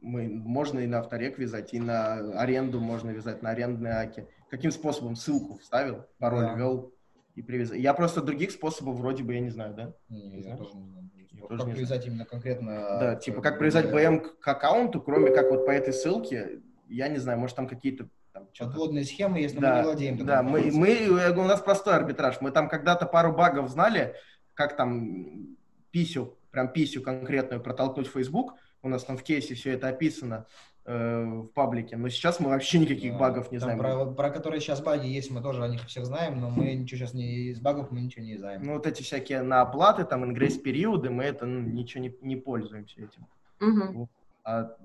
Мы, 0.02 0.28
можно 0.28 0.80
и 0.80 0.86
на 0.88 1.00
авторек 1.00 1.38
вязать, 1.40 1.74
и 1.74 1.80
на 1.80 2.16
аренду 2.42 2.82
можно 2.82 3.12
вязать, 3.12 3.42
на 3.42 3.52
арендные 3.52 3.94
аки. 3.94 4.28
Каким 4.50 4.72
способом? 4.72 5.16
Ссылку 5.16 5.58
вставил, 5.60 6.04
пароль 6.18 6.42
Да. 6.48 6.56
ввел 6.56 6.94
и 7.36 7.42
привязал. 7.42 7.78
Я 7.78 7.94
просто 7.94 8.22
других 8.22 8.52
способов 8.52 8.98
вроде 8.98 9.24
бы 9.24 9.34
я 9.34 9.40
не 9.40 9.50
знаю, 9.50 9.74
да? 9.76 9.94
Не, 10.10 10.30
Не 10.30 10.42
я 10.42 10.58
тоже 10.58 10.76
не 10.76 10.88
знаю. 10.90 11.10
Я 11.32 11.46
тоже 11.48 11.58
Как 11.60 11.68
не 11.68 11.74
привязать 11.74 12.06
именно 12.06 12.26
конкретно... 12.26 12.74
Да, 13.00 13.16
к- 13.16 13.22
типа 13.22 13.42
как 13.42 13.60
привязать 13.60 13.90
к- 13.90 13.94
БМ 13.94 14.20
к, 14.20 14.40
к 14.40 14.48
аккаунту, 14.50 15.02
кроме 15.02 15.32
как 15.32 15.50
вот 15.50 15.66
по 15.66 15.72
этой 15.72 15.94
ссылке, 15.94 16.60
я 16.90 17.08
не 17.08 17.18
знаю, 17.18 17.40
может 17.40 17.56
там 17.56 17.66
какие-то 17.68 18.10
там 18.40 18.48
что-то... 18.54 18.72
Подводные 18.72 19.06
схемы, 19.06 19.40
если 19.40 19.58
мы 19.58 19.62
Да, 19.62 19.78
не 19.78 19.84
владеем. 19.84 20.26
да, 20.26 20.44
мы, 20.44 20.72
мы, 20.72 20.90
я 20.90 21.08
говорю, 21.32 21.42
у 21.44 21.48
нас 21.48 21.62
простой 21.62 21.96
арбитраж. 21.96 22.42
Мы 22.42 22.52
там 22.52 22.70
когда-то 22.70 23.06
пару 23.06 23.34
багов 23.34 23.70
знали, 23.70 24.16
как 24.54 24.76
там 24.76 25.56
писю, 25.92 26.38
прям 26.52 26.70
писю 26.70 27.02
конкретную 27.02 27.62
протолкнуть 27.62 28.08
в 28.08 28.12
Facebook. 28.12 28.54
У 28.82 28.90
нас 28.90 29.04
там 29.04 29.18
в 29.18 29.24
кейсе 29.24 29.56
все 29.56 29.74
это 29.74 29.90
описано 29.90 30.46
э, 30.86 31.24
в 31.26 31.48
паблике. 31.48 31.98
Но 31.98 32.08
сейчас 32.10 32.40
мы 32.40 32.50
вообще 32.50 32.80
никаких 32.80 33.12
Да. 33.14 33.20
багов 33.20 33.52
не 33.52 33.60
Там 33.60 33.78
знаем. 33.78 33.80
Про, 33.80 34.06
про 34.06 34.30
которые 34.30 34.62
сейчас 34.62 34.82
баги 34.82 35.08
есть, 35.08 35.32
мы 35.32 35.42
тоже 35.42 35.64
о 35.64 35.68
них 35.68 35.86
всех 35.86 36.06
знаем, 36.06 36.40
но 36.40 36.50
мы 36.50 36.74
ничего 36.74 37.00
сейчас 37.00 37.14
не 37.14 37.50
из 37.50 37.60
багов 37.60 37.92
мы 37.92 38.00
ничего 38.02 38.24
не 38.24 38.38
знаем. 38.38 38.62
Ну, 38.64 38.74
вот 38.74 38.88
эти 38.88 39.02
всякие 39.04 39.42
на 39.42 39.62
оплаты, 39.62 40.06
там, 40.06 40.24
ингресс-периоды, 40.24 41.10
мы 41.10 41.26
это 41.26 41.46
ну, 41.46 41.60
ничего 41.60 42.04
не, 42.04 42.16
не 42.22 42.36
пользуемся 42.38 43.02
этим. 43.02 43.28
Мгм. 43.60 44.10
А 44.46 44.76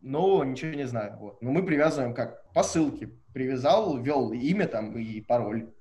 нового 0.00 0.44
ничего 0.44 0.74
не 0.74 0.86
знаю. 0.86 1.16
Вот. 1.18 1.42
Но 1.42 1.50
мы 1.50 1.64
привязываем 1.64 2.14
как? 2.14 2.50
По 2.52 2.62
ссылке. 2.62 3.10
Привязал, 3.32 3.98
ввел 3.98 4.32
имя 4.32 4.66
там 4.66 4.96
и 4.96 5.20
пароль. 5.20 5.72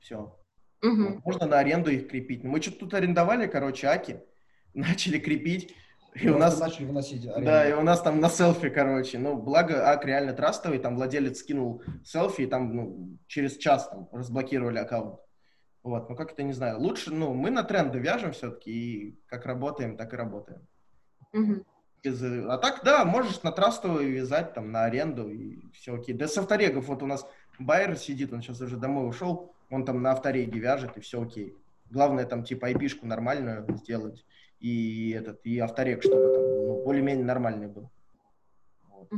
Все. 0.00 0.38
Мгм. 0.82 1.22
Можно 1.24 1.46
на 1.46 1.58
аренду 1.58 1.90
их 1.90 2.08
крепить. 2.08 2.44
Но 2.44 2.50
мы 2.50 2.62
что-то 2.62 2.80
тут 2.80 2.94
арендовали, 2.94 3.46
короче, 3.46 3.88
аки. 3.88 4.20
Начали 4.74 5.18
крепить. 5.18 5.74
И 6.14 6.28
у 6.28 6.36
Просто 6.36 6.40
нас, 6.40 6.60
начали 6.60 6.86
выносить 6.86 7.26
аренду. 7.26 7.44
да, 7.44 7.68
и 7.68 7.72
у 7.74 7.82
нас 7.82 8.00
там 8.00 8.18
на 8.18 8.28
селфи, 8.28 8.70
короче. 8.70 9.18
Ну, 9.18 9.36
благо, 9.36 9.90
ак 9.90 10.04
реально 10.04 10.32
трастовый. 10.32 10.78
Там 10.78 10.96
владелец 10.96 11.38
скинул 11.38 11.82
селфи, 12.04 12.42
и 12.42 12.46
там 12.46 12.74
ну, 12.74 13.18
через 13.26 13.56
час 13.56 13.88
там 13.88 14.08
разблокировали 14.12 14.78
аккаунт. 14.78 15.20
Вот, 15.82 16.08
ну 16.10 16.16
как 16.16 16.32
это 16.32 16.42
не 16.42 16.52
знаю. 16.52 16.80
Лучше, 16.80 17.12
ну, 17.12 17.34
мы 17.34 17.50
на 17.50 17.62
тренды 17.62 17.98
вяжем 17.98 18.32
все-таки, 18.32 18.70
и 18.70 19.20
как 19.26 19.46
работаем, 19.46 19.96
так 19.96 20.12
и 20.12 20.16
работаем. 20.16 20.66
Мгм. 21.32 21.64
Э, 22.04 22.46
а 22.48 22.58
так, 22.58 22.82
да, 22.84 23.04
можешь 23.04 23.42
на 23.42 23.52
трастовую 23.52 24.12
вязать, 24.12 24.54
там, 24.54 24.70
на 24.72 24.84
аренду, 24.84 25.30
и 25.30 25.58
все 25.72 25.94
окей. 25.94 26.14
Да 26.14 26.28
с 26.28 26.38
авторегов, 26.38 26.86
вот 26.86 27.02
у 27.02 27.06
нас 27.06 27.26
Байер 27.58 27.96
сидит, 27.96 28.32
он 28.32 28.42
сейчас 28.42 28.60
уже 28.60 28.76
домой 28.76 29.08
ушел, 29.08 29.52
он 29.70 29.84
там 29.84 30.02
на 30.02 30.12
автореге 30.12 30.58
вяжет, 30.58 30.96
и 30.96 31.00
все 31.00 31.22
окей. 31.22 31.54
Главное, 31.90 32.26
там, 32.26 32.44
типа, 32.44 32.68
айпишку 32.68 33.06
нормальную 33.06 33.66
сделать, 33.76 34.24
и 34.60 35.10
этот, 35.10 35.40
и 35.44 35.58
авторег, 35.58 36.02
чтобы 36.02 36.34
там, 36.34 36.42
ну, 36.42 36.84
более-менее 36.84 37.24
нормальный 37.24 37.68
был. 37.68 37.90
Вот. 38.88 39.08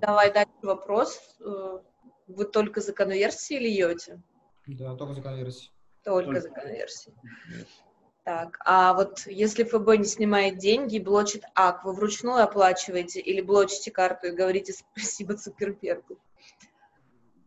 Давай 0.00 0.32
дальше 0.32 0.52
вопрос. 0.62 1.36
Э, 1.40 1.78
Вы 2.26 2.44
только 2.44 2.80
за 2.80 2.92
конверсии 2.92 3.54
льете? 3.54 4.20
Да, 4.66 4.94
только 4.96 5.14
за 5.14 5.22
конверсии. 5.22 5.70
Только 6.02 6.26
Только. 6.32 6.40
за 6.42 6.50
конверсии. 6.50 7.14
Так, 8.24 8.58
а 8.64 8.94
вот 8.94 9.26
если 9.26 9.64
ФБ 9.64 9.98
не 9.98 10.04
снимает 10.04 10.56
деньги 10.56 10.96
и 10.96 11.00
блочит 11.00 11.44
АК, 11.54 11.84
вы 11.84 11.92
вручную 11.92 12.42
оплачиваете 12.42 13.20
или 13.20 13.42
блочите 13.42 13.90
карту 13.90 14.28
и 14.28 14.30
говорите 14.30 14.72
спасибо 14.72 15.36
Цукербергу? 15.36 16.18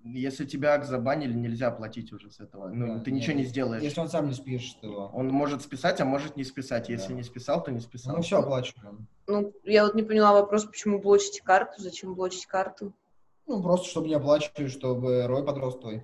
Если 0.03 0.45
тебя 0.45 0.75
ак 0.75 0.85
забанили, 0.85 1.33
нельзя 1.33 1.69
платить 1.71 2.13
уже 2.13 2.31
с 2.31 2.39
этого. 2.39 2.69
Ну, 2.69 2.95
Да, 2.95 2.99
ты 3.03 3.11
ничего 3.11 3.33
нет. 3.33 3.43
не 3.45 3.49
сделаешь. 3.49 3.83
Если 3.83 3.99
он 3.99 4.07
сам 4.07 4.27
не 4.27 4.33
спишет 4.35 4.81
его. 4.81 5.11
Он 5.13 5.27
может 5.29 5.63
списать, 5.63 5.99
а 5.99 6.05
может 6.05 6.37
не 6.37 6.45
списать. 6.45 6.87
Если 6.87 7.09
Да. 7.09 7.15
не 7.15 7.23
списал, 7.23 7.61
то 7.61 7.71
не 7.71 7.81
списал. 7.81 8.15
Мы 8.15 8.21
все 8.21 8.39
оплачиваем. 8.39 9.07
Ну, 9.25 9.51
я 9.63 9.83
вот 9.83 9.95
не 9.95 10.03
поняла 10.03 10.31
вопрос, 10.33 10.63
почему 10.65 10.99
блочите 11.01 11.41
карту, 11.43 11.81
зачем 11.81 12.13
блочить 12.13 12.45
карту? 12.45 12.93
Ну, 13.47 13.61
просто, 13.61 13.87
чтобы 13.89 14.07
не 14.07 14.13
оплачивали, 14.13 14.67
чтобы 14.67 15.25
Рой 15.27 15.43
подрос 15.43 15.77
твой. 15.79 16.03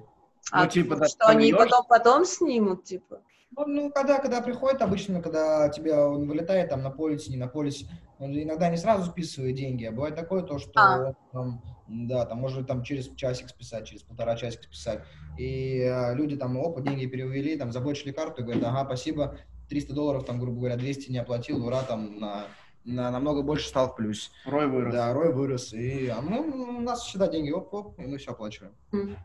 А, 0.51 0.63
Ну, 0.63 0.69
типа, 0.69 0.95
да, 0.97 1.07
что 1.07 1.27
они 1.27 1.53
потом, 1.53 1.85
потом 1.87 2.25
снимут, 2.25 2.83
типа? 2.83 3.21
Ну, 3.55 3.65
ну, 3.67 3.91
когда, 3.91 4.19
когда 4.19 4.41
приходит, 4.41 4.81
обычно, 4.81 5.21
когда 5.21 5.69
тебя 5.69 6.07
он 6.07 6.27
вылетает 6.27 6.69
там 6.69 6.81
на 6.81 6.89
полисе, 6.89 7.31
не 7.31 7.37
на 7.37 7.47
полисе, 7.47 7.85
иногда 8.19 8.69
не 8.69 8.77
сразу 8.77 9.09
списывает 9.09 9.55
деньги, 9.55 9.85
а 9.85 9.91
бывает 9.91 10.15
такое 10.15 10.41
то, 10.41 10.57
что 10.57 10.71
А. 10.75 11.07
он 11.07 11.15
там, 11.31 12.07
да, 12.07 12.25
там 12.25 12.39
может 12.39 12.67
там 12.67 12.83
через 12.83 13.09
часик 13.15 13.49
списать, 13.49 13.85
через 13.85 14.01
полтора 14.01 14.35
часика 14.35 14.63
списать. 14.63 15.03
И 15.37 15.81
а, 15.81 16.13
люди 16.13 16.35
там, 16.35 16.57
опа, 16.57 16.81
деньги 16.81 17.05
перевели, 17.05 17.55
там 17.55 17.71
заблочили 17.71 18.11
карту 18.11 18.41
и 18.41 18.45
говорят, 18.45 18.63
ага, 18.63 18.85
спасибо, 18.85 19.37
300 19.69 19.93
долларов, 19.93 20.25
там, 20.25 20.39
грубо 20.39 20.59
говоря, 20.59 20.77
200 20.77 21.11
не 21.11 21.19
оплатил, 21.19 21.65
ура, 21.65 21.83
там, 21.83 22.19
на, 22.19 22.45
на 22.85 23.11
намного 23.11 23.43
больше 23.43 23.67
стал 23.67 23.89
в 23.89 23.95
плюс. 23.95 24.31
Рой 24.45 24.67
вырос. 24.67 24.93
Да, 24.93 25.13
Рой 25.13 25.31
вырос. 25.31 25.73
И 25.73 26.07
а 26.07 26.21
мы, 26.21 26.39
у 26.39 26.81
нас 26.81 27.03
всегда 27.03 27.27
деньги, 27.27 27.51
оп-оп, 27.51 27.99
и 27.99 28.03
мы 28.03 28.17
все 28.17 28.31
оплачиваем. 28.31 28.73
М. 28.93 29.17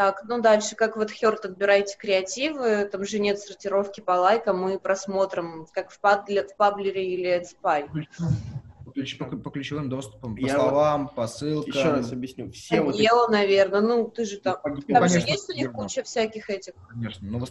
Так, 0.00 0.22
ну 0.26 0.40
дальше, 0.40 0.76
как 0.76 0.96
вот 0.96 1.10
Хёрт 1.10 1.44
отбираете 1.44 1.94
креативы, 1.98 2.86
там 2.86 3.04
же 3.04 3.18
нет 3.18 3.38
сортировки 3.38 4.00
по 4.00 4.12
лайкам 4.12 4.66
и 4.70 4.78
просмотрам, 4.78 5.66
как 5.74 5.90
в, 5.90 6.00
падле- 6.00 6.48
в 6.48 6.56
паблере 6.56 7.06
или 7.12 7.28
Эдспай. 7.28 7.84
По, 7.84 8.92
ключ- 8.92 9.18
по- 9.18 9.26
по 9.36 9.50
ключевым 9.50 9.90
доступам, 9.90 10.36
по 10.36 10.40
Я 10.40 10.54
словам, 10.54 11.08
по 11.10 11.26
ссылкам. 11.26 11.70
Еще 11.70 11.90
раз 11.92 12.12
объясню. 12.12 12.50
Все 12.50 12.80
вот 12.80 12.94
эти 12.94 13.02
Дело, 13.02 13.28
наверное, 13.28 13.82
ну 13.82 14.08
ты 14.08 14.24
же 14.24 14.38
там... 14.38 14.56
погиб- 14.64 14.86
Там 14.90 15.06
же 15.06 15.20
конечно, 15.20 15.30
есть 15.32 15.50
у 15.50 15.52
них 15.52 15.62
верно. 15.66 15.82
куча 15.82 16.02
всяких 16.02 16.48
этих... 16.48 16.72
Конечно, 16.88 17.28
ну, 17.30 17.40
по 17.40 17.46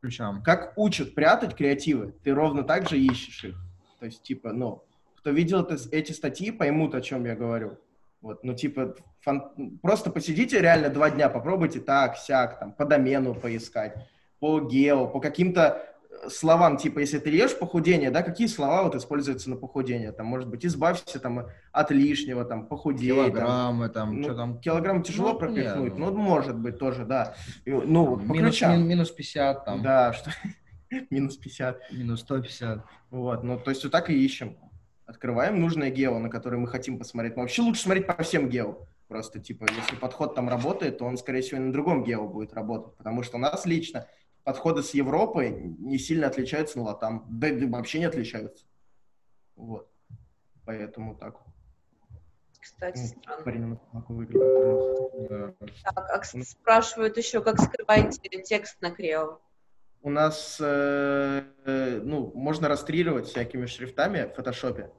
ключам. 0.00 0.42
Как 0.42 0.72
учат 0.76 1.14
прятать 1.14 1.54
креативы, 1.54 2.14
ты 2.24 2.32
ровно 2.32 2.62
так 2.62 2.88
же 2.88 2.98
ищешь 2.98 3.44
их. 3.44 3.56
То 4.00 4.06
есть, 4.06 4.22
типа, 4.22 4.54
ну, 4.54 4.82
кто 5.18 5.28
видел 5.28 5.60
это- 5.60 5.76
эти 5.90 6.12
статьи, 6.12 6.52
поймут, 6.52 6.94
о 6.94 7.02
чем 7.02 7.26
я 7.26 7.36
говорю. 7.36 7.76
Вот, 8.22 8.44
ну, 8.44 8.54
типа, 8.54 8.94
фан- 9.26 9.78
просто 9.82 10.10
посидите 10.10 10.60
реально 10.60 10.88
два 10.90 11.10
дня, 11.10 11.28
попробуйте 11.28 11.80
так, 11.80 12.16
сяк, 12.16 12.58
там, 12.60 12.72
по 12.72 12.84
домену 12.84 13.34
поискать, 13.34 13.94
по 14.38 14.60
гео, 14.60 15.08
по 15.08 15.18
каким-то 15.20 15.82
э, 16.24 16.28
словам, 16.28 16.76
типа, 16.76 17.00
если 17.00 17.18
ты 17.18 17.30
ешь 17.30 17.58
похудение, 17.58 18.12
да, 18.12 18.22
какие 18.22 18.46
слова 18.46 18.84
вот 18.84 18.94
используются 18.94 19.50
на 19.50 19.56
похудение? 19.56 20.12
Там, 20.12 20.26
может 20.26 20.48
быть, 20.48 20.64
избавься 20.64 21.18
там 21.18 21.46
от 21.72 21.90
лишнего, 21.90 22.44
там, 22.44 22.66
похудей. 22.68 23.08
там. 23.10 23.24
Килограммы, 23.32 23.88
там, 23.88 24.16
Ну, 24.18 24.22
что 24.22 24.34
там. 24.36 24.60
Килограмм 24.60 25.02
тяжело 25.02 25.32
Ну, 25.32 25.38
пропихнуть, 25.40 25.94
понятно. 25.94 26.10
ну, 26.12 26.16
может 26.16 26.56
быть, 26.56 26.78
тоже, 26.78 27.04
да. 27.04 27.34
И, 27.64 27.70
ну, 27.72 28.04
вот 28.06 28.20
по 28.20 28.32
минус, 28.32 28.50
ключам. 28.52 28.72
мин- 28.78 28.86
минус 28.86 29.10
50, 29.10 29.64
там, 29.64 29.82
Да, 29.82 30.12
что 30.12 30.30
минус 31.10 31.36
50. 31.36 31.76
минус 31.90 32.20
150. 32.20 32.84
Вот, 33.10 33.42
ну, 33.42 33.58
то 33.58 33.70
есть 33.70 33.82
вот 33.82 33.90
так 33.90 34.10
и 34.10 34.24
ищем. 34.24 34.56
Открываем 35.06 35.60
нужное 35.60 35.90
гео, 35.90 36.18
на 36.18 36.30
которое 36.30 36.58
мы 36.58 36.68
хотим 36.68 36.98
посмотреть. 36.98 37.36
Но 37.36 37.42
вообще 37.42 37.62
лучше 37.62 37.82
смотреть 37.82 38.06
по 38.06 38.22
всем 38.22 38.48
гео. 38.48 38.86
Просто, 39.08 39.40
типа, 39.40 39.66
если 39.70 39.96
подход 39.96 40.34
там 40.34 40.48
работает, 40.48 40.98
то 40.98 41.04
он, 41.04 41.18
скорее 41.18 41.42
всего, 41.42 41.58
и 41.58 41.64
на 41.64 41.72
другом 41.72 42.04
гео 42.04 42.26
будет 42.28 42.54
работать. 42.54 42.96
Потому 42.96 43.22
что 43.22 43.36
у 43.36 43.40
нас 43.40 43.66
лично 43.66 44.06
подходы 44.44 44.82
с 44.82 44.94
Европы 44.94 45.48
не 45.50 45.98
сильно 45.98 46.28
отличаются 46.28 46.78
на 46.78 46.84
латам. 46.84 47.26
Да, 47.28 47.50
да 47.52 47.66
вообще 47.66 47.98
не 47.98 48.06
отличаются. 48.06 48.64
Вот. 49.56 49.90
Поэтому 50.64 51.16
так. 51.16 51.40
Кстати, 52.60 52.98
Ну, 53.00 53.40
странно. 53.40 53.80
Так, 55.82 56.10
а 56.10 56.22
спрашивают 56.44 57.16
еще, 57.16 57.42
как 57.42 57.58
скрываете 57.60 58.20
текст 58.42 58.80
на 58.80 58.92
Крео? 58.92 59.40
У 60.02 60.10
нас, 60.10 60.58
э, 60.60 61.44
э, 61.64 62.00
ну, 62.02 62.32
можно 62.34 62.68
расстрелировать 62.68 63.26
всякими 63.26 63.66
шрифтами 63.66 64.24
в 64.24 64.34
фотошопе. 64.34 64.90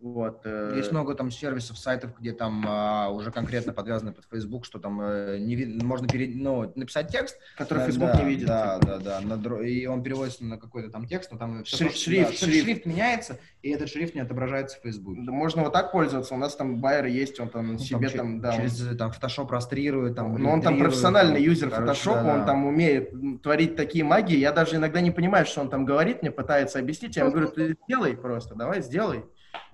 Вот. 0.00 0.42
э, 0.44 0.74
Есть 0.76 0.92
много 0.92 1.14
там 1.16 1.30
сервисов, 1.32 1.76
сайтов, 1.76 2.12
где 2.20 2.32
там 2.32 2.64
а, 2.68 3.08
уже 3.10 3.32
конкретно 3.32 3.72
подвязаны 3.72 4.12
под 4.12 4.26
Facebook, 4.30 4.64
что 4.64 4.78
там 4.78 5.00
э, 5.02 5.38
не 5.40 5.56
вид- 5.56 5.82
можно 5.82 6.06
пере- 6.06 6.32
ну, 6.36 6.70
написать 6.76 7.08
текст. 7.08 7.36
который 7.56 7.78
Да, 7.80 7.86
Facebook 7.86 8.12
да, 8.12 8.22
не 8.22 8.28
видит. 8.28 8.46
Да, 8.46 8.78
типа. 8.78 8.86
да, 8.86 8.98
да. 8.98 9.20
на 9.26 9.32
дро- 9.40 9.64
и 9.66 9.86
он 9.86 10.04
переводится 10.04 10.44
на 10.44 10.56
какой-то 10.56 10.90
там 10.90 11.06
текст, 11.08 11.32
но 11.32 11.38
там 11.38 11.64
Шрифт, 11.64 11.80
просто- 11.82 11.98
шрифт, 11.98 12.30
да, 12.30 12.36
шрифт. 12.46 12.64
шрифт 12.64 12.86
меняется, 12.86 13.38
и 13.62 13.70
этот 13.70 13.88
шрифт 13.88 14.14
не 14.14 14.20
отображается 14.20 14.78
в 14.78 14.82
Facebook. 14.82 15.16
Да, 15.24 15.32
Можно 15.32 15.64
вот 15.64 15.72
так 15.72 15.90
пользоваться. 15.90 16.32
У 16.32 16.38
нас 16.38 16.54
там 16.54 16.76
байер 16.80 17.06
есть, 17.06 17.40
он 17.40 17.48
там 17.48 17.72
Ну, 17.72 17.78
себе 17.80 18.08
че- 18.08 18.18
там, 18.18 18.40
да. 18.40 18.54
через 18.54 18.80
э, 18.86 18.94
там 18.94 19.10
Photoshop 19.10 19.48
растрирует, 19.50 20.14
там. 20.14 20.32
но 20.40 20.50
он 20.52 20.62
там 20.62 20.78
профессиональный 20.78 21.34
там, 21.34 21.42
юзер 21.42 21.70
короче, 21.70 21.90
Photoshop, 22.08 22.22
да, 22.22 22.32
он 22.34 22.40
да. 22.40 22.46
там 22.46 22.66
умеет 22.66 23.42
творить 23.42 23.74
такие 23.74 24.04
магии. 24.04 24.36
Я 24.38 24.52
даже 24.52 24.76
иногда 24.76 25.00
не 25.00 25.10
понимаю, 25.10 25.44
что 25.44 25.60
он 25.60 25.68
там 25.70 25.84
говорит, 25.84 26.22
мне 26.22 26.30
пытается 26.30 26.78
объяснить. 26.78 27.16
Я 27.16 27.22
ему 27.22 27.32
говорю, 27.32 27.48
ты 27.48 27.76
сделай 27.84 28.16
просто, 28.16 28.54
давай 28.54 28.80
сделай, 28.80 29.24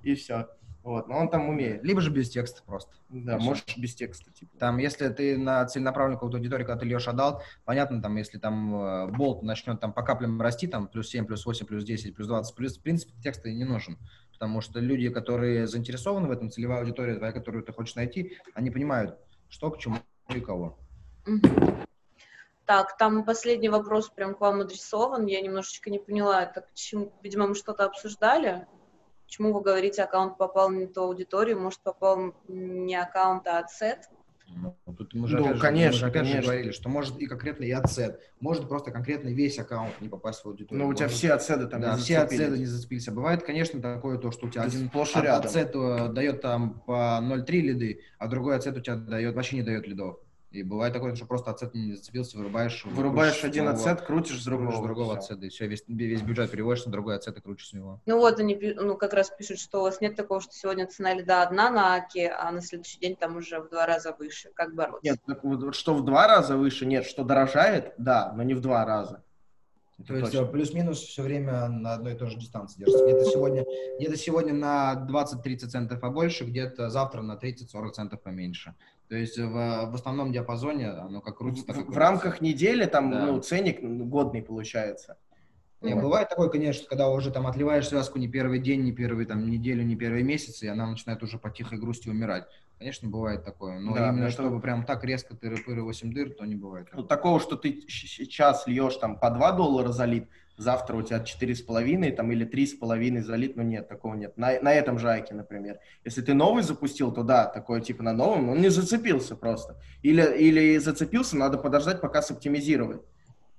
и 0.03 0.15
все. 0.15 0.49
Вот, 0.85 1.09
но 1.09 1.17
он 1.17 1.31
там 1.31 1.49
умеет. 1.49 1.83
Либо 1.83 2.03
же 2.03 2.11
без 2.11 2.29
текста 2.29 2.63
просто. 2.63 2.93
Да, 3.09 3.39
Всё. 3.39 3.47
можешь 3.47 3.65
без 3.79 3.95
текста, 3.95 4.31
типа. 4.31 4.55
Там, 4.59 4.77
если 4.77 5.09
ты 5.09 5.39
на 5.39 5.65
целенаправленную 5.65 6.19
какую-то 6.19 6.37
аудиторию, 6.37 6.67
когда 6.67 6.81
ты 6.81 6.87
льешь 6.87 7.09
отдал, 7.09 7.43
понятно, 7.65 8.03
там, 8.03 8.15
если 8.17 8.37
там 8.37 8.77
э, 8.77 9.07
болт 9.07 9.43
начнет 9.43 9.81
там 9.81 9.95
по 9.95 10.03
каплям 10.03 10.39
расти, 10.43 10.67
там, 10.67 10.89
плюс 10.89 11.09
7, 11.09 11.25
плюс 11.25 11.47
8, 11.47 11.65
плюс 11.65 11.85
10, 11.85 12.15
плюс 12.15 12.29
20, 12.29 12.55
плюс, 12.55 12.77
в 12.77 12.83
принципе, 12.83 13.15
текста 13.23 13.49
и 13.49 13.55
не 13.55 13.65
нужен. 13.65 13.99
Потому 14.35 14.61
что 14.61 14.79
люди, 14.79 15.09
которые 15.09 15.67
заинтересованы 15.67 16.29
в 16.29 16.31
этом, 16.31 16.51
целевая 16.51 16.81
аудитория 16.81 17.15
твоя, 17.15 17.33
которую 17.33 17.65
ты 17.65 17.73
хочешь 17.73 17.95
найти, 17.95 18.37
они 18.53 18.71
понимают, 18.71 19.17
что 19.49 19.71
к 19.71 19.79
чему 19.79 19.97
никого. 20.29 20.79
Мгм. 21.25 21.85
Так, 22.67 22.97
там 22.97 23.25
последний 23.25 23.69
вопрос 23.69 24.09
прям 24.09 24.35
к 24.35 24.41
вам 24.41 24.61
адресован. 24.61 25.27
Я 25.27 25.41
немножечко 25.41 25.91
не 25.91 25.99
поняла, 25.99 26.43
это 26.43 26.63
к 26.63 26.75
чему, 26.75 27.13
видимо, 27.23 27.47
мы 27.47 27.55
что-то 27.55 27.85
обсуждали. 27.85 28.67
Почему 29.27 29.53
вы 29.53 29.63
говорите, 29.63 30.03
аккаунт 30.03 30.37
попал 30.39 30.71
не 30.71 30.87
ту 30.87 31.03
аудиторию, 31.03 31.59
может, 31.61 31.81
попал 31.81 32.35
не 32.49 32.95
аккаунт, 32.95 33.47
а 33.47 33.59
ацет? 33.59 34.09
Ну, 34.47 34.77
тут 34.97 35.15
мы 35.15 35.27
же, 35.27 35.39
Ну, 35.39 35.45
опять 35.47 35.57
же- 35.57 35.63
конечно, 35.63 35.91
мы 35.91 35.99
же 35.99 36.07
опять 36.07 36.25
же 36.27 36.33
конечно. 36.33 36.53
говорили, 36.53 36.71
что 36.73 36.89
может 36.91 37.19
и 37.19 37.27
конкретно 37.27 37.65
и 37.65 37.71
ацет, 37.73 38.21
может 38.41 38.69
просто 38.69 38.91
конкретно 38.93 39.29
весь 39.31 39.59
аккаунт 39.59 39.99
не 40.01 40.09
попасть 40.09 40.43
в 40.45 40.47
аудиторию. 40.47 40.85
Ну, 40.85 40.91
у 40.91 40.95
тебя 40.95 41.07
Может- 41.07 41.19
все 41.19 41.33
отседы 41.33 41.67
там 41.67 41.81
да, 41.81 41.95
не 41.95 42.01
все 42.03 42.19
отцеды 42.19 42.59
не 42.59 42.67
зацепились. 42.67 43.09
А 43.09 43.13
бывает, 43.13 43.43
конечно, 43.43 43.81
такое 43.81 44.19
то, 44.19 44.31
что 44.31 44.47
у 44.47 44.51
тебя 44.51 44.63
один 44.65 44.89
сплошь 44.89 45.17
рядом. 45.17 45.47
отцет 45.47 45.75
э, 45.75 46.09
дает 46.13 46.43
там 46.43 46.81
по 46.87 47.19
0,3 47.23 47.63
лиды, 47.63 48.03
а 48.19 48.29
другой 48.29 48.55
отцет 48.57 48.77
у 48.77 48.81
тебя 48.81 48.97
дает, 48.97 49.35
вообще 49.35 49.57
не 49.57 49.63
дает 49.63 49.89
лидов. 49.89 50.19
И 50.55 50.63
бывает 50.63 50.95
такое, 50.95 51.17
что 51.17 51.27
просто 51.27 51.51
отцет 51.51 51.75
не 51.75 51.95
зацепился, 51.95 52.39
вырубаешь. 52.39 52.85
Вырубаешь 52.85 53.33
крутишь 53.33 53.51
один 53.51 53.65
другого- 53.65 53.91
отсет, 53.91 54.07
крутишь 54.07 54.41
с 54.41 54.45
другого. 54.45 54.69
крутишь 54.69 54.85
другого 54.85 55.13
всё. 55.15 55.19
отцета, 55.19 55.47
и 55.47 55.49
все, 55.49 55.67
весь, 55.67 55.85
весь 55.89 56.23
бюджет 56.23 56.51
переводишь 56.51 56.85
на 56.87 56.93
другой 56.93 57.17
отцет 57.17 57.37
и 57.37 57.41
крутишь 57.41 57.71
с 57.71 57.73
него. 57.73 58.01
Ну 58.07 58.19
вот 58.19 58.39
они 58.39 58.57
ну, 58.77 58.97
как 58.97 59.15
раз 59.15 59.31
пишут, 59.31 59.59
что 59.59 59.81
у 59.81 59.83
вас 59.83 60.01
нет 60.01 60.15
такого, 60.15 60.41
что 60.41 60.53
сегодня 60.53 60.87
цена 60.87 61.15
льда 61.15 61.43
одна 61.43 61.71
на 61.71 61.95
Аке, 61.97 62.29
а 62.29 62.53
на 62.53 62.61
следующий 62.61 63.01
день 63.01 63.17
там 63.17 63.37
уже 63.37 63.59
в 63.61 63.69
два 63.69 63.85
раза 63.87 64.15
выше. 64.17 64.51
Как 64.55 64.75
бороться? 64.75 65.01
Нет, 65.03 65.19
так 65.27 65.43
вот, 65.43 65.75
что 65.75 65.95
в 65.95 66.05
два 66.05 66.29
раза 66.29 66.57
выше, 66.57 66.87
нет, 66.87 67.05
что 67.05 67.25
дорожает, 67.25 67.95
да, 67.99 68.33
но 68.37 68.45
не 68.45 68.55
в 68.55 68.61
два 68.61 68.85
раза. 68.85 69.25
Это 69.99 70.09
То 70.09 70.17
есть 70.17 70.33
точно. 70.33 70.47
э, 70.47 70.51
плюс-минус 70.51 70.99
все 71.01 71.23
время 71.23 71.69
на 71.69 71.95
одной 71.95 72.15
и 72.15 72.17
той 72.17 72.29
же 72.29 72.37
дистанции 72.37 72.81
держится. 72.81 73.05
Где-то 73.05 73.25
сегодня, 73.27 73.65
где-то 73.99 74.17
сегодня 74.17 74.53
на 74.53 75.07
20-30 75.09 75.69
центов 75.69 76.01
побольше, 76.01 76.45
где-то 76.45 76.91
завтра 76.91 77.23
на 77.23 77.37
30-40 77.37 77.93
центов 77.93 78.21
поменьше. 78.21 78.75
То 79.09 79.17
есть 79.17 79.39
в, 79.39 79.51
в 79.51 79.95
основном 79.95 80.33
диапазоне 80.33 80.89
оно 80.91 81.21
как 81.21 81.39
крутится, 81.39 81.73
в, 81.73 81.91
в 81.91 81.99
рамках 81.99 82.41
недели 82.41 82.87
там 82.87 83.11
Да. 83.11 83.27
ну, 83.27 83.41
ценник 83.41 83.83
ну, 83.83 84.05
годный 84.07 84.43
получается. 84.43 85.19
Мгм. 85.93 86.03
бывает 86.03 86.29
такое, 86.29 86.49
конечно, 86.49 86.87
когда 86.89 87.09
уже 87.11 87.31
там 87.31 87.47
отливаешь 87.47 87.89
связку 87.89 88.19
не 88.19 88.29
первый 88.29 88.59
день, 88.59 88.83
не 88.83 88.93
первый 88.93 89.27
там 89.27 89.49
неделю, 89.51 89.83
не 89.85 89.97
первый 89.97 90.23
месяц, 90.23 90.63
и 90.63 90.69
она 90.69 90.87
начинает 90.87 91.23
уже 91.23 91.39
по 91.39 91.51
тихой 91.51 91.79
грусти 91.79 92.09
умирать. 92.09 92.45
Конечно, 92.79 93.09
бывает 93.09 93.45
такое. 93.45 93.79
Но 93.79 93.95
Да, 93.95 94.09
именно 94.09 94.25
это- 94.25 94.33
чтобы 94.33 94.61
прям 94.61 94.85
так 94.85 95.05
резко 95.05 95.35
тыры-пыры 95.35 95.83
8 95.83 96.13
дыр, 96.13 96.31
то 96.31 96.45
не 96.45 96.57
бывает. 96.57 96.89
Вот 96.93 97.09
такого, 97.09 97.39
что 97.41 97.57
ты 97.57 97.85
сейчас 97.89 98.67
льешь 98.67 98.97
там 98.97 99.19
по 99.19 99.31
2 99.31 99.53
доллара 99.53 99.89
залит, 99.93 100.29
завтра 100.57 100.97
у 100.97 101.03
тебя 101.03 101.21
4,5 101.21 102.11
там, 102.11 102.31
или 102.33 102.45
3,5 102.45 103.21
залит, 103.23 103.57
но 103.57 103.63
нет, 103.63 103.89
такого 103.89 104.15
нет. 104.15 104.37
На, 104.37 104.61
на 104.61 104.73
этом 104.73 104.99
же 104.99 105.09
айке, 105.09 105.35
например. 105.35 105.79
Если 106.05 106.21
ты 106.21 106.35
новый 106.35 106.63
запустил, 106.63 107.13
то 107.13 107.23
да, 107.23 107.47
такое 107.47 107.81
типа 107.81 108.03
на 108.03 108.13
новом, 108.13 108.49
он 108.49 108.61
не 108.61 108.69
зацепился 108.71 109.37
просто. 109.37 109.77
Или, 110.03 110.23
или 110.37 110.79
зацепился, 110.79 111.37
надо 111.37 111.59
подождать, 111.59 112.01
пока 112.01 112.23
соптимизировать. 112.23 113.03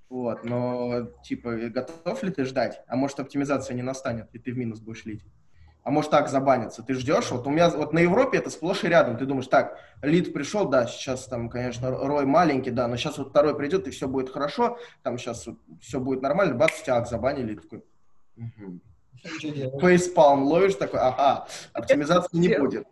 Вот, 0.10 0.44
но 0.44 1.08
типа 1.24 1.56
готов 1.70 2.22
ли 2.24 2.32
ты 2.32 2.46
ждать? 2.46 2.82
А 2.88 2.96
может 2.96 3.20
оптимизация 3.20 3.74
не 3.74 3.82
настанет, 3.82 4.30
и 4.34 4.40
ты 4.40 4.52
в 4.52 4.58
минус 4.58 4.80
будешь 4.80 5.06
лить? 5.06 5.24
А 5.86 5.92
может 5.92 6.10
так 6.10 6.30
забанится? 6.30 6.82
Ты 6.82 6.96
ждешь? 6.96 7.30
Вот 7.30 7.46
у 7.46 7.52
меня 7.52 7.70
вот 7.70 7.94
на 7.94 8.00
Европе 8.00 8.40
это 8.40 8.50
сплошь 8.50 8.84
и 8.84 8.88
рядом. 8.88 9.18
Ты 9.18 9.26
думаешь, 9.28 9.48
так, 9.48 9.78
лид 10.02 10.34
пришел, 10.34 10.68
да, 10.68 10.88
сейчас 10.88 11.26
там, 11.26 11.48
конечно, 11.48 11.92
рой 11.92 12.26
маленький, 12.26 12.72
да, 12.72 12.88
но 12.88 12.98
сейчас 12.98 13.20
вот 13.20 13.30
второй 13.30 13.56
придет, 13.56 13.88
и 13.88 13.92
все 13.92 14.08
будет 14.08 14.32
хорошо, 14.32 14.80
там 15.04 15.20
сейчас 15.20 15.46
вот 15.46 15.60
все 15.82 16.00
будет 16.00 16.24
нормально, 16.24 16.56
бац, 16.56 16.88
ак 16.90 17.08
забанили, 17.08 17.54
и 17.54 17.56
такой, 17.56 17.84
угу. 18.36 18.80
фейспалм 19.80 20.44
ловишь, 20.44 20.74
такой, 20.74 21.02
ага, 21.02 21.48
оптимизации 21.74 22.36
не 22.36 22.58
будет. 22.58 22.88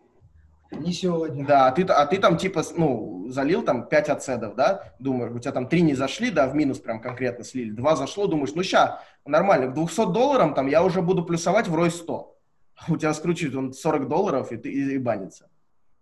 Не 0.79 0.93
сегодня. 0.93 1.45
Да, 1.45 1.67
а 1.67 1.71
ты, 1.71 1.83
а 1.83 2.05
ты 2.05 2.17
там 2.17 2.37
типа, 2.37 2.63
ну, 2.75 3.27
залил 3.29 3.63
там 3.63 3.87
5 3.87 4.09
отседов, 4.09 4.55
да, 4.55 4.93
думаешь, 4.99 5.31
у 5.31 5.39
тебя 5.39 5.51
там 5.51 5.67
3 5.67 5.81
не 5.81 5.95
зашли, 5.95 6.31
да, 6.31 6.47
в 6.47 6.55
минус 6.55 6.79
прям 6.79 7.01
конкретно 7.01 7.43
слили, 7.43 7.71
2 7.71 7.95
зашло, 7.95 8.27
думаешь, 8.27 8.53
ну 8.55 8.63
ща, 8.63 9.01
нормально, 9.25 9.67
к 9.67 9.73
200 9.73 10.11
долларам 10.11 10.53
там 10.53 10.67
я 10.67 10.83
уже 10.83 11.01
буду 11.01 11.23
плюсовать 11.23 11.67
в 11.67 11.75
рой 11.75 11.91
100. 11.91 12.35
А 12.75 12.91
У 12.91 12.97
тебя 12.97 13.13
скручивает 13.13 13.55
он 13.55 13.73
40 13.73 14.07
долларов, 14.07 14.51
и 14.51 14.57
ты 14.57 14.69
и, 14.69 14.95
и 14.95 14.97
банится. 14.97 15.49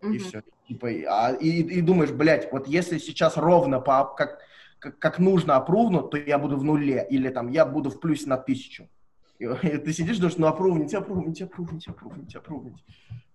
И 0.02 0.06
Мгм. 0.06 0.18
все. 0.18 0.42
Типа, 0.66 0.86
и, 0.86 1.04
а, 1.04 1.32
и, 1.32 1.62
и 1.62 1.80
думаешь, 1.80 2.10
блядь, 2.10 2.50
вот 2.52 2.66
если 2.66 2.98
сейчас 2.98 3.36
ровно 3.36 3.80
по, 3.80 4.04
как, 4.04 4.38
как, 4.78 4.98
как 4.98 5.18
нужно 5.18 5.56
опрувнут, 5.56 6.10
то 6.10 6.16
я 6.16 6.38
буду 6.38 6.56
в 6.56 6.64
нуле, 6.64 7.06
или 7.10 7.28
там 7.28 7.48
я 7.48 7.66
буду 7.66 7.90
в 7.90 8.00
плюсе 8.00 8.28
на 8.28 8.36
тысячу. 8.36 8.88
И, 9.38 9.44
и 9.62 9.78
ты 9.78 9.92
сидишь, 9.92 10.18
думаешь, 10.18 10.38
ну 10.38 10.46
опрувните, 10.46 10.98
опрувните, 10.98 11.44
опрувните, 11.44 11.90
опрувните, 11.90 12.38
опрувните. 12.38 12.82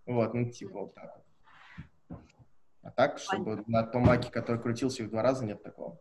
Вот, 0.06 0.34
ну 0.34 0.50
типа 0.50 0.80
вот 0.80 0.96
так 0.96 1.14
вот. 1.16 1.24
А 2.88 2.92
так, 2.92 3.20
чтобы 3.20 3.66
на 3.68 3.84
том 3.84 4.04
маке, 4.04 4.32
который 4.32 4.62
крутился 4.62 5.04
в 5.04 5.10
два 5.10 5.22
раза, 5.22 5.44
нет 5.46 5.62
такого. 5.62 6.00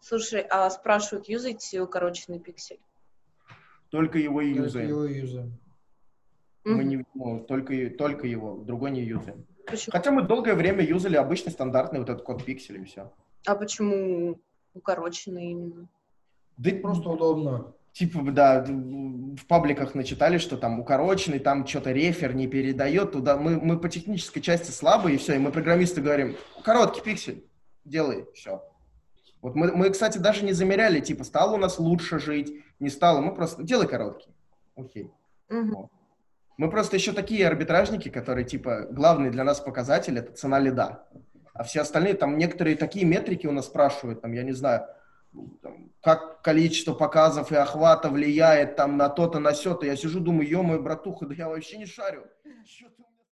Слушай, 0.00 0.40
а 0.48 0.70
спрашивают, 0.70 1.28
юзаете 1.28 1.82
укороченный 1.82 2.40
пиксель? 2.40 2.80
Только 3.90 4.18
его 4.18 4.40
и 4.40 4.54
Только 4.54 4.64
юзаем. 4.64 4.88
его 4.88 5.04
юзаем. 5.04 5.58
Мы 6.64 6.84
не, 6.84 7.04
ну, 7.12 7.44
только, 7.44 7.90
только 7.90 8.26
его, 8.26 8.56
другой 8.56 8.92
не 8.92 9.02
юзаем. 9.02 9.46
Почему? 9.66 9.92
Хотя 9.92 10.12
мы 10.12 10.22
долгое 10.22 10.54
время 10.54 10.82
юзали 10.82 11.16
обычный 11.16 11.52
стандартный 11.52 11.98
вот 11.98 12.08
этот 12.08 12.22
код 12.24 12.42
пикселя 12.42 12.80
и 12.80 12.84
все. 12.84 13.12
А 13.44 13.54
почему 13.54 14.40
укороченный 14.72 15.50
именно? 15.50 15.88
Да 16.56 16.70
Просто 16.80 17.10
удобно. 17.10 17.74
Типа, 17.94 18.22
да, 18.32 18.64
в 18.66 19.46
пабликах 19.46 19.94
начитали, 19.94 20.38
что 20.38 20.56
там 20.56 20.80
укороченный, 20.80 21.38
там 21.38 21.64
что-то 21.64 21.92
рефер 21.92 22.34
не 22.34 22.48
передает 22.48 23.12
туда. 23.12 23.36
Мы, 23.36 23.60
мы 23.60 23.78
по 23.78 23.88
технической 23.88 24.42
части 24.42 24.72
слабые, 24.72 25.14
и 25.14 25.18
все, 25.18 25.36
и 25.36 25.38
мы 25.38 25.52
программисты 25.52 26.00
говорим, 26.00 26.36
короткий 26.64 27.02
пиксель, 27.02 27.44
делай, 27.84 28.26
все. 28.34 28.64
Вот 29.40 29.54
мы, 29.54 29.70
мы, 29.70 29.90
кстати, 29.90 30.18
даже 30.18 30.44
не 30.44 30.52
замеряли, 30.52 30.98
типа, 30.98 31.22
стало 31.22 31.54
у 31.54 31.56
нас 31.56 31.78
лучше 31.78 32.18
жить, 32.18 32.64
не 32.80 32.90
стало, 32.90 33.20
мы 33.20 33.32
просто, 33.32 33.62
делай 33.62 33.86
короткий. 33.86 34.34
Окей. 34.74 35.12
Мгм. 35.48 35.88
Мы 36.56 36.70
просто 36.70 36.96
еще 36.96 37.12
такие 37.12 37.46
арбитражники, 37.46 38.08
которые, 38.08 38.44
типа, 38.44 38.88
главный 38.90 39.30
для 39.30 39.44
нас 39.44 39.60
показатель— 39.60 40.18
это 40.18 40.32
цена 40.32 40.58
лида. 40.58 41.06
А 41.52 41.62
все 41.62 41.82
остальные, 41.82 42.14
там, 42.14 42.38
некоторые 42.38 42.74
такие 42.74 43.06
метрики 43.06 43.46
у 43.46 43.52
нас 43.52 43.66
спрашивают, 43.66 44.20
там, 44.20 44.32
я 44.32 44.42
не 44.42 44.52
знаю, 44.52 44.88
там, 45.62 45.90
как 46.02 46.42
количество 46.42 46.94
показов 46.94 47.52
и 47.52 47.56
охвата 47.56 48.08
влияет 48.10 48.76
там 48.76 48.96
на 48.96 49.08
то-то, 49.08 49.38
на 49.40 49.54
сё-то. 49.54 49.86
Я 49.86 49.96
сижу, 49.96 50.20
думаю, 50.20 50.48
ё-моё, 50.48 50.80
братуха, 50.82 51.26
да 51.26 51.34
я 51.34 51.48
вообще 51.48 51.78
не 51.78 51.86
шарю. 51.86 52.24